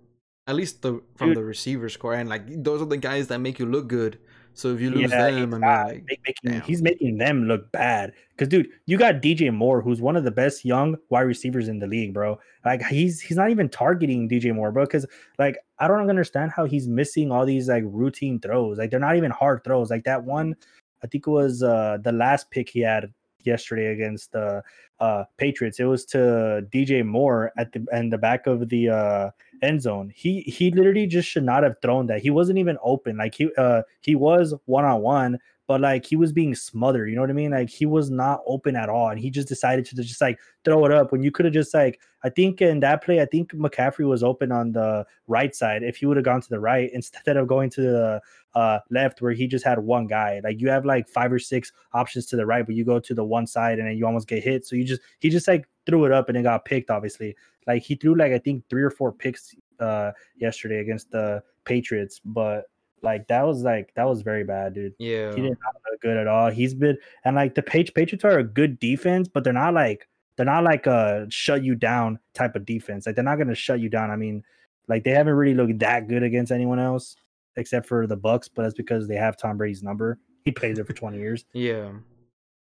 at 0.46 0.54
least 0.54 0.82
the 0.82 1.02
from 1.16 1.28
Dude. 1.30 1.38
the 1.38 1.44
receivers 1.44 1.96
corps, 1.96 2.14
and 2.14 2.28
like 2.28 2.62
those 2.62 2.80
are 2.80 2.86
the 2.86 2.96
guys 2.96 3.28
that 3.28 3.40
make 3.40 3.58
you 3.58 3.66
look 3.66 3.88
good. 3.88 4.18
So 4.56 4.72
if 4.72 4.80
you 4.80 4.90
lose 4.90 5.10
yeah, 5.10 5.30
them, 5.30 5.52
I 5.52 5.58
mean, 5.58 5.98
like, 6.08 6.20
making, 6.26 6.62
he's 6.62 6.80
making 6.80 7.18
them 7.18 7.46
look 7.46 7.70
bad. 7.72 8.14
Because 8.30 8.48
dude, 8.48 8.68
you 8.86 8.96
got 8.96 9.16
DJ 9.16 9.52
Moore, 9.52 9.82
who's 9.82 10.00
one 10.00 10.16
of 10.16 10.24
the 10.24 10.30
best 10.30 10.64
young 10.64 10.96
wide 11.10 11.22
receivers 11.22 11.68
in 11.68 11.78
the 11.78 11.86
league, 11.86 12.14
bro. 12.14 12.40
Like 12.64 12.82
he's 12.86 13.20
he's 13.20 13.36
not 13.36 13.50
even 13.50 13.68
targeting 13.68 14.30
DJ 14.30 14.54
Moore, 14.54 14.72
bro. 14.72 14.86
Because 14.86 15.04
like 15.38 15.58
I 15.78 15.86
don't 15.86 16.08
understand 16.08 16.52
how 16.52 16.64
he's 16.64 16.88
missing 16.88 17.30
all 17.30 17.44
these 17.44 17.68
like 17.68 17.84
routine 17.86 18.40
throws. 18.40 18.78
Like 18.78 18.90
they're 18.90 18.98
not 18.98 19.16
even 19.16 19.30
hard 19.30 19.62
throws. 19.62 19.90
Like 19.90 20.04
that 20.04 20.24
one, 20.24 20.56
I 21.04 21.06
think 21.06 21.26
it 21.26 21.30
was 21.30 21.62
uh 21.62 21.98
the 22.02 22.12
last 22.12 22.50
pick 22.50 22.70
he 22.70 22.80
had 22.80 23.12
yesterday 23.46 23.86
against 23.86 24.32
the 24.32 24.62
uh, 25.00 25.24
Patriots. 25.36 25.78
It 25.80 25.84
was 25.84 26.04
to 26.06 26.66
DJ 26.72 27.04
Moore 27.04 27.52
at 27.56 27.72
the 27.72 27.84
in 27.92 28.10
the 28.10 28.18
back 28.18 28.46
of 28.46 28.68
the 28.68 28.88
uh, 28.88 29.30
end 29.62 29.82
zone. 29.82 30.12
He 30.14 30.40
he 30.42 30.70
literally 30.70 31.06
just 31.06 31.28
should 31.28 31.44
not 31.44 31.62
have 31.62 31.76
thrown 31.82 32.06
that. 32.06 32.22
He 32.22 32.30
wasn't 32.30 32.58
even 32.58 32.78
open. 32.82 33.16
Like 33.16 33.34
he 33.34 33.48
uh 33.56 33.82
he 34.00 34.14
was 34.14 34.54
one 34.66 34.84
on 34.84 35.02
one, 35.02 35.38
but 35.66 35.80
like 35.80 36.04
he 36.06 36.16
was 36.16 36.32
being 36.32 36.54
smothered. 36.54 37.08
You 37.08 37.16
know 37.16 37.22
what 37.22 37.30
I 37.30 37.34
mean? 37.34 37.50
Like 37.50 37.68
he 37.68 37.86
was 37.86 38.10
not 38.10 38.40
open 38.46 38.76
at 38.76 38.88
all, 38.88 39.08
and 39.08 39.18
he 39.18 39.30
just 39.30 39.48
decided 39.48 39.84
to 39.86 39.96
just 39.96 40.20
like 40.20 40.38
throw 40.64 40.84
it 40.84 40.92
up 40.92 41.12
when 41.12 41.22
you 41.22 41.30
could 41.30 41.44
have 41.44 41.54
just 41.54 41.74
like 41.74 42.00
I 42.22 42.28
think 42.28 42.60
in 42.60 42.80
that 42.80 43.04
play, 43.04 43.20
I 43.20 43.26
think 43.26 43.52
McCaffrey 43.52 44.06
was 44.06 44.22
open 44.22 44.52
on 44.52 44.72
the 44.72 45.06
right 45.26 45.54
side. 45.54 45.82
If 45.82 45.96
he 45.96 46.06
would 46.06 46.16
have 46.16 46.24
gone 46.24 46.40
to 46.40 46.48
the 46.48 46.60
right 46.60 46.90
instead 46.92 47.36
of 47.36 47.48
going 47.48 47.70
to 47.70 47.80
the 47.80 48.20
uh, 48.54 48.78
left, 48.90 49.20
where 49.22 49.32
he 49.32 49.46
just 49.46 49.64
had 49.64 49.78
one 49.78 50.06
guy, 50.06 50.40
like 50.42 50.60
you 50.60 50.68
have 50.68 50.84
like 50.84 51.08
five 51.08 51.32
or 51.32 51.38
six 51.38 51.72
options 51.92 52.26
to 52.26 52.36
the 52.36 52.46
right, 52.46 52.64
but 52.64 52.74
you 52.74 52.84
go 52.84 53.00
to 53.00 53.14
the 53.14 53.24
one 53.24 53.46
side 53.46 53.78
and 53.78 53.88
then 53.88 53.96
you 53.96 54.06
almost 54.06 54.28
get 54.28 54.42
hit. 54.42 54.66
So 54.66 54.76
you 54.76 54.84
just 54.84 55.02
he 55.18 55.30
just 55.30 55.48
like 55.48 55.68
threw 55.84 56.04
it 56.04 56.12
up 56.12 56.28
and 56.28 56.38
it 56.38 56.42
got 56.42 56.64
picked. 56.64 56.90
Obviously, 56.90 57.36
like 57.66 57.82
he 57.82 57.96
threw 57.96 58.16
like 58.16 58.32
I 58.32 58.38
think 58.38 58.64
three 58.70 58.82
or 58.82 58.90
four 58.90 59.12
picks 59.12 59.54
uh 59.80 60.12
yesterday 60.36 60.78
against 60.78 61.10
the 61.10 61.42
Patriots, 61.64 62.20
but 62.24 62.64
like 63.02 63.28
that 63.28 63.46
was 63.46 63.62
like 63.62 63.92
that 63.94 64.08
was 64.08 64.22
very 64.22 64.44
bad, 64.44 64.74
dude. 64.74 64.94
Yeah, 64.98 65.34
he 65.34 65.42
did 65.42 65.50
not 65.50 65.74
look 65.90 66.00
good 66.00 66.16
at 66.16 66.26
all. 66.26 66.50
He's 66.50 66.74
been 66.74 66.98
and 67.24 67.36
like 67.36 67.54
the 67.54 67.62
Page 67.62 67.94
Patriots 67.94 68.24
are 68.24 68.38
a 68.38 68.44
good 68.44 68.78
defense, 68.78 69.28
but 69.28 69.44
they're 69.44 69.52
not 69.52 69.74
like 69.74 70.08
they're 70.36 70.46
not 70.46 70.64
like 70.64 70.86
a 70.86 71.26
shut 71.30 71.64
you 71.64 71.74
down 71.74 72.18
type 72.34 72.56
of 72.56 72.66
defense. 72.66 73.06
Like 73.06 73.14
they're 73.14 73.24
not 73.24 73.38
gonna 73.38 73.54
shut 73.54 73.80
you 73.80 73.88
down. 73.88 74.10
I 74.10 74.16
mean, 74.16 74.42
like 74.88 75.04
they 75.04 75.10
haven't 75.10 75.34
really 75.34 75.54
looked 75.54 75.78
that 75.80 76.08
good 76.08 76.22
against 76.22 76.52
anyone 76.52 76.78
else 76.78 77.16
except 77.56 77.86
for 77.86 78.06
the 78.06 78.16
Bucks, 78.16 78.48
but 78.48 78.62
that's 78.62 78.74
because 78.74 79.08
they 79.08 79.16
have 79.16 79.36
Tom 79.36 79.56
Brady's 79.56 79.82
number. 79.82 80.18
He 80.44 80.52
played 80.52 80.76
there 80.76 80.84
for 80.84 80.92
20 80.92 81.18
years. 81.18 81.44
Yeah. 81.52 81.90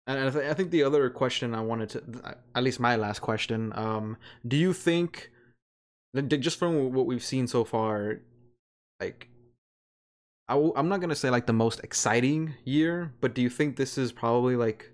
And 0.08 0.28
I, 0.28 0.30
th- 0.32 0.50
I 0.50 0.54
think 0.54 0.72
the 0.72 0.84
other 0.84 1.10
question 1.10 1.54
I 1.54 1.62
wanted 1.62 1.90
to, 1.90 2.36
at 2.56 2.64
least 2.64 2.80
my 2.80 2.96
last 2.96 3.20
question, 3.20 3.72
um, 3.76 4.18
do 4.48 4.58
you 4.58 4.74
think, 4.74 5.30
just 6.16 6.58
from 6.58 6.94
what 6.94 7.06
we've 7.06 7.24
seen 7.24 7.46
so 7.46 7.64
far, 7.64 8.22
like, 9.00 9.30
i 10.50 10.54
w- 10.54 10.74
I'm 10.76 10.90
not 10.90 11.00
gonna 11.00 11.16
say 11.16 11.30
like 11.30 11.46
the 11.46 11.54
most 11.54 11.80
exciting 11.84 12.56
year, 12.66 13.14
but 13.22 13.34
do 13.36 13.42
you 13.42 13.50
think 13.50 13.76
this 13.76 13.98
is 13.98 14.12
probably 14.12 14.56
like 14.56 14.92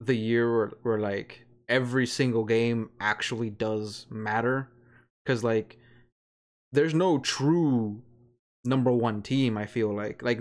the 0.00 0.14
year 0.14 0.56
where, 0.56 0.72
where 0.82 0.98
like 0.98 1.44
every 1.68 2.06
single 2.06 2.44
game 2.44 2.90
actually 3.00 3.50
does 3.50 4.06
matter? 4.08 4.70
Because 5.24 5.42
like, 5.42 5.78
there's 6.72 6.94
no 6.94 7.18
true 7.18 8.00
number 8.64 8.92
one 8.92 9.22
team. 9.22 9.58
I 9.58 9.66
feel 9.66 9.92
like 9.92 10.22
like 10.22 10.40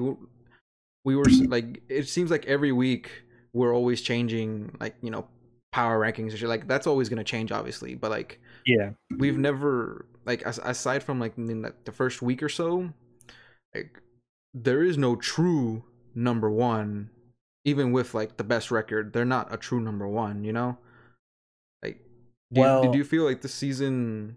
we 1.03 1.15
were 1.15 1.25
like 1.47 1.81
it 1.89 2.07
seems 2.07 2.29
like 2.29 2.45
every 2.45 2.71
week 2.71 3.23
we're 3.51 3.73
always 3.73 4.01
changing 4.01 4.75
like 4.79 4.95
you 5.01 5.09
know 5.09 5.27
power 5.71 5.99
rankings 5.99 6.29
and 6.29 6.37
shit. 6.37 6.47
Like 6.47 6.67
that's 6.67 6.85
always 6.85 7.09
gonna 7.09 7.23
change, 7.23 7.51
obviously. 7.51 7.95
But 7.95 8.11
like 8.11 8.39
yeah, 8.67 8.91
we've 9.17 9.39
never 9.39 10.05
like 10.25 10.43
as, 10.43 10.59
aside 10.59 11.01
from 11.01 11.19
like 11.19 11.35
in 11.37 11.63
the, 11.63 11.73
the 11.83 11.91
first 11.91 12.21
week 12.21 12.43
or 12.43 12.49
so, 12.49 12.93
like 13.75 14.01
there 14.53 14.83
is 14.83 14.97
no 14.97 15.15
true 15.15 15.83
number 16.15 16.49
one. 16.49 17.09
Even 17.65 17.93
with 17.93 18.13
like 18.13 18.35
the 18.35 18.43
best 18.43 18.71
record, 18.71 19.13
they're 19.13 19.23
not 19.23 19.53
a 19.53 19.57
true 19.57 19.79
number 19.79 20.07
one. 20.07 20.43
You 20.43 20.51
know, 20.51 20.77
like 21.81 21.99
do 22.51 22.61
well, 22.61 22.83
you, 22.83 22.91
did 22.91 22.97
you 22.97 23.03
feel 23.05 23.23
like 23.23 23.41
the 23.41 23.47
season 23.47 24.35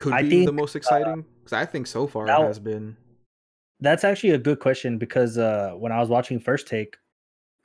could 0.00 0.12
I 0.12 0.22
be 0.22 0.30
think, 0.30 0.46
the 0.46 0.52
most 0.52 0.76
uh, 0.76 0.78
exciting? 0.78 1.24
Because 1.38 1.54
uh, 1.54 1.60
I 1.60 1.64
think 1.64 1.86
so 1.86 2.06
far 2.06 2.26
now, 2.26 2.42
it 2.42 2.46
has 2.46 2.58
been. 2.58 2.96
That's 3.80 4.04
actually 4.04 4.30
a 4.30 4.38
good 4.38 4.60
question 4.60 4.98
because 4.98 5.38
uh, 5.38 5.72
when 5.76 5.92
I 5.92 5.98
was 5.98 6.10
watching 6.10 6.38
First 6.38 6.66
Take 6.66 6.96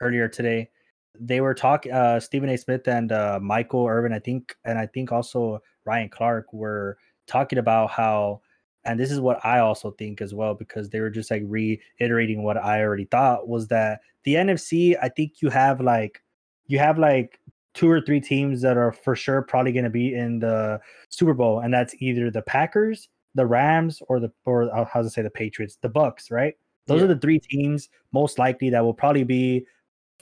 earlier 0.00 0.26
today, 0.26 0.70
they 1.18 1.42
were 1.42 1.54
talking. 1.54 1.92
Uh, 1.92 2.18
Stephen 2.18 2.48
A. 2.48 2.56
Smith 2.56 2.88
and 2.88 3.12
uh, 3.12 3.38
Michael 3.42 3.86
Irvin, 3.86 4.12
I 4.12 4.18
think, 4.18 4.56
and 4.64 4.78
I 4.78 4.86
think 4.86 5.12
also 5.12 5.60
Ryan 5.84 6.08
Clark 6.08 6.52
were 6.52 6.96
talking 7.26 7.58
about 7.58 7.90
how, 7.90 8.40
and 8.84 8.98
this 8.98 9.10
is 9.10 9.20
what 9.20 9.44
I 9.44 9.58
also 9.58 9.90
think 9.92 10.20
as 10.20 10.34
well 10.34 10.54
because 10.54 10.88
they 10.88 11.00
were 11.00 11.10
just 11.10 11.30
like 11.30 11.42
reiterating 11.46 12.42
what 12.42 12.56
I 12.56 12.82
already 12.82 13.04
thought 13.04 13.48
was 13.48 13.68
that 13.68 14.00
the 14.24 14.34
NFC. 14.34 14.96
I 15.00 15.08
think 15.08 15.42
you 15.42 15.50
have 15.50 15.80
like 15.80 16.22
you 16.66 16.78
have 16.78 16.98
like 16.98 17.38
two 17.74 17.90
or 17.90 18.00
three 18.00 18.20
teams 18.20 18.62
that 18.62 18.76
are 18.76 18.92
for 18.92 19.14
sure 19.14 19.42
probably 19.42 19.72
going 19.72 19.84
to 19.84 19.90
be 19.90 20.14
in 20.14 20.38
the 20.38 20.80
Super 21.08 21.34
Bowl, 21.34 21.60
and 21.60 21.72
that's 21.72 21.94
either 22.00 22.30
the 22.30 22.42
Packers, 22.42 23.08
the 23.34 23.46
Rams, 23.46 24.02
or 24.08 24.20
the 24.20 24.32
or 24.44 24.74
uh, 24.74 24.84
how 24.84 25.02
to 25.02 25.10
say 25.10 25.22
the 25.22 25.30
Patriots, 25.30 25.78
the 25.82 25.88
Bucks, 25.88 26.30
right? 26.30 26.54
Those 26.86 26.98
yeah. 26.98 27.04
are 27.04 27.14
the 27.14 27.20
three 27.20 27.38
teams 27.38 27.88
most 28.12 28.38
likely 28.38 28.70
that 28.70 28.82
will 28.82 28.94
probably 28.94 29.24
be 29.24 29.66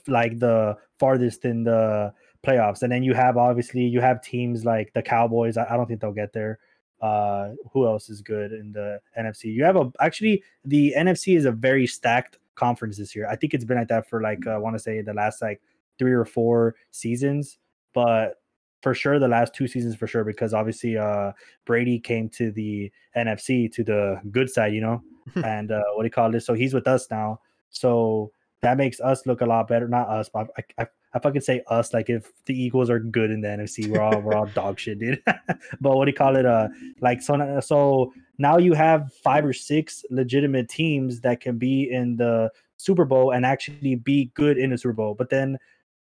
like 0.07 0.39
the 0.39 0.77
farthest 0.99 1.45
in 1.45 1.63
the 1.63 2.13
playoffs. 2.45 2.83
And 2.83 2.91
then 2.91 3.03
you 3.03 3.13
have 3.13 3.37
obviously 3.37 3.81
you 3.81 4.01
have 4.01 4.21
teams 4.21 4.65
like 4.65 4.93
the 4.93 5.01
Cowboys. 5.01 5.57
I, 5.57 5.65
I 5.69 5.77
don't 5.77 5.87
think 5.87 6.01
they'll 6.01 6.11
get 6.11 6.33
there. 6.33 6.59
Uh, 7.01 7.51
who 7.71 7.85
else 7.85 8.09
is 8.09 8.21
good 8.21 8.51
in 8.51 8.71
the 8.71 8.99
NFC? 9.17 9.45
You 9.45 9.63
have 9.63 9.75
a 9.75 9.91
actually 9.99 10.43
the 10.65 10.93
NFC 10.97 11.37
is 11.37 11.45
a 11.45 11.51
very 11.51 11.87
stacked 11.87 12.37
conference 12.55 12.97
this 12.97 13.15
year. 13.15 13.27
I 13.27 13.35
think 13.35 13.53
it's 13.53 13.65
been 13.65 13.77
like 13.77 13.87
that 13.87 14.09
for 14.09 14.21
like 14.21 14.45
uh, 14.45 14.51
I 14.51 14.57
want 14.57 14.75
to 14.75 14.79
say 14.79 15.01
the 15.01 15.13
last 15.13 15.41
like 15.41 15.61
three 15.97 16.13
or 16.13 16.25
four 16.25 16.75
seasons, 16.91 17.57
but 17.93 18.35
for 18.81 18.93
sure 18.93 19.19
the 19.19 19.27
last 19.27 19.53
two 19.53 19.67
seasons 19.67 19.95
for 19.95 20.07
sure 20.07 20.23
because 20.23 20.53
obviously 20.53 20.97
uh 20.97 21.31
Brady 21.65 21.99
came 21.99 22.29
to 22.29 22.51
the 22.51 22.91
NFC 23.15 23.71
to 23.73 23.83
the 23.83 24.21
good 24.31 24.49
side, 24.49 24.73
you 24.73 24.81
know, 24.81 25.01
and 25.43 25.71
uh 25.71 25.83
what 25.93 26.03
do 26.03 26.07
you 26.07 26.11
call 26.11 26.31
this? 26.31 26.45
So 26.45 26.53
he's 26.53 26.73
with 26.73 26.87
us 26.87 27.07
now, 27.11 27.41
so 27.69 28.31
that 28.61 28.77
makes 28.77 28.99
us 28.99 29.25
look 29.25 29.41
a 29.41 29.45
lot 29.45 29.67
better. 29.67 29.87
Not 29.87 30.09
us, 30.09 30.29
but 30.29 30.47
I, 30.57 30.83
I, 30.83 30.87
I 31.13 31.19
fucking 31.19 31.41
say 31.41 31.63
us 31.67 31.93
like 31.93 32.09
if 32.09 32.31
the 32.45 32.61
Eagles 32.61 32.89
are 32.89 32.99
good 32.99 33.31
in 33.31 33.41
the 33.41 33.47
NFC, 33.47 33.87
we're 33.87 34.01
all 34.01 34.19
we're 34.19 34.35
all 34.35 34.45
dog 34.53 34.79
shit, 34.79 34.99
dude. 34.99 35.21
but 35.25 35.97
what 35.97 36.05
do 36.05 36.11
you 36.11 36.17
call 36.17 36.35
it? 36.35 36.45
Uh, 36.45 36.67
like 37.01 37.21
so 37.21 37.59
so 37.61 38.13
now 38.37 38.57
you 38.57 38.73
have 38.73 39.13
five 39.23 39.45
or 39.45 39.53
six 39.53 40.03
legitimate 40.09 40.69
teams 40.69 41.21
that 41.21 41.41
can 41.41 41.57
be 41.57 41.89
in 41.89 42.15
the 42.15 42.51
Super 42.77 43.05
Bowl 43.05 43.31
and 43.31 43.45
actually 43.45 43.95
be 43.95 44.31
good 44.33 44.57
in 44.57 44.71
the 44.71 44.77
Super 44.77 44.93
Bowl. 44.93 45.15
But 45.15 45.29
then 45.29 45.57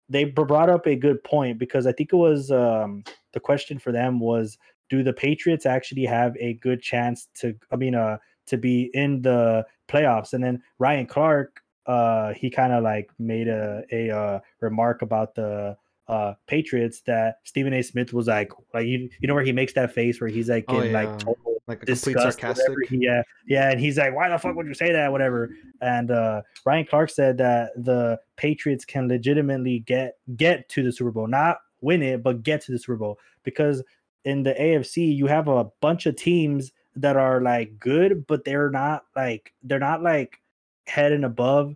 they 0.09 0.25
brought 0.25 0.69
up 0.69 0.87
a 0.87 0.95
good 0.95 1.23
point 1.25 1.59
because 1.59 1.87
I 1.87 1.93
think 1.93 2.13
it 2.13 2.17
was 2.17 2.51
um, 2.51 3.03
the 3.33 3.41
question 3.41 3.79
for 3.79 3.93
them 3.93 4.21
was 4.21 4.59
do 4.91 5.03
the 5.03 5.13
Patriots 5.13 5.65
actually 5.65 6.05
have 6.05 6.37
a 6.39 6.55
good 6.55 6.83
chance 6.83 7.29
to 7.37 7.55
I 7.71 7.77
mean 7.77 7.95
uh 7.95 8.19
to 8.47 8.59
be 8.59 8.91
in 8.93 9.23
the 9.23 9.65
playoffs 9.89 10.35
and 10.35 10.45
then 10.45 10.63
Ryan 10.79 11.07
Clark 11.07 11.62
uh 11.87 12.33
he 12.35 12.51
kind 12.51 12.73
of 12.73 12.83
like 12.83 13.11
made 13.19 13.49
a 13.49 13.83
a 13.91 14.11
uh, 14.11 14.41
remark 14.61 15.03
about 15.03 15.35
the 15.35 15.77
uh 16.09 16.35
Patriots 16.47 17.03
that 17.07 17.37
Stephen 17.45 17.73
A. 17.73 17.83
Smith 17.83 18.13
was 18.13 18.27
like 18.27 18.53
like 18.75 18.87
you, 18.87 19.09
you 19.21 19.29
know 19.29 19.35
where 19.35 19.45
he 19.45 19.53
makes 19.53 19.73
that 19.75 19.93
face 19.93 20.21
where 20.21 20.31
he's 20.31 20.49
like 20.49 20.65
oh, 20.69 20.81
in 20.81 20.93
yeah. 20.93 21.03
like 21.03 21.19
total 21.19 21.53
like 21.69 21.83
a 21.83 21.87
complete 21.87 22.17
sarcastic. 22.19 22.67
Yeah, 22.91 23.23
yeah, 23.47 23.71
and 23.71 23.81
he's 23.81 23.99
like, 23.99 24.15
"Why 24.15 24.29
the 24.29 24.39
fuck 24.39 24.55
would 24.57 24.67
you 24.67 24.75
say 24.75 24.93
that?" 24.93 25.13
Whatever. 25.13 25.51
And 25.81 26.11
uh, 26.11 26.43
Ryan 26.67 26.87
Clark 26.87 27.11
said 27.11 27.39
that 27.39 27.73
the 27.77 28.19
Patriots 28.37 28.85
can 28.85 29.09
legitimately 29.09 29.81
get 29.81 30.15
get 30.37 30.69
to 30.71 30.83
the 30.83 30.93
Super 30.93 31.11
Bowl, 31.11 31.27
not 31.27 31.59
win 31.81 32.03
it, 32.03 32.23
but 32.23 32.43
get 32.43 32.63
to 32.63 32.73
the 32.73 32.79
Super 32.79 32.97
Bowl 32.97 33.19
because 33.45 33.83
in 34.25 34.43
the 34.43 34.55
AFC 34.55 35.15
you 35.15 35.27
have 35.27 35.49
a 35.49 35.65
bunch 35.81 36.07
of 36.07 36.17
teams 36.17 36.73
that 36.97 37.17
are 37.17 37.41
like 37.41 37.79
good, 37.79 38.27
but 38.27 38.45
they're 38.45 38.71
not 38.71 39.05
like 39.17 39.53
they're 39.63 39.79
not 39.79 40.03
like 40.03 40.41
head 40.87 41.13
and 41.13 41.25
above. 41.25 41.75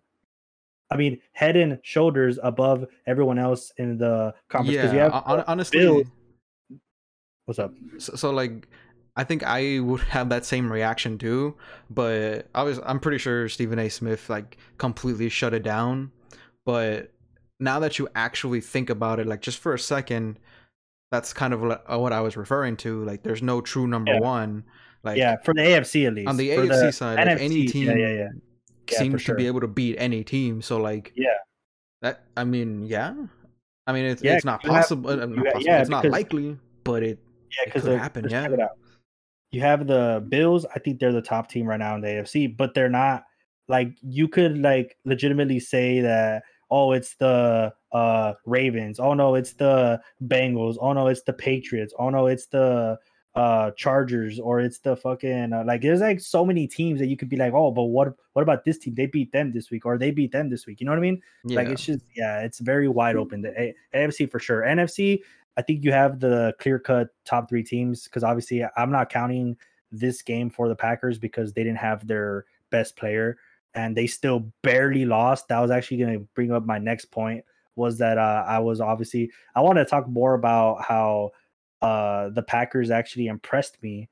I 0.90 0.96
mean, 0.96 1.18
head 1.32 1.56
and 1.56 1.78
shoulders 1.82 2.38
above 2.42 2.86
everyone 3.06 3.38
else 3.38 3.72
in 3.76 3.98
the 3.98 4.34
conference. 4.48 4.76
Yeah, 4.76 4.92
you 4.92 4.98
have, 4.98 5.44
honestly, 5.48 6.06
what's 7.44 7.58
up? 7.58 7.72
So, 7.98 8.14
so 8.14 8.30
like 8.30 8.68
I 9.16 9.24
think 9.24 9.42
I 9.42 9.80
would 9.80 10.00
have 10.16 10.28
that 10.28 10.44
same 10.44 10.70
reaction 10.70 11.18
too, 11.18 11.56
but 11.90 12.48
I 12.54 12.62
was 12.62 12.78
I'm 12.84 13.00
pretty 13.00 13.18
sure 13.18 13.48
Stephen 13.48 13.78
A. 13.78 13.88
Smith 13.88 14.30
like 14.30 14.58
completely 14.78 15.28
shut 15.28 15.54
it 15.54 15.62
down. 15.62 16.12
But 16.64 17.12
now 17.60 17.78
that 17.80 17.98
you 17.98 18.08
actually 18.14 18.60
think 18.60 18.90
about 18.90 19.18
it, 19.20 19.26
like 19.26 19.40
just 19.40 19.58
for 19.58 19.72
a 19.72 19.78
second, 19.78 20.38
that's 21.10 21.32
kind 21.32 21.54
of 21.54 21.60
what 21.60 22.12
I 22.12 22.20
was 22.20 22.36
referring 22.36 22.76
to. 22.78 23.04
Like, 23.04 23.22
there's 23.22 23.42
no 23.42 23.60
true 23.60 23.86
number 23.86 24.14
yeah. 24.14 24.20
one. 24.20 24.64
Like, 25.04 25.16
yeah, 25.16 25.36
for 25.44 25.54
the 25.54 25.60
AFC 25.60 26.06
at 26.06 26.14
least. 26.14 26.28
On 26.28 26.36
the 26.36 26.54
for 26.54 26.62
AFC 26.62 26.68
the 26.68 26.92
side, 26.92 27.18
like, 27.18 27.40
any 27.40 27.66
team 27.66 27.86
yeah, 27.86 28.08
yeah, 28.08 28.28
yeah. 28.90 28.98
seems 28.98 29.22
sure. 29.22 29.34
to 29.34 29.38
be 29.38 29.46
able 29.46 29.60
to 29.60 29.68
beat 29.68 29.96
any 29.98 30.24
team. 30.24 30.62
So, 30.62 30.78
like, 30.78 31.12
yeah, 31.16 31.28
that 32.02 32.24
I 32.36 32.44
mean, 32.44 32.86
yeah, 32.86 33.14
I 33.86 33.92
mean, 33.92 34.04
it's 34.04 34.22
it's 34.22 34.44
not 34.44 34.62
possible. 34.62 35.10
Have, 35.10 35.30
not 35.30 35.44
possible. 35.44 35.62
Yeah, 35.62 35.80
it's 35.80 35.90
not 35.90 36.04
likely, 36.04 36.58
but 36.84 37.02
it 37.02 37.18
yeah, 37.50 37.64
because 37.66 37.84
it 37.84 37.90
could 37.90 37.98
happen. 38.00 38.28
Yeah 38.28 38.68
you 39.50 39.60
have 39.60 39.86
the 39.86 40.24
Bills. 40.28 40.66
I 40.74 40.78
think 40.78 41.00
they're 41.00 41.12
the 41.12 41.22
top 41.22 41.48
team 41.48 41.66
right 41.66 41.78
now 41.78 41.94
in 41.94 42.00
the 42.00 42.08
AFC, 42.08 42.56
but 42.56 42.74
they're 42.74 42.88
not 42.88 43.24
like 43.68 43.96
you 44.02 44.28
could 44.28 44.58
like 44.58 44.96
legitimately 45.04 45.60
say 45.60 46.00
that 46.00 46.42
oh 46.70 46.92
it's 46.92 47.16
the 47.16 47.72
uh 47.92 48.34
Ravens. 48.44 49.00
Oh 49.00 49.14
no, 49.14 49.34
it's 49.34 49.54
the 49.54 50.00
Bengals. 50.22 50.76
Oh 50.80 50.92
no, 50.92 51.08
it's 51.08 51.22
the 51.22 51.32
Patriots. 51.32 51.94
Oh 51.98 52.10
no, 52.10 52.26
it's 52.26 52.46
the 52.46 52.98
uh 53.36 53.70
Chargers 53.72 54.40
or 54.40 54.60
it's 54.60 54.78
the 54.78 54.96
fucking 54.96 55.52
uh, 55.52 55.62
like 55.66 55.82
there's 55.82 56.00
like 56.00 56.20
so 56.20 56.44
many 56.44 56.66
teams 56.66 56.98
that 57.00 57.06
you 57.06 57.16
could 57.16 57.28
be 57.28 57.36
like, 57.36 57.52
"Oh, 57.52 57.70
but 57.70 57.84
what 57.84 58.14
what 58.32 58.42
about 58.42 58.64
this 58.64 58.78
team? 58.78 58.94
They 58.94 59.06
beat 59.06 59.30
them 59.30 59.52
this 59.52 59.70
week 59.70 59.84
or 59.84 59.98
they 59.98 60.10
beat 60.10 60.32
them 60.32 60.48
this 60.48 60.66
week." 60.66 60.80
You 60.80 60.86
know 60.86 60.92
what 60.92 60.98
I 60.98 61.02
mean? 61.02 61.20
Yeah. 61.44 61.56
Like 61.56 61.68
it's 61.68 61.84
just 61.84 62.04
yeah, 62.16 62.40
it's 62.40 62.58
very 62.58 62.88
wide 62.88 63.16
open. 63.16 63.42
The 63.42 63.52
A- 63.60 63.74
AFC 63.94 64.30
for 64.30 64.38
sure. 64.38 64.62
NFC, 64.62 65.20
I 65.56 65.62
think 65.62 65.84
you 65.84 65.92
have 65.92 66.18
the 66.18 66.54
clear 66.58 66.78
cut 66.78 67.08
top 67.24 67.48
three 67.48 67.62
teams 67.62 68.04
because 68.04 68.24
obviously 68.24 68.64
I'm 68.76 68.90
not 68.90 69.10
counting 69.10 69.56
this 69.92 70.22
game 70.22 70.50
for 70.50 70.68
the 70.68 70.76
Packers 70.76 71.18
because 71.18 71.52
they 71.52 71.62
didn't 71.62 71.78
have 71.78 72.06
their 72.06 72.46
best 72.70 72.96
player 72.96 73.36
and 73.74 73.96
they 73.96 74.06
still 74.06 74.50
barely 74.62 75.04
lost. 75.04 75.48
That 75.48 75.60
was 75.60 75.70
actually 75.70 75.98
going 75.98 76.14
to 76.14 76.28
bring 76.34 76.52
up 76.52 76.64
my 76.64 76.78
next 76.78 77.06
point 77.06 77.44
was 77.76 77.98
that 77.98 78.16
uh, 78.16 78.44
I 78.46 78.58
was 78.58 78.80
obviously 78.80 79.30
I 79.54 79.60
want 79.60 79.76
to 79.76 79.84
talk 79.84 80.08
more 80.08 80.34
about 80.34 80.82
how 80.82 81.32
uh, 81.82 82.30
the 82.30 82.42
Packers 82.42 82.90
actually 82.90 83.26
impressed 83.26 83.82
me 83.82 84.08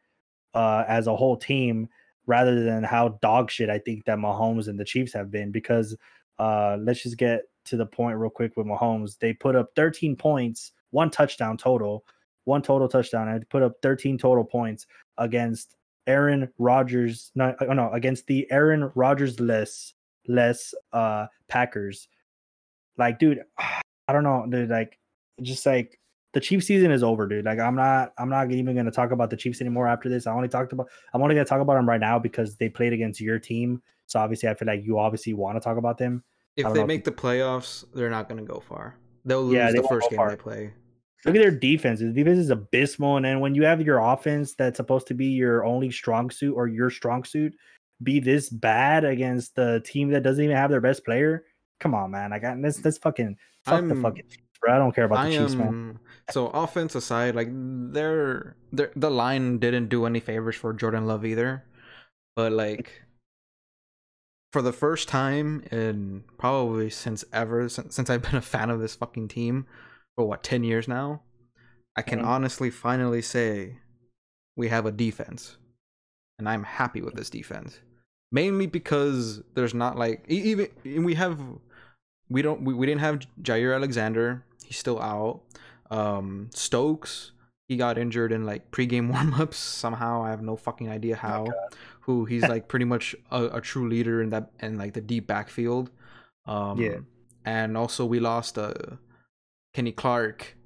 uh, 0.55 0.85
as 0.87 1.07
a 1.07 1.17
whole 1.17 1.37
team 1.37 1.89
rather 2.27 2.65
than 2.65 2.83
how 2.83 3.19
dog 3.23 3.51
shit 3.51 3.71
I 3.71 3.79
think 3.79 4.05
that 4.05 4.19
Mahomes 4.19 4.69
and 4.69 4.79
the 4.79 4.85
Chiefs 4.85 5.13
have 5.13 5.31
been 5.31 5.51
because 5.51 5.97
uh, 6.39 6.77
let's 6.81 7.03
just 7.03 7.19
get 7.19 7.43
to 7.67 7.77
the 7.77 7.87
point 7.87 8.19
real 8.19 8.31
quick 8.31 8.57
with 8.57 8.67
Mahomes. 8.67 9.19
They 9.19 9.33
put 9.33 9.57
up 9.57 9.71
13 9.77 10.17
points 10.17 10.73
one 10.91 11.11
touchdown 11.11 11.57
total, 11.57 12.05
one 12.45 12.63
total 12.63 12.89
touchdown. 12.89 13.29
I 13.29 13.41
put 13.51 13.63
up 13.63 13.75
13 13.83 14.17
total 14.17 14.45
points 14.45 14.87
against 15.19 15.77
Aaron 16.07 16.49
Rodgers. 16.59 17.33
No, 17.35 17.55
uh, 17.61 17.75
no, 17.75 17.91
against 17.93 18.27
the 18.27 18.51
Aaron 18.51 18.91
Rodgers 18.95 19.41
less 19.41 19.95
less 20.27 20.73
uh 20.93 21.27
Packers. 21.49 22.09
Like, 22.97 23.19
dude, 23.19 23.43
I 23.59 24.13
don't 24.13 24.25
know, 24.25 24.47
dude. 24.49 24.71
Like, 24.71 24.99
just 25.43 25.67
like 25.67 25.99
the 26.35 26.41
Chiefs 26.41 26.67
season 26.67 26.91
is 26.91 27.03
over, 27.03 27.27
dude. 27.27 27.45
Like, 27.45 27.59
I'm 27.59 27.77
not, 27.77 28.13
I'm 28.19 28.29
not 28.29 28.51
even 28.51 28.75
going 28.75 28.87
to 28.87 28.93
talk 28.93 29.13
about 29.13 29.31
the 29.31 29.37
Chiefs 29.37 29.61
anymore 29.61 29.89
after 29.89 30.09
this. 30.09 30.27
I 30.27 30.33
only 30.33 30.49
talked 30.49 30.73
about, 30.73 30.89
I'm 31.15 31.23
only 31.23 31.35
going 31.35 31.47
to 31.47 31.49
talk 31.49 31.61
about 31.61 31.75
them 31.75 31.89
right 31.89 32.01
now 32.01 32.19
because 32.19 32.57
they 32.57 32.69
played 32.69 32.93
against 32.93 33.21
your 33.21 33.39
team. 33.39 33.81
So 34.07 34.21
obviously, 34.21 34.49
I 34.49 34.55
feel 34.55 34.67
like 34.67 34.85
you 34.85 34.99
obviously 34.99 35.33
want 35.33 35.57
to 35.57 35.61
talk 35.61 35.79
about 35.79 35.97
them. 35.97 36.23
If 36.57 36.73
they 36.75 36.85
make 36.85 37.01
if, 37.01 37.05
the 37.05 37.13
playoffs, 37.13 37.85
they're 37.95 38.11
not 38.11 38.29
going 38.29 38.45
to 38.45 38.53
go 38.53 38.61
far. 38.61 38.99
They'll 39.25 39.45
lose 39.45 39.55
yeah, 39.55 39.73
they 39.73 39.79
the 39.79 39.89
first 39.89 40.11
game 40.11 40.19
far. 40.19 40.31
they 40.31 40.37
play. 40.37 40.73
Look 41.25 41.35
at 41.37 41.41
their 41.41 41.51
defense. 41.51 42.01
The 42.01 42.13
defense 42.13 42.39
is 42.39 42.51
abysmal. 42.51 43.17
And 43.17 43.25
then 43.25 43.41
when 43.41 43.55
you 43.55 43.65
have 43.65 43.81
your 43.81 43.99
offense 43.99 44.55
that's 44.55 44.77
supposed 44.77 45.07
to 45.07 45.15
be 45.15 45.27
your 45.27 45.65
only 45.65 45.91
strong 45.91 46.31
suit 46.31 46.55
or 46.55 46.69
your 46.69 46.91
strong 46.91 47.25
suit 47.25 47.55
be 48.03 48.21
this 48.21 48.51
bad 48.51 49.05
against 49.05 49.55
the 49.55 49.81
team 49.87 50.11
that 50.11 50.23
doesn't 50.23 50.45
even 50.45 50.57
have 50.57 50.71
their 50.71 50.83
best 50.83 51.05
player, 51.05 51.45
come 51.81 51.95
on, 51.95 52.11
man. 52.11 52.33
I 52.33 52.39
got 52.39 52.61
this. 52.61 52.77
This 52.77 52.99
fucking 52.99 53.37
fuck 53.65 53.79
I'm, 53.79 53.89
the 53.89 53.95
fucking. 53.95 54.25
Bro. 54.65 54.75
I 54.75 54.79
don't 54.79 54.95
care 54.95 55.05
about 55.05 55.19
I 55.19 55.29
the 55.29 55.37
Chiefs, 55.37 55.53
am, 55.53 55.59
man. 55.59 55.99
So 56.31 56.47
offense 56.49 56.95
aside, 56.95 57.35
like 57.35 57.49
their 57.51 58.57
their 58.73 58.91
the 58.97 59.11
line 59.11 59.59
didn't 59.59 59.89
do 59.89 60.07
any 60.07 60.21
favors 60.21 60.57
for 60.57 60.73
Jordan 60.73 61.07
Love 61.07 61.25
either, 61.25 61.65
but 62.37 62.53
like 62.53 63.03
for 64.53 64.63
the 64.63 64.73
first 64.73 65.09
time 65.09 65.65
in 65.71 66.25
probably 66.39 66.89
since 66.89 67.25
ever 67.33 67.69
since, 67.69 67.95
since 67.95 68.09
I've 68.09 68.23
been 68.23 68.37
a 68.37 68.41
fan 68.41 68.71
of 68.71 68.81
this 68.81 68.95
fucking 68.95 69.29
team, 69.29 69.67
for 70.17 70.27
what 70.27 70.43
10 70.43 70.65
years 70.65 70.89
now 70.89 71.23
i 71.97 72.03
can 72.03 72.19
mm-hmm. 72.21 72.29
honestly 72.29 72.71
finally 72.71 73.23
say 73.23 73.79
we 74.57 74.69
have 74.69 74.87
a 74.87 74.93
defense 74.93 75.57
and 76.39 76.49
i'm 76.49 76.65
happy 76.65 77.01
with 77.01 77.15
this 77.15 77.31
defense 77.31 77.81
mainly 78.33 78.67
because 78.67 79.43
there's 79.55 79.75
not 79.75 79.97
like 79.97 80.25
even 80.29 80.69
we 81.05 81.15
have 81.15 81.41
we 82.29 82.43
don't 82.43 82.63
we, 82.63 82.75
we 82.75 82.87
didn't 82.87 83.01
have 83.01 83.21
Jaire 83.43 83.75
alexander 83.75 84.45
he's 84.65 84.79
still 84.79 85.01
out. 85.01 85.43
Um 85.91 86.51
stokes 86.55 87.33
he 87.69 87.77
got 87.77 87.97
injured 87.97 88.33
in 88.33 88.45
like 88.45 88.71
pregame 88.71 89.13
warmups 89.15 89.55
somehow. 89.55 90.23
I 90.23 90.31
have 90.31 90.43
no 90.43 90.57
fucking 90.57 90.89
idea 90.89 91.17
how. 91.17 91.47
Oh 91.49 91.77
who 92.01 92.25
he's 92.27 92.43
like 92.49 92.69
pretty 92.69 92.85
much 92.85 93.17
a, 93.31 93.47
a, 93.47 93.61
true 93.61 93.89
leader 93.89 94.21
in 94.21 94.29
that 94.29 94.51
in 94.61 94.77
like 94.77 94.93
the 94.93 95.01
deep 95.01 95.27
backfield. 95.27 95.91
Um 96.47 96.79
yeah. 96.79 96.99
and 97.45 97.77
also 97.77 98.05
we 98.05 98.21
lost 98.21 98.59
uh 98.59 98.75
Kenny 99.75 99.93
Clark 99.93 100.57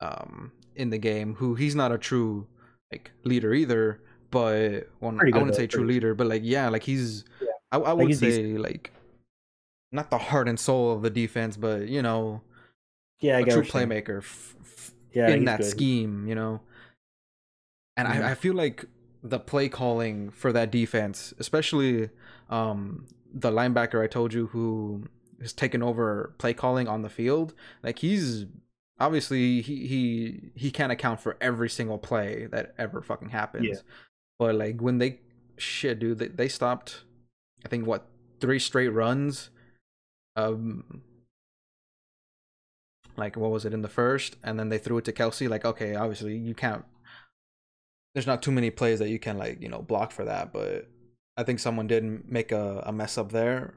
um, 0.00 0.52
in 0.74 0.90
the 0.90 0.98
game, 0.98 1.34
who 1.34 1.54
he's 1.54 1.74
not 1.74 1.92
a 1.92 1.98
true 1.98 2.46
like 2.90 3.12
leader 3.24 3.52
either, 3.52 4.02
but 4.30 4.88
well, 5.00 5.16
I 5.20 5.24
wouldn't 5.38 5.54
say 5.54 5.66
true 5.66 5.84
leader, 5.84 6.14
but 6.14 6.26
like 6.26 6.42
yeah, 6.44 6.68
like 6.68 6.82
he's 6.82 7.24
yeah. 7.40 7.48
I, 7.70 7.78
I 7.78 7.92
would 7.92 8.06
like 8.06 8.14
say 8.14 8.42
decent. 8.42 8.60
like 8.60 8.92
not 9.92 10.10
the 10.10 10.18
heart 10.18 10.48
and 10.48 10.58
soul 10.58 10.92
of 10.92 11.02
the 11.02 11.10
defense, 11.10 11.56
but 11.56 11.88
you 11.88 12.02
know, 12.02 12.40
yeah, 13.20 13.38
a 13.38 13.44
true 13.44 13.62
playmaker 13.62 14.18
f- 14.18 14.54
f- 14.60 14.92
yeah, 15.12 15.28
in 15.28 15.44
that 15.46 15.60
good. 15.60 15.66
scheme, 15.66 16.26
you 16.26 16.34
know. 16.34 16.60
And 17.96 18.08
mm-hmm. 18.08 18.22
I, 18.22 18.32
I 18.32 18.34
feel 18.34 18.54
like 18.54 18.84
the 19.22 19.38
play 19.38 19.68
calling 19.68 20.30
for 20.30 20.52
that 20.52 20.70
defense, 20.70 21.34
especially 21.38 22.10
um, 22.50 23.06
the 23.32 23.50
linebacker 23.50 24.02
I 24.02 24.06
told 24.06 24.32
you 24.32 24.46
who 24.48 25.04
has 25.40 25.52
taken 25.52 25.82
over 25.82 26.34
play 26.38 26.54
calling 26.54 26.88
on 26.88 27.02
the 27.02 27.08
field. 27.08 27.54
Like 27.82 27.98
he's 27.98 28.46
obviously 28.98 29.60
he 29.60 29.86
he 29.86 30.50
he 30.54 30.70
can't 30.70 30.92
account 30.92 31.20
for 31.20 31.36
every 31.40 31.68
single 31.68 31.98
play 31.98 32.46
that 32.50 32.74
ever 32.78 33.02
fucking 33.02 33.30
happens. 33.30 33.66
Yeah. 33.66 33.80
But 34.38 34.54
like 34.54 34.80
when 34.80 34.98
they 34.98 35.20
shit, 35.56 35.98
dude, 35.98 36.18
they, 36.18 36.28
they 36.28 36.48
stopped 36.48 37.02
I 37.64 37.68
think 37.68 37.86
what 37.86 38.06
three 38.40 38.58
straight 38.58 38.88
runs. 38.88 39.50
Um 40.36 41.02
like 43.16 43.36
what 43.36 43.50
was 43.50 43.64
it 43.64 43.74
in 43.74 43.82
the 43.82 43.88
first 43.88 44.36
and 44.42 44.58
then 44.58 44.68
they 44.68 44.78
threw 44.78 44.98
it 44.98 45.04
to 45.04 45.12
Kelce. 45.12 45.48
like 45.48 45.64
okay 45.64 45.94
obviously 45.94 46.36
you 46.36 46.54
can't 46.54 46.84
there's 48.14 48.26
not 48.26 48.42
too 48.42 48.52
many 48.52 48.70
plays 48.70 48.98
that 48.98 49.08
you 49.08 49.18
can 49.18 49.38
like 49.38 49.60
you 49.60 49.68
know 49.68 49.82
block 49.82 50.12
for 50.12 50.24
that 50.24 50.52
but 50.52 50.88
I 51.36 51.42
think 51.42 51.58
someone 51.58 51.86
did 51.86 52.30
make 52.30 52.50
a, 52.52 52.82
a 52.86 52.92
mess 52.92 53.18
up 53.18 53.32
there 53.32 53.74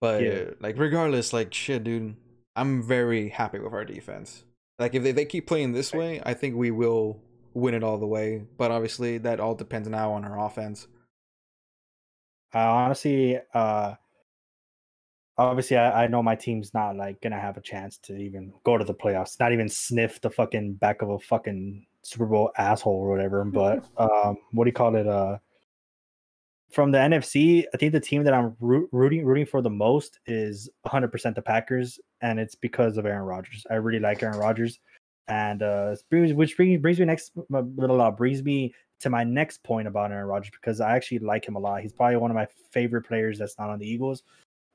but 0.00 0.22
yeah. 0.22 0.44
like 0.60 0.78
regardless, 0.78 1.32
like 1.32 1.52
shit, 1.52 1.84
dude, 1.84 2.16
I'm 2.54 2.82
very 2.82 3.28
happy 3.28 3.58
with 3.58 3.72
our 3.72 3.84
defense. 3.84 4.44
Like 4.78 4.94
if 4.94 5.02
they, 5.02 5.12
they 5.12 5.24
keep 5.24 5.46
playing 5.46 5.72
this 5.72 5.92
way, 5.92 6.22
I 6.24 6.34
think 6.34 6.54
we 6.54 6.70
will 6.70 7.20
win 7.54 7.74
it 7.74 7.82
all 7.82 7.98
the 7.98 8.06
way. 8.06 8.44
But 8.56 8.70
obviously 8.70 9.18
that 9.18 9.40
all 9.40 9.54
depends 9.54 9.88
now 9.88 10.12
on 10.12 10.24
our 10.24 10.38
offense. 10.38 10.86
Uh, 12.54 12.58
honestly, 12.58 13.40
uh 13.52 13.94
obviously 15.38 15.76
I, 15.76 16.04
I 16.04 16.06
know 16.08 16.22
my 16.22 16.34
team's 16.34 16.74
not 16.74 16.96
like 16.96 17.20
gonna 17.20 17.40
have 17.40 17.56
a 17.56 17.62
chance 17.62 17.98
to 17.98 18.16
even 18.16 18.52
go 18.64 18.76
to 18.76 18.84
the 18.84 18.94
playoffs, 18.94 19.38
not 19.40 19.52
even 19.52 19.68
sniff 19.68 20.20
the 20.20 20.30
fucking 20.30 20.74
back 20.74 21.02
of 21.02 21.10
a 21.10 21.18
fucking 21.18 21.86
Super 22.02 22.26
Bowl 22.26 22.50
asshole 22.58 22.94
or 22.94 23.08
whatever. 23.08 23.44
But 23.52 23.84
um 23.96 24.38
what 24.52 24.64
do 24.64 24.68
you 24.68 24.74
call 24.74 24.94
it? 24.96 25.06
Uh 25.06 25.38
from 26.70 26.90
the 26.90 26.98
NFC, 26.98 27.64
I 27.72 27.78
think 27.78 27.92
the 27.92 28.00
team 28.00 28.24
that 28.24 28.34
I'm 28.34 28.54
rooting 28.60 29.24
rooting 29.24 29.46
for 29.46 29.62
the 29.62 29.70
most 29.70 30.18
is 30.26 30.68
100% 30.86 31.34
the 31.34 31.40
Packers, 31.40 31.98
and 32.20 32.38
it's 32.38 32.54
because 32.54 32.98
of 32.98 33.06
Aaron 33.06 33.24
Rodgers. 33.24 33.64
I 33.70 33.74
really 33.74 34.00
like 34.00 34.22
Aaron 34.22 34.38
Rodgers, 34.38 34.78
and 35.28 35.62
uh, 35.62 35.96
which 36.10 36.56
brings 36.56 36.80
brings 36.80 36.98
me 36.98 37.04
next 37.06 37.32
a 37.54 37.62
little 37.62 38.00
uh, 38.00 38.10
brings 38.10 38.42
me 38.42 38.74
to 39.00 39.08
my 39.08 39.24
next 39.24 39.62
point 39.62 39.88
about 39.88 40.10
Aaron 40.10 40.26
Rodgers 40.26 40.50
because 40.50 40.80
I 40.80 40.94
actually 40.94 41.20
like 41.20 41.46
him 41.46 41.56
a 41.56 41.58
lot. 41.58 41.80
He's 41.80 41.92
probably 41.92 42.16
one 42.16 42.30
of 42.30 42.34
my 42.34 42.48
favorite 42.70 43.06
players 43.06 43.38
that's 43.38 43.58
not 43.58 43.70
on 43.70 43.78
the 43.78 43.88
Eagles. 43.88 44.22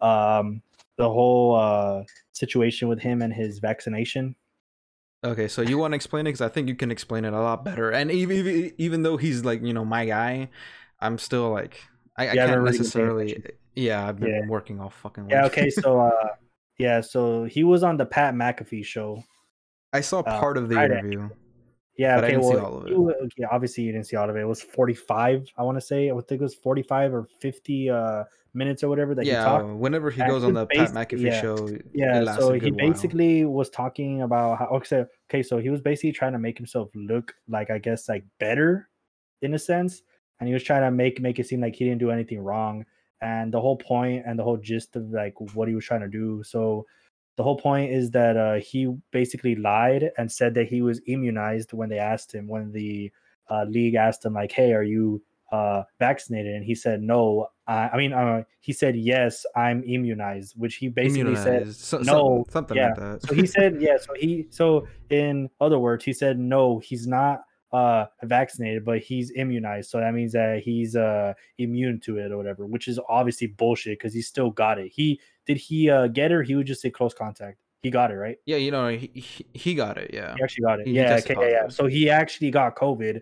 Um, 0.04 0.62
the 0.98 1.10
whole 1.10 1.56
uh, 1.56 2.04
situation 2.34 2.88
with 2.88 3.00
him 3.00 3.22
and 3.22 3.34
his 3.34 3.60
vaccination. 3.60 4.36
Okay, 5.24 5.48
so 5.48 5.62
you 5.62 5.78
want 5.78 5.94
to 5.94 5.96
explain 5.96 6.28
it 6.28 6.32
because 6.32 6.42
I 6.42 6.50
think 6.50 6.68
you 6.68 6.76
can 6.76 6.92
explain 6.92 7.24
it 7.24 7.34
a 7.34 7.42
lot 7.42 7.64
better. 7.64 7.90
And 7.90 8.12
even 8.12 8.74
even 8.78 9.04
though 9.04 9.18
he's 9.18 9.46
like 9.46 9.64
you 9.64 9.74
know 9.74 9.86
my 9.86 10.06
guy, 10.06 10.50
I'm 11.00 11.18
still 11.18 11.50
like 11.50 11.82
I, 12.18 12.30
I 12.30 12.36
can't 12.36 12.64
necessarily. 12.64 13.42
Yeah, 13.76 14.08
I've 14.08 14.20
been 14.20 14.30
yeah. 14.30 14.48
working 14.48 14.80
all 14.80 14.90
fucking. 14.90 15.26
Week. 15.26 15.32
Yeah. 15.32 15.46
Okay. 15.46 15.70
So 15.70 16.00
uh, 16.08 16.28
yeah. 16.78 17.02
So 17.02 17.46
he 17.46 17.64
was 17.64 17.84
on 17.84 17.98
the 17.98 18.06
Pat 18.06 18.36
McAfee 18.36 18.86
show. 18.86 19.24
I 19.94 20.02
saw 20.02 20.20
uh, 20.20 20.40
part 20.40 20.58
uh, 20.58 20.62
of 20.62 20.70
the 20.70 20.76
Friday. 20.76 21.00
interview. 21.00 21.30
Yeah. 21.98 22.20
Okay. 22.20 22.38
well, 22.38 22.84
you, 22.88 23.14
yeah, 23.38 23.48
obviously 23.52 23.86
you 23.86 23.92
didn't 23.94 24.08
see 24.08 24.16
all 24.16 24.30
of 24.30 24.36
it. 24.36 24.42
It 24.42 24.48
was 24.48 24.62
45. 24.62 25.48
I 25.58 25.64
want 25.64 25.78
to 25.78 25.82
say. 25.82 26.12
I 26.12 26.14
think 26.14 26.42
it 26.42 26.42
was 26.42 26.56
45 26.56 27.14
or 27.14 27.28
50 27.40 27.90
uh 27.90 28.24
minutes 28.54 28.84
or 28.84 28.90
whatever 28.90 29.16
that 29.16 29.26
yeah, 29.26 29.40
he 29.40 29.46
talked. 29.46 29.76
Whenever 29.76 30.12
he 30.12 30.22
goes 30.22 30.44
on 30.44 30.54
the 30.54 30.66
Pat 30.68 30.92
McAfee 30.92 31.22
yeah, 31.22 31.42
show. 31.42 31.70
Yeah. 31.94 32.36
So 32.38 32.54
he 32.54 32.72
basically 32.72 33.46
while. 33.46 33.56
was 33.56 33.70
talking 33.70 34.22
about 34.22 34.60
how. 34.60 34.66
Okay. 34.68 35.06
Okay. 35.30 35.44
So 35.44 35.58
he 35.58 35.70
was 35.70 35.82
basically 35.82 36.12
trying 36.12 36.34
to 36.34 36.40
make 36.40 36.58
himself 36.58 36.90
look 36.96 37.34
like 37.48 37.70
I 37.70 37.80
guess 37.80 38.08
like 38.08 38.26
better, 38.40 38.90
in 39.42 39.54
a 39.54 39.60
sense 39.60 40.02
and 40.40 40.48
he 40.48 40.54
was 40.54 40.64
trying 40.64 40.82
to 40.82 40.92
make 40.92 41.22
make 41.22 41.40
it 41.40 41.48
seem 41.48 41.62
like 41.62 41.76
he 41.76 41.86
didn't 41.86 42.00
do 42.00 42.12
anything 42.12 42.40
wrong 42.40 42.86
and 43.22 43.54
the 43.54 43.62
whole 43.62 43.78
point 43.78 44.24
and 44.26 44.38
the 44.38 44.44
whole 44.44 44.58
gist 44.58 44.96
of 44.96 45.10
like 45.10 45.34
what 45.54 45.68
he 45.68 45.76
was 45.76 45.86
trying 45.86 46.02
to 46.02 46.08
do 46.08 46.42
so 46.44 46.86
the 47.36 47.44
whole 47.44 47.58
point 47.58 47.92
is 47.92 48.12
that 48.12 48.38
uh, 48.38 48.56
he 48.56 48.94
basically 49.12 49.56
lied 49.56 50.12
and 50.18 50.32
said 50.32 50.54
that 50.54 50.68
he 50.68 50.82
was 50.82 51.02
immunized 51.08 51.74
when 51.74 51.90
they 51.90 51.98
asked 51.98 52.34
him 52.34 52.48
when 52.48 52.72
the 52.72 53.12
uh, 53.50 53.64
league 53.64 53.96
asked 53.96 54.26
him 54.26 54.34
like 54.34 54.52
hey 54.52 54.74
are 54.74 54.84
you 54.84 55.22
uh, 55.54 55.84
vaccinated. 56.00 56.56
And 56.56 56.66
he 56.66 56.76
said 56.76 57.02
no 57.02 57.48
i 57.66 57.96
mean 57.96 58.12
uh, 58.12 58.44
he 58.60 58.74
said 58.74 58.94
yes 58.94 59.46
i'm 59.56 59.84
immunized 59.86 60.54
which 60.58 60.76
he 60.76 60.90
basically 60.90 61.22
immunized. 61.22 61.80
said 61.80 62.04
so, 62.04 62.12
no. 62.12 62.46
something 62.50 62.76
yeah. 62.76 62.88
like 62.88 62.96
that. 62.98 63.22
So 63.26 63.34
he 63.34 63.46
said 63.46 63.80
yeah 63.80 63.98
so 63.98 64.14
he 64.20 64.48
so 64.50 64.86
in 65.10 65.50
other 65.62 65.80
words 65.80 66.04
he 66.04 66.12
said 66.12 66.38
no 66.38 66.80
he's 66.80 67.08
not 67.08 67.44
uh 67.72 68.06
vaccinated 68.24 68.84
but 68.84 69.00
he's 69.00 69.32
immunized. 69.36 69.92
So 69.92 70.00
that 70.00 70.14
means 70.14 70.34
that 70.34 70.62
he's 70.64 70.96
uh 70.96 71.34
immune 71.58 72.02
to 72.02 72.18
it 72.18 72.32
or 72.32 72.38
whatever 72.38 72.66
which 72.66 72.88
is 72.88 73.00
obviously 73.08 73.48
bullshit 73.48 74.00
because 74.00 74.14
he 74.14 74.22
still 74.22 74.50
got 74.50 74.78
it. 74.80 74.92
He 74.94 75.22
did 75.46 75.58
he 75.58 75.90
uh 75.90 76.08
get 76.08 76.32
it 76.32 76.46
he 76.46 76.56
would 76.56 76.68
just 76.68 76.82
say 76.82 76.90
close 76.90 77.14
contact? 77.14 77.60
He 77.82 77.90
got 77.92 78.12
it 78.12 78.16
right? 78.16 78.38
Yeah 78.46 78.58
you 78.58 78.72
know 78.72 78.90
he, 78.90 79.46
he 79.54 79.74
got 79.74 79.98
it 79.98 80.12
yeah. 80.14 80.36
He 80.36 80.44
actually 80.44 80.64
got 80.64 80.80
it. 80.82 80.88
He 80.88 80.94
yeah 80.94 81.16
okay 81.16 81.36
yeah, 81.40 81.48
yeah. 81.48 81.68
so 81.70 81.88
he 81.88 82.10
actually 82.10 82.52
got 82.52 82.76
covid 82.76 83.22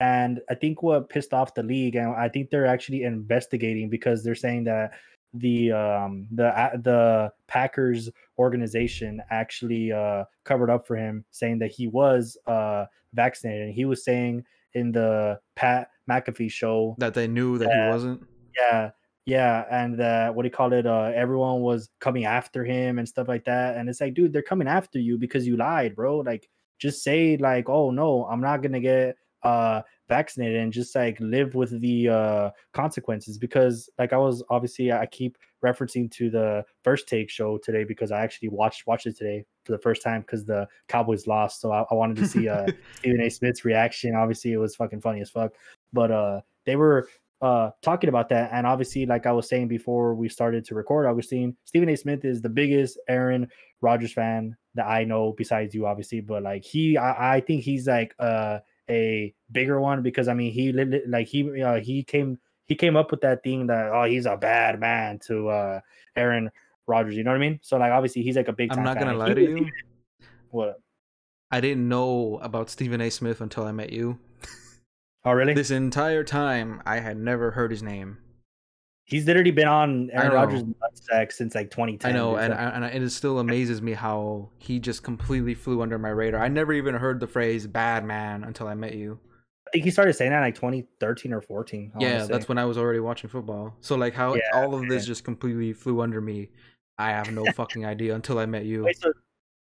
and 0.00 0.40
i 0.50 0.54
think 0.54 0.82
what 0.82 1.08
pissed 1.08 1.32
off 1.32 1.54
the 1.54 1.62
league 1.62 1.94
and 1.94 2.14
i 2.16 2.28
think 2.28 2.50
they're 2.50 2.66
actually 2.66 3.02
investigating 3.02 3.88
because 3.88 4.24
they're 4.24 4.34
saying 4.34 4.64
that 4.64 4.92
the 5.34 5.70
um 5.72 6.26
the 6.32 6.50
the 6.82 7.32
Packers 7.46 8.10
organization 8.38 9.22
actually 9.30 9.92
uh 9.92 10.24
covered 10.44 10.70
up 10.70 10.86
for 10.86 10.96
him 10.96 11.24
saying 11.30 11.58
that 11.58 11.70
he 11.70 11.86
was 11.86 12.36
uh 12.46 12.84
vaccinated. 13.14 13.66
And 13.66 13.74
he 13.74 13.84
was 13.84 14.04
saying 14.04 14.44
in 14.74 14.92
the 14.92 15.38
Pat 15.54 15.90
McAfee 16.08 16.50
show 16.50 16.96
that 16.98 17.14
they 17.14 17.28
knew 17.28 17.58
that, 17.58 17.68
that 17.68 17.86
he 17.86 17.90
wasn't? 17.90 18.26
Yeah 18.58 18.90
yeah. 19.26 19.64
And 19.70 19.98
what 20.34 20.42
do 20.42 20.46
you 20.46 20.52
call 20.52 20.72
it 20.72 20.86
uh 20.86 21.12
everyone 21.14 21.60
was 21.60 21.90
coming 22.00 22.24
after 22.24 22.64
him 22.64 22.98
and 22.98 23.08
stuff 23.08 23.28
like 23.28 23.44
that. 23.44 23.76
And 23.76 23.88
it's 23.88 24.00
like 24.00 24.14
dude 24.14 24.32
they're 24.32 24.42
coming 24.42 24.68
after 24.68 24.98
you 24.98 25.18
because 25.18 25.46
you 25.46 25.56
lied 25.56 25.94
bro. 25.94 26.18
Like 26.18 26.48
just 26.78 27.04
say 27.04 27.36
like 27.36 27.68
oh 27.68 27.90
no 27.90 28.24
i'm 28.24 28.40
not 28.40 28.62
gonna 28.62 28.80
get 28.80 29.14
uh 29.42 29.82
vaccinated 30.08 30.60
and 30.60 30.72
just 30.72 30.94
like 30.94 31.18
live 31.20 31.54
with 31.54 31.80
the 31.80 32.08
uh 32.08 32.50
consequences 32.74 33.38
because 33.38 33.88
like 33.98 34.12
i 34.12 34.16
was 34.16 34.42
obviously 34.50 34.92
i 34.92 35.06
keep 35.06 35.36
referencing 35.64 36.10
to 36.10 36.30
the 36.30 36.64
first 36.82 37.08
take 37.08 37.30
show 37.30 37.58
today 37.58 37.84
because 37.84 38.10
I 38.10 38.20
actually 38.20 38.48
watched 38.48 38.86
watched 38.86 39.06
it 39.06 39.16
today 39.16 39.44
for 39.64 39.72
the 39.72 39.78
first 39.78 40.02
time 40.02 40.22
because 40.22 40.44
the 40.44 40.66
Cowboys 40.88 41.26
lost. 41.26 41.60
So 41.60 41.72
I, 41.72 41.84
I 41.90 41.94
wanted 41.94 42.16
to 42.18 42.26
see 42.26 42.48
uh, 42.48 42.66
Stephen 42.96 43.20
A. 43.20 43.28
Smith's 43.28 43.64
reaction. 43.64 44.14
Obviously, 44.14 44.52
it 44.52 44.56
was 44.56 44.76
fucking 44.76 45.00
funny 45.00 45.20
as 45.20 45.30
fuck. 45.30 45.52
But 45.92 46.10
uh, 46.10 46.40
they 46.66 46.76
were 46.76 47.08
uh, 47.42 47.70
talking 47.82 48.08
about 48.08 48.28
that, 48.30 48.50
and 48.52 48.66
obviously, 48.66 49.06
like 49.06 49.26
I 49.26 49.32
was 49.32 49.48
saying 49.48 49.68
before 49.68 50.14
we 50.14 50.28
started 50.28 50.64
to 50.66 50.74
record, 50.74 51.06
Augustine 51.06 51.56
Stephen 51.64 51.88
A. 51.88 51.96
Smith 51.96 52.24
is 52.24 52.42
the 52.42 52.48
biggest 52.48 52.98
Aaron 53.08 53.48
Rodgers 53.80 54.12
fan 54.12 54.56
that 54.74 54.86
I 54.86 55.04
know 55.04 55.34
besides 55.36 55.74
you, 55.74 55.86
obviously. 55.86 56.20
But 56.20 56.42
like 56.42 56.64
he, 56.64 56.96
I, 56.96 57.36
I 57.36 57.40
think 57.40 57.62
he's 57.62 57.86
like 57.86 58.14
uh, 58.18 58.58
a 58.90 59.34
bigger 59.50 59.80
one 59.80 60.02
because 60.02 60.28
I 60.28 60.34
mean 60.34 60.52
he 60.52 60.72
like 60.72 61.28
he 61.28 61.62
uh, 61.62 61.80
he 61.80 62.02
came 62.02 62.38
he 62.66 62.74
came 62.74 62.96
up 62.96 63.10
with 63.10 63.20
that 63.22 63.42
thing 63.42 63.68
that 63.68 63.90
oh 63.92 64.04
he's 64.04 64.26
a 64.26 64.36
bad 64.36 64.80
man 64.80 65.18
to 65.26 65.48
uh 65.48 65.80
Aaron 66.16 66.50
Rodgers. 66.86 67.16
You 67.16 67.24
know 67.24 67.30
what 67.30 67.36
I 67.36 67.40
mean? 67.40 67.60
So 67.62 67.78
like 67.78 67.92
obviously 67.92 68.22
he's 68.22 68.36
like 68.36 68.48
a 68.48 68.52
big. 68.52 68.72
I'm 68.72 68.82
not 68.82 68.98
gonna 68.98 69.14
lie 69.14 69.34
to 69.34 69.40
you. 69.40 69.70
What? 70.50 70.80
I 71.50 71.60
didn't 71.60 71.88
know 71.88 72.38
about 72.42 72.70
Stephen 72.70 73.00
A. 73.00 73.10
Smith 73.10 73.40
until 73.40 73.64
I 73.64 73.72
met 73.72 73.92
you. 73.92 74.18
Oh 75.24 75.32
really? 75.32 75.54
This 75.54 75.70
entire 75.70 76.24
time 76.24 76.82
I 76.86 77.00
had 77.00 77.18
never 77.18 77.50
heard 77.50 77.70
his 77.70 77.82
name. 77.82 78.18
He's 79.10 79.26
literally 79.26 79.50
been 79.50 79.66
on 79.66 80.08
Aaron 80.12 80.32
Rodgers' 80.32 80.62
sex 80.94 81.36
since 81.36 81.56
like 81.56 81.72
2010. 81.72 82.08
I 82.08 82.14
know, 82.14 82.36
and, 82.36 82.54
and 82.54 83.04
it 83.04 83.10
still 83.10 83.40
amazes 83.40 83.82
me 83.82 83.92
how 83.92 84.50
he 84.58 84.78
just 84.78 85.02
completely 85.02 85.52
flew 85.52 85.82
under 85.82 85.98
my 85.98 86.10
radar. 86.10 86.40
I 86.40 86.46
never 86.46 86.72
even 86.72 86.94
heard 86.94 87.18
the 87.18 87.26
phrase 87.26 87.66
"bad 87.66 88.04
man" 88.04 88.44
until 88.44 88.68
I 88.68 88.74
met 88.74 88.94
you. 88.94 89.18
I 89.66 89.70
think 89.72 89.84
he 89.84 89.90
started 89.90 90.12
saying 90.12 90.30
that 90.30 90.40
like 90.40 90.54
2013 90.54 91.32
or 91.32 91.40
14. 91.40 91.92
I 91.94 92.00
yeah, 92.00 92.24
that's 92.24 92.48
when 92.48 92.56
I 92.56 92.64
was 92.64 92.78
already 92.78 93.00
watching 93.00 93.28
football. 93.28 93.74
So 93.80 93.96
like 93.96 94.14
how 94.14 94.34
yeah, 94.34 94.42
all 94.54 94.74
of 94.74 94.88
this 94.88 95.06
just 95.06 95.24
completely 95.24 95.72
flew 95.72 96.00
under 96.02 96.20
me. 96.20 96.50
I 96.96 97.10
have 97.10 97.32
no 97.32 97.44
fucking 97.56 97.84
idea 97.84 98.14
until 98.14 98.38
I 98.38 98.46
met 98.46 98.64
you. 98.64 98.84
Wait, 98.84 99.00
so 99.00 99.12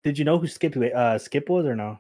did 0.05 0.19
you 0.19 0.27
know 0.27 0.39
who 0.39 0.47
Skip 0.47 0.77
uh, 0.77 1.17
Skip 1.17 1.49
was 1.49 1.65
or 1.65 1.75
no? 1.75 1.99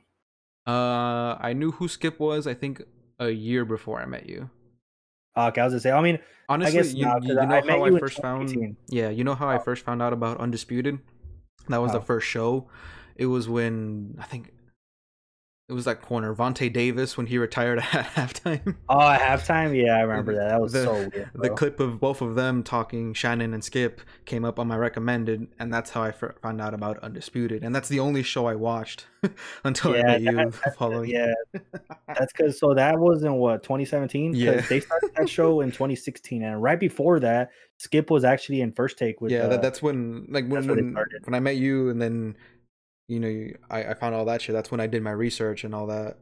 Uh, 0.66 1.38
I 1.40 1.54
knew 1.54 1.70
who 1.70 1.88
Skip 1.88 2.20
was. 2.20 2.46
I 2.46 2.52
think 2.52 2.82
a 3.18 3.30
year 3.30 3.64
before 3.64 4.02
I 4.02 4.04
met 4.04 4.28
you. 4.28 4.50
Okay, 5.36 5.60
I 5.60 5.64
was 5.64 5.72
gonna 5.72 5.80
say. 5.80 5.90
I 5.92 6.00
mean, 6.00 6.18
honestly, 6.48 6.78
I 6.78 6.82
guess 6.82 6.94
you, 6.94 7.06
you 7.22 7.34
know 7.34 7.42
I 7.42 7.60
how 7.60 7.84
I 7.84 7.98
first 7.98 8.20
found. 8.20 8.76
Yeah, 8.88 9.10
you 9.10 9.24
know 9.24 9.34
how 9.34 9.48
I 9.48 9.56
oh. 9.56 9.60
first 9.60 9.84
found 9.84 10.02
out 10.02 10.12
about 10.12 10.38
Undisputed. 10.38 10.98
That 11.68 11.78
was 11.78 11.90
oh. 11.90 11.98
the 11.98 12.04
first 12.04 12.26
show. 12.26 12.68
It 13.16 13.26
was 13.26 13.48
when 13.48 14.16
I 14.18 14.24
think 14.24 14.52
it 15.68 15.74
was 15.74 15.84
that 15.84 16.00
corner, 16.00 16.34
Vontae 16.34 16.72
Davis 16.72 17.18
when 17.18 17.26
he 17.26 17.36
retired 17.36 17.78
at 17.92 18.06
halftime. 18.14 18.76
Oh, 18.88 19.00
at 19.00 19.20
halftime, 19.20 19.76
yeah, 19.76 19.96
I 19.96 20.00
remember 20.00 20.34
that. 20.34 20.48
That 20.48 20.60
was 20.60 20.72
the, 20.72 20.84
so 20.84 20.94
weird. 20.94 21.30
Bro. 21.34 21.42
The 21.42 21.50
clip 21.50 21.78
of 21.78 22.00
both 22.00 22.22
of 22.22 22.34
them 22.36 22.62
talking, 22.62 23.12
Shannon 23.12 23.52
and 23.52 23.62
Skip, 23.62 24.00
came 24.24 24.46
up 24.46 24.58
on 24.58 24.66
my 24.66 24.76
recommended, 24.76 25.46
and 25.58 25.72
that's 25.72 25.90
how 25.90 26.02
I 26.02 26.12
found 26.12 26.62
out 26.62 26.72
about 26.72 26.98
Undisputed, 27.00 27.62
and 27.62 27.74
that's 27.74 27.88
the 27.88 28.00
only 28.00 28.22
show 28.22 28.46
I 28.46 28.54
watched 28.54 29.06
until 29.64 29.94
yeah, 29.94 30.14
I 30.14 30.18
met 30.18 30.44
you 30.44 30.50
following. 30.78 31.10
Yeah, 31.10 31.34
that's 32.06 32.32
because 32.32 32.58
so 32.58 32.72
that 32.72 32.98
was 32.98 33.22
in 33.22 33.34
what 33.34 33.62
2017. 33.62 34.34
Yeah, 34.34 34.62
they 34.62 34.80
started 34.80 35.10
that 35.16 35.28
show 35.28 35.60
in 35.60 35.70
2016, 35.70 36.44
and 36.44 36.62
right 36.62 36.80
before 36.80 37.20
that, 37.20 37.50
Skip 37.76 38.10
was 38.10 38.24
actually 38.24 38.62
in 38.62 38.72
First 38.72 38.96
Take 38.96 39.20
with. 39.20 39.32
Yeah, 39.32 39.40
uh, 39.40 39.48
that, 39.48 39.62
that's 39.62 39.82
when 39.82 40.28
like 40.30 40.48
when 40.48 40.66
when, 40.66 40.96
when 41.24 41.34
I 41.34 41.40
met 41.40 41.56
you, 41.56 41.90
and 41.90 42.00
then 42.00 42.36
you 43.08 43.18
know, 43.18 43.46
I, 43.70 43.84
I 43.84 43.94
found 43.94 44.14
all 44.14 44.26
that 44.26 44.42
shit. 44.42 44.54
That's 44.54 44.70
when 44.70 44.80
I 44.80 44.86
did 44.86 45.02
my 45.02 45.10
research 45.10 45.64
and 45.64 45.74
all 45.74 45.86
that. 45.86 46.18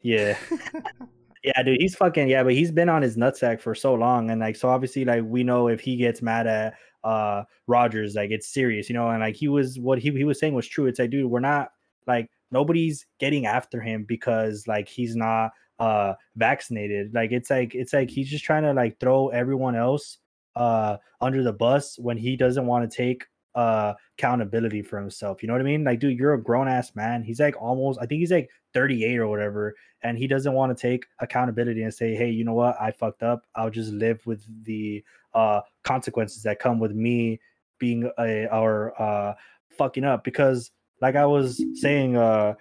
Yeah. 0.00 0.36
yeah, 1.44 1.62
dude, 1.62 1.80
he's 1.80 1.94
fucking 1.94 2.28
yeah, 2.28 2.42
but 2.42 2.54
he's 2.54 2.72
been 2.72 2.88
on 2.88 3.02
his 3.02 3.16
nutsack 3.16 3.60
for 3.60 3.74
so 3.74 3.94
long. 3.94 4.30
And 4.30 4.40
like 4.40 4.56
so 4.56 4.68
obviously 4.68 5.04
like 5.04 5.22
we 5.24 5.44
know 5.44 5.68
if 5.68 5.80
he 5.80 5.96
gets 5.96 6.22
mad 6.22 6.46
at 6.46 6.74
uh 7.04 7.44
Rodgers, 7.66 8.14
like 8.14 8.30
it's 8.30 8.52
serious, 8.52 8.88
you 8.88 8.94
know, 8.94 9.10
and 9.10 9.20
like 9.20 9.36
he 9.36 9.48
was 9.48 9.78
what 9.78 9.98
he, 9.98 10.10
he 10.10 10.24
was 10.24 10.40
saying 10.40 10.54
was 10.54 10.66
true. 10.66 10.86
It's 10.86 10.98
like, 10.98 11.10
dude, 11.10 11.30
we're 11.30 11.40
not 11.40 11.68
like 12.06 12.30
nobody's 12.50 13.06
getting 13.20 13.46
after 13.46 13.80
him 13.80 14.04
because 14.08 14.66
like 14.66 14.88
he's 14.88 15.14
not 15.14 15.50
uh 15.78 16.14
vaccinated. 16.36 17.12
Like 17.14 17.32
it's 17.32 17.50
like 17.50 17.74
it's 17.74 17.92
like 17.92 18.10
he's 18.10 18.30
just 18.30 18.44
trying 18.44 18.62
to 18.62 18.72
like 18.72 18.98
throw 18.98 19.28
everyone 19.28 19.76
else 19.76 20.18
uh 20.56 20.96
under 21.20 21.42
the 21.42 21.52
bus 21.52 21.98
when 21.98 22.16
he 22.16 22.36
doesn't 22.36 22.66
want 22.66 22.90
to 22.90 22.96
take 22.96 23.24
uh 23.54 23.94
accountability 24.18 24.82
for 24.82 24.98
himself. 24.98 25.42
You 25.42 25.48
know 25.48 25.54
what 25.54 25.60
I 25.60 25.64
mean? 25.64 25.84
Like, 25.84 25.98
dude, 25.98 26.18
you're 26.18 26.34
a 26.34 26.42
grown 26.42 26.68
ass 26.68 26.94
man. 26.94 27.22
He's 27.22 27.40
like 27.40 27.60
almost, 27.60 27.98
I 28.00 28.06
think 28.06 28.20
he's 28.20 28.30
like 28.30 28.50
38 28.74 29.18
or 29.18 29.28
whatever, 29.28 29.74
and 30.02 30.16
he 30.16 30.26
doesn't 30.26 30.52
want 30.52 30.76
to 30.76 30.80
take 30.80 31.06
accountability 31.20 31.82
and 31.82 31.92
say, 31.92 32.14
hey, 32.14 32.30
you 32.30 32.44
know 32.44 32.54
what? 32.54 32.80
I 32.80 32.90
fucked 32.90 33.22
up. 33.22 33.44
I'll 33.54 33.70
just 33.70 33.92
live 33.92 34.24
with 34.26 34.44
the 34.64 35.04
uh 35.34 35.60
consequences 35.82 36.42
that 36.42 36.60
come 36.60 36.78
with 36.78 36.92
me 36.92 37.40
being 37.78 38.10
a 38.18 38.52
uh 38.52 39.34
fucking 39.76 40.04
up. 40.04 40.24
Because 40.24 40.70
like 41.00 41.16
I 41.16 41.26
was 41.26 41.62
saying 41.74 42.16
uh 42.16 42.54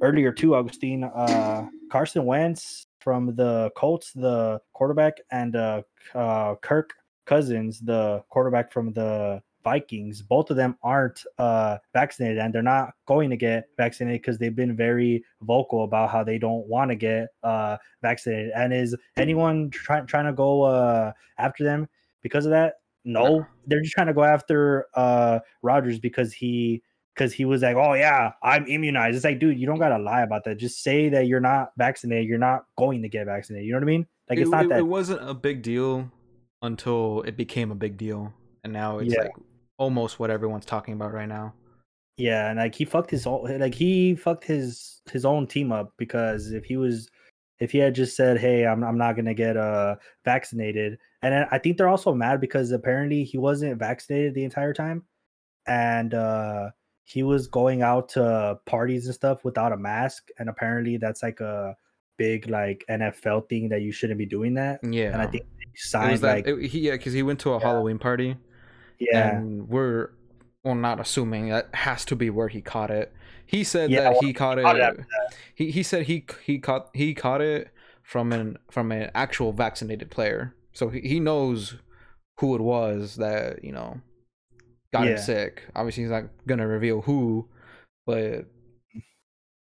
earlier 0.00 0.32
too, 0.32 0.54
Augustine, 0.54 1.04
uh 1.04 1.66
Carson 1.90 2.24
Wentz 2.24 2.86
from 3.00 3.34
the 3.34 3.70
Colts, 3.76 4.12
the 4.12 4.60
quarterback, 4.72 5.14
and 5.30 5.56
uh, 5.56 5.82
uh 6.14 6.54
Kirk 6.56 6.92
Cousins, 7.26 7.80
the 7.80 8.22
quarterback 8.28 8.72
from 8.72 8.92
the 8.92 9.42
Vikings, 9.62 10.22
both 10.22 10.50
of 10.50 10.56
them 10.56 10.76
aren't 10.82 11.24
uh, 11.38 11.78
vaccinated 11.92 12.38
and 12.38 12.54
they're 12.54 12.62
not 12.62 12.94
going 13.06 13.30
to 13.30 13.36
get 13.36 13.68
vaccinated 13.76 14.22
because 14.22 14.38
they've 14.38 14.56
been 14.56 14.76
very 14.76 15.24
vocal 15.42 15.84
about 15.84 16.10
how 16.10 16.24
they 16.24 16.38
don't 16.38 16.66
want 16.66 16.90
to 16.90 16.94
get 16.94 17.28
uh, 17.42 17.76
vaccinated. 18.02 18.52
And 18.54 18.72
is 18.72 18.96
anyone 19.16 19.70
trying 19.70 20.06
trying 20.06 20.26
to 20.26 20.32
go 20.32 20.62
uh, 20.62 21.12
after 21.38 21.64
them 21.64 21.88
because 22.22 22.46
of 22.46 22.50
that? 22.50 22.74
No, 23.04 23.46
they're 23.66 23.80
just 23.80 23.94
trying 23.94 24.08
to 24.08 24.14
go 24.14 24.24
after 24.24 24.86
uh, 24.94 25.38
Rodgers 25.62 25.98
because 25.98 26.32
he 26.32 26.82
because 27.14 27.32
he 27.32 27.44
was 27.44 27.62
like, 27.62 27.76
"Oh 27.76 27.94
yeah, 27.94 28.32
I'm 28.42 28.66
immunized." 28.66 29.16
It's 29.16 29.24
like, 29.24 29.38
dude, 29.38 29.58
you 29.58 29.66
don't 29.66 29.78
gotta 29.78 29.98
lie 29.98 30.22
about 30.22 30.44
that. 30.44 30.58
Just 30.58 30.82
say 30.82 31.08
that 31.08 31.26
you're 31.26 31.40
not 31.40 31.72
vaccinated. 31.76 32.28
You're 32.28 32.38
not 32.38 32.64
going 32.76 33.02
to 33.02 33.08
get 33.08 33.26
vaccinated. 33.26 33.66
You 33.66 33.72
know 33.72 33.78
what 33.78 33.84
I 33.84 33.86
mean? 33.86 34.06
Like 34.28 34.38
it's 34.38 34.48
it, 34.48 34.50
not 34.50 34.64
it, 34.64 34.68
that. 34.70 34.78
It 34.80 34.86
wasn't 34.86 35.28
a 35.28 35.34
big 35.34 35.62
deal 35.62 36.10
until 36.62 37.22
it 37.22 37.36
became 37.36 37.70
a 37.70 37.74
big 37.74 37.96
deal, 37.96 38.32
and 38.64 38.72
now 38.72 38.98
it's 38.98 39.14
yeah. 39.14 39.22
like 39.22 39.32
almost 39.80 40.20
what 40.20 40.30
everyone's 40.30 40.66
talking 40.66 40.94
about 40.94 41.12
right 41.12 41.28
now. 41.28 41.54
Yeah, 42.18 42.50
and 42.50 42.58
like 42.58 42.74
he 42.74 42.84
fucked 42.84 43.10
his 43.10 43.26
own 43.26 43.58
like 43.58 43.74
he 43.74 44.14
fucked 44.14 44.44
his 44.44 45.00
his 45.10 45.24
own 45.24 45.46
team 45.46 45.72
up 45.72 45.94
because 45.96 46.52
if 46.52 46.64
he 46.66 46.76
was 46.76 47.08
if 47.58 47.72
he 47.72 47.78
had 47.78 47.94
just 47.94 48.14
said, 48.14 48.38
"Hey, 48.38 48.66
I'm 48.66 48.84
I'm 48.84 48.98
not 48.98 49.16
gonna 49.16 49.34
get 49.34 49.56
uh 49.56 49.96
vaccinated," 50.24 50.98
and 51.22 51.46
I 51.50 51.58
think 51.58 51.78
they're 51.78 51.88
also 51.88 52.14
mad 52.14 52.40
because 52.40 52.70
apparently 52.72 53.24
he 53.24 53.38
wasn't 53.38 53.78
vaccinated 53.78 54.34
the 54.34 54.44
entire 54.44 54.74
time, 54.74 55.04
and 55.66 56.12
uh 56.12 56.70
he 57.04 57.22
was 57.22 57.48
going 57.48 57.82
out 57.82 58.10
to 58.10 58.60
parties 58.66 59.06
and 59.06 59.14
stuff 59.14 59.42
without 59.42 59.72
a 59.72 59.76
mask, 59.78 60.28
and 60.38 60.50
apparently 60.50 60.98
that's 60.98 61.22
like 61.22 61.40
a 61.40 61.74
big 62.18 62.50
like 62.50 62.84
NFL 62.90 63.48
thing 63.48 63.70
that 63.70 63.80
you 63.80 63.92
shouldn't 63.92 64.18
be 64.18 64.26
doing 64.26 64.54
that. 64.54 64.80
Yeah, 64.84 65.12
and 65.12 65.22
I 65.22 65.26
think 65.26 65.44
he 65.58 65.70
signed 65.76 66.18
that, 66.18 66.46
like 66.46 66.46
it, 66.46 66.68
he 66.68 66.80
yeah 66.80 66.92
because 66.92 67.14
he 67.14 67.22
went 67.22 67.40
to 67.40 67.52
a 67.54 67.58
yeah. 67.58 67.62
Halloween 67.62 67.98
party 67.98 68.36
yeah. 69.00 69.36
And 69.36 69.68
we're 69.68 70.10
well 70.62 70.74
not 70.74 71.00
assuming 71.00 71.48
that 71.48 71.74
has 71.74 72.04
to 72.06 72.16
be 72.16 72.30
where 72.30 72.48
he 72.48 72.60
caught 72.60 72.90
it. 72.90 73.12
He 73.46 73.64
said 73.64 73.90
yeah, 73.90 74.02
that 74.02 74.12
well, 74.12 74.20
he 74.20 74.32
caught 74.32 74.58
it. 74.58 74.62
Caught 74.62 74.80
it 74.80 75.00
he 75.54 75.70
he 75.70 75.82
said 75.82 76.06
he 76.06 76.24
he 76.44 76.58
caught 76.58 76.90
he 76.94 77.14
caught 77.14 77.40
it 77.40 77.70
from 78.02 78.32
an 78.32 78.58
from 78.70 78.92
an 78.92 79.10
actual 79.14 79.52
vaccinated 79.52 80.10
player. 80.10 80.54
So 80.72 80.88
he, 80.88 81.00
he 81.00 81.20
knows 81.20 81.76
who 82.38 82.54
it 82.54 82.60
was 82.60 83.16
that, 83.16 83.64
you 83.64 83.72
know, 83.72 84.00
got 84.92 85.04
yeah. 85.04 85.12
him 85.12 85.18
sick. 85.18 85.62
Obviously 85.74 86.04
he's 86.04 86.12
not 86.12 86.24
gonna 86.46 86.66
reveal 86.66 87.02
who, 87.02 87.48
but 88.06 88.46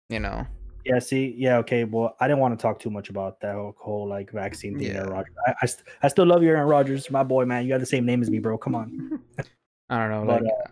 you 0.10 0.20
know. 0.20 0.46
Yeah, 0.86 1.00
see, 1.00 1.36
yeah, 1.38 1.58
okay. 1.58 1.84
Well, 1.84 2.16
I 2.20 2.28
didn't 2.28 2.40
want 2.40 2.58
to 2.58 2.62
talk 2.62 2.80
too 2.80 2.90
much 2.90 3.10
about 3.10 3.40
that 3.42 3.56
whole, 3.56 3.76
whole 3.78 4.08
like 4.08 4.32
vaccine 4.32 4.78
thing. 4.78 4.88
Yeah. 4.94 5.02
Rodgers. 5.02 5.36
I, 5.48 5.54
I, 5.62 5.68
I, 6.04 6.08
still 6.08 6.26
love 6.26 6.42
you, 6.44 6.50
Aaron 6.50 6.68
Rodgers, 6.68 7.10
my 7.12 7.24
boy, 7.24 7.46
man. 7.46 7.64
You 7.64 7.70
got 7.70 7.80
the 7.80 7.86
same 7.86 8.06
name 8.06 8.22
as 8.22 8.30
me, 8.30 8.40
bro. 8.40 8.58
Come 8.58 8.76
on. 8.76 9.22
I 9.90 9.98
don't 9.98 10.12
know. 10.12 10.26
But, 10.26 10.44
like, 10.44 10.52
uh, 10.52 10.72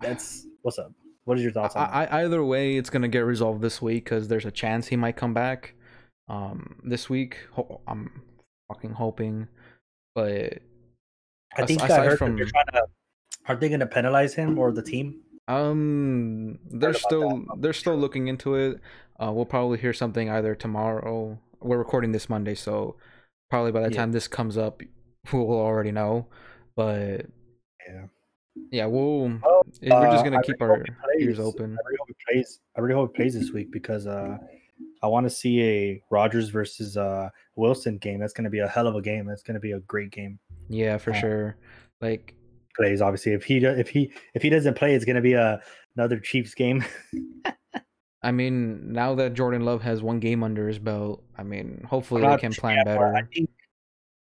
that's 0.00 0.46
what's 0.62 0.78
up. 0.78 0.92
What 1.24 1.38
is 1.38 1.42
your 1.42 1.52
thoughts 1.52 1.74
on 1.74 1.88
I, 1.88 2.22
either 2.22 2.44
way, 2.44 2.76
it's 2.76 2.88
gonna 2.88 3.08
get 3.08 3.20
resolved 3.20 3.60
this 3.60 3.82
week 3.82 4.04
because 4.04 4.28
there's 4.28 4.44
a 4.44 4.50
chance 4.50 4.86
he 4.86 4.96
might 4.96 5.16
come 5.16 5.34
back. 5.34 5.74
Um, 6.28 6.76
this 6.84 7.10
week, 7.10 7.38
I'm 7.88 8.22
fucking 8.68 8.92
hoping, 8.92 9.48
but 10.14 10.60
I 11.56 11.66
think 11.66 11.82
aside 11.82 12.00
I 12.00 12.04
heard 12.04 12.18
from, 12.18 12.36
they're 12.36 12.46
trying 12.46 12.66
to. 12.72 12.86
Are 13.48 13.56
they 13.56 13.68
gonna 13.68 13.86
penalize 13.86 14.34
him 14.34 14.58
or 14.58 14.70
the 14.70 14.82
team? 14.82 15.22
Um, 15.48 16.58
they're 16.70 16.94
still 16.94 17.44
they're 17.58 17.72
still 17.72 17.96
looking 17.96 18.28
into 18.28 18.54
it. 18.54 18.80
Uh, 19.20 19.32
we'll 19.32 19.46
probably 19.46 19.78
hear 19.78 19.92
something 19.92 20.30
either 20.30 20.54
tomorrow. 20.54 21.38
We're 21.60 21.78
recording 21.78 22.12
this 22.12 22.28
Monday, 22.28 22.54
so 22.54 22.96
probably 23.50 23.72
by 23.72 23.82
the 23.82 23.90
yeah. 23.90 23.96
time 23.96 24.12
this 24.12 24.28
comes 24.28 24.58
up, 24.58 24.82
we'll 25.32 25.50
already 25.52 25.92
know. 25.92 26.26
But 26.74 27.26
yeah, 27.88 28.06
yeah, 28.70 28.86
we'll. 28.86 29.40
Well, 29.42 29.62
we're 29.82 30.10
just 30.10 30.24
gonna 30.24 30.38
uh, 30.38 30.42
keep 30.42 30.60
our 30.60 30.84
ears 31.18 31.38
open. 31.38 31.76
I 31.78 31.86
really 31.86 31.96
hope 31.98 32.08
he 32.08 32.14
plays. 32.28 32.60
I 32.76 32.80
really 32.80 32.94
hope 32.94 33.12
he 33.12 33.22
plays 33.22 33.34
this 33.34 33.52
week 33.52 33.72
because 33.72 34.06
uh, 34.06 34.36
I 35.02 35.06
want 35.06 35.24
to 35.24 35.30
see 35.30 35.62
a 35.62 36.02
Rodgers 36.10 36.50
versus 36.50 36.96
uh 36.96 37.30
Wilson 37.54 37.98
game. 37.98 38.20
That's 38.20 38.32
gonna 38.32 38.50
be 38.50 38.58
a 38.58 38.68
hell 38.68 38.86
of 38.86 38.96
a 38.96 39.02
game. 39.02 39.26
That's 39.26 39.42
gonna 39.42 39.60
be 39.60 39.72
a 39.72 39.80
great 39.80 40.10
game. 40.10 40.38
Yeah, 40.68 40.98
for 40.98 41.12
uh, 41.12 41.20
sure. 41.20 41.56
Like 42.00 42.34
plays 42.76 43.00
obviously. 43.00 43.32
If 43.32 43.44
he 43.44 43.58
if 43.58 43.88
he 43.88 44.12
if 44.34 44.42
he 44.42 44.50
doesn't 44.50 44.74
play, 44.74 44.94
it's 44.94 45.04
gonna 45.04 45.22
be 45.22 45.32
a 45.32 45.60
another 45.96 46.18
Chiefs 46.18 46.54
game. 46.54 46.84
I 48.26 48.32
mean, 48.32 48.92
now 48.92 49.14
that 49.14 49.34
Jordan 49.34 49.64
Love 49.64 49.82
has 49.82 50.02
one 50.02 50.18
game 50.18 50.42
under 50.42 50.66
his 50.66 50.80
belt, 50.80 51.22
I 51.38 51.44
mean, 51.44 51.86
hopefully 51.88 52.22
they 52.22 52.36
can 52.38 52.52
plan 52.52 52.84
better. 52.84 53.14
I 53.14 53.22
think 53.22 53.50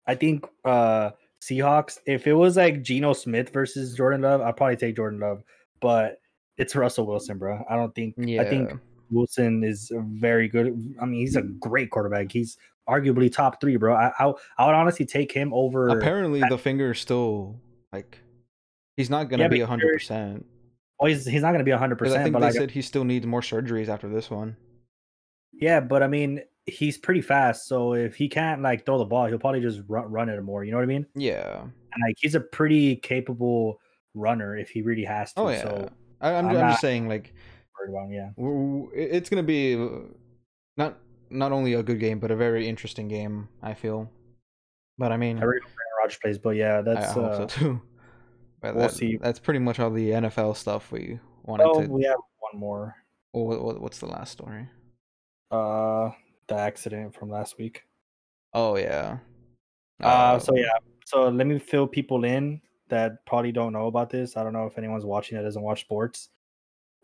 I 0.05 0.13
think 0.13 0.45
uh 0.63 1.09
Seahawks, 1.41 1.97
if 2.05 2.27
it 2.27 2.35
was 2.35 2.55
like 2.55 2.83
Geno 2.83 3.13
Smith 3.13 3.49
versus 3.49 3.95
Jordan 3.95 4.21
Love, 4.21 4.41
I'd 4.41 4.55
probably 4.57 4.75
take 4.75 4.95
Jordan 4.95 5.21
Love. 5.21 5.41
But 5.81 6.19
it's 6.55 6.75
Russell 6.75 7.07
Wilson, 7.07 7.39
bro. 7.39 7.65
I 7.67 7.75
don't 7.75 7.95
think 7.95 8.13
yeah. 8.19 8.43
I 8.43 8.45
think 8.45 8.73
Wilson 9.09 9.63
is 9.63 9.91
very 9.95 10.49
good. 10.49 10.95
I 11.01 11.05
mean, 11.05 11.21
he's 11.21 11.35
a 11.35 11.41
great 11.41 11.89
quarterback. 11.89 12.31
He's 12.31 12.59
arguably 12.87 13.33
top 13.33 13.59
three, 13.59 13.75
bro. 13.75 13.95
I 13.95 14.11
I, 14.19 14.31
I 14.59 14.67
would 14.67 14.75
honestly 14.75 15.07
take 15.07 15.31
him 15.31 15.51
over. 15.51 15.87
Apparently, 15.87 16.43
the 16.47 16.59
finger 16.59 16.91
is 16.91 16.99
still 16.99 17.59
like 17.91 18.19
he's 18.97 19.09
not 19.09 19.29
gonna 19.29 19.45
yeah, 19.45 19.49
be 19.49 19.61
hundred 19.61 19.93
percent. 19.93 20.45
Oh, 20.99 21.07
he's 21.07 21.25
he's 21.25 21.41
not 21.41 21.51
gonna 21.51 21.63
be 21.63 21.71
hundred 21.71 21.97
percent. 21.97 22.21
I 22.21 22.23
think 22.23 22.33
but 22.33 22.39
they 22.39 22.45
like, 22.47 22.55
said 22.55 22.71
he 22.71 22.81
still 22.81 23.03
needs 23.03 23.25
more 23.25 23.41
surgeries 23.41 23.89
after 23.89 24.07
this 24.07 24.29
one. 24.29 24.55
Yeah, 25.53 25.79
but 25.79 26.03
I 26.03 26.07
mean, 26.07 26.41
he's 26.65 26.97
pretty 26.97 27.21
fast. 27.21 27.67
So 27.67 27.93
if 27.93 28.15
he 28.15 28.27
can't 28.27 28.61
like 28.61 28.85
throw 28.85 28.97
the 28.97 29.05
ball, 29.05 29.25
he'll 29.25 29.39
probably 29.39 29.61
just 29.61 29.81
run, 29.87 30.11
run 30.11 30.29
it 30.29 30.41
more. 30.41 30.63
You 30.63 30.71
know 30.71 30.77
what 30.77 30.83
I 30.83 30.87
mean? 30.87 31.05
Yeah. 31.15 31.61
And 31.61 32.03
like 32.05 32.15
he's 32.19 32.35
a 32.35 32.39
pretty 32.39 32.97
capable 32.97 33.79
runner 34.13 34.57
if 34.57 34.69
he 34.69 34.81
really 34.81 35.05
has 35.05 35.33
to. 35.33 35.41
Oh 35.41 35.49
yeah. 35.49 35.61
So 35.61 35.89
I, 36.21 36.31
am 36.31 36.47
I'm, 36.47 36.57
I'm 36.57 36.69
just 36.71 36.81
saying 36.81 37.07
like. 37.07 37.33
About, 37.87 38.09
yeah. 38.09 38.29
It's 38.93 39.29
gonna 39.29 39.43
be 39.43 39.75
not 40.77 40.97
not 41.29 41.51
only 41.51 41.73
a 41.73 41.83
good 41.83 41.99
game, 41.99 42.19
but 42.19 42.31
a 42.31 42.35
very 42.35 42.67
interesting 42.67 43.07
game. 43.07 43.47
I 43.61 43.73
feel. 43.73 44.09
But 44.97 45.11
I 45.11 45.17
mean, 45.17 45.39
I 45.39 45.43
really 45.43 45.61
Rodgers 46.01 46.17
plays, 46.21 46.37
but 46.37 46.51
yeah, 46.51 46.81
that's. 46.81 47.09
I 47.09 47.13
hope 47.13 47.23
uh, 47.23 47.37
so 47.37 47.45
too. 47.47 47.81
But 48.65 48.75
we'll 48.75 48.87
that, 48.87 48.95
see. 48.95 49.17
That's 49.17 49.39
pretty 49.39 49.59
much 49.59 49.79
all 49.79 49.91
the 49.91 50.09
NFL 50.09 50.57
stuff 50.57 50.91
we 50.91 51.19
wanted 51.43 51.63
to 51.65 51.69
oh, 51.69 51.81
to. 51.83 51.87
we 51.87 52.03
have 52.05 52.17
one 52.39 52.59
more. 52.59 52.95
what, 53.31 53.61
what, 53.63 53.79
what's 53.79 53.99
the 53.99 54.07
last 54.07 54.31
story? 54.31 54.67
Uh, 55.51 56.09
the 56.47 56.55
accident 56.55 57.13
from 57.13 57.29
last 57.29 57.59
week. 57.59 57.83
Oh 58.53 58.75
yeah. 58.75 59.19
Uh, 60.03 60.07
uh, 60.07 60.39
so 60.39 60.55
yeah. 60.55 60.77
So 61.05 61.29
let 61.29 61.45
me 61.45 61.59
fill 61.59 61.85
people 61.85 62.23
in 62.23 62.59
that 62.89 63.23
probably 63.27 63.51
don't 63.51 63.71
know 63.71 63.85
about 63.85 64.09
this. 64.09 64.35
I 64.35 64.43
don't 64.43 64.53
know 64.53 64.65
if 64.65 64.79
anyone's 64.79 65.05
watching 65.05 65.37
that 65.37 65.43
doesn't 65.43 65.61
watch 65.61 65.81
sports. 65.81 66.29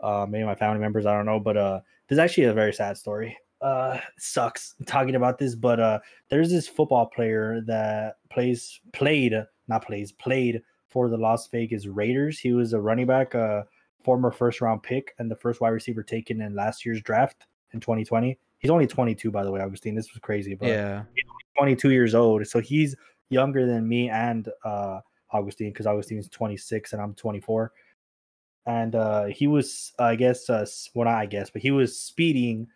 Uh, 0.02 0.26
maybe 0.28 0.44
my 0.44 0.56
family 0.56 0.80
members. 0.80 1.06
I 1.06 1.16
don't 1.16 1.28
know, 1.28 1.40
but 1.40 1.58
uh, 1.58 1.82
this 2.08 2.16
is 2.16 2.20
actually 2.20 2.46
a 2.46 2.54
very 2.54 2.74
sad 2.74 2.98
story. 2.98 3.38
Uh, 3.62 4.00
sucks 4.18 4.74
talking 4.88 5.14
about 5.14 5.38
this, 5.38 5.54
but 5.54 5.80
uh, 5.80 6.00
there's 6.30 6.50
this 6.50 6.68
football 6.68 7.06
player 7.06 7.62
that 7.68 8.16
plays 8.32 8.80
played 8.94 9.36
not 9.68 9.86
plays 9.86 10.12
played 10.12 10.62
for 10.92 11.10
the 11.10 11.18
Las 11.18 11.48
Vegas 11.48 11.88
Raiders. 11.88 12.38
He 12.38 12.54
was 12.54 12.74
a 12.74 12.80
running 12.80 13.08
back, 13.08 13.34
a 13.34 13.66
former 14.04 14.32
first 14.32 14.62
round 14.62 14.84
pick, 14.84 15.16
and 15.18 15.32
the 15.32 15.36
first 15.36 15.62
wide 15.62 15.70
receiver 15.70 16.04
taken 16.04 16.42
in 16.42 16.54
last 16.54 16.86
year's 16.86 17.02
draft 17.02 17.48
in 17.74 17.80
2020. 17.80 18.38
He's 18.60 18.70
only 18.70 18.86
22, 18.86 19.32
by 19.32 19.44
the 19.44 19.52
way, 19.52 19.62
Augustine. 19.62 19.96
This 19.96 20.12
was 20.14 20.20
crazy, 20.20 20.54
but 20.54 20.68
yeah, 20.68 21.04
22 21.58 21.92
years 21.92 22.14
old, 22.14 22.46
so 22.46 22.60
he's 22.60 22.96
younger 23.30 23.66
than 23.66 23.88
me 23.88 24.10
and 24.10 24.50
uh, 24.64 25.00
Augustine 25.32 25.72
because 25.72 25.88
Augustine's 25.88 26.28
26 26.30 26.94
and 26.94 27.02
I'm 27.02 27.14
24. 27.16 27.72
And 28.68 28.94
uh, 28.94 29.26
he 29.26 29.48
was, 29.48 29.94
I 29.98 30.16
guess, 30.16 30.50
uh, 30.50 30.66
well, 30.94 31.06
not 31.06 31.16
I 31.16 31.26
guess, 31.26 31.50
but 31.50 31.62
he 31.62 31.72
was 31.72 31.98
speeding. 31.98 32.68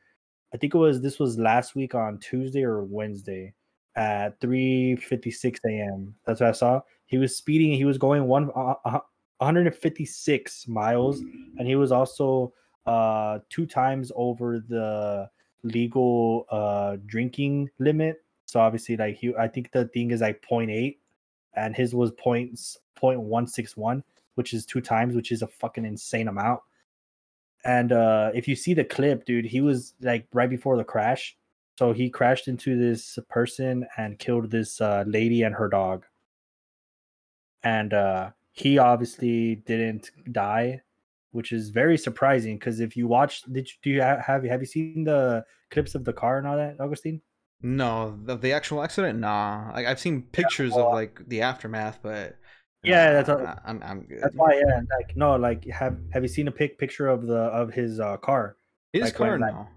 I 0.53 0.57
think 0.57 0.73
it 0.73 0.77
was 0.77 1.01
this 1.01 1.19
was 1.19 1.37
last 1.37 1.75
week 1.75 1.93
on 1.93 2.17
Tuesday 2.19 2.63
or 2.63 2.83
Wednesday 2.83 3.53
at 3.95 4.39
3:56 4.39 5.59
a.m. 5.65 6.15
That's 6.25 6.41
what 6.41 6.49
I 6.49 6.53
saw. 6.53 6.81
He 7.05 7.17
was 7.17 7.35
speeding. 7.35 7.73
He 7.73 7.85
was 7.85 7.97
going 7.97 8.25
one 8.25 8.49
uh, 8.55 8.99
156 9.37 10.67
miles, 10.67 11.19
and 11.19 11.67
he 11.67 11.75
was 11.75 11.91
also 11.91 12.53
uh, 12.85 13.39
two 13.49 13.65
times 13.65 14.11
over 14.15 14.59
the 14.59 15.29
legal 15.63 16.45
uh, 16.49 16.97
drinking 17.05 17.69
limit. 17.79 18.23
So 18.45 18.59
obviously, 18.59 18.97
like 18.97 19.17
he, 19.17 19.33
I 19.35 19.47
think 19.47 19.71
the 19.71 19.85
thing 19.85 20.11
is 20.11 20.21
like 20.21 20.43
0.8, 20.49 20.97
and 21.55 21.75
his 21.75 21.93
was 21.93 22.11
points 22.11 22.77
0.161, 23.01 24.03
which 24.35 24.53
is 24.53 24.65
two 24.65 24.81
times, 24.81 25.15
which 25.15 25.31
is 25.31 25.41
a 25.41 25.47
fucking 25.47 25.85
insane 25.85 26.27
amount. 26.27 26.61
And 27.63 27.91
uh, 27.91 28.31
if 28.33 28.47
you 28.47 28.55
see 28.55 28.73
the 28.73 28.83
clip, 28.83 29.25
dude, 29.25 29.45
he 29.45 29.61
was 29.61 29.95
like 30.01 30.27
right 30.33 30.49
before 30.49 30.77
the 30.77 30.83
crash. 30.83 31.35
So 31.77 31.91
he 31.91 32.09
crashed 32.09 32.47
into 32.47 32.77
this 32.77 33.19
person 33.29 33.85
and 33.97 34.17
killed 34.17 34.49
this 34.49 34.79
uh, 34.79 35.03
lady 35.07 35.41
and 35.41 35.53
her 35.53 35.67
dog 35.67 36.05
and 37.65 37.93
uh, 37.93 38.29
he 38.53 38.77
obviously 38.77 39.55
didn't 39.55 40.11
die, 40.31 40.81
which 41.31 41.51
is 41.51 41.71
very 41.71 41.97
surprising. 41.97 42.57
Because 42.57 42.79
if 42.79 42.95
you 42.95 43.07
watch, 43.07 43.41
did 43.51 43.67
you, 43.67 43.75
do 43.83 43.89
you 43.89 44.01
have 44.01 44.45
have 44.45 44.61
you 44.61 44.65
seen 44.65 45.03
the 45.03 45.43
clips 45.71 45.95
of 45.95 46.05
the 46.05 46.13
car 46.13 46.37
and 46.37 46.47
all 46.47 46.55
that, 46.55 46.79
Augustine? 46.79 47.21
No, 47.61 48.17
the, 48.23 48.37
the 48.37 48.53
actual 48.53 48.83
accident, 48.83 49.19
nah. 49.19 49.71
Like 49.73 49.87
I've 49.87 49.99
seen 49.99 50.21
pictures 50.21 50.71
yeah, 50.71 50.77
well, 50.77 50.87
of 50.89 50.93
like 50.93 51.19
the 51.27 51.41
aftermath, 51.41 51.99
but 52.03 52.37
yeah, 52.83 53.11
that's 53.11 53.29
a, 53.29 53.61
I'm 53.65 53.81
I'm 53.83 54.01
good. 54.05 54.19
That's 54.21 54.35
why, 54.35 54.53
yeah. 54.53 54.81
Like 54.97 55.17
no, 55.17 55.35
like 55.35 55.65
have 55.67 55.97
have 56.13 56.23
you 56.23 56.29
seen 56.29 56.47
a 56.47 56.51
pic 56.51 56.77
picture 56.77 57.07
of 57.07 57.25
the 57.25 57.39
of 57.39 57.73
his 57.73 57.99
uh, 57.99 58.17
car? 58.17 58.57
His 58.93 59.03
like, 59.03 59.15
car, 59.15 59.31
when, 59.31 59.41
no. 59.41 59.47
Like, 59.47 59.67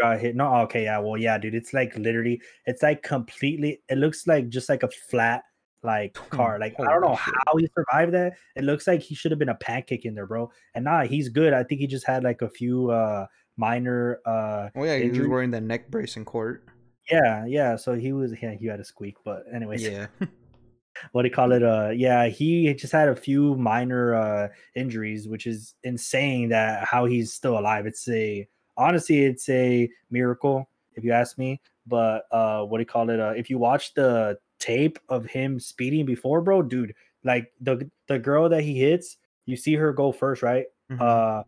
got 0.00 0.18
hit. 0.18 0.34
No, 0.34 0.52
okay, 0.62 0.84
yeah, 0.84 0.98
well, 0.98 1.16
yeah, 1.16 1.38
dude. 1.38 1.54
It's 1.54 1.72
like 1.72 1.96
literally, 1.96 2.40
it's 2.64 2.82
like 2.82 3.04
completely. 3.04 3.82
It 3.88 3.98
looks 3.98 4.26
like 4.26 4.48
just 4.48 4.68
like 4.68 4.82
a 4.82 4.90
flat 5.10 5.44
like 5.82 6.14
car. 6.30 6.58
Like 6.58 6.74
I 6.78 6.84
don't 6.84 7.02
know 7.02 7.14
how 7.14 7.56
he 7.56 7.68
survived 7.74 8.12
that. 8.14 8.34
It 8.54 8.64
looks 8.64 8.86
like 8.86 9.00
he 9.00 9.14
should 9.14 9.30
have 9.30 9.38
been 9.38 9.48
a 9.48 9.54
pancake 9.54 10.04
in 10.04 10.14
there, 10.14 10.26
bro. 10.26 10.50
And 10.74 10.84
nah, 10.84 11.04
he's 11.04 11.28
good. 11.28 11.52
I 11.52 11.62
think 11.62 11.80
he 11.80 11.86
just 11.86 12.06
had 12.06 12.24
like 12.24 12.42
a 12.42 12.50
few 12.50 12.90
uh 12.90 13.26
minor 13.56 14.20
uh 14.26 14.68
Oh 14.74 14.84
yeah, 14.84 14.98
he 14.98 15.10
was 15.10 15.28
wearing 15.28 15.50
the 15.50 15.60
neck 15.60 15.90
brace 15.90 16.16
in 16.16 16.24
court. 16.24 16.64
Yeah, 17.10 17.46
yeah. 17.46 17.76
So 17.76 17.94
he 17.94 18.12
was 18.12 18.34
yeah, 18.42 18.54
he 18.54 18.66
had 18.66 18.80
a 18.80 18.84
squeak, 18.84 19.16
but 19.24 19.44
anyways. 19.54 19.82
Yeah. 19.82 20.06
what 21.12 21.22
do 21.22 21.28
you 21.28 21.34
call 21.34 21.52
it? 21.52 21.62
Uh 21.62 21.90
yeah, 21.94 22.26
he 22.26 22.72
just 22.74 22.92
had 22.92 23.08
a 23.08 23.16
few 23.16 23.54
minor 23.56 24.14
uh 24.14 24.48
injuries, 24.74 25.28
which 25.28 25.46
is 25.46 25.74
insane 25.84 26.48
that 26.50 26.84
how 26.84 27.06
he's 27.06 27.32
still 27.32 27.58
alive. 27.58 27.86
It's 27.86 28.08
a 28.08 28.46
honestly, 28.76 29.24
it's 29.24 29.48
a 29.48 29.88
miracle, 30.10 30.68
if 30.94 31.04
you 31.04 31.12
ask 31.12 31.38
me. 31.38 31.60
But 31.86 32.24
uh 32.32 32.62
what 32.64 32.78
do 32.78 32.82
you 32.82 32.86
call 32.86 33.08
it? 33.10 33.20
Uh 33.20 33.34
if 33.36 33.48
you 33.48 33.58
watch 33.58 33.94
the 33.94 34.38
tape 34.66 34.98
of 35.08 35.26
him 35.26 35.60
speeding 35.60 36.04
before, 36.04 36.40
bro, 36.40 36.62
dude, 36.62 36.94
like 37.24 37.52
the 37.60 37.88
the 38.08 38.18
girl 38.18 38.48
that 38.48 38.62
he 38.62 38.78
hits, 38.78 39.16
you 39.46 39.56
see 39.56 39.74
her 39.74 39.92
go 39.92 40.12
first, 40.12 40.42
right? 40.42 40.66
Mm-hmm. 40.90 41.02
Uh 41.02 41.42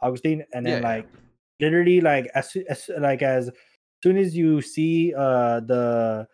Augustine, 0.00 0.44
and 0.52 0.66
then 0.66 0.82
yeah, 0.82 0.88
like 0.88 1.08
yeah. 1.58 1.66
literally 1.66 2.00
like 2.00 2.26
as, 2.34 2.56
as 2.68 2.90
like 2.98 3.22
as 3.22 3.50
soon 4.02 4.16
as 4.16 4.36
you 4.36 4.60
see 4.60 5.14
uh 5.16 5.60
the 5.60 6.26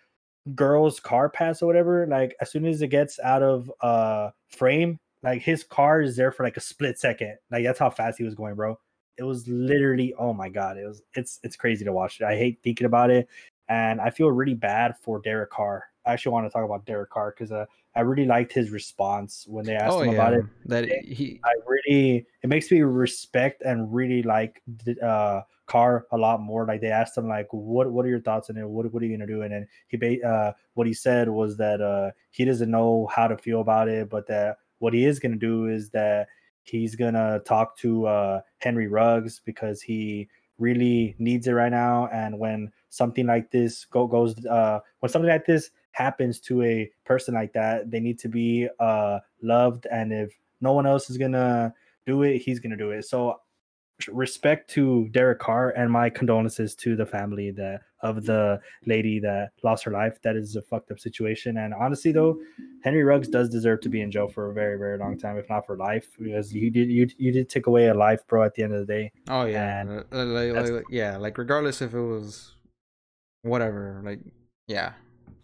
girl's 0.54 0.98
car 1.00 1.28
pass 1.28 1.62
or 1.62 1.66
whatever, 1.66 2.06
like 2.06 2.34
as 2.40 2.50
soon 2.50 2.66
as 2.66 2.82
it 2.82 2.88
gets 2.88 3.18
out 3.20 3.42
of 3.42 3.70
uh 3.80 4.30
frame, 4.48 4.98
like 5.22 5.42
his 5.42 5.64
car 5.64 6.00
is 6.02 6.16
there 6.16 6.32
for 6.32 6.44
like 6.44 6.56
a 6.56 6.60
split 6.60 6.98
second. 6.98 7.36
Like 7.50 7.64
that's 7.64 7.78
how 7.78 7.90
fast 7.90 8.18
he 8.18 8.24
was 8.24 8.34
going, 8.34 8.54
bro. 8.54 8.78
It 9.18 9.24
was 9.24 9.46
literally 9.48 10.14
oh 10.18 10.32
my 10.32 10.48
god, 10.48 10.78
it 10.78 10.86
was 10.86 11.02
it's 11.14 11.40
it's 11.42 11.56
crazy 11.56 11.84
to 11.84 11.92
watch. 11.92 12.20
It. 12.20 12.24
I 12.24 12.36
hate 12.36 12.60
thinking 12.64 12.86
about 12.86 13.10
it, 13.10 13.28
and 13.68 14.00
I 14.00 14.10
feel 14.10 14.30
really 14.30 14.54
bad 14.54 14.94
for 15.02 15.20
Derek 15.20 15.50
Carr 15.50 15.89
actually 16.06 16.32
want 16.32 16.46
to 16.46 16.50
talk 16.50 16.64
about 16.64 16.84
Derek 16.86 17.10
Carr 17.10 17.34
because 17.36 17.52
uh, 17.52 17.66
I 17.94 18.00
really 18.00 18.26
liked 18.26 18.52
his 18.52 18.70
response 18.70 19.46
when 19.48 19.64
they 19.64 19.74
asked 19.74 19.92
oh, 19.92 20.00
him 20.00 20.12
yeah. 20.12 20.14
about 20.14 20.34
it. 20.34 20.44
That 20.66 20.88
he, 21.04 21.40
I 21.44 21.52
really, 21.66 22.26
it 22.42 22.48
makes 22.48 22.70
me 22.70 22.82
respect 22.82 23.62
and 23.62 23.92
really 23.92 24.22
like 24.22 24.62
the, 24.84 24.98
uh, 25.04 25.42
Carr 25.66 26.06
a 26.10 26.18
lot 26.18 26.40
more. 26.40 26.66
Like 26.66 26.80
they 26.80 26.90
asked 26.90 27.16
him, 27.16 27.28
like, 27.28 27.46
what 27.52 27.90
what 27.92 28.04
are 28.04 28.08
your 28.08 28.20
thoughts 28.20 28.50
on 28.50 28.56
it? 28.56 28.68
What 28.68 28.92
what 28.92 29.02
are 29.02 29.06
you 29.06 29.16
gonna 29.16 29.26
do? 29.26 29.42
And 29.42 29.52
then 29.52 29.68
he, 29.88 30.22
uh, 30.22 30.52
what 30.74 30.86
he 30.86 30.94
said 30.94 31.28
was 31.28 31.56
that 31.58 31.80
uh, 31.80 32.10
he 32.30 32.44
doesn't 32.44 32.70
know 32.70 33.08
how 33.14 33.28
to 33.28 33.36
feel 33.36 33.60
about 33.60 33.88
it, 33.88 34.10
but 34.10 34.26
that 34.26 34.58
what 34.78 34.94
he 34.94 35.04
is 35.04 35.20
gonna 35.20 35.36
do 35.36 35.66
is 35.66 35.90
that 35.90 36.28
he's 36.64 36.96
gonna 36.96 37.40
talk 37.44 37.76
to 37.78 38.06
uh, 38.06 38.40
Henry 38.58 38.88
Ruggs 38.88 39.40
because 39.44 39.80
he 39.80 40.28
really 40.58 41.14
needs 41.18 41.46
it 41.46 41.52
right 41.52 41.70
now. 41.70 42.08
And 42.12 42.38
when 42.38 42.72
something 42.90 43.26
like 43.26 43.50
this 43.50 43.84
go, 43.84 44.06
goes, 44.06 44.44
uh, 44.46 44.80
when 45.00 45.10
something 45.10 45.30
like 45.30 45.46
this 45.46 45.70
happens 45.92 46.40
to 46.40 46.62
a 46.62 46.90
person 47.04 47.34
like 47.34 47.52
that, 47.52 47.90
they 47.90 48.00
need 48.00 48.18
to 48.20 48.28
be 48.28 48.68
uh, 48.78 49.18
loved. 49.42 49.86
And 49.90 50.12
if 50.12 50.32
no 50.60 50.72
one 50.72 50.86
else 50.86 51.10
is 51.10 51.18
gonna 51.18 51.74
do 52.06 52.22
it, 52.22 52.38
he's 52.38 52.60
gonna 52.60 52.76
do 52.76 52.90
it. 52.90 53.04
So 53.04 53.40
respect 54.08 54.70
to 54.70 55.08
Derek 55.08 55.38
Carr 55.38 55.70
and 55.70 55.90
my 55.90 56.08
condolences 56.08 56.74
to 56.76 56.96
the 56.96 57.06
family 57.06 57.50
that 57.52 57.82
of 58.02 58.24
the 58.24 58.58
lady 58.86 59.18
that 59.20 59.50
lost 59.62 59.84
her 59.84 59.90
life. 59.90 60.20
That 60.22 60.36
is 60.36 60.56
a 60.56 60.62
fucked 60.62 60.90
up 60.90 60.98
situation. 60.98 61.58
And 61.58 61.74
honestly, 61.74 62.12
though, 62.12 62.40
Henry 62.82 63.04
Ruggs 63.04 63.28
does 63.28 63.50
deserve 63.50 63.82
to 63.82 63.88
be 63.88 64.00
in 64.00 64.10
jail 64.10 64.28
for 64.28 64.50
a 64.50 64.54
very, 64.54 64.78
very 64.78 64.96
long 64.96 65.18
time, 65.18 65.36
if 65.36 65.48
not 65.50 65.66
for 65.66 65.76
life, 65.76 66.08
because 66.18 66.52
you 66.54 66.70
did 66.70 66.90
you 66.90 67.08
you 67.18 67.32
did 67.32 67.48
take 67.48 67.66
away 67.66 67.88
a 67.88 67.94
life, 67.94 68.26
bro. 68.26 68.44
At 68.44 68.54
the 68.54 68.62
end 68.62 68.72
of 68.72 68.86
the 68.86 68.92
day. 68.92 69.12
Oh 69.28 69.44
yeah, 69.44 69.80
and 69.80 69.90
uh, 69.90 70.24
like, 70.24 70.54
like, 70.54 70.70
like, 70.70 70.84
yeah, 70.90 71.16
like 71.16 71.36
regardless 71.36 71.82
if 71.82 71.92
it 71.92 72.00
was 72.00 72.56
whatever, 73.42 74.00
like 74.04 74.20
yeah, 74.66 74.92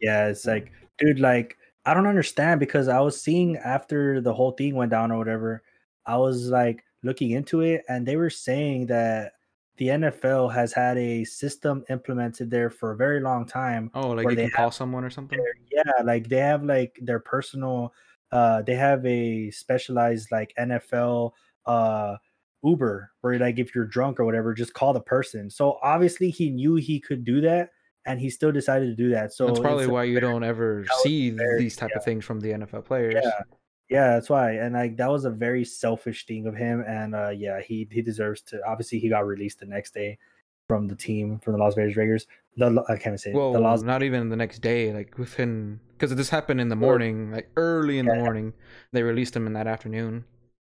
yeah, 0.00 0.28
it's 0.28 0.46
like, 0.46 0.72
dude, 0.98 1.20
like 1.20 1.56
I 1.84 1.94
don't 1.94 2.06
understand 2.06 2.60
because 2.60 2.88
I 2.88 3.00
was 3.00 3.20
seeing 3.20 3.56
after 3.58 4.20
the 4.20 4.34
whole 4.34 4.52
thing 4.52 4.74
went 4.74 4.90
down 4.90 5.12
or 5.12 5.18
whatever, 5.18 5.62
I 6.04 6.16
was 6.16 6.48
like 6.48 6.84
looking 7.02 7.30
into 7.30 7.60
it 7.60 7.84
and 7.88 8.06
they 8.06 8.16
were 8.16 8.30
saying 8.30 8.86
that 8.86 9.32
the 9.76 9.88
NFL 9.88 10.52
has 10.52 10.72
had 10.72 10.96
a 10.96 11.24
system 11.24 11.84
implemented 11.90 12.50
there 12.50 12.70
for 12.70 12.92
a 12.92 12.96
very 12.96 13.20
long 13.20 13.46
time. 13.46 13.90
Oh, 13.94 14.08
like 14.10 14.30
you 14.30 14.36
can 14.36 14.50
call 14.50 14.70
someone 14.70 15.04
or 15.04 15.10
something? 15.10 15.38
yeah, 15.70 16.02
like 16.02 16.28
they 16.28 16.38
have 16.38 16.64
like 16.64 16.98
their 17.02 17.20
personal 17.20 17.92
uh 18.32 18.62
they 18.62 18.74
have 18.74 19.04
a 19.06 19.50
specialized 19.50 20.32
like 20.32 20.52
NFL 20.58 21.32
uh 21.66 22.16
Uber 22.64 23.12
where 23.20 23.38
like 23.38 23.58
if 23.58 23.74
you're 23.74 23.84
drunk 23.84 24.18
or 24.18 24.24
whatever, 24.24 24.54
just 24.54 24.74
call 24.74 24.92
the 24.92 25.00
person. 25.00 25.50
So 25.50 25.78
obviously 25.82 26.30
he 26.30 26.50
knew 26.50 26.74
he 26.74 26.98
could 26.98 27.24
do 27.24 27.40
that 27.42 27.70
and 28.06 28.20
he 28.20 28.30
still 28.30 28.52
decided 28.52 28.86
to 28.86 28.94
do 28.94 29.10
that. 29.10 29.32
So 29.32 29.46
that's 29.46 29.60
probably 29.60 29.86
why 29.86 30.04
you 30.04 30.20
don't 30.20 30.44
ever 30.44 30.86
see 31.02 31.30
very, 31.30 31.60
these 31.60 31.76
type 31.76 31.90
yeah. 31.92 31.98
of 31.98 32.04
things 32.04 32.24
from 32.24 32.40
the 32.40 32.50
NFL 32.50 32.84
players. 32.84 33.14
Yeah. 33.22 33.42
Yeah, 33.88 34.14
that's 34.14 34.28
why. 34.28 34.52
And 34.52 34.74
like 34.74 34.96
that 34.96 35.10
was 35.10 35.26
a 35.26 35.30
very 35.30 35.64
selfish 35.64 36.26
thing 36.26 36.46
of 36.46 36.56
him. 36.56 36.84
And 36.88 37.14
uh 37.14 37.28
yeah, 37.28 37.60
he 37.60 37.86
he 37.90 38.02
deserves 38.02 38.42
to 38.42 38.60
obviously 38.66 38.98
he 38.98 39.08
got 39.08 39.26
released 39.26 39.60
the 39.60 39.66
next 39.66 39.94
day 39.94 40.18
from 40.66 40.88
the 40.88 40.96
team 40.96 41.38
from 41.38 41.52
the 41.52 41.58
Las 41.60 41.74
Vegas 41.74 41.96
Raiders. 41.96 42.26
The 42.56 42.84
I 42.88 42.96
can't 42.96 43.20
say 43.20 43.32
well, 43.32 43.52
the 43.52 43.60
Las 43.60 43.82
not 43.82 44.02
even 44.02 44.28
the 44.28 44.36
next 44.36 44.58
day, 44.58 44.92
like 44.92 45.16
within 45.18 45.78
because 45.92 46.14
this 46.16 46.30
happened 46.30 46.60
in 46.60 46.68
the 46.68 46.76
morning, 46.76 47.30
like 47.30 47.48
early 47.56 47.98
in 47.98 48.06
yeah. 48.06 48.14
the 48.14 48.20
morning. 48.20 48.52
They 48.92 49.02
released 49.02 49.36
him 49.36 49.46
in 49.46 49.52
that 49.52 49.68
afternoon. 49.68 50.24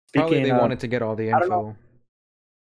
Speaking, 0.10 0.28
Probably 0.28 0.44
they 0.44 0.52
wanted 0.52 0.80
to 0.82 0.88
get 0.88 1.02
all 1.02 1.16
the 1.16 1.30
info. 1.30 1.38
I 1.38 1.40
don't, 1.40 1.50
know, 1.50 1.76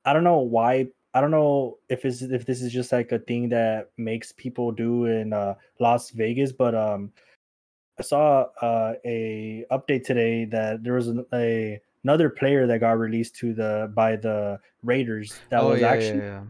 I 0.04 0.12
don't 0.12 0.24
know 0.24 0.38
why 0.38 0.86
I 1.14 1.20
don't 1.20 1.30
know 1.30 1.78
if 1.88 2.04
it's 2.04 2.22
if 2.22 2.44
this 2.44 2.60
is 2.60 2.72
just 2.72 2.90
like 2.90 3.12
a 3.12 3.20
thing 3.20 3.48
that 3.50 3.90
makes 3.96 4.32
people 4.32 4.72
do 4.72 5.06
in 5.06 5.32
uh, 5.32 5.54
Las 5.78 6.10
Vegas, 6.10 6.50
but 6.50 6.74
um, 6.74 7.12
I 7.98 8.02
saw 8.02 8.46
uh, 8.60 8.94
a 9.04 9.64
update 9.70 10.04
today 10.04 10.44
that 10.46 10.82
there 10.82 10.94
was 10.94 11.06
an, 11.06 11.24
a 11.32 11.80
another 12.02 12.30
player 12.30 12.66
that 12.66 12.80
got 12.80 12.98
released 12.98 13.36
to 13.36 13.54
the 13.54 13.92
by 13.94 14.16
the 14.16 14.58
Raiders 14.82 15.38
that 15.50 15.60
oh, 15.60 15.70
was 15.70 15.80
yeah, 15.80 15.88
actually 15.88 16.18
yeah, 16.18 16.42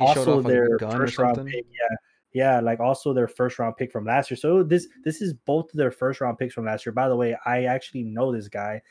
yeah. 0.00 0.06
also 0.06 0.40
their 0.40 0.78
first 0.78 1.18
round 1.18 1.44
pick. 1.44 1.66
Yeah, 1.72 1.96
yeah, 2.32 2.60
like 2.60 2.78
also 2.78 3.12
their 3.12 3.28
first 3.28 3.58
round 3.58 3.76
pick 3.76 3.90
from 3.90 4.06
last 4.06 4.30
year. 4.30 4.38
So 4.38 4.62
this 4.62 4.86
this 5.04 5.20
is 5.20 5.34
both 5.34 5.68
their 5.74 5.90
first 5.90 6.20
round 6.20 6.38
picks 6.38 6.54
from 6.54 6.66
last 6.66 6.86
year. 6.86 6.92
By 6.92 7.08
the 7.08 7.16
way, 7.16 7.36
I 7.44 7.64
actually 7.64 8.04
know 8.04 8.32
this 8.32 8.46
guy 8.46 8.82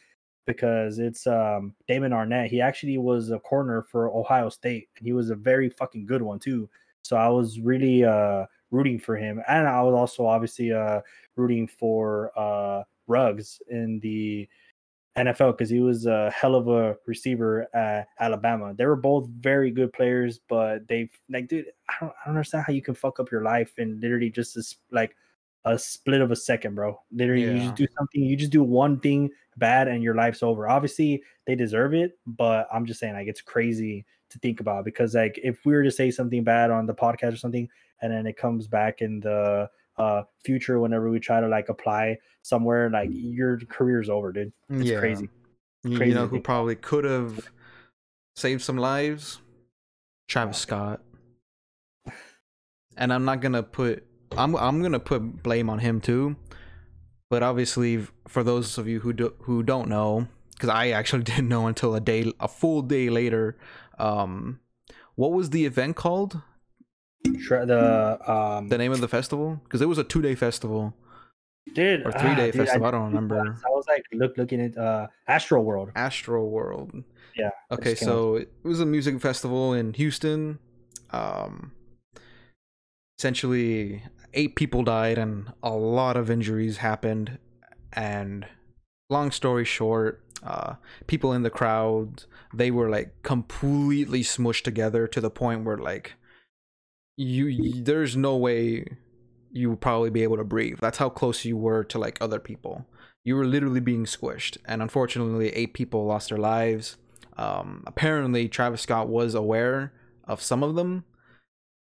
because 0.46 1.00
it's 1.00 1.28
um, 1.28 1.74
Damon 1.88 2.12
Arnette. 2.12 2.48
He 2.48 2.62
actually 2.62 2.98
was 2.98 3.32
a 3.32 3.40
corner 3.40 3.84
for 3.84 4.10
Ohio 4.16 4.50
State, 4.50 4.90
and 4.98 5.06
he 5.06 5.14
was 5.14 5.30
a 5.30 5.36
very 5.36 5.70
fucking 5.70 6.06
good 6.06 6.22
one 6.22 6.40
too. 6.40 6.70
So 7.04 7.16
I 7.16 7.28
was 7.30 7.60
really 7.60 8.04
uh, 8.04 8.46
rooting 8.72 9.00
for 9.00 9.16
him, 9.16 9.42
and 9.48 9.68
I 9.68 9.82
was 9.82 9.94
also 9.94 10.26
obviously 10.26 10.72
uh, 10.72 11.02
rooting 11.36 11.68
for 11.68 12.32
uh, 12.38 12.84
Ruggs 13.08 13.62
in 13.70 14.00
the 14.00 14.48
NFL 15.18 15.58
because 15.58 15.70
he 15.70 15.82
was 15.82 16.06
a 16.06 16.32
hell 16.32 16.56
of 16.56 16.68
a 16.68 16.96
receiver 17.06 17.68
at 17.76 18.08
Alabama. 18.20 18.74
They 18.74 18.86
were 18.86 18.96
both 18.96 19.28
very 19.28 19.70
good 19.70 19.92
players, 19.92 20.40
but 20.48 20.88
they 20.88 21.10
like, 21.30 21.48
dude, 21.48 21.66
I 21.90 21.96
don't, 22.00 22.12
I 22.12 22.26
don't 22.26 22.36
understand 22.36 22.64
how 22.66 22.74
you 22.74 22.82
can 22.82 22.96
fuck 22.96 23.20
up 23.20 23.32
your 23.32 23.44
life 23.44 23.74
and 23.78 24.00
literally 24.00 24.30
just 24.30 24.78
like 24.92 25.16
a 25.66 25.78
split 25.78 26.22
of 26.22 26.32
a 26.32 26.36
second, 26.36 26.76
bro. 26.76 27.00
Literally, 27.12 27.46
yeah. 27.46 27.54
you 27.54 27.60
just 27.60 27.76
do 27.76 27.88
something, 27.98 28.24
you 28.24 28.36
just 28.36 28.52
do 28.52 28.64
one 28.64 29.00
thing 29.00 29.30
bad, 29.58 29.88
and 29.88 30.04
your 30.04 30.16
life's 30.16 30.44
over. 30.44 30.68
Obviously, 30.70 31.24
they 31.46 31.56
deserve 31.56 31.94
it, 31.94 32.18
but 32.26 32.68
I'm 32.74 32.86
just 32.86 33.00
saying, 33.00 33.14
like, 33.14 33.28
it's 33.28 33.42
crazy 33.42 34.06
to 34.30 34.40
think 34.40 34.60
about 34.60 34.86
because, 34.86 35.14
like, 35.16 35.40
if 35.44 35.66
we 35.66 35.74
were 35.74 35.84
to 35.84 35.92
say 35.92 36.10
something 36.12 36.44
bad 36.44 36.72
on 36.72 36.86
the 36.86 36.94
podcast 36.94 37.34
or 37.34 37.38
something, 37.38 37.68
and 38.02 38.12
then 38.12 38.26
it 38.26 38.38
comes 38.38 38.68
back 38.68 39.02
in 39.02 39.20
the 39.20 39.70
uh 39.98 40.24
future 40.44 40.80
whenever 40.80 41.10
we 41.10 41.20
try 41.20 41.42
to 41.42 41.48
like 41.48 41.70
apply 41.70 42.18
somewhere, 42.42 42.90
like 42.90 43.10
your 43.12 43.58
career's 43.70 44.10
over, 44.10 44.32
dude. 44.32 44.52
It's 44.70 44.90
yeah. 44.90 45.00
crazy. 45.00 45.30
crazy. 45.86 46.08
You 46.08 46.16
know 46.16 46.28
who 46.28 46.40
probably 46.40 46.76
could 46.76 47.04
have 47.04 47.50
saved 48.36 48.62
some 48.62 48.78
lives? 48.78 49.42
Travis 50.28 50.58
Scott. 50.58 51.02
And 52.98 53.14
I'm 53.14 53.26
not 53.26 53.42
gonna 53.42 53.64
put 53.64 54.06
I'm 54.38 54.56
I'm 54.56 54.82
gonna 54.82 55.00
put 55.00 55.44
blame 55.44 55.70
on 55.70 55.80
him 55.80 56.02
too, 56.02 56.36
but 57.30 57.44
obviously 57.44 58.08
for 58.28 58.44
those 58.44 58.78
of 58.78 58.88
you 58.88 59.00
who 59.00 59.14
do, 59.14 59.34
who 59.42 59.64
don't 59.64 59.90
know, 59.90 60.28
because 60.52 60.70
I 60.70 60.90
actually 60.90 61.24
didn't 61.32 61.50
know 61.50 61.68
until 61.68 61.96
a 61.96 62.00
day 62.00 62.32
a 62.40 62.48
full 62.48 62.82
day 62.82 63.10
later. 63.10 63.58
Um, 64.00 64.60
what 65.16 65.32
was 65.32 65.50
the 65.52 65.66
event 65.66 65.96
called? 65.96 66.42
The 67.24 68.18
um 68.26 68.70
the 68.70 68.78
name 68.78 68.92
of 68.92 69.02
the 69.02 69.08
festival 69.08 69.60
because 69.64 69.82
it 69.82 69.88
was 69.88 69.98
a 69.98 70.04
two 70.04 70.22
day 70.22 70.36
festival. 70.36 70.96
Dude, 71.74 72.06
or 72.06 72.12
three 72.12 72.36
day 72.36 72.50
uh, 72.50 72.54
festival. 72.54 72.86
I, 72.86 72.88
I, 72.88 72.92
don't 72.92 73.06
remember. 73.06 73.58
I 73.66 73.70
was 73.70 73.86
like 73.88 74.04
look 74.14 74.36
looking 74.38 74.62
at 74.62 74.78
uh 74.78 75.08
Astroworld. 75.30 75.92
Astro 75.96 76.44
World. 76.46 77.04
Yeah. 77.36 77.52
Okay, 77.72 77.96
so 77.96 78.36
it 78.36 78.52
was 78.64 78.80
a 78.80 78.86
music 78.86 79.22
festival 79.22 79.74
in 79.74 79.94
Houston. 79.94 80.60
Um, 81.12 81.72
essentially, 83.18 84.04
eight 84.34 84.56
people 84.56 84.84
died 84.84 85.18
and 85.18 85.52
a 85.62 85.72
lot 85.72 86.18
of 86.18 86.30
injuries 86.30 86.78
happened. 86.78 87.38
And 87.94 88.46
long 89.10 89.32
story 89.32 89.66
short, 89.66 90.24
uh, 90.44 90.76
people 91.08 91.34
in 91.34 91.44
the 91.44 91.50
crowd 91.50 92.24
they 92.54 92.72
were 92.72 92.90
like 92.90 93.22
completely 93.24 94.22
smushed 94.22 94.64
together 94.64 95.08
to 95.08 95.22
the 95.22 95.30
point 95.30 95.64
where 95.64 95.78
like 95.78 96.14
you, 97.18 97.46
you 97.46 97.84
there's 97.84 98.16
no 98.16 98.36
way 98.36 98.86
you 99.52 99.70
would 99.70 99.82
probably 99.82 100.10
be 100.10 100.24
able 100.24 100.38
to 100.38 100.44
breathe. 100.44 100.80
That's 100.80 100.98
how 100.98 101.10
close 101.10 101.46
you 101.46 101.58
were 101.58 101.84
to 101.86 102.00
like 102.00 102.18
other 102.22 102.40
people. 102.40 102.86
You 103.24 103.36
were 103.36 103.46
literally 103.46 103.82
being 103.82 104.06
squished, 104.06 104.58
and 104.66 104.82
unfortunately, 104.82 105.50
eight 105.50 105.74
people 105.74 106.06
lost 106.06 106.30
their 106.30 106.38
lives. 106.38 106.98
Um, 107.38 107.84
apparently, 107.86 108.48
Travis 108.48 108.82
Scott 108.82 109.08
was 109.08 109.36
aware 109.36 109.94
of 110.24 110.42
some 110.42 110.64
of 110.64 110.76
them, 110.76 111.04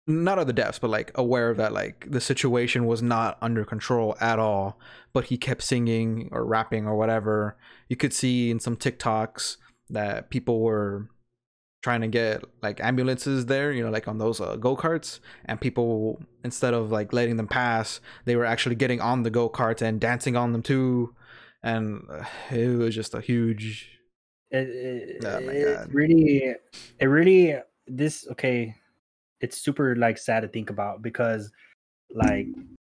not 0.08 0.38
of 0.38 0.46
the 0.46 0.52
deaths, 0.52 0.78
but 0.78 0.90
like 0.90 1.12
aware 1.14 1.54
that 1.54 1.72
like 1.72 2.06
the 2.10 2.20
situation 2.20 2.86
was 2.86 3.02
not 3.02 3.36
under 3.42 3.64
control 3.64 4.16
at 4.20 4.38
all. 4.38 4.78
But 5.12 5.24
he 5.24 5.36
kept 5.36 5.62
singing 5.62 6.28
or 6.32 6.44
rapping 6.44 6.86
or 6.86 6.96
whatever. 6.96 7.56
You 7.88 7.96
could 7.96 8.12
see 8.12 8.50
in 8.50 8.58
some 8.58 8.76
TikToks 8.76 9.56
that 9.90 10.30
people 10.30 10.60
were 10.60 11.08
trying 11.82 12.00
to 12.00 12.08
get 12.08 12.42
like 12.62 12.80
ambulances 12.80 13.46
there, 13.46 13.70
you 13.70 13.84
know, 13.84 13.90
like 13.90 14.08
on 14.08 14.18
those 14.18 14.40
uh, 14.40 14.56
go 14.56 14.76
karts, 14.76 15.20
and 15.44 15.60
people 15.60 16.20
instead 16.42 16.74
of 16.74 16.90
like 16.90 17.12
letting 17.12 17.36
them 17.36 17.48
pass, 17.48 18.00
they 18.24 18.36
were 18.36 18.44
actually 18.44 18.74
getting 18.74 19.00
on 19.00 19.22
the 19.22 19.30
go 19.30 19.48
karts 19.48 19.82
and 19.82 20.00
dancing 20.00 20.36
on 20.36 20.52
them 20.52 20.62
too, 20.62 21.14
and 21.62 22.02
uh, 22.10 22.24
it 22.50 22.76
was 22.76 22.94
just 22.94 23.14
a 23.14 23.20
huge. 23.20 23.90
It, 24.50 24.68
it, 24.68 25.24
oh 25.24 25.38
it 25.38 25.88
really, 25.92 26.54
it 26.98 27.06
really. 27.06 27.56
This 27.86 28.26
okay 28.32 28.74
it's 29.40 29.60
super 29.60 29.96
like 29.96 30.18
sad 30.18 30.40
to 30.40 30.48
think 30.48 30.70
about 30.70 31.02
because 31.02 31.50
like 32.14 32.46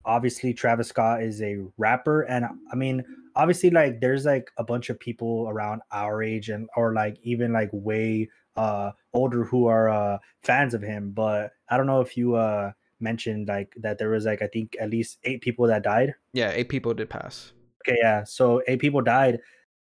obviously 0.06 0.54
Travis 0.54 0.90
Scott 0.90 1.24
is 1.24 1.42
a 1.42 1.58
rapper 1.78 2.22
and 2.22 2.46
I 2.72 2.76
mean 2.76 3.04
obviously 3.36 3.70
like 3.70 4.02
there's 4.02 4.26
like 4.26 4.52
a 4.58 4.64
bunch 4.64 4.90
of 4.90 5.00
people 5.00 5.48
around 5.50 5.82
our 5.92 6.22
age 6.22 6.50
and 6.50 6.70
or 6.76 6.94
like 6.94 7.18
even 7.24 7.54
like 7.54 7.70
way 7.72 8.30
uh 8.56 8.92
older 9.14 9.44
who 9.44 9.68
are 9.68 9.90
uh 9.90 10.18
fans 10.44 10.74
of 10.74 10.82
him 10.82 11.12
but 11.12 11.52
I 11.70 11.78
don't 11.78 11.88
know 11.88 12.02
if 12.02 12.16
you 12.16 12.36
uh 12.36 12.72
mentioned 13.00 13.48
like 13.48 13.74
that 13.78 13.98
there 13.98 14.10
was 14.10 14.26
like 14.26 14.42
I 14.42 14.48
think 14.48 14.76
at 14.80 14.90
least 14.90 15.18
8 15.24 15.42
people 15.42 15.68
that 15.68 15.84
died. 15.84 16.16
Yeah, 16.34 16.52
8 16.52 16.70
people 16.70 16.94
did 16.94 17.10
pass. 17.10 17.52
Okay, 17.88 17.98
yeah. 18.02 18.24
So 18.24 18.62
8 18.68 18.80
people 18.80 19.02
died 19.02 19.40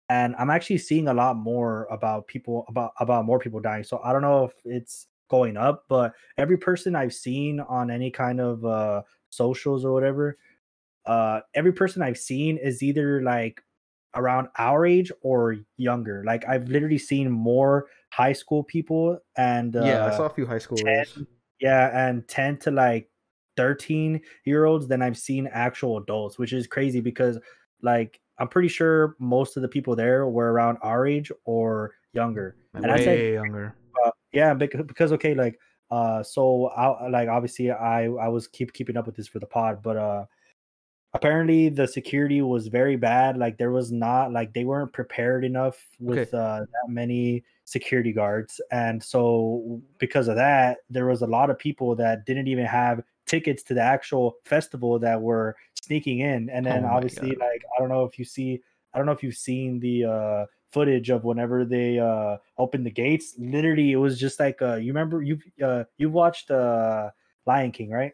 and 0.08 0.34
I'm 0.38 0.50
actually 0.50 0.78
seeing 0.78 1.08
a 1.08 1.14
lot 1.14 1.36
more 1.36 1.86
about 1.90 2.26
people 2.26 2.64
about 2.68 2.92
about 3.00 3.24
more 3.24 3.38
people 3.38 3.60
dying. 3.60 3.84
So 3.84 4.00
I 4.04 4.12
don't 4.12 4.22
know 4.22 4.44
if 4.44 4.52
it's 4.64 5.06
going 5.28 5.56
up, 5.56 5.84
but 5.88 6.12
every 6.36 6.58
person 6.58 6.94
I've 6.94 7.14
seen 7.14 7.60
on 7.60 7.90
any 7.90 8.10
kind 8.10 8.40
of 8.40 8.64
uh 8.64 9.02
socials 9.30 9.84
or 9.84 9.92
whatever, 9.92 10.38
uh 11.06 11.40
every 11.54 11.72
person 11.72 12.02
I've 12.02 12.18
seen 12.18 12.58
is 12.58 12.82
either 12.82 13.22
like 13.22 13.62
around 14.14 14.48
our 14.58 14.84
age 14.84 15.10
or 15.22 15.56
younger. 15.76 16.22
Like 16.26 16.46
I've 16.46 16.68
literally 16.68 16.98
seen 16.98 17.30
more 17.30 17.86
high 18.10 18.34
school 18.34 18.62
people 18.62 19.18
and 19.36 19.74
uh, 19.74 19.84
yeah, 19.84 20.06
I 20.06 20.16
saw 20.16 20.26
a 20.26 20.30
few 20.30 20.46
high 20.46 20.58
schoolers. 20.58 21.14
10, 21.14 21.26
yeah, 21.60 22.08
and 22.08 22.26
10 22.28 22.58
to 22.58 22.70
like 22.70 23.08
13 23.56 24.20
year 24.44 24.64
olds 24.64 24.88
than 24.88 25.02
I've 25.02 25.18
seen 25.18 25.48
actual 25.50 25.98
adults, 25.98 26.38
which 26.38 26.52
is 26.52 26.66
crazy 26.66 27.00
because 27.00 27.38
like 27.82 28.20
I'm 28.38 28.48
pretty 28.48 28.68
sure 28.68 29.16
most 29.18 29.56
of 29.56 29.62
the 29.62 29.68
people 29.68 29.96
there 29.96 30.26
were 30.26 30.52
around 30.52 30.78
our 30.82 31.06
age 31.06 31.30
or 31.44 31.92
younger. 32.12 32.56
And 32.74 32.84
Way 32.84 32.92
I 32.92 33.04
said 33.04 33.34
younger 33.34 33.76
yeah 34.32 34.54
because, 34.54 34.84
because 34.86 35.12
okay 35.12 35.34
like 35.34 35.58
uh 35.90 36.22
so 36.22 36.66
i 36.68 37.08
like 37.08 37.28
obviously 37.28 37.70
i 37.70 38.04
i 38.04 38.28
was 38.28 38.46
keep 38.48 38.72
keeping 38.72 38.96
up 38.96 39.06
with 39.06 39.16
this 39.16 39.28
for 39.28 39.38
the 39.38 39.46
pod 39.46 39.82
but 39.82 39.96
uh 39.96 40.24
apparently 41.14 41.68
the 41.68 41.86
security 41.86 42.40
was 42.40 42.68
very 42.68 42.96
bad 42.96 43.36
like 43.36 43.58
there 43.58 43.70
was 43.70 43.92
not 43.92 44.32
like 44.32 44.52
they 44.54 44.64
weren't 44.64 44.92
prepared 44.92 45.44
enough 45.44 45.76
with 45.98 46.32
okay. 46.34 46.38
uh 46.38 46.60
that 46.60 46.88
many 46.88 47.44
security 47.64 48.12
guards 48.12 48.60
and 48.70 49.02
so 49.02 49.80
because 49.98 50.28
of 50.28 50.36
that 50.36 50.78
there 50.88 51.06
was 51.06 51.22
a 51.22 51.26
lot 51.26 51.50
of 51.50 51.58
people 51.58 51.94
that 51.94 52.24
didn't 52.24 52.48
even 52.48 52.64
have 52.64 53.02
tickets 53.26 53.62
to 53.62 53.74
the 53.74 53.80
actual 53.80 54.36
festival 54.44 54.98
that 54.98 55.20
were 55.20 55.56
sneaking 55.82 56.20
in, 56.20 56.50
and 56.50 56.64
then 56.66 56.84
oh 56.84 56.88
obviously 56.88 57.30
like 57.36 57.62
I 57.76 57.80
don't 57.80 57.88
know 57.88 58.04
if 58.04 58.18
you 58.18 58.24
see 58.24 58.60
I 58.92 58.98
don't 58.98 59.06
know 59.06 59.12
if 59.12 59.22
you've 59.22 59.36
seen 59.36 59.80
the 59.80 60.04
uh 60.04 60.46
footage 60.72 61.10
of 61.10 61.24
whenever 61.24 61.64
they 61.64 61.98
uh 61.98 62.38
opened 62.58 62.86
the 62.86 62.90
gates. 62.90 63.34
Literally, 63.38 63.92
it 63.92 63.96
was 63.96 64.18
just 64.18 64.40
like 64.40 64.60
uh 64.62 64.76
you 64.76 64.88
remember 64.88 65.22
you 65.22 65.38
uh 65.62 65.84
you 65.98 66.10
watched 66.10 66.50
uh 66.50 67.10
Lion 67.46 67.70
King, 67.70 67.90
right? 67.90 68.12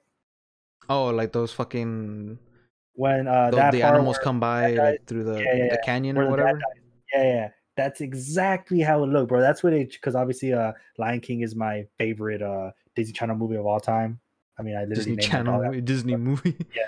Oh, 0.89 1.07
like 1.07 1.33
those 1.33 1.53
fucking 1.53 2.39
when 2.95 3.29
uh 3.29 3.51
the, 3.51 3.57
that 3.57 3.73
the 3.73 3.83
animals 3.83 4.19
come 4.19 4.41
by 4.41 4.73
like, 4.73 5.07
through 5.07 5.25
the, 5.25 5.41
yeah, 5.41 5.55
yeah, 5.55 5.71
the 5.71 5.79
canyon 5.85 6.19
or 6.19 6.29
whatever. 6.29 6.61
Yeah, 7.15 7.23
yeah. 7.23 7.49
That's 7.77 8.01
exactly 8.01 8.81
how 8.81 9.05
it 9.05 9.07
looked, 9.07 9.29
bro. 9.29 9.41
That's 9.41 9.63
what 9.63 9.73
it 9.73 9.93
because 9.93 10.17
obviously 10.17 10.53
uh 10.53 10.73
Lion 10.99 11.21
King 11.21 11.43
is 11.43 11.55
my 11.55 11.87
favorite 11.97 12.43
uh 12.43 12.73
Disney 12.97 13.13
Channel 13.13 13.37
movie 13.37 13.57
of 13.57 13.67
all 13.67 13.81
time. 13.81 14.19
I 14.59 14.63
mean 14.63 14.77
I 14.77 14.81
literally 14.81 15.15
Disney 15.15 15.29
Channel 15.29 15.63
movie, 15.63 15.81
Disney 15.81 16.17
movie. 16.17 16.57
yeah. 16.75 16.83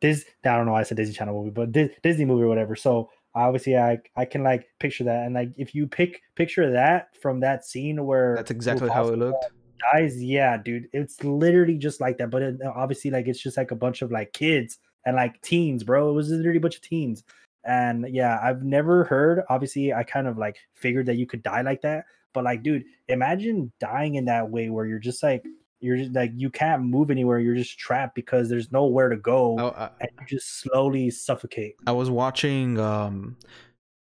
This 0.00 0.24
I 0.44 0.56
don't 0.56 0.66
know 0.66 0.72
why 0.72 0.80
I 0.80 0.82
said 0.84 0.96
Disney 0.96 1.14
Channel 1.14 1.34
movie, 1.34 1.50
but 1.50 1.70
Disney 2.02 2.24
movie 2.24 2.42
or 2.42 2.48
whatever. 2.48 2.74
So 2.74 3.10
obviously 3.46 3.76
I 3.76 3.98
I 4.16 4.24
can 4.24 4.42
like 4.42 4.68
picture 4.78 5.04
that. 5.04 5.24
And 5.24 5.34
like 5.34 5.50
if 5.56 5.74
you 5.74 5.86
pick 5.86 6.22
picture 6.34 6.70
that 6.72 7.16
from 7.20 7.40
that 7.40 7.64
scene 7.64 8.04
where 8.04 8.34
that's 8.36 8.50
exactly 8.50 8.88
how 8.88 9.08
it 9.08 9.18
looked. 9.18 9.46
dies 9.92 10.22
yeah 10.22 10.56
dude 10.56 10.88
it's 10.92 11.22
literally 11.22 11.78
just 11.78 12.00
like 12.00 12.18
that. 12.18 12.30
But 12.30 12.42
it, 12.42 12.60
obviously 12.62 13.10
like 13.10 13.28
it's 13.28 13.40
just 13.40 13.56
like 13.56 13.70
a 13.70 13.76
bunch 13.76 14.02
of 14.02 14.10
like 14.10 14.32
kids 14.32 14.78
and 15.06 15.16
like 15.16 15.40
teens 15.42 15.84
bro. 15.84 16.10
It 16.10 16.14
was 16.14 16.30
literally 16.30 16.58
a 16.58 16.60
bunch 16.60 16.76
of 16.76 16.82
teens. 16.82 17.24
And 17.64 18.06
yeah 18.08 18.38
i've 18.42 18.62
never 18.62 19.04
heard 19.04 19.42
obviously 19.48 19.92
i 19.92 20.02
kind 20.02 20.26
of 20.26 20.38
like 20.38 20.56
figured 20.74 21.06
that 21.06 21.16
you 21.16 21.26
could 21.26 21.42
die 21.42 21.62
like 21.62 21.82
that. 21.82 22.04
But 22.34 22.44
like 22.44 22.62
dude 22.62 22.84
imagine 23.08 23.72
dying 23.80 24.16
in 24.16 24.26
that 24.26 24.50
way 24.50 24.70
where 24.70 24.86
you're 24.86 24.98
just 24.98 25.22
like 25.22 25.44
you're 25.80 25.96
just 25.96 26.12
like 26.12 26.32
you 26.34 26.50
can't 26.50 26.82
move 26.82 27.10
anywhere 27.10 27.38
you're 27.38 27.54
just 27.54 27.78
trapped 27.78 28.14
because 28.14 28.48
there's 28.48 28.72
nowhere 28.72 29.08
to 29.08 29.16
go 29.16 29.58
oh, 29.58 29.74
I, 29.76 29.90
and 30.00 30.10
you 30.20 30.26
just 30.26 30.60
slowly 30.60 31.10
suffocate 31.10 31.76
i 31.86 31.92
was 31.92 32.10
watching 32.10 32.78
um 32.78 33.36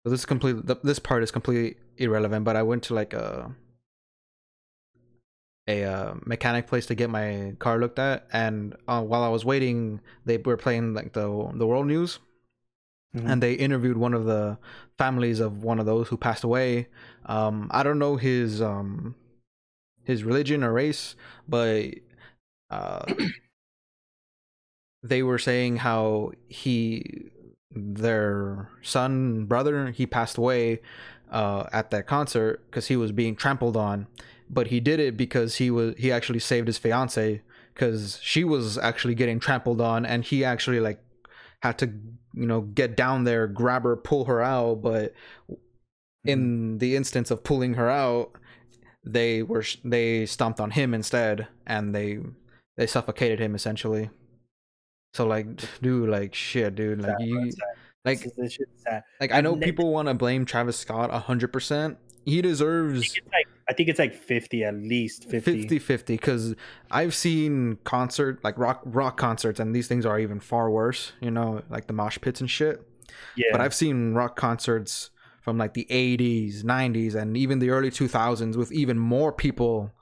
this 0.04 0.12
is 0.12 0.26
completely 0.26 0.62
this 0.82 0.98
part 0.98 1.22
is 1.22 1.30
completely 1.30 1.76
irrelevant 1.96 2.44
but 2.44 2.56
i 2.56 2.62
went 2.62 2.82
to 2.84 2.94
like 2.94 3.12
a 3.12 3.54
a 5.68 5.84
uh, 5.84 6.14
mechanic 6.24 6.66
place 6.66 6.86
to 6.86 6.94
get 6.94 7.10
my 7.10 7.54
car 7.58 7.78
looked 7.78 7.98
at 7.98 8.26
and 8.32 8.74
uh, 8.88 9.02
while 9.02 9.22
i 9.22 9.28
was 9.28 9.44
waiting 9.44 10.00
they 10.24 10.36
were 10.38 10.56
playing 10.56 10.94
like 10.94 11.12
the 11.12 11.50
the 11.54 11.66
world 11.66 11.86
news 11.86 12.18
mm-hmm. 13.14 13.26
and 13.26 13.42
they 13.42 13.52
interviewed 13.52 13.96
one 13.96 14.14
of 14.14 14.24
the 14.24 14.58
families 14.98 15.38
of 15.38 15.62
one 15.62 15.78
of 15.78 15.86
those 15.86 16.08
who 16.08 16.16
passed 16.16 16.42
away 16.42 16.88
um 17.26 17.68
i 17.70 17.82
don't 17.82 17.98
know 17.98 18.16
his 18.16 18.60
um 18.60 19.14
his 20.04 20.24
religion 20.24 20.64
or 20.64 20.72
race, 20.72 21.14
but 21.48 21.86
uh, 22.70 23.04
they 25.02 25.22
were 25.22 25.38
saying 25.38 25.78
how 25.78 26.32
he, 26.48 27.30
their 27.70 28.68
son, 28.82 29.44
brother, 29.46 29.90
he 29.90 30.06
passed 30.06 30.36
away 30.36 30.80
uh, 31.30 31.64
at 31.72 31.90
that 31.90 32.06
concert 32.06 32.64
because 32.66 32.88
he 32.88 32.96
was 32.96 33.12
being 33.12 33.36
trampled 33.36 33.76
on, 33.76 34.06
but 34.48 34.68
he 34.68 34.80
did 34.80 35.00
it 35.00 35.16
because 35.16 35.56
he 35.56 35.70
was 35.70 35.94
he 35.96 36.10
actually 36.10 36.40
saved 36.40 36.66
his 36.66 36.78
fiance 36.78 37.42
because 37.72 38.18
she 38.22 38.44
was 38.44 38.76
actually 38.78 39.14
getting 39.14 39.38
trampled 39.38 39.80
on, 39.80 40.04
and 40.04 40.24
he 40.24 40.44
actually 40.44 40.80
like 40.80 41.00
had 41.62 41.78
to 41.78 41.86
you 42.34 42.46
know 42.46 42.62
get 42.62 42.96
down 42.96 43.24
there, 43.24 43.46
grab 43.46 43.84
her, 43.84 43.96
pull 43.96 44.24
her 44.24 44.42
out, 44.42 44.82
but 44.82 45.14
in 46.24 46.38
mm-hmm. 46.40 46.78
the 46.78 46.96
instance 46.96 47.30
of 47.30 47.44
pulling 47.44 47.74
her 47.74 47.88
out 47.88 48.32
they 49.04 49.42
were 49.42 49.64
they 49.84 50.26
stomped 50.26 50.60
on 50.60 50.70
him 50.72 50.94
instead 50.94 51.48
and 51.66 51.94
they 51.94 52.20
they 52.76 52.86
suffocated 52.86 53.40
him 53.40 53.54
essentially. 53.54 54.10
So 55.14 55.26
like 55.26 55.60
dude 55.82 56.08
like 56.08 56.34
shit 56.34 56.74
dude 56.76 57.02
like 57.02 57.16
you 57.20 57.50
like 58.04 58.26
like 59.20 59.32
i 59.32 59.40
know 59.40 59.56
people 59.56 59.92
want 59.92 60.08
to 60.08 60.14
blame 60.14 60.44
travis 60.44 60.76
scott 60.76 61.10
100% 61.10 61.96
he 62.24 62.42
deserves 62.42 63.18
I 63.68 63.72
think, 63.72 63.88
it's 63.88 64.00
like 64.00 64.14
50 64.14 64.64
at 64.64 64.74
least 64.74 65.24
50 65.24 65.62
50 65.62 65.78
50 65.78 66.14
because 66.14 66.54
i've 66.90 67.14
seen 67.14 67.78
concert 67.84 68.42
like 68.42 68.58
rock 68.58 68.82
rock 68.84 69.16
concerts 69.16 69.60
and 69.60 69.74
these 69.74 69.86
things 69.86 70.04
are 70.04 70.18
even 70.18 70.40
far 70.40 70.70
worse 70.70 71.12
you 71.20 71.30
know 71.30 71.62
like 71.70 71.86
the 71.86 71.92
mosh 71.92 72.18
pits 72.20 72.40
and 72.40 72.50
shit. 72.50 72.86
Yeah. 73.36 73.48
But 73.52 73.60
i've 73.60 73.74
seen 73.74 74.14
rock 74.14 74.36
concerts 74.36 75.10
from 75.40 75.58
like 75.58 75.74
the 75.74 75.86
80s, 75.90 76.62
90s, 76.62 77.14
and 77.14 77.36
even 77.36 77.58
the 77.58 77.70
early 77.70 77.90
2000s 77.90 78.56
with 78.56 78.70
even 78.72 78.98
more 78.98 79.32
people 79.32 79.92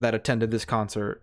that 0.00 0.14
attended 0.14 0.50
this 0.50 0.64
concert. 0.64 1.22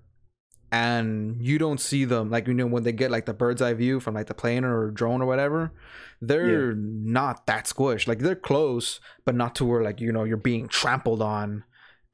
And 0.72 1.46
you 1.46 1.58
don't 1.58 1.82
see 1.82 2.06
them 2.06 2.30
like 2.30 2.48
you 2.48 2.54
know 2.54 2.66
when 2.66 2.84
they 2.84 2.94
get 2.94 3.12
like 3.12 3.26
the 3.26 3.34
bird's 3.34 3.62
eye 3.62 3.74
view 3.74 4.00
from 4.00 4.14
like 4.16 4.28
the 4.28 4.34
plane 4.34 4.64
or 4.64 4.90
drone 4.90 5.22
or 5.22 5.26
whatever, 5.26 5.74
they're 6.22 6.72
yeah. 6.72 6.78
not 6.78 7.46
that 7.48 7.66
squished. 7.66 8.08
Like 8.08 8.20
they're 8.20 8.36
close, 8.36 9.02
but 9.26 9.36
not 9.36 9.54
to 9.56 9.66
where 9.66 9.84
like 9.84 10.00
you 10.00 10.14
know 10.14 10.24
you're 10.24 10.38
being 10.38 10.70
trampled 10.70 11.22
on. 11.22 11.66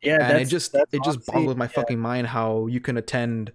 Yeah, 0.01 0.27
and 0.27 0.41
it 0.41 0.45
just 0.45 0.73
it 0.73 1.03
just 1.03 1.23
boggles 1.27 1.55
my 1.55 1.65
yeah. 1.65 1.69
fucking 1.69 1.99
mind 1.99 2.27
how 2.27 2.65
you 2.65 2.79
can 2.79 2.97
attend 2.97 3.51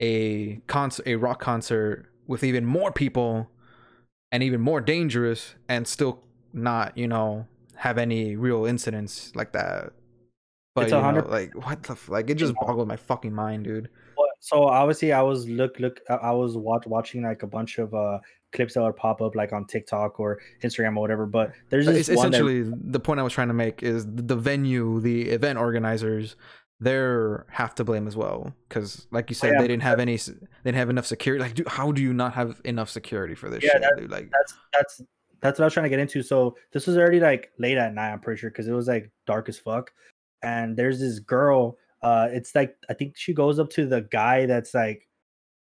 a 0.00 0.56
concert, 0.66 1.06
a 1.06 1.14
rock 1.14 1.40
concert 1.40 2.06
with 2.26 2.42
even 2.42 2.64
more 2.64 2.90
people 2.90 3.48
and 4.32 4.42
even 4.42 4.60
more 4.60 4.80
dangerous, 4.80 5.54
and 5.68 5.86
still 5.86 6.24
not 6.52 6.96
you 6.96 7.08
know 7.08 7.46
have 7.76 7.98
any 7.98 8.36
real 8.36 8.66
incidents 8.66 9.32
like 9.34 9.52
that. 9.52 9.92
But 10.74 10.84
it's 10.84 10.92
you 10.92 11.00
know, 11.00 11.26
like 11.28 11.54
what 11.66 11.82
the 11.82 11.92
f- 11.92 12.08
like 12.08 12.30
it 12.30 12.34
just 12.34 12.54
boggled 12.54 12.88
my 12.88 12.96
fucking 12.96 13.34
mind, 13.34 13.64
dude. 13.64 13.88
So 14.40 14.64
obviously, 14.64 15.12
I 15.12 15.22
was 15.22 15.48
look 15.48 15.78
look. 15.78 16.00
I 16.08 16.32
was 16.32 16.56
watch, 16.56 16.86
watching 16.86 17.22
like 17.22 17.42
a 17.42 17.46
bunch 17.46 17.78
of 17.78 17.92
uh 17.92 18.18
clips 18.52 18.74
that 18.74 18.82
would 18.82 18.96
pop 18.96 19.20
up 19.20 19.34
like 19.34 19.52
on 19.52 19.66
TikTok 19.66 20.18
or 20.18 20.38
Instagram 20.62 20.96
or 20.96 21.00
whatever. 21.00 21.26
But 21.26 21.52
there's 21.68 21.86
this 21.86 22.08
essentially 22.08 22.62
that... 22.62 22.92
the 22.92 23.00
point 23.00 23.20
I 23.20 23.22
was 23.22 23.32
trying 23.32 23.48
to 23.48 23.54
make 23.54 23.82
is 23.82 24.06
the 24.06 24.36
venue, 24.36 25.00
the 25.00 25.28
event 25.28 25.58
organizers, 25.58 26.36
they're 26.80 27.46
half 27.50 27.74
to 27.76 27.84
blame 27.84 28.08
as 28.08 28.16
well 28.16 28.54
because, 28.68 29.06
like 29.10 29.28
you 29.28 29.34
said, 29.34 29.52
yeah, 29.52 29.60
they 29.60 29.68
didn't 29.68 29.82
have 29.82 30.00
any, 30.00 30.16
they 30.16 30.32
didn't 30.64 30.78
have 30.78 30.90
enough 30.90 31.06
security. 31.06 31.42
Like, 31.42 31.54
dude, 31.54 31.68
how 31.68 31.92
do 31.92 32.00
you 32.00 32.14
not 32.14 32.32
have 32.34 32.60
enough 32.64 32.88
security 32.88 33.34
for 33.34 33.50
this 33.50 33.62
yeah, 33.62 33.72
shit, 33.72 33.82
that, 33.82 33.96
dude? 33.98 34.10
Like, 34.10 34.30
that's 34.32 34.54
that's 34.72 35.02
that's 35.40 35.58
what 35.58 35.64
I 35.64 35.66
was 35.66 35.74
trying 35.74 35.84
to 35.84 35.90
get 35.90 35.98
into. 35.98 36.22
So 36.22 36.56
this 36.72 36.86
was 36.86 36.96
already 36.96 37.20
like 37.20 37.50
late 37.58 37.78
at 37.78 37.94
night, 37.94 38.12
I'm 38.12 38.20
pretty 38.20 38.40
sure, 38.40 38.50
because 38.50 38.68
it 38.68 38.72
was 38.72 38.88
like 38.88 39.10
dark 39.26 39.48
as 39.48 39.58
fuck. 39.58 39.92
And 40.42 40.76
there's 40.76 41.00
this 41.00 41.18
girl. 41.18 41.76
Uh, 42.02 42.28
it's 42.30 42.54
like 42.54 42.76
I 42.88 42.94
think 42.94 43.16
she 43.16 43.32
goes 43.32 43.58
up 43.58 43.70
to 43.70 43.86
the 43.86 44.02
guy 44.02 44.46
that's 44.46 44.74
like 44.74 45.08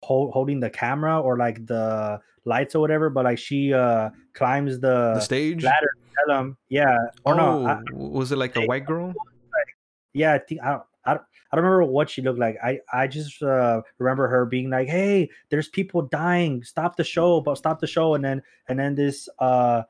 hold, 0.02 0.32
holding 0.32 0.60
the 0.60 0.70
camera 0.70 1.20
or 1.20 1.38
like 1.38 1.66
the 1.66 2.20
lights 2.44 2.74
or 2.74 2.80
whatever. 2.80 3.10
But 3.10 3.24
like 3.24 3.38
she 3.38 3.72
uh 3.72 4.10
climbs 4.32 4.80
the, 4.80 5.14
the 5.14 5.20
stage 5.20 5.62
ladder. 5.62 5.90
Tell 6.26 6.38
him, 6.38 6.56
yeah. 6.68 6.96
Or 7.24 7.34
oh, 7.34 7.36
no, 7.36 7.66
I, 7.66 7.80
was 7.92 8.32
it 8.32 8.38
like 8.38 8.56
a 8.56 8.66
white 8.66 8.86
girl? 8.86 9.08
Like, 9.08 9.76
yeah, 10.12 10.32
I 10.34 10.38
think 10.38 10.60
I 10.62 10.70
don't, 10.70 10.82
I 11.06 11.14
don't, 11.14 11.24
I 11.52 11.56
don't 11.56 11.64
remember 11.64 11.92
what 11.92 12.10
she 12.10 12.22
looked 12.22 12.38
like. 12.40 12.56
I 12.64 12.80
I 12.92 13.06
just 13.06 13.42
uh, 13.42 13.82
remember 13.98 14.26
her 14.28 14.44
being 14.44 14.70
like, 14.70 14.88
"Hey, 14.88 15.30
there's 15.50 15.68
people 15.68 16.02
dying. 16.02 16.64
Stop 16.64 16.96
the 16.96 17.04
show, 17.04 17.40
but 17.40 17.56
stop 17.58 17.80
the 17.80 17.86
show." 17.86 18.14
And 18.14 18.24
then 18.24 18.42
and 18.68 18.78
then 18.78 18.94
this 18.94 19.28
uh 19.38 19.82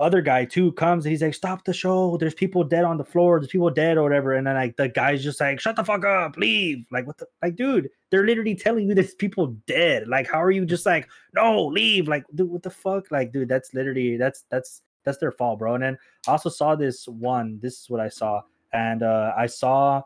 other 0.00 0.20
guy 0.20 0.44
too 0.44 0.72
comes 0.72 1.04
and 1.04 1.12
he's 1.12 1.22
like, 1.22 1.34
"Stop 1.34 1.64
the 1.64 1.72
show. 1.72 2.16
There's 2.16 2.34
people 2.34 2.64
dead 2.64 2.84
on 2.84 2.98
the 2.98 3.04
floor. 3.04 3.38
There's 3.38 3.52
people 3.52 3.70
dead 3.70 3.96
or 3.96 4.02
whatever." 4.02 4.32
And 4.32 4.46
then 4.46 4.54
like 4.56 4.76
the 4.76 4.88
guy's 4.88 5.22
just 5.22 5.40
like, 5.40 5.60
"Shut 5.60 5.76
the 5.76 5.84
fuck 5.84 6.04
up, 6.04 6.36
leave!" 6.36 6.84
Like 6.90 7.06
what 7.06 7.18
the 7.18 7.26
like, 7.42 7.54
dude? 7.56 7.90
They're 8.10 8.26
literally 8.26 8.56
telling 8.56 8.88
you 8.88 8.94
there's 8.94 9.14
people 9.14 9.56
dead. 9.66 10.08
Like, 10.08 10.28
how 10.28 10.42
are 10.42 10.50
you 10.50 10.66
just 10.66 10.86
like, 10.86 11.08
"No, 11.32 11.66
leave!" 11.66 12.08
Like, 12.08 12.24
dude, 12.34 12.50
what 12.50 12.62
the 12.64 12.70
fuck? 12.70 13.12
Like, 13.12 13.32
dude, 13.32 13.48
that's 13.48 13.72
literally 13.72 14.16
that's 14.16 14.44
that's 14.50 14.82
that's 15.04 15.18
their 15.18 15.32
fault, 15.32 15.60
bro. 15.60 15.74
And 15.74 15.84
then 15.84 15.98
I 16.26 16.32
also 16.32 16.48
saw 16.48 16.74
this 16.74 17.06
one. 17.06 17.60
This 17.62 17.82
is 17.82 17.88
what 17.88 18.00
I 18.00 18.08
saw, 18.08 18.42
and 18.72 19.04
uh 19.04 19.32
I 19.36 19.46
saw 19.46 20.02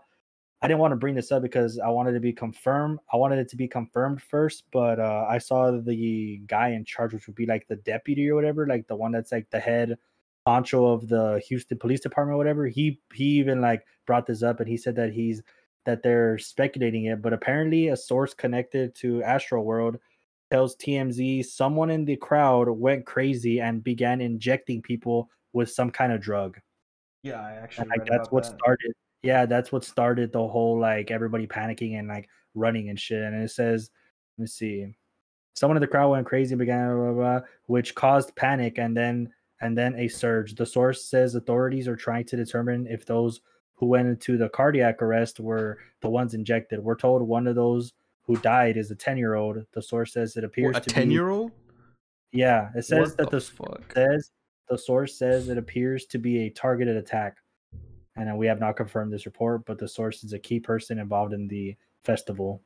I 0.60 0.66
didn't 0.66 0.80
want 0.80 0.92
to 0.92 0.96
bring 0.96 1.14
this 1.14 1.30
up 1.30 1.42
because 1.42 1.78
I 1.78 1.88
wanted 1.88 2.12
to 2.12 2.20
be 2.20 2.32
confirmed. 2.32 2.98
I 3.12 3.16
wanted 3.16 3.38
it 3.38 3.48
to 3.50 3.56
be 3.56 3.68
confirmed 3.68 4.20
first, 4.20 4.64
but 4.72 4.98
uh, 4.98 5.24
I 5.28 5.38
saw 5.38 5.70
the 5.70 6.40
guy 6.46 6.70
in 6.70 6.84
charge, 6.84 7.14
which 7.14 7.26
would 7.28 7.36
be 7.36 7.46
like 7.46 7.68
the 7.68 7.76
deputy 7.76 8.28
or 8.28 8.34
whatever, 8.34 8.66
like 8.66 8.88
the 8.88 8.96
one 8.96 9.12
that's 9.12 9.30
like 9.30 9.48
the 9.50 9.60
head 9.60 9.96
honcho 10.48 10.92
of 10.92 11.08
the 11.08 11.40
Houston 11.46 11.78
Police 11.78 12.00
Department 12.00 12.34
or 12.34 12.38
whatever. 12.38 12.66
He 12.66 13.00
he 13.14 13.24
even 13.38 13.60
like 13.60 13.84
brought 14.06 14.26
this 14.26 14.42
up 14.42 14.58
and 14.58 14.68
he 14.68 14.76
said 14.76 14.96
that 14.96 15.12
he's 15.12 15.42
that 15.86 16.02
they're 16.02 16.38
speculating 16.38 17.04
it, 17.04 17.22
but 17.22 17.32
apparently 17.32 17.88
a 17.88 17.96
source 17.96 18.34
connected 18.34 18.94
to 18.96 19.22
Astro 19.22 19.62
World 19.62 19.98
tells 20.50 20.76
TMZ 20.76 21.44
someone 21.44 21.90
in 21.90 22.04
the 22.04 22.16
crowd 22.16 22.68
went 22.68 23.06
crazy 23.06 23.60
and 23.60 23.84
began 23.84 24.20
injecting 24.20 24.82
people 24.82 25.30
with 25.52 25.70
some 25.70 25.90
kind 25.90 26.12
of 26.12 26.20
drug. 26.20 26.58
Yeah, 27.22 27.40
I 27.40 27.52
actually 27.52 27.82
and, 27.82 27.90
like 27.90 28.06
that's 28.06 28.30
what 28.30 28.44
that. 28.44 28.58
started 28.58 28.92
yeah, 29.22 29.46
that's 29.46 29.72
what 29.72 29.84
started 29.84 30.32
the 30.32 30.46
whole 30.46 30.78
like 30.78 31.10
everybody 31.10 31.46
panicking 31.46 31.98
and 31.98 32.08
like 32.08 32.28
running 32.54 32.88
and 32.88 32.98
shit. 32.98 33.22
And 33.22 33.42
it 33.42 33.50
says, 33.50 33.90
let 34.36 34.42
me 34.42 34.46
see, 34.46 34.86
someone 35.54 35.76
in 35.76 35.80
the 35.80 35.86
crowd 35.86 36.10
went 36.10 36.26
crazy, 36.26 36.52
and 36.52 36.58
began 36.58 36.94
blah, 36.94 37.12
blah, 37.12 37.12
blah, 37.12 37.40
which 37.66 37.94
caused 37.94 38.34
panic 38.36 38.78
and 38.78 38.96
then 38.96 39.32
and 39.60 39.76
then 39.76 39.94
a 39.96 40.08
surge. 40.08 40.54
The 40.54 40.66
source 40.66 41.04
says 41.04 41.34
authorities 41.34 41.88
are 41.88 41.96
trying 41.96 42.24
to 42.26 42.36
determine 42.36 42.86
if 42.86 43.04
those 43.04 43.40
who 43.74 43.86
went 43.86 44.08
into 44.08 44.36
the 44.36 44.48
cardiac 44.48 45.02
arrest 45.02 45.40
were 45.40 45.78
the 46.00 46.08
ones 46.08 46.34
injected. 46.34 46.80
We're 46.80 46.96
told 46.96 47.22
one 47.22 47.46
of 47.46 47.54
those 47.56 47.92
who 48.22 48.36
died 48.36 48.76
is 48.76 48.90
a 48.90 48.94
10 48.94 49.16
year 49.16 49.34
old. 49.34 49.58
The 49.72 49.82
source 49.82 50.12
says 50.12 50.36
it 50.36 50.44
appears 50.44 50.74
what, 50.74 50.86
a 50.86 50.90
10 50.90 51.10
year 51.10 51.28
old. 51.28 51.52
Yeah, 52.32 52.68
it 52.76 52.84
says 52.84 53.10
what 53.10 53.16
that 53.18 53.30
the, 53.30 53.38
the 53.38 53.82
says 53.94 54.30
the 54.68 54.78
source 54.78 55.18
says 55.18 55.48
it 55.48 55.58
appears 55.58 56.06
to 56.06 56.18
be 56.18 56.42
a 56.42 56.50
targeted 56.50 56.96
attack, 56.96 57.38
and 58.18 58.36
we 58.36 58.46
have 58.46 58.60
not 58.60 58.76
confirmed 58.76 59.12
this 59.12 59.26
report. 59.26 59.64
But 59.64 59.78
the 59.78 59.88
source 59.88 60.24
is 60.24 60.32
a 60.32 60.38
key 60.38 60.60
person 60.60 60.98
involved 60.98 61.32
in 61.32 61.48
the 61.48 61.76
festival. 62.04 62.62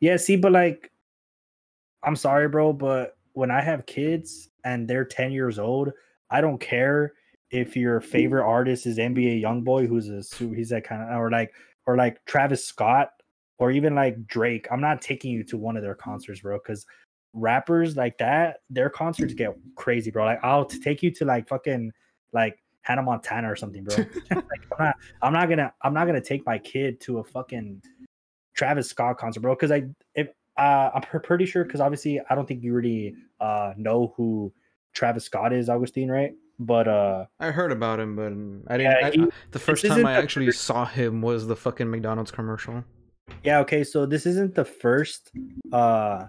Yeah, 0.00 0.16
see, 0.16 0.36
but 0.36 0.52
like, 0.52 0.90
I'm 2.02 2.16
sorry, 2.16 2.48
bro, 2.48 2.72
but 2.72 3.16
when 3.32 3.50
I 3.50 3.60
have 3.60 3.86
kids 3.86 4.50
and 4.64 4.88
they're 4.88 5.04
10 5.04 5.32
years 5.32 5.58
old, 5.58 5.90
I 6.30 6.40
don't 6.40 6.60
care 6.60 7.12
if 7.50 7.76
your 7.76 8.00
mm. 8.00 8.04
favorite 8.04 8.46
artist 8.46 8.86
is 8.86 8.98
NBA 8.98 9.42
YoungBoy, 9.42 9.86
who's 9.86 10.08
a 10.08 10.22
he's 10.54 10.70
that 10.70 10.84
kind 10.84 11.02
of 11.02 11.18
or 11.18 11.30
like 11.30 11.52
or 11.86 11.96
like 11.96 12.24
Travis 12.26 12.64
Scott 12.64 13.10
or 13.58 13.70
even 13.70 13.94
like 13.94 14.26
Drake. 14.26 14.66
I'm 14.70 14.80
not 14.80 15.00
taking 15.00 15.32
you 15.32 15.44
to 15.44 15.56
one 15.56 15.76
of 15.76 15.82
their 15.82 15.94
concerts, 15.94 16.40
bro, 16.40 16.58
because 16.58 16.84
rappers 17.32 17.96
like 17.96 18.18
that, 18.18 18.58
their 18.70 18.90
concerts 18.90 19.34
get 19.34 19.56
crazy, 19.74 20.10
bro. 20.10 20.24
Like 20.24 20.40
I'll 20.42 20.64
take 20.64 21.02
you 21.02 21.10
to 21.12 21.24
like 21.24 21.48
fucking 21.48 21.92
like 22.32 22.58
Hannah 22.86 23.02
Montana 23.02 23.50
or 23.50 23.56
something, 23.56 23.82
bro. 23.82 23.96
like, 24.30 24.44
I'm 24.78 24.84
not 24.84 24.96
I'm 25.22 25.32
not 25.32 25.48
gonna 25.48 25.72
I'm 25.82 25.92
not 25.92 26.06
gonna 26.06 26.20
take 26.20 26.46
my 26.46 26.56
kid 26.56 27.00
to 27.00 27.18
a 27.18 27.24
fucking 27.24 27.82
Travis 28.54 28.88
Scott 28.88 29.18
concert, 29.18 29.40
bro. 29.40 29.54
Because 29.54 29.72
I 29.72 29.84
if 30.14 30.28
uh, 30.56 30.90
I'm 30.94 31.02
pretty 31.02 31.46
sure 31.46 31.64
because 31.64 31.80
obviously 31.80 32.20
I 32.30 32.34
don't 32.34 32.46
think 32.46 32.62
you 32.62 32.72
really 32.72 33.14
uh 33.40 33.72
know 33.76 34.14
who 34.16 34.52
Travis 34.94 35.24
Scott 35.24 35.52
is, 35.52 35.68
Augustine, 35.68 36.08
right? 36.08 36.32
But 36.60 36.86
uh 36.86 37.26
I 37.40 37.50
heard 37.50 37.72
about 37.72 37.98
him, 37.98 38.14
but 38.14 38.72
I 38.72 38.78
didn't. 38.78 38.92
Yeah, 38.92 39.10
he, 39.10 39.22
I, 39.22 39.26
the 39.50 39.58
first 39.58 39.84
time 39.84 40.06
I 40.06 40.12
actually 40.12 40.46
first... 40.46 40.62
saw 40.62 40.84
him 40.84 41.22
was 41.22 41.48
the 41.48 41.56
fucking 41.56 41.90
McDonald's 41.90 42.30
commercial. 42.30 42.84
Yeah. 43.42 43.58
Okay. 43.60 43.82
So 43.82 44.06
this 44.06 44.26
isn't 44.26 44.54
the 44.54 44.64
first 44.64 45.32
uh 45.72 46.26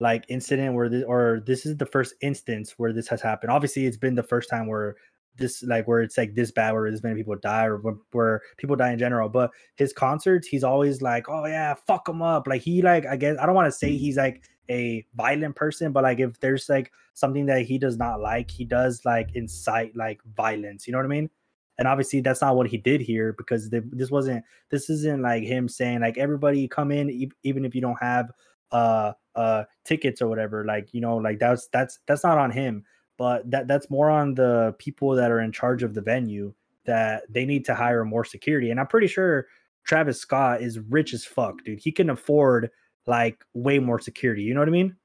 like 0.00 0.24
incident 0.28 0.74
where 0.74 0.88
this 0.88 1.04
or 1.06 1.42
this 1.44 1.66
is 1.66 1.76
the 1.76 1.86
first 1.86 2.14
instance 2.22 2.74
where 2.78 2.94
this 2.94 3.08
has 3.08 3.20
happened. 3.20 3.52
Obviously, 3.52 3.84
it's 3.84 3.96
been 3.96 4.14
the 4.14 4.22
first 4.22 4.48
time 4.48 4.66
where 4.66 4.96
this 5.38 5.62
like 5.62 5.86
where 5.88 6.02
it's 6.02 6.18
like 6.18 6.34
this 6.34 6.50
bad 6.50 6.72
where 6.72 6.90
this 6.90 7.02
many 7.02 7.16
people 7.16 7.36
die 7.36 7.64
or 7.64 7.78
where, 7.78 7.94
where, 8.12 8.42
people 8.56 8.76
die 8.76 8.92
in 8.92 8.98
general 8.98 9.28
but 9.28 9.50
his 9.76 9.92
concerts 9.92 10.46
he's 10.46 10.64
always 10.64 11.00
like 11.00 11.28
oh 11.28 11.46
yeah 11.46 11.74
fuck 11.86 12.08
him 12.08 12.22
up. 12.22 12.46
Like 12.46 12.62
he 12.62 12.82
like 12.82 13.06
i 13.06 13.16
guess 13.16 13.36
i 13.40 13.46
don't 13.46 13.54
want 13.54 13.66
to 13.66 13.72
say 13.72 13.96
he's 13.96 14.16
like 14.16 14.42
a 14.70 15.06
violent 15.14 15.56
person 15.56 15.92
but 15.92 16.02
like 16.02 16.20
if 16.20 16.38
there's 16.40 16.68
like 16.68 16.92
something 17.14 17.46
that 17.46 17.62
he 17.62 17.78
does 17.78 17.96
not 17.96 18.20
like 18.20 18.50
he 18.50 18.64
does 18.64 19.00
like 19.04 19.30
incite 19.34 19.96
like 19.96 20.20
violence 20.36 20.86
you 20.86 20.92
know 20.92 20.98
what 20.98 21.06
i 21.06 21.08
mean? 21.08 21.30
And 21.78 21.86
obviously 21.86 22.20
that's 22.20 22.40
not 22.40 22.56
what 22.56 22.66
he 22.66 22.76
did 22.76 23.00
here 23.00 23.34
because 23.38 23.70
the, 23.70 23.82
this 23.92 24.10
wasn't 24.10 24.44
this 24.70 24.90
isn't 24.90 25.22
like 25.22 25.44
him 25.44 25.68
saying 25.68 26.00
like 26.00 26.18
everybody 26.18 26.66
come 26.66 26.90
in 26.90 27.08
e- 27.08 27.30
even 27.44 27.64
if 27.64 27.74
you 27.74 27.80
don't 27.80 28.00
have 28.00 28.30
uh 28.72 29.12
uh 29.36 29.64
tickets 29.84 30.20
or 30.20 30.28
whatever 30.28 30.64
like 30.64 30.92
you 30.92 31.00
know 31.00 31.16
like 31.16 31.38
that's 31.38 31.68
that's 31.68 32.00
that's 32.06 32.24
not 32.24 32.36
on 32.36 32.50
him 32.50 32.84
but 33.18 33.50
that 33.50 33.66
that's 33.68 33.90
more 33.90 34.08
on 34.08 34.34
the 34.34 34.74
people 34.78 35.10
that 35.16 35.30
are 35.30 35.40
in 35.40 35.52
charge 35.52 35.82
of 35.82 35.92
the 35.92 36.00
venue 36.00 36.54
that 36.86 37.24
they 37.28 37.44
need 37.44 37.66
to 37.66 37.74
hire 37.74 38.04
more 38.04 38.24
security. 38.24 38.70
And 38.70 38.80
i'm 38.80 38.86
pretty 38.86 39.08
sure 39.08 39.46
travis 39.84 40.20
scott 40.20 40.62
is 40.62 40.78
rich 40.78 41.12
as 41.12 41.24
fuck 41.24 41.62
dude. 41.64 41.80
He 41.80 41.92
can 41.92 42.08
afford 42.08 42.70
like 43.06 43.44
way 43.52 43.78
more 43.78 44.00
security. 44.00 44.42
You 44.42 44.54
know 44.54 44.60
what 44.60 44.68
i 44.68 44.72
mean? 44.72 44.96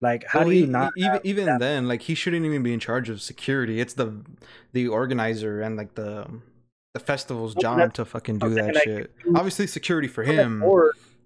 Like 0.00 0.24
how 0.26 0.40
well, 0.40 0.50
do 0.50 0.54
you 0.54 0.66
not 0.66 0.92
even 0.96 1.20
even 1.24 1.46
that? 1.46 1.60
then 1.60 1.88
like 1.88 2.02
he 2.02 2.14
shouldn't 2.14 2.44
even 2.44 2.62
be 2.62 2.72
in 2.72 2.80
charge 2.80 3.08
of 3.08 3.20
security. 3.22 3.80
It's 3.80 3.94
the 3.94 4.24
the 4.72 4.88
organizer 4.88 5.62
and 5.62 5.76
like 5.76 5.94
the 5.94 6.26
the 6.94 7.00
festival's 7.00 7.54
well, 7.54 7.76
job 7.76 7.94
to 7.94 8.04
fucking 8.04 8.38
do 8.38 8.50
that 8.50 8.74
like, 8.74 8.84
shit. 8.84 9.14
obviously 9.34 9.66
security 9.66 10.08
for 10.08 10.22
him 10.22 10.62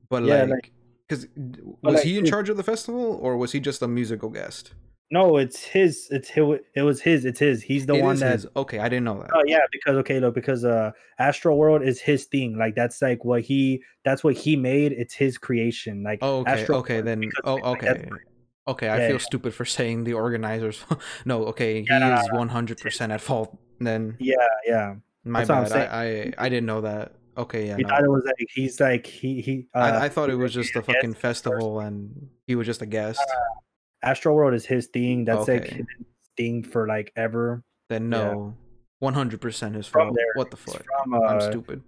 but 0.09 0.23
yeah, 0.23 0.45
like 0.45 0.71
because 1.09 1.27
was 1.83 1.97
like, 1.97 2.05
he 2.05 2.19
in 2.19 2.25
charge 2.25 2.49
of 2.49 2.57
the 2.57 2.63
festival 2.63 3.19
or 3.21 3.37
was 3.37 3.53
he 3.53 3.59
just 3.59 3.83
a 3.83 3.89
musical 3.89 4.29
guest 4.29 4.73
no, 5.11 5.37
it's 5.37 5.63
his. 5.63 6.09
It's 6.11 6.29
his. 6.29 6.59
It 6.75 6.83
was 6.83 7.01
his. 7.01 7.25
It's 7.25 7.39
his. 7.39 7.63
He's 7.63 7.87
the 7.87 7.95
it 7.95 8.03
one 8.03 8.19
that. 8.19 8.33
His. 8.33 8.47
Okay, 8.57 8.81
I 8.81 8.89
didn't 8.89 9.05
know 9.05 9.21
that. 9.21 9.31
Oh 9.35 9.43
yeah, 9.47 9.61
because 9.71 9.97
okay, 9.99 10.19
look, 10.19 10.35
because 10.35 10.65
uh, 10.65 10.91
Astro 11.19 11.55
World 11.55 11.83
is 11.83 12.01
his 12.01 12.25
thing. 12.25 12.59
Like 12.59 12.75
that's 12.75 13.01
like 13.01 13.25
what 13.25 13.43
he. 13.43 13.83
That's 14.05 14.25
what 14.25 14.35
he 14.35 14.57
made. 14.57 14.93
It's 14.93 15.15
his 15.15 15.39
creation. 15.39 16.03
Like 16.03 16.19
oh, 16.23 16.41
okay, 16.41 16.63
Astro 16.63 16.77
okay, 16.79 17.01
then 17.03 17.31
oh, 17.45 17.61
okay. 17.75 18.09
Like, 18.11 18.11
okay, 18.67 18.89
I 18.89 18.99
yeah, 18.99 19.07
feel 19.07 19.17
yeah. 19.17 19.23
stupid 19.23 19.55
for 19.55 19.65
saying 19.79 20.05
the 20.05 20.15
organizers. 20.15 20.85
no, 21.25 21.45
okay, 21.47 21.83
he 21.83 21.87
yeah, 21.89 22.21
is 22.21 22.29
one 22.33 22.49
hundred 22.49 22.79
percent 22.79 23.13
at 23.13 23.21
fault. 23.21 23.57
Then 23.79 24.17
yeah, 24.19 24.35
yeah. 24.67 24.95
My 25.23 25.45
That's 25.45 25.73
bad. 25.73 25.89
I, 25.89 26.05
I 26.05 26.33
I 26.47 26.49
didn't 26.49 26.67
know 26.67 26.81
that. 26.81 27.13
Okay, 27.39 27.69
yeah. 27.69 27.77
He 27.77 27.83
no. 27.83 27.91
thought 27.91 28.03
it 28.03 28.11
was 28.11 28.25
like 28.25 28.49
he's 28.53 28.81
like 28.81 29.07
he 29.07 29.41
he. 29.41 29.67
Uh, 29.73 29.79
I, 29.79 30.05
I 30.07 30.09
thought 30.09 30.31
it 30.31 30.37
was 30.37 30.53
just 30.53 30.75
a 30.75 30.83
fucking 30.83 31.15
festival 31.15 31.81
and 31.81 32.29
he 32.47 32.57
was 32.57 32.67
just 32.67 32.83
a 32.83 32.87
guest. 32.87 33.21
Uh, 33.21 33.61
Astroworld 34.05 34.55
is 34.55 34.67
his 34.67 34.87
thing. 34.87 35.25
That's 35.25 35.49
okay. 35.49 35.59
like 35.59 35.69
his 35.69 35.87
thing 36.37 36.63
for 36.63 36.87
like 36.87 37.13
ever. 37.17 37.63
Then 37.89 38.09
no, 38.09 38.55
one 38.99 39.15
hundred 39.15 39.41
percent 39.41 39.75
his 39.75 39.87
fault. 39.87 40.15
There, 40.15 40.25
what 40.35 40.51
the 40.51 40.57
fuck? 40.57 40.85
From, 41.03 41.15
uh, 41.15 41.21
I'm 41.21 41.41
stupid. 41.41 41.83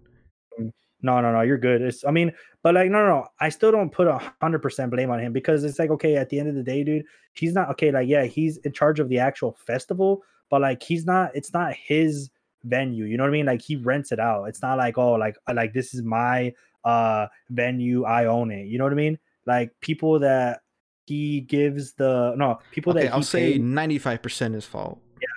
No, 1.00 1.20
no, 1.20 1.32
no. 1.32 1.42
You're 1.42 1.58
good. 1.58 1.82
It's. 1.82 2.04
I 2.04 2.10
mean, 2.10 2.32
but 2.62 2.74
like, 2.74 2.90
no, 2.90 3.00
no, 3.00 3.08
no. 3.08 3.26
I 3.40 3.50
still 3.50 3.70
don't 3.70 3.90
put 3.90 4.08
a 4.08 4.18
hundred 4.40 4.60
percent 4.60 4.90
blame 4.90 5.10
on 5.10 5.20
him 5.20 5.32
because 5.32 5.64
it's 5.64 5.78
like, 5.78 5.90
okay, 5.90 6.16
at 6.16 6.28
the 6.28 6.40
end 6.40 6.48
of 6.48 6.54
the 6.54 6.62
day, 6.62 6.82
dude, 6.82 7.04
he's 7.34 7.52
not 7.52 7.70
okay. 7.70 7.92
Like, 7.92 8.08
yeah, 8.08 8.24
he's 8.24 8.56
in 8.58 8.72
charge 8.72 8.98
of 8.98 9.08
the 9.08 9.18
actual 9.18 9.56
festival, 9.64 10.22
but 10.50 10.60
like, 10.60 10.82
he's 10.82 11.04
not. 11.04 11.30
It's 11.34 11.52
not 11.52 11.74
his 11.74 12.30
venue. 12.64 13.04
You 13.04 13.16
know 13.16 13.22
what 13.22 13.28
I 13.28 13.32
mean? 13.32 13.46
Like, 13.46 13.62
he 13.62 13.76
rents 13.76 14.10
it 14.10 14.18
out. 14.18 14.44
It's 14.44 14.62
not 14.62 14.78
like, 14.78 14.98
oh, 14.98 15.12
like, 15.12 15.36
like 15.52 15.72
this 15.72 15.94
is 15.94 16.02
my 16.02 16.52
uh 16.84 17.26
venue. 17.50 18.04
I 18.04 18.26
own 18.26 18.50
it. 18.50 18.66
You 18.66 18.78
know 18.78 18.84
what 18.84 18.92
I 18.92 18.96
mean? 18.96 19.18
Like 19.46 19.72
people 19.80 20.18
that 20.20 20.60
he 21.08 21.40
gives 21.40 21.92
the 21.92 22.34
no 22.36 22.58
people 22.70 22.92
okay, 22.92 23.04
that 23.04 23.14
I'll 23.14 23.22
say 23.22 23.56
ninety 23.56 23.98
five 23.98 24.22
percent 24.22 24.54
is 24.54 24.66
fault. 24.66 25.00
Yeah, 25.20 25.28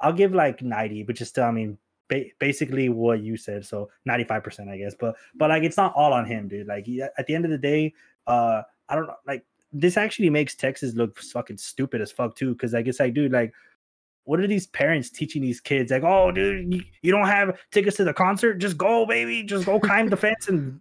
I'll 0.00 0.14
give 0.14 0.32
like 0.32 0.62
ninety, 0.62 1.02
but 1.02 1.16
just 1.16 1.32
still, 1.32 1.44
I 1.44 1.50
mean, 1.50 1.76
ba- 2.08 2.24
basically 2.38 2.88
what 2.88 3.20
you 3.20 3.36
said. 3.36 3.66
So 3.66 3.90
ninety 4.06 4.24
five 4.24 4.42
percent, 4.42 4.70
I 4.70 4.78
guess. 4.78 4.94
But 4.98 5.16
but 5.34 5.50
like 5.50 5.64
it's 5.64 5.76
not 5.76 5.92
all 5.94 6.14
on 6.14 6.24
him, 6.24 6.48
dude. 6.48 6.66
Like 6.66 6.88
at 7.18 7.26
the 7.26 7.34
end 7.34 7.44
of 7.44 7.50
the 7.50 7.58
day, 7.58 7.92
uh, 8.26 8.62
I 8.88 8.94
don't 8.94 9.06
know. 9.06 9.16
Like 9.26 9.44
this 9.70 9.98
actually 9.98 10.30
makes 10.30 10.54
Texas 10.54 10.94
look 10.94 11.18
fucking 11.18 11.58
stupid 11.58 12.00
as 12.00 12.10
fuck 12.10 12.34
too. 12.34 12.54
Because 12.54 12.72
like 12.72 12.86
it's 12.86 12.98
like, 12.98 13.12
dude, 13.12 13.32
like 13.32 13.52
what 14.24 14.40
are 14.40 14.46
these 14.46 14.66
parents 14.66 15.10
teaching 15.10 15.42
these 15.42 15.60
kids? 15.60 15.90
Like, 15.90 16.04
oh, 16.04 16.30
dude, 16.30 16.72
you, 16.72 16.82
you, 17.00 17.12
don't 17.12 17.26
have 17.26 17.58
tickets 17.70 17.96
to 17.96 18.04
the 18.04 18.12
concert? 18.12 18.58
Just 18.58 18.76
go, 18.76 19.06
baby. 19.06 19.42
Just 19.42 19.64
go 19.64 19.80
climb 19.80 20.10
the 20.10 20.18
fence 20.18 20.48
and 20.48 20.80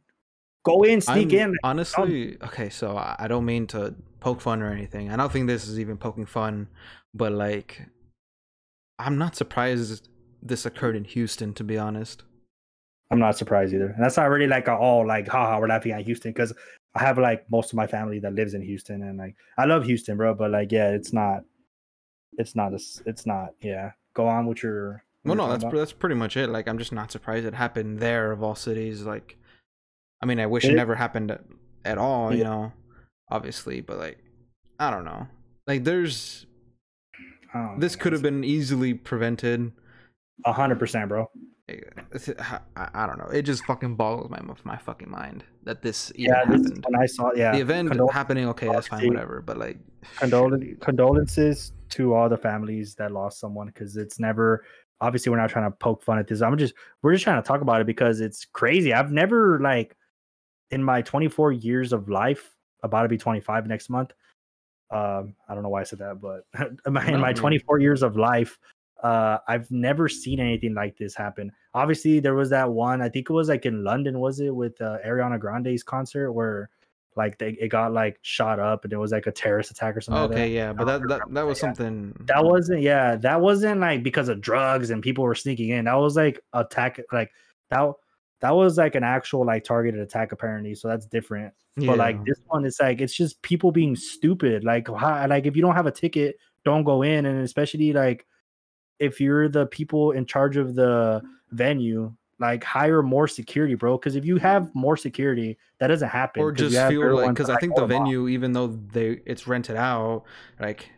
go 0.64 0.84
in, 0.84 1.00
sneak 1.00 1.32
I'm, 1.32 1.52
in. 1.52 1.58
Honestly, 1.64 2.38
okay, 2.44 2.68
so 2.68 2.98
I 2.98 3.28
don't 3.30 3.46
mean 3.46 3.66
to 3.68 3.96
poke 4.20 4.42
fun 4.42 4.62
or 4.62 4.72
anything. 4.72 5.10
I 5.12 5.16
don't 5.16 5.32
think 5.32 5.48
this 5.48 5.68
is 5.68 5.80
even 5.80 5.98
poking 5.98 6.26
fun, 6.26 6.68
but 7.14 7.32
like, 7.32 7.82
I'm 9.00 9.18
not 9.18 9.36
surprised 9.36 10.10
this 10.42 10.66
occurred 10.66 10.96
in 10.96 11.04
Houston. 11.04 11.54
To 11.54 11.64
be 11.64 11.78
honest, 11.78 12.24
I'm 13.12 13.20
not 13.20 13.38
surprised 13.38 13.74
either. 13.74 13.90
And 13.90 14.04
that's 14.04 14.18
not 14.18 14.30
really 14.30 14.48
like 14.48 14.68
all 14.68 15.02
oh, 15.02 15.06
like 15.06 15.28
haha 15.28 15.60
we're 15.60 15.68
laughing 15.68 15.92
at 15.92 16.06
Houston 16.06 16.32
because 16.32 16.54
I 16.96 17.02
have 17.02 17.18
like 17.18 17.50
most 17.52 17.72
of 17.72 17.78
my 17.78 17.88
family 17.88 18.20
that 18.20 18.34
lives 18.34 18.54
in 18.54 18.62
Houston 18.62 19.04
and 19.04 19.18
like 19.18 19.36
I 19.58 19.66
love 19.66 19.86
Houston, 19.86 20.18
bro. 20.18 20.34
But 20.34 20.52
like 20.52 20.72
yeah, 20.72 20.90
it's 20.90 21.14
not, 21.14 21.44
it's 22.38 22.56
not 22.56 22.74
a, 22.74 22.80
it's 23.06 23.26
not 23.26 23.50
yeah. 23.62 23.92
Go 24.14 24.28
on 24.28 24.48
with 24.48 24.64
your. 24.64 25.04
Well, 25.24 25.36
no, 25.36 25.50
that's 25.50 25.66
that's 25.74 25.94
pretty 25.94 26.16
much 26.16 26.38
it. 26.38 26.50
Like 26.50 26.68
I'm 26.68 26.78
just 26.78 26.92
not 26.92 27.12
surprised 27.12 27.46
it 27.46 27.54
happened 27.54 28.00
there 28.00 28.32
of 28.32 28.42
all 28.42 28.56
cities. 28.56 29.04
Like, 29.04 29.38
I 30.22 30.26
mean, 30.26 30.40
I 30.40 30.46
wish 30.46 30.64
it, 30.64 30.72
it 30.72 30.76
never 30.76 30.96
happened 30.96 31.32
at, 31.32 31.44
at 31.84 31.98
all. 31.98 32.32
Yeah. 32.32 32.38
You 32.38 32.44
know 32.46 32.74
obviously, 33.30 33.82
but 33.82 33.98
like 33.98 34.20
I 34.80 34.92
don't 34.92 35.06
know. 35.06 35.28
Like 35.66 35.84
there's 35.84 36.46
oh, 37.54 37.76
this 37.78 37.96
could 37.96 38.14
have 38.14 38.22
been 38.22 38.44
easily 38.44 38.94
prevented. 38.94 39.72
A 40.46 40.54
hundred 40.54 40.80
percent, 40.80 41.10
bro. 41.10 41.30
I, 41.70 43.06
don't 43.06 43.18
know. 43.18 43.28
It 43.34 43.42
just 43.42 43.66
fucking 43.66 43.96
boggles 43.96 44.30
my 44.30 44.40
my 44.64 44.78
fucking 44.78 45.10
mind 45.10 45.44
that 45.64 45.82
this 45.82 46.14
even 46.16 46.32
yeah, 46.32 46.36
happened. 46.46 46.86
when 46.88 47.02
I 47.02 47.06
saw 47.06 47.32
yeah 47.36 47.52
the 47.52 47.60
event 47.60 47.90
Condol- 47.90 48.12
happening, 48.12 48.48
okay, 48.50 48.70
that's 48.70 48.88
fine, 48.88 49.06
whatever. 49.08 49.42
But 49.42 49.58
like 49.58 49.78
condol- 50.16 50.80
condolences 50.80 51.74
to 51.90 52.14
all 52.14 52.30
the 52.30 52.38
families 52.38 52.96
that 52.96 53.12
lost 53.12 53.40
someone 53.40 53.68
because 53.68 53.98
it's 53.98 54.18
never 54.18 54.64
obviously 55.02 55.30
we're 55.30 55.38
not 55.38 55.50
trying 55.50 55.70
to 55.70 55.76
poke 55.78 56.02
fun 56.04 56.18
at 56.20 56.28
this. 56.28 56.42
I'm 56.42 56.58
just 56.58 56.74
we're 57.02 57.12
just 57.12 57.26
trying 57.26 57.42
to 57.42 57.48
talk 57.48 57.60
about 57.60 57.82
it 57.82 57.88
because 57.88 58.22
it's 58.22 58.46
crazy. 58.46 58.94
I've 58.94 59.12
never 59.12 59.60
like 59.60 59.94
in 60.72 60.82
my 60.82 61.02
24 61.02 61.52
years 61.52 61.92
of 61.92 62.08
life 62.08 62.57
about 62.84 63.04
to 63.04 63.10
be 63.10 63.18
25 63.18 63.68
next 63.68 63.90
month. 63.90 64.14
Um, 64.90 65.36
I 65.50 65.54
don't 65.54 65.64
know 65.64 65.70
why 65.70 65.82
I 65.82 65.84
said 65.84 66.00
that, 66.00 66.22
but 66.22 66.46
in 66.86 66.94
my, 66.94 67.08
in 67.08 67.20
my 67.20 67.34
24 67.34 67.80
years 67.80 68.04
of 68.04 68.16
life, 68.16 68.58
uh, 69.04 69.38
I've 69.48 69.70
never 69.70 70.10
seen 70.10 70.40
anything 70.40 70.74
like 70.74 70.98
this 70.98 71.14
happen. 71.16 71.52
Obviously, 71.74 72.20
there 72.20 72.36
was 72.36 72.50
that 72.50 72.72
one. 72.72 73.02
I 73.02 73.10
think 73.10 73.30
it 73.30 73.34
was 73.34 73.50
like 73.50 73.66
in 73.66 73.84
London, 73.84 74.20
was 74.20 74.40
it 74.40 74.56
with 74.56 74.80
uh, 74.82 74.98
Ariana 75.06 75.40
Grande's 75.40 75.84
concert 75.84 76.32
where 76.32 76.70
like 77.18 77.38
they 77.40 77.58
it 77.60 77.70
got 77.70 77.92
like 77.94 78.20
shot 78.22 78.60
up 78.60 78.84
and 78.84 78.94
it 78.94 78.98
was 78.98 79.12
like 79.12 79.26
a 79.26 79.32
terrorist 79.32 79.72
attack 79.72 79.98
or 79.98 80.02
something. 80.02 80.32
Okay, 80.32 80.44
like 80.44 80.52
yeah, 80.52 80.72
but 80.72 80.86
that 80.86 81.02
that, 81.10 81.22
that 81.32 81.46
was 81.46 81.60
something. 81.60 82.16
That 82.26 82.46
wasn't 82.46 82.82
yeah, 82.82 83.16
that 83.18 83.42
wasn't 83.42 83.82
like 83.82 84.04
because 84.04 84.30
of 84.30 84.40
drugs 84.40 84.92
and 84.92 85.02
people 85.02 85.24
were 85.24 85.36
sneaking 85.36 85.70
in. 85.70 85.86
That 85.86 85.96
was 85.96 86.16
like 86.16 86.40
attack 86.54 87.02
like 87.12 87.32
that 87.72 87.92
that 88.40 88.56
was 88.56 88.78
like 88.78 88.96
an 88.96 89.04
actual 89.04 89.46
like 89.46 89.64
targeted 89.64 90.00
attack 90.00 90.32
apparently, 90.32 90.76
so 90.76 90.88
that's 90.88 91.06
different. 91.06 91.54
Yeah. 91.76 91.88
But 91.88 91.98
like 91.98 92.26
this 92.26 92.40
one, 92.48 92.66
it's 92.66 92.80
like 92.80 93.02
it's 93.02 93.16
just 93.16 93.42
people 93.42 93.72
being 93.72 93.96
stupid. 93.96 94.64
Like 94.64 94.88
how, 94.88 95.28
like 95.28 95.46
if 95.46 95.56
you 95.56 95.62
don't 95.62 95.76
have 95.76 95.86
a 95.86 95.92
ticket, 95.92 96.38
don't 96.64 96.84
go 96.84 97.02
in, 97.02 97.26
and 97.26 97.44
especially 97.44 97.94
like 97.94 98.26
if 99.00 99.20
you're 99.20 99.50
the 99.50 99.66
people 99.68 100.12
in 100.12 100.26
charge 100.26 100.58
of 100.58 100.76
the 100.76 101.22
venue, 101.52 102.14
like 102.40 102.64
hire 102.64 103.02
more 103.02 103.28
security, 103.28 103.76
bro. 103.76 103.98
Because 103.98 104.16
if 104.16 104.26
you 104.26 104.38
have 104.38 104.74
more 104.76 104.98
security, 104.98 105.58
that 105.80 105.88
doesn't 105.88 106.10
happen. 106.10 106.42
Or 106.42 106.52
just 106.52 106.76
feel 106.90 107.16
like 107.16 107.30
because 107.30 107.50
I 107.50 107.58
think 107.58 107.76
the 107.76 107.86
venue, 107.86 108.24
off. 108.24 108.30
even 108.30 108.54
though 108.54 108.68
they 108.68 109.22
it's 109.26 109.48
rented 109.48 109.76
out, 109.78 110.24
like 110.60 110.90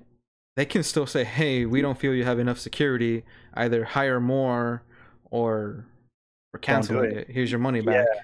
they 0.55 0.65
can 0.65 0.83
still 0.83 1.05
say, 1.05 1.23
"Hey, 1.23 1.65
we 1.65 1.81
don't 1.81 1.97
feel 1.97 2.13
you 2.13 2.25
have 2.25 2.39
enough 2.39 2.59
security. 2.59 3.23
Either 3.53 3.83
hire 3.83 4.19
more 4.19 4.83
or 5.31 5.85
or 6.53 6.59
cancel 6.59 7.03
it. 7.03 7.27
Here's 7.29 7.51
your 7.51 7.59
money 7.59 7.81
back." 7.81 8.05
Yeah. 8.07 8.21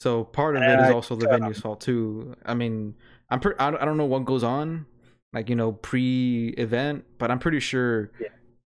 So 0.00 0.24
part 0.24 0.56
of 0.56 0.62
and 0.62 0.80
it 0.80 0.84
is 0.86 0.90
also 0.90 1.14
the 1.14 1.28
venue's 1.28 1.60
fault 1.60 1.80
too. 1.80 2.34
I 2.44 2.54
mean, 2.54 2.96
I'm 3.30 3.38
pre- 3.38 3.54
I 3.58 3.70
don't 3.70 3.96
know 3.96 4.04
what 4.04 4.24
goes 4.24 4.42
on, 4.42 4.84
like 5.32 5.48
you 5.48 5.54
know, 5.54 5.72
pre-event, 5.72 7.04
but 7.18 7.30
I'm 7.30 7.38
pretty 7.38 7.60
sure 7.60 8.10
yeah. 8.20 8.28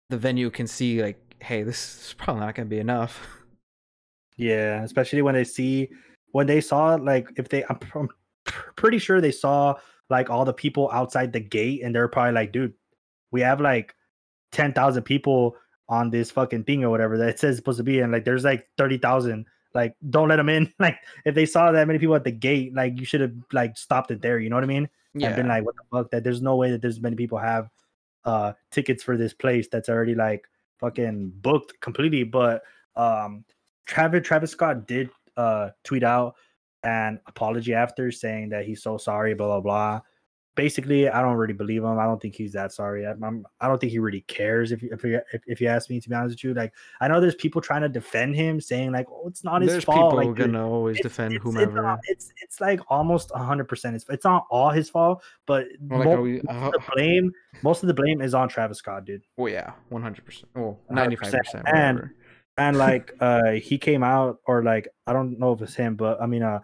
the 0.10 0.18
venue 0.18 0.52
can 0.52 0.68
see 0.68 1.02
like, 1.02 1.20
hey, 1.40 1.64
this 1.64 2.08
is 2.08 2.14
probably 2.14 2.42
not 2.42 2.54
gonna 2.54 2.70
be 2.70 2.78
enough. 2.78 3.26
Yeah, 4.38 4.84
especially 4.84 5.22
when 5.22 5.36
they 5.36 5.44
see 5.44 5.90
when 6.34 6.48
they 6.48 6.62
saw 6.62 6.96
like 6.96 7.28
if 7.36 7.50
they, 7.50 7.64
I'm, 7.70 7.80
I'm 7.96 8.10
pretty 8.76 9.00
sure 9.00 9.22
they 9.22 9.32
saw 9.32 9.76
like 10.10 10.30
all 10.30 10.46
the 10.46 10.54
people 10.54 10.90
outside 10.92 11.34
the 11.34 11.40
gate, 11.40 11.82
and 11.84 11.96
they're 11.96 12.08
probably 12.08 12.34
like, 12.34 12.52
dude, 12.52 12.74
we 13.32 13.42
have 13.42 13.60
like 13.60 13.96
ten 14.52 14.74
thousand 14.74 15.04
people 15.04 15.56
on 15.90 16.10
this 16.10 16.32
fucking 16.32 16.64
thing 16.64 16.84
or 16.84 16.90
whatever 16.90 17.18
that 17.18 17.30
it 17.30 17.40
says 17.40 17.58
supposed 17.58 17.78
to 17.78 17.84
be, 17.84 18.00
and 18.00 18.12
like 18.12 18.26
there's 18.26 18.44
like 18.44 18.68
thirty 18.78 18.98
thousand 18.98 19.46
like, 19.74 19.96
don't 20.10 20.30
let 20.30 20.38
them 20.38 20.50
in. 20.50 20.72
Like, 20.80 20.98
if 21.26 21.36
they 21.36 21.46
saw 21.46 21.72
that 21.72 21.88
many 21.88 22.00
people 22.00 22.16
at 22.16 22.24
the 22.24 22.32
gate, 22.32 22.74
like 22.74 23.00
you 23.00 23.06
should 23.06 23.22
have 23.22 23.34
like 23.52 23.78
stopped 23.78 24.12
it 24.12 24.22
there. 24.22 24.40
You 24.40 24.50
know 24.50 24.56
what 24.58 24.64
I 24.64 24.68
mean? 24.68 24.90
Yeah. 25.14 25.28
And 25.28 25.36
been 25.36 25.48
like, 25.48 25.66
what 25.66 25.76
the 25.76 25.84
fuck? 25.92 26.12
That 26.12 26.24
there's 26.24 26.42
no 26.42 26.56
way 26.56 26.72
that 26.72 26.82
there's 26.82 27.00
many 27.00 27.16
people 27.16 27.38
have 27.38 27.70
uh 28.26 28.54
tickets 28.72 29.04
for 29.04 29.18
this 29.18 29.34
place 29.34 29.68
that's 29.70 29.90
already 29.90 30.16
like 30.16 30.48
fucking 30.80 31.32
booked 31.42 31.80
completely. 31.82 32.24
But 32.24 32.64
um 32.96 33.46
Travis 33.86 34.26
Travis 34.26 34.52
Scott 34.52 34.88
did 34.88 35.10
uh 35.38 35.70
tweet 35.84 36.04
out 36.04 36.36
an 36.84 37.20
apology 37.28 37.74
after 37.74 38.12
saying 38.12 38.50
that 38.50 38.66
he's 38.66 38.82
so 38.82 38.98
sorry, 38.98 39.34
blah 39.34 39.48
blah 39.48 39.62
blah 39.62 40.02
basically, 40.56 41.10
I 41.10 41.22
don't 41.22 41.36
really 41.36 41.54
believe 41.54 41.84
him. 41.84 41.98
I 42.00 42.06
don't 42.06 42.22
think 42.22 42.36
he's 42.36 42.54
that 42.54 42.72
sorry. 42.72 43.06
I'm, 43.06 43.24
I'm 43.24 43.46
I 43.60 43.66
do 43.66 43.72
not 43.72 43.82
think 43.82 43.92
he 43.92 44.00
really 44.00 44.22
cares. 44.22 44.72
If 44.72 44.82
you 44.82 44.90
if, 44.92 45.04
you 45.04 45.20
if, 45.34 45.42
if 45.48 45.62
you 45.62 45.68
ask 45.68 45.90
me, 45.90 46.00
to 46.00 46.10
be 46.10 46.16
honest 46.16 46.36
with 46.36 46.44
you, 46.44 46.54
like 46.54 46.74
I 47.02 47.08
know 47.08 47.20
there's 47.20 47.36
people 47.36 47.62
trying 47.62 47.82
to 47.82 47.90
defend 47.90 48.36
him, 48.36 48.62
saying 48.62 48.92
like, 48.92 49.08
"Oh, 49.10 49.28
it's 49.28 49.44
not 49.44 49.62
his 49.62 49.72
there's 49.72 49.84
fault." 49.84 50.16
There's 50.16 50.28
people 50.28 50.46
like, 50.46 50.54
gonna 50.54 50.70
always 50.70 50.98
it's, 50.98 51.04
defend 51.04 51.34
it's, 51.34 51.44
whomever. 51.44 52.00
It's, 52.04 52.30
it's, 52.30 52.34
it's 52.42 52.62
like 52.62 52.80
almost 52.90 53.32
hundred 53.32 53.66
percent. 53.66 53.96
It's 53.96 54.06
it's 54.10 54.26
not 54.26 54.46
all 54.50 54.70
his 54.70 54.90
fault, 54.90 55.24
but 55.46 55.68
well, 55.82 56.00
like, 56.00 56.20
we, 56.20 56.42
uh, 56.42 56.70
the 56.72 56.82
blame 56.94 57.32
most 57.62 57.84
of 57.84 57.88
the 57.88 57.94
blame 57.94 58.22
is 58.22 58.34
on 58.34 58.50
Travis 58.50 58.80
Scott, 58.80 59.06
dude. 59.06 59.24
Well, 59.38 59.52
yeah, 59.52 59.74
one 59.90 60.02
hundred 60.02 60.26
percent. 60.26 60.48
Well, 60.56 60.80
ninety 60.90 61.16
five 61.16 61.32
percent. 61.32 61.68
And 61.68 62.10
and 62.58 62.78
like 62.78 63.14
uh 63.20 63.52
he 63.52 63.78
came 63.78 64.04
out 64.04 64.40
or 64.46 64.64
like 64.64 64.88
I 65.08 65.14
don't 65.14 65.40
know 65.40 65.54
if 65.54 65.62
it's 65.62 65.76
him, 65.76 65.96
but 65.96 66.22
I 66.22 66.26
mean 66.26 66.44
uh 66.44 66.60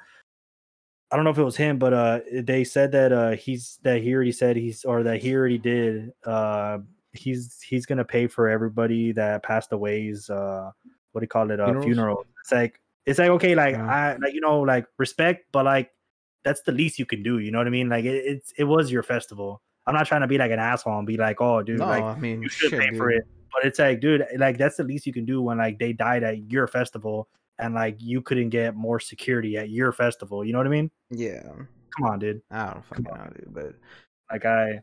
I 1.11 1.15
don't 1.15 1.25
know 1.25 1.31
if 1.31 1.37
it 1.37 1.43
was 1.43 1.57
him, 1.57 1.79
but 1.79 1.93
uh, 1.93 2.19
they 2.31 2.63
said 2.63 2.91
that 2.91 3.11
uh, 3.11 3.31
he's 3.31 3.79
that 3.83 4.01
he 4.01 4.13
already 4.13 4.31
said 4.31 4.55
he's 4.55 4.85
or 4.85 5.03
that 5.03 5.21
he 5.21 5.35
already 5.35 5.57
did. 5.57 6.13
Uh, 6.23 6.79
he's 7.13 7.59
he's 7.61 7.85
gonna 7.85 8.05
pay 8.05 8.27
for 8.27 8.47
everybody 8.47 9.11
that 9.13 9.41
passed 9.41 9.71
away's 9.71 10.29
uh, 10.29 10.69
what 11.11 11.21
do 11.21 11.23
you 11.23 11.27
call 11.29 11.49
it? 11.49 11.59
Uh, 11.59 11.81
funeral. 11.81 12.25
It's 12.41 12.51
like 12.51 12.79
it's 13.05 13.17
like 13.17 13.29
okay, 13.29 13.55
like 13.55 13.75
yeah. 13.75 13.87
I 13.87 14.17
like 14.17 14.33
you 14.33 14.41
know 14.41 14.59
like 14.59 14.85
respect, 14.97 15.47
but 15.51 15.65
like 15.65 15.91
that's 16.43 16.61
the 16.61 16.71
least 16.71 16.99
you 16.99 17.05
can 17.05 17.23
do. 17.23 17.39
You 17.39 17.51
know 17.51 17.57
what 17.57 17.67
I 17.67 17.71
mean? 17.71 17.89
Like 17.89 18.05
it, 18.05 18.25
it's 18.25 18.53
it 18.57 18.65
was 18.65 18.91
your 18.91 19.03
festival. 19.03 19.61
I'm 19.87 19.95
not 19.95 20.05
trying 20.05 20.21
to 20.21 20.27
be 20.27 20.37
like 20.37 20.51
an 20.51 20.59
asshole 20.59 20.99
and 20.99 21.07
be 21.07 21.17
like, 21.17 21.41
oh, 21.41 21.63
dude, 21.63 21.79
no, 21.79 21.87
like 21.87 22.03
I 22.03 22.15
mean, 22.19 22.43
you 22.43 22.49
should 22.49 22.69
shit, 22.69 22.79
pay 22.79 22.89
dude. 22.89 22.97
for 22.97 23.09
it. 23.09 23.23
But 23.51 23.65
it's 23.65 23.79
like, 23.79 23.99
dude, 23.99 24.23
like 24.37 24.59
that's 24.59 24.77
the 24.77 24.83
least 24.83 25.07
you 25.07 25.13
can 25.13 25.25
do 25.25 25.41
when 25.41 25.57
like 25.57 25.79
they 25.79 25.91
died 25.91 26.21
at 26.21 26.51
your 26.51 26.67
festival 26.67 27.27
and 27.59 27.75
like 27.75 27.97
you 27.99 28.21
couldn't 28.21 28.49
get 28.49 28.75
more 28.75 28.99
security 28.99 29.57
at 29.57 29.69
your 29.69 29.91
festival. 29.91 30.43
You 30.43 30.53
know 30.53 30.59
what 30.59 30.67
I 30.67 30.71
mean? 30.71 30.89
Yeah. 31.11 31.43
Come 31.43 32.05
on, 32.05 32.19
dude. 32.19 32.41
I 32.49 32.73
don't 32.73 32.85
fucking 32.85 33.03
know, 33.03 33.29
dude. 33.35 33.53
But 33.53 33.75
like 34.31 34.45
I, 34.45 34.79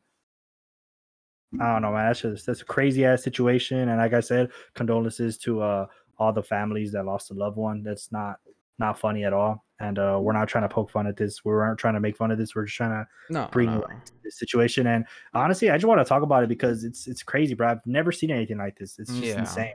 I 1.60 1.72
don't 1.72 1.82
know, 1.82 1.92
man. 1.92 2.06
That's 2.06 2.20
just 2.20 2.46
that's 2.46 2.60
a 2.60 2.66
crazy 2.66 3.04
ass 3.04 3.22
situation. 3.22 3.88
And 3.88 3.98
like 3.98 4.12
I 4.12 4.20
said, 4.20 4.50
condolences 4.74 5.38
to 5.38 5.62
uh 5.62 5.86
all 6.18 6.32
the 6.32 6.42
families 6.42 6.92
that 6.92 7.04
lost 7.04 7.30
a 7.30 7.34
loved 7.34 7.56
one. 7.56 7.82
That's 7.82 8.12
not 8.12 8.36
not 8.78 8.98
funny 8.98 9.24
at 9.24 9.32
all. 9.32 9.64
And 9.80 9.98
uh 9.98 10.18
we're 10.20 10.32
not 10.32 10.48
trying 10.48 10.68
to 10.68 10.74
poke 10.74 10.90
fun 10.90 11.06
at 11.06 11.16
this. 11.16 11.44
We 11.44 11.52
weren't 11.52 11.78
trying 11.78 11.94
to 11.94 12.00
make 12.00 12.16
fun 12.16 12.30
of 12.30 12.38
this. 12.38 12.54
We're 12.54 12.64
just 12.64 12.76
trying 12.76 12.90
to 12.90 13.06
no, 13.30 13.48
bring 13.50 13.70
no. 13.70 13.86
this 14.22 14.38
situation. 14.38 14.86
And 14.86 15.06
honestly, 15.32 15.70
I 15.70 15.76
just 15.76 15.86
want 15.86 16.00
to 16.00 16.04
talk 16.04 16.22
about 16.22 16.42
it 16.42 16.48
because 16.48 16.84
it's 16.84 17.06
it's 17.06 17.22
crazy, 17.22 17.54
bro. 17.54 17.68
I've 17.68 17.86
never 17.86 18.12
seen 18.12 18.30
anything 18.30 18.58
like 18.58 18.76
this. 18.76 18.98
It's 18.98 19.10
just 19.10 19.22
yeah. 19.22 19.38
insane. 19.38 19.74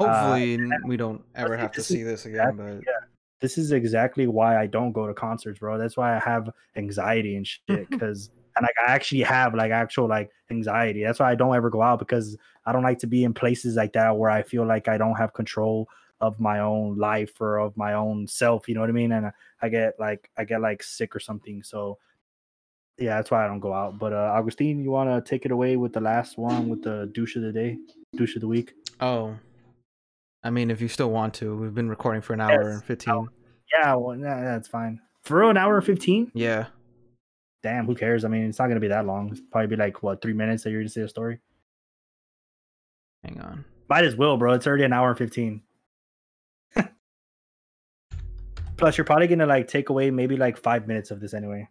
Hopefully, 0.00 0.54
uh, 0.54 0.78
we 0.86 0.96
don't 0.96 1.22
ever 1.34 1.56
have 1.56 1.72
to 1.72 1.82
see 1.82 2.02
this 2.02 2.24
again. 2.24 2.56
But 2.56 2.80
yeah, 2.86 3.06
this 3.40 3.58
is 3.58 3.72
exactly 3.72 4.26
why 4.26 4.58
I 4.58 4.66
don't 4.66 4.92
go 4.92 5.06
to 5.06 5.12
concerts, 5.12 5.58
bro. 5.58 5.76
That's 5.76 5.96
why 5.96 6.16
I 6.16 6.18
have 6.18 6.48
anxiety 6.76 7.36
and 7.36 7.46
shit. 7.68 7.90
Because 7.90 8.30
and 8.56 8.64
like 8.64 8.74
I 8.86 8.92
actually 8.92 9.22
have 9.22 9.54
like 9.54 9.72
actual 9.72 10.08
like 10.08 10.30
anxiety. 10.50 11.04
That's 11.04 11.20
why 11.20 11.30
I 11.30 11.34
don't 11.34 11.54
ever 11.54 11.68
go 11.68 11.82
out 11.82 11.98
because 11.98 12.36
I 12.64 12.72
don't 12.72 12.82
like 12.82 12.98
to 13.00 13.06
be 13.06 13.24
in 13.24 13.34
places 13.34 13.76
like 13.76 13.92
that 13.92 14.16
where 14.16 14.30
I 14.30 14.42
feel 14.42 14.66
like 14.66 14.88
I 14.88 14.96
don't 14.96 15.16
have 15.16 15.34
control 15.34 15.88
of 16.20 16.40
my 16.40 16.60
own 16.60 16.96
life 16.96 17.38
or 17.40 17.58
of 17.58 17.76
my 17.76 17.94
own 17.94 18.26
self. 18.26 18.68
You 18.68 18.74
know 18.74 18.80
what 18.80 18.90
I 18.90 18.94
mean? 18.94 19.12
And 19.12 19.32
I 19.60 19.68
get 19.68 20.00
like 20.00 20.30
I 20.38 20.44
get 20.44 20.62
like 20.62 20.82
sick 20.82 21.14
or 21.14 21.20
something. 21.20 21.62
So 21.62 21.98
yeah, 22.98 23.16
that's 23.16 23.30
why 23.30 23.44
I 23.44 23.48
don't 23.48 23.60
go 23.60 23.74
out. 23.74 23.98
But 23.98 24.14
uh 24.14 24.32
Augustine, 24.34 24.82
you 24.82 24.90
want 24.90 25.10
to 25.10 25.28
take 25.28 25.44
it 25.44 25.52
away 25.52 25.76
with 25.76 25.92
the 25.92 26.00
last 26.00 26.38
one 26.38 26.70
with 26.70 26.82
the 26.82 27.10
douche 27.12 27.36
of 27.36 27.42
the 27.42 27.52
day, 27.52 27.76
douche 28.16 28.34
of 28.34 28.40
the 28.40 28.48
week? 28.48 28.72
Oh, 29.00 29.36
I 30.42 30.50
mean, 30.50 30.70
if 30.70 30.80
you 30.80 30.88
still 30.88 31.10
want 31.10 31.34
to, 31.34 31.56
we've 31.56 31.74
been 31.74 31.88
recording 31.90 32.22
for 32.22 32.32
an 32.32 32.40
hour 32.40 32.62
yes. 32.62 32.74
and 32.74 32.84
fifteen. 32.84 33.14
Oh, 33.14 33.28
yeah, 33.74 33.94
well, 33.94 34.16
nah, 34.16 34.40
that's 34.40 34.68
fine. 34.68 35.00
For 35.22 35.42
an 35.50 35.56
hour 35.56 35.76
and 35.76 35.84
fifteen. 35.84 36.30
Yeah. 36.34 36.66
Damn, 37.62 37.84
who 37.86 37.94
cares? 37.94 38.24
I 38.24 38.28
mean, 38.28 38.44
it's 38.44 38.58
not 38.58 38.68
gonna 38.68 38.80
be 38.80 38.88
that 38.88 39.04
long. 39.06 39.30
It's 39.30 39.40
probably 39.52 39.68
be 39.68 39.76
like 39.76 40.02
what 40.02 40.22
three 40.22 40.32
minutes 40.32 40.64
that 40.64 40.70
you're 40.70 40.80
gonna 40.80 40.88
say 40.88 41.02
a 41.02 41.08
story. 41.08 41.40
Hang 43.22 43.38
on. 43.40 43.64
Might 43.88 44.04
as 44.04 44.16
well, 44.16 44.38
bro. 44.38 44.54
It's 44.54 44.66
already 44.66 44.84
an 44.84 44.94
hour 44.94 45.10
and 45.10 45.18
fifteen. 45.18 45.62
Plus, 48.76 48.96
you're 48.96 49.04
probably 49.04 49.26
gonna 49.26 49.46
like 49.46 49.68
take 49.68 49.90
away 49.90 50.10
maybe 50.10 50.36
like 50.36 50.56
five 50.56 50.88
minutes 50.88 51.10
of 51.10 51.20
this 51.20 51.34
anyway. 51.34 51.68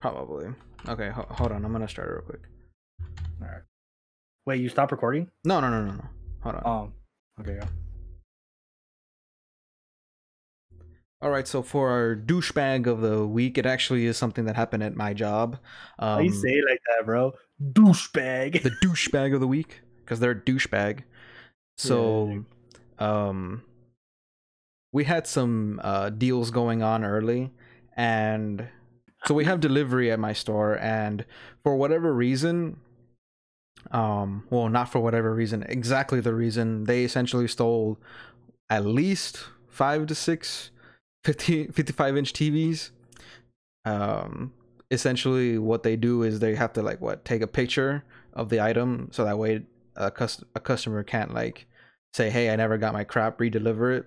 Probably. 0.00 0.46
Okay, 0.88 1.10
ho- 1.10 1.26
hold 1.30 1.52
on. 1.52 1.62
I'm 1.62 1.72
gonna 1.72 1.86
start 1.88 2.08
it 2.08 2.12
real 2.12 2.22
quick. 2.22 2.42
All 3.42 3.48
right. 3.48 3.62
Wait, 4.46 4.60
you 4.60 4.70
stop 4.70 4.92
recording? 4.92 5.28
No, 5.44 5.60
no, 5.60 5.68
no, 5.68 5.84
no, 5.84 5.92
no. 5.92 6.04
Hold 6.46 6.62
on. 6.64 6.82
Um. 6.82 6.92
Okay. 7.40 7.58
Yeah. 7.60 7.68
All 11.22 11.30
right, 11.30 11.48
so 11.48 11.62
for 11.62 11.88
our 11.88 12.14
douchebag 12.14 12.86
of 12.86 13.00
the 13.00 13.26
week, 13.26 13.56
it 13.56 13.64
actually 13.64 14.04
is 14.04 14.18
something 14.18 14.44
that 14.44 14.54
happened 14.54 14.82
at 14.82 14.94
my 14.94 15.14
job. 15.14 15.58
Um, 15.98 16.22
you 16.22 16.30
say 16.30 16.50
it 16.50 16.64
like 16.68 16.80
that, 16.86 17.06
bro? 17.06 17.32
Douchebag. 17.72 18.62
The 18.62 18.70
douchebag 18.84 19.34
of 19.34 19.40
the 19.40 19.46
week, 19.46 19.80
because 20.04 20.20
they're 20.20 20.32
a 20.32 20.40
douchebag. 20.40 21.04
So, 21.78 22.44
yeah. 23.00 23.28
um, 23.28 23.62
we 24.92 25.04
had 25.04 25.26
some 25.26 25.80
uh, 25.82 26.10
deals 26.10 26.50
going 26.50 26.82
on 26.82 27.02
early, 27.02 27.50
and 27.96 28.68
so 29.24 29.34
we 29.34 29.46
have 29.46 29.58
delivery 29.58 30.12
at 30.12 30.20
my 30.20 30.34
store, 30.34 30.78
and 30.78 31.24
for 31.64 31.76
whatever 31.76 32.12
reason, 32.12 32.78
um 33.92 34.44
well 34.50 34.68
not 34.68 34.88
for 34.90 35.00
whatever 35.00 35.34
reason 35.34 35.64
exactly 35.68 36.20
the 36.20 36.34
reason. 36.34 36.84
They 36.84 37.04
essentially 37.04 37.48
stole 37.48 37.98
at 38.68 38.84
least 38.84 39.44
five 39.68 40.06
to 40.06 40.14
six 40.14 40.70
50 41.24 41.66
55 41.72 42.16
inch 42.16 42.32
tvs 42.32 42.90
um 43.84 44.52
essentially 44.90 45.58
what 45.58 45.82
they 45.82 45.96
do 45.96 46.22
is 46.22 46.40
they 46.40 46.54
have 46.54 46.72
to 46.72 46.82
like 46.82 47.00
what 47.00 47.24
take 47.24 47.42
a 47.42 47.46
picture 47.46 48.04
of 48.32 48.48
the 48.48 48.60
item 48.60 49.08
so 49.12 49.24
that 49.24 49.38
way 49.38 49.62
a, 49.96 50.10
cus- 50.10 50.44
a 50.54 50.60
customer 50.60 51.02
can't 51.02 51.34
like 51.34 51.66
say 52.14 52.30
hey 52.30 52.50
i 52.50 52.56
never 52.56 52.78
got 52.78 52.92
my 52.92 53.04
crap 53.04 53.40
re-deliver 53.40 53.92
it. 53.92 54.06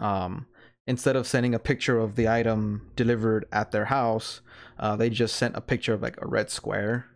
Um 0.00 0.46
instead 0.86 1.16
of 1.16 1.26
sending 1.26 1.54
a 1.54 1.58
picture 1.58 1.98
of 1.98 2.16
the 2.16 2.28
item 2.28 2.90
delivered 2.96 3.46
at 3.52 3.70
their 3.70 3.86
house 3.86 4.40
uh, 4.78 4.96
they 4.96 5.10
just 5.10 5.36
sent 5.36 5.56
a 5.56 5.60
picture 5.60 5.92
of 5.92 6.02
like 6.02 6.20
a 6.22 6.26
red 6.26 6.50
square 6.50 7.06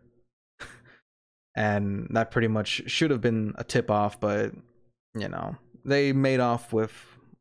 and 1.55 2.09
that 2.11 2.31
pretty 2.31 2.49
much 2.49 2.83
should 2.87 3.11
have 3.11 3.21
been 3.21 3.55
a 3.57 3.65
tip 3.65 3.91
off, 3.91 4.19
but 4.21 4.53
you 5.15 5.29
know 5.29 5.57
they 5.85 6.13
made 6.13 6.41
off 6.41 6.73
with 6.73 6.93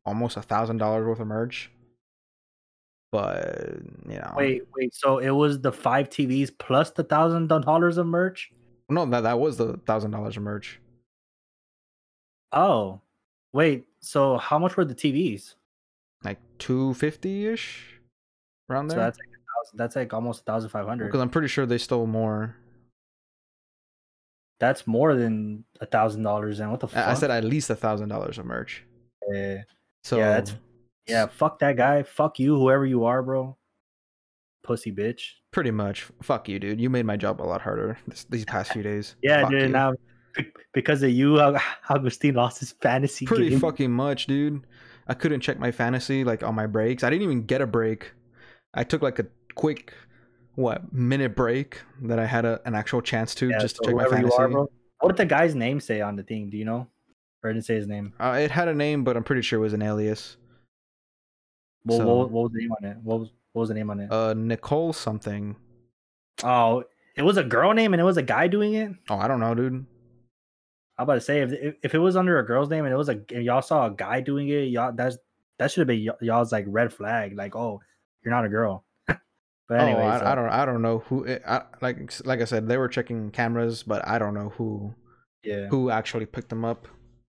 almost 0.04 0.36
a 0.36 0.42
thousand 0.42 0.78
dollars 0.78 1.06
worth 1.06 1.20
of 1.20 1.26
merch. 1.26 1.70
But 3.10 3.78
you 4.08 4.16
know, 4.16 4.34
wait, 4.36 4.62
wait. 4.76 4.94
So 4.94 5.18
it 5.18 5.30
was 5.30 5.60
the 5.60 5.72
five 5.72 6.08
TVs 6.10 6.50
plus 6.56 6.90
the 6.90 7.04
thousand 7.04 7.48
dollars 7.48 7.96
of 7.96 8.06
merch? 8.06 8.52
No, 8.88 9.06
that 9.06 9.22
that 9.22 9.38
was 9.38 9.56
the 9.56 9.78
thousand 9.86 10.10
dollars 10.10 10.36
of 10.36 10.42
merch. 10.42 10.80
Oh, 12.52 13.00
wait. 13.52 13.84
So 14.00 14.36
how 14.36 14.58
much 14.58 14.76
were 14.76 14.84
the 14.84 14.94
TVs? 14.94 15.54
Like 16.24 16.38
two 16.58 16.94
fifty 16.94 17.46
ish, 17.46 18.00
around 18.68 18.88
there. 18.88 18.98
So 18.98 19.02
that's 19.02 19.18
like 19.18 19.28
that's 19.74 19.96
like 19.96 20.12
almost 20.12 20.44
thousand 20.44 20.70
five 20.70 20.86
hundred. 20.86 21.06
Because 21.06 21.20
I'm 21.20 21.30
pretty 21.30 21.48
sure 21.48 21.66
they 21.66 21.78
stole 21.78 22.06
more. 22.06 22.56
That's 24.60 24.86
more 24.86 25.14
than 25.14 25.64
a 25.80 25.86
thousand 25.86 26.22
dollars. 26.22 26.60
And 26.60 26.70
what 26.70 26.80
the 26.80 26.88
fuck? 26.88 27.06
I 27.06 27.14
said 27.14 27.30
at 27.30 27.44
least 27.44 27.70
a 27.70 27.76
thousand 27.76 28.08
dollars 28.08 28.38
of 28.38 28.46
merch. 28.46 28.84
Yeah. 29.32 29.62
So 30.02 30.18
yeah, 30.18 30.30
that's 30.30 30.54
yeah. 31.06 31.26
Fuck 31.26 31.58
that 31.60 31.76
guy. 31.76 32.02
Fuck 32.02 32.38
you, 32.38 32.56
whoever 32.56 32.86
you 32.86 33.04
are, 33.04 33.22
bro. 33.22 33.56
Pussy 34.62 34.92
bitch. 34.92 35.22
Pretty 35.50 35.70
much. 35.70 36.06
Fuck 36.22 36.48
you, 36.48 36.58
dude. 36.58 36.80
You 36.80 36.88
made 36.88 37.04
my 37.04 37.16
job 37.16 37.40
a 37.40 37.44
lot 37.44 37.60
harder 37.60 37.98
this, 38.06 38.24
these 38.24 38.44
past 38.44 38.72
few 38.72 38.82
days. 38.82 39.16
yeah, 39.22 39.42
Fuck 39.42 39.50
dude. 39.50 39.62
You. 39.62 39.68
Now 39.68 39.94
because 40.72 41.02
of 41.02 41.10
you, 41.10 41.40
Augustine 41.88 42.34
lost 42.34 42.60
his 42.60 42.72
fantasy. 42.80 43.26
Pretty 43.26 43.50
game. 43.50 43.60
fucking 43.60 43.90
much, 43.90 44.26
dude. 44.26 44.66
I 45.06 45.14
couldn't 45.14 45.40
check 45.40 45.58
my 45.58 45.70
fantasy 45.70 46.24
like 46.24 46.42
on 46.42 46.54
my 46.54 46.66
breaks. 46.66 47.04
I 47.04 47.10
didn't 47.10 47.22
even 47.22 47.44
get 47.44 47.60
a 47.60 47.66
break. 47.66 48.12
I 48.72 48.84
took 48.84 49.02
like 49.02 49.18
a 49.18 49.26
quick 49.54 49.92
what 50.56 50.92
minute 50.92 51.34
break 51.34 51.80
that 52.02 52.18
I 52.18 52.26
had 52.26 52.44
a, 52.44 52.60
an 52.64 52.74
actual 52.74 53.02
chance 53.02 53.34
to 53.36 53.48
yeah, 53.48 53.58
just 53.58 53.76
to 53.76 53.82
check 53.84 53.94
my 53.94 54.04
fantasy. 54.04 54.36
Are, 54.36 54.48
what 54.48 55.08
did 55.08 55.16
the 55.16 55.26
guy's 55.26 55.54
name 55.54 55.80
say 55.80 56.00
on 56.00 56.16
the 56.16 56.22
thing? 56.22 56.50
Do 56.50 56.56
you 56.56 56.64
know? 56.64 56.86
Or 57.42 57.52
didn't 57.52 57.66
say 57.66 57.74
his 57.74 57.86
name? 57.86 58.14
Uh, 58.18 58.38
it 58.40 58.50
had 58.50 58.68
a 58.68 58.74
name, 58.74 59.04
but 59.04 59.16
I'm 59.16 59.24
pretty 59.24 59.42
sure 59.42 59.58
it 59.58 59.62
was 59.62 59.74
an 59.74 59.82
alias. 59.82 60.38
Well, 61.84 61.98
so, 61.98 62.06
what, 62.06 62.30
what, 62.30 62.42
was 62.44 62.52
the 62.52 62.60
name 62.60 62.72
on 62.72 62.84
it? 62.84 62.96
What 63.02 63.20
was 63.20 63.28
what 63.52 63.60
was 63.60 63.68
the 63.68 63.74
name 63.74 63.90
on 63.90 64.00
it? 64.00 64.10
Uh, 64.10 64.34
Nicole 64.34 64.92
something. 64.92 65.54
Oh, 66.42 66.84
it 67.16 67.22
was 67.22 67.36
a 67.36 67.44
girl 67.44 67.72
name 67.72 67.92
and 67.92 68.00
it 68.00 68.04
was 68.04 68.16
a 68.16 68.22
guy 68.22 68.48
doing 68.48 68.74
it. 68.74 68.92
Oh, 69.10 69.16
I 69.16 69.28
don't 69.28 69.40
know, 69.40 69.54
dude. 69.54 69.86
I'm 70.96 71.02
about 71.02 71.14
to 71.14 71.20
say 71.20 71.40
if 71.40 71.76
if 71.82 71.94
it 71.94 71.98
was 71.98 72.16
under 72.16 72.38
a 72.38 72.46
girl's 72.46 72.70
name 72.70 72.84
and 72.84 72.92
it 72.92 72.96
was 72.96 73.08
a 73.08 73.20
y'all 73.30 73.62
saw 73.62 73.86
a 73.86 73.90
guy 73.90 74.20
doing 74.20 74.48
it, 74.48 74.68
y'all 74.68 74.92
that's 74.92 75.18
that 75.58 75.70
should 75.70 75.80
have 75.80 75.88
been 75.88 76.08
y'all's 76.20 76.52
like 76.52 76.64
red 76.68 76.92
flag, 76.92 77.36
like 77.36 77.54
oh 77.54 77.80
you're 78.24 78.34
not 78.34 78.44
a 78.44 78.48
girl. 78.48 78.84
But 79.68 79.80
anyway, 79.80 80.02
oh, 80.02 80.08
I, 80.08 80.18
so. 80.18 80.26
I, 80.26 80.34
don't 80.34 80.48
I 80.48 80.64
don't 80.64 80.82
know 80.82 80.98
who 81.00 81.24
it, 81.24 81.42
I, 81.46 81.62
like 81.80 82.12
like 82.26 82.40
I 82.40 82.44
said 82.44 82.68
they 82.68 82.76
were 82.76 82.88
checking 82.88 83.30
cameras, 83.30 83.82
but 83.82 84.06
I 84.06 84.18
don't 84.18 84.34
know 84.34 84.50
who 84.50 84.94
yeah 85.42 85.68
who 85.68 85.90
actually 85.90 86.26
picked 86.26 86.50
them 86.50 86.64
up. 86.64 86.86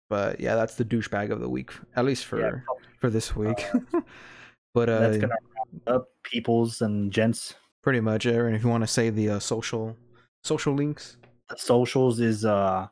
But 0.10 0.40
yeah, 0.40 0.56
that's 0.56 0.76
the 0.76 0.86
douchebag 0.86 1.32
of 1.32 1.40
the 1.40 1.50
week, 1.50 1.72
at 1.96 2.06
least 2.06 2.26
for 2.26 2.40
yeah. 2.40 2.60
for 3.00 3.10
this 3.10 3.36
week. 3.36 3.64
Uh, 3.74 4.02
but 4.74 4.90
uh, 4.90 5.00
that's 5.00 5.18
gonna 5.18 5.34
wrap 5.34 5.96
up 5.96 6.08
peoples 6.24 6.82
and 6.82 7.12
gents. 7.12 7.56
Pretty 7.82 8.00
much, 8.02 8.26
Aaron. 8.26 8.56
If 8.56 8.64
you 8.64 8.70
want 8.70 8.84
to 8.84 8.88
say 8.88 9.10
the 9.10 9.30
uh, 9.30 9.40
social 9.40 9.96
social 10.44 10.74
links, 10.74 11.18
the 11.50 11.58
socials 11.58 12.20
is 12.20 12.46
uh 12.46 12.88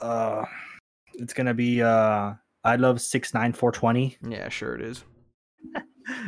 uh 0.00 0.44
it's 1.14 1.32
gonna 1.32 1.54
be 1.54 1.82
uh 1.82 2.32
I 2.64 2.76
love 2.76 3.00
six 3.00 3.34
nine 3.34 3.52
four 3.52 3.72
twenty. 3.72 4.16
Yeah, 4.26 4.48
sure 4.48 4.74
it 4.74 4.82
is. 4.82 5.04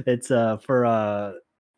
It's 0.06 0.30
uh 0.30 0.56
for 0.58 0.86
uh 0.86 1.32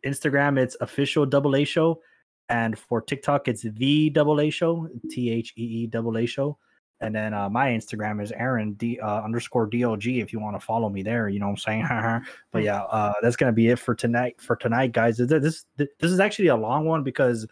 Instagram 0.05 0.59
it's 0.59 0.77
official 0.81 1.27
double 1.27 1.57
A 1.57 1.65
show, 1.65 2.01
and 2.49 2.79
for 2.79 3.01
TikTok 3.01 3.49
it's 3.49 3.63
the 3.63 4.11
double 4.11 4.41
A 4.41 4.51
show 4.51 4.89
T 5.11 5.31
H 5.31 5.53
E 5.57 5.63
E 5.63 5.87
double 5.87 6.17
A 6.17 6.27
show. 6.27 6.59
And 7.01 7.15
then 7.15 7.35
uh, 7.35 7.51
my 7.51 7.69
Instagram 7.69 8.23
is 8.23 8.33
Aaron 8.33 8.73
D 8.73 8.99
uh, 9.01 9.21
underscore 9.23 9.67
DOG 9.67 10.07
if 10.07 10.33
you 10.33 10.41
want 10.41 10.59
to 10.59 10.65
follow 10.65 10.89
me 10.89 11.03
there. 11.03 11.29
You 11.29 11.41
know 11.41 11.47
what 11.49 11.61
I'm 11.69 11.85
saying? 11.89 12.23
but 12.53 12.63
yeah, 12.63 12.85
uh, 12.85 13.13
that's 13.21 13.37
gonna 13.37 13.53
be 13.53 13.69
it 13.69 13.79
for 13.79 13.95
tonight. 13.95 14.41
For 14.41 14.57
tonight, 14.57 14.93
guys. 14.93 15.19
This 15.19 15.67
this 15.77 15.91
is 16.01 16.21
actually 16.21 16.49
a 16.49 16.57
long 16.57 16.87
one 16.87 17.03
because 17.03 17.47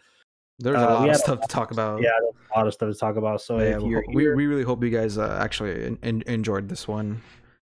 there's 0.59 0.77
a 0.77 0.89
uh, 0.89 0.93
lot 0.93 1.09
of 1.09 1.15
stuff 1.17 1.41
to 1.41 1.47
talk 1.47 1.71
about. 1.71 2.01
Yeah, 2.01 2.09
a 2.55 2.57
lot 2.57 2.65
of 2.65 2.73
stuff 2.73 2.91
to 2.91 2.97
talk 2.97 3.17
about. 3.17 3.41
So 3.41 3.59
yeah, 3.59 3.77
we, 3.77 3.95
we, 4.07 4.33
we 4.33 4.47
really 4.47 4.63
hope 4.63 4.83
you 4.83 4.89
guys 4.89 5.17
uh, 5.17 5.37
actually 5.39 5.83
in, 5.83 5.99
in, 6.01 6.23
enjoyed 6.27 6.69
this 6.69 6.87
one. 6.87 7.21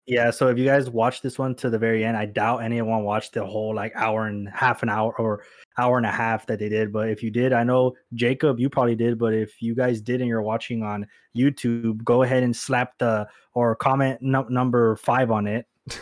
Yeah, 0.06 0.30
so 0.30 0.48
if 0.48 0.58
you 0.58 0.66
guys 0.66 0.90
watched 0.90 1.22
this 1.22 1.38
one 1.38 1.54
to 1.56 1.70
the 1.70 1.78
very 1.78 2.04
end, 2.04 2.16
I 2.16 2.26
doubt 2.26 2.58
anyone 2.58 3.04
watched 3.04 3.32
the 3.32 3.44
whole 3.44 3.74
like 3.74 3.94
hour 3.96 4.26
and 4.26 4.48
half 4.50 4.82
an 4.82 4.90
hour 4.90 5.18
or 5.18 5.44
hour 5.78 5.96
and 5.96 6.04
a 6.04 6.10
half 6.10 6.46
that 6.46 6.58
they 6.58 6.68
did. 6.68 6.92
But 6.92 7.08
if 7.08 7.22
you 7.22 7.30
did, 7.30 7.54
I 7.54 7.64
know 7.64 7.94
Jacob, 8.12 8.60
you 8.60 8.68
probably 8.68 8.96
did. 8.96 9.18
But 9.18 9.32
if 9.32 9.62
you 9.62 9.74
guys 9.74 10.02
did 10.02 10.20
and 10.20 10.28
you're 10.28 10.42
watching 10.42 10.82
on 10.82 11.06
YouTube, 11.34 12.04
go 12.04 12.22
ahead 12.22 12.42
and 12.42 12.54
slap 12.54 12.98
the 12.98 13.26
or 13.54 13.74
comment 13.76 14.20
number 14.20 14.96
five 14.96 15.30
on 15.30 15.46
it. 15.46 15.66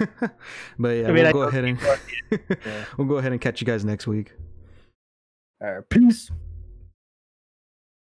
but 0.79 0.89
yeah, 0.89 1.09
I 1.09 1.13
mean, 1.13 1.25
we'll 1.25 1.33
go 1.33 1.43
ahead 1.43 1.65
and 1.65 1.79
yeah. 1.81 2.85
we'll 2.97 3.07
go 3.07 3.17
ahead 3.17 3.33
and 3.33 3.41
catch 3.41 3.61
you 3.61 3.67
guys 3.67 3.85
next 3.85 4.09
week. 4.09 4.33
All 5.61 5.75
right, 5.75 5.89
peace. 5.89 6.31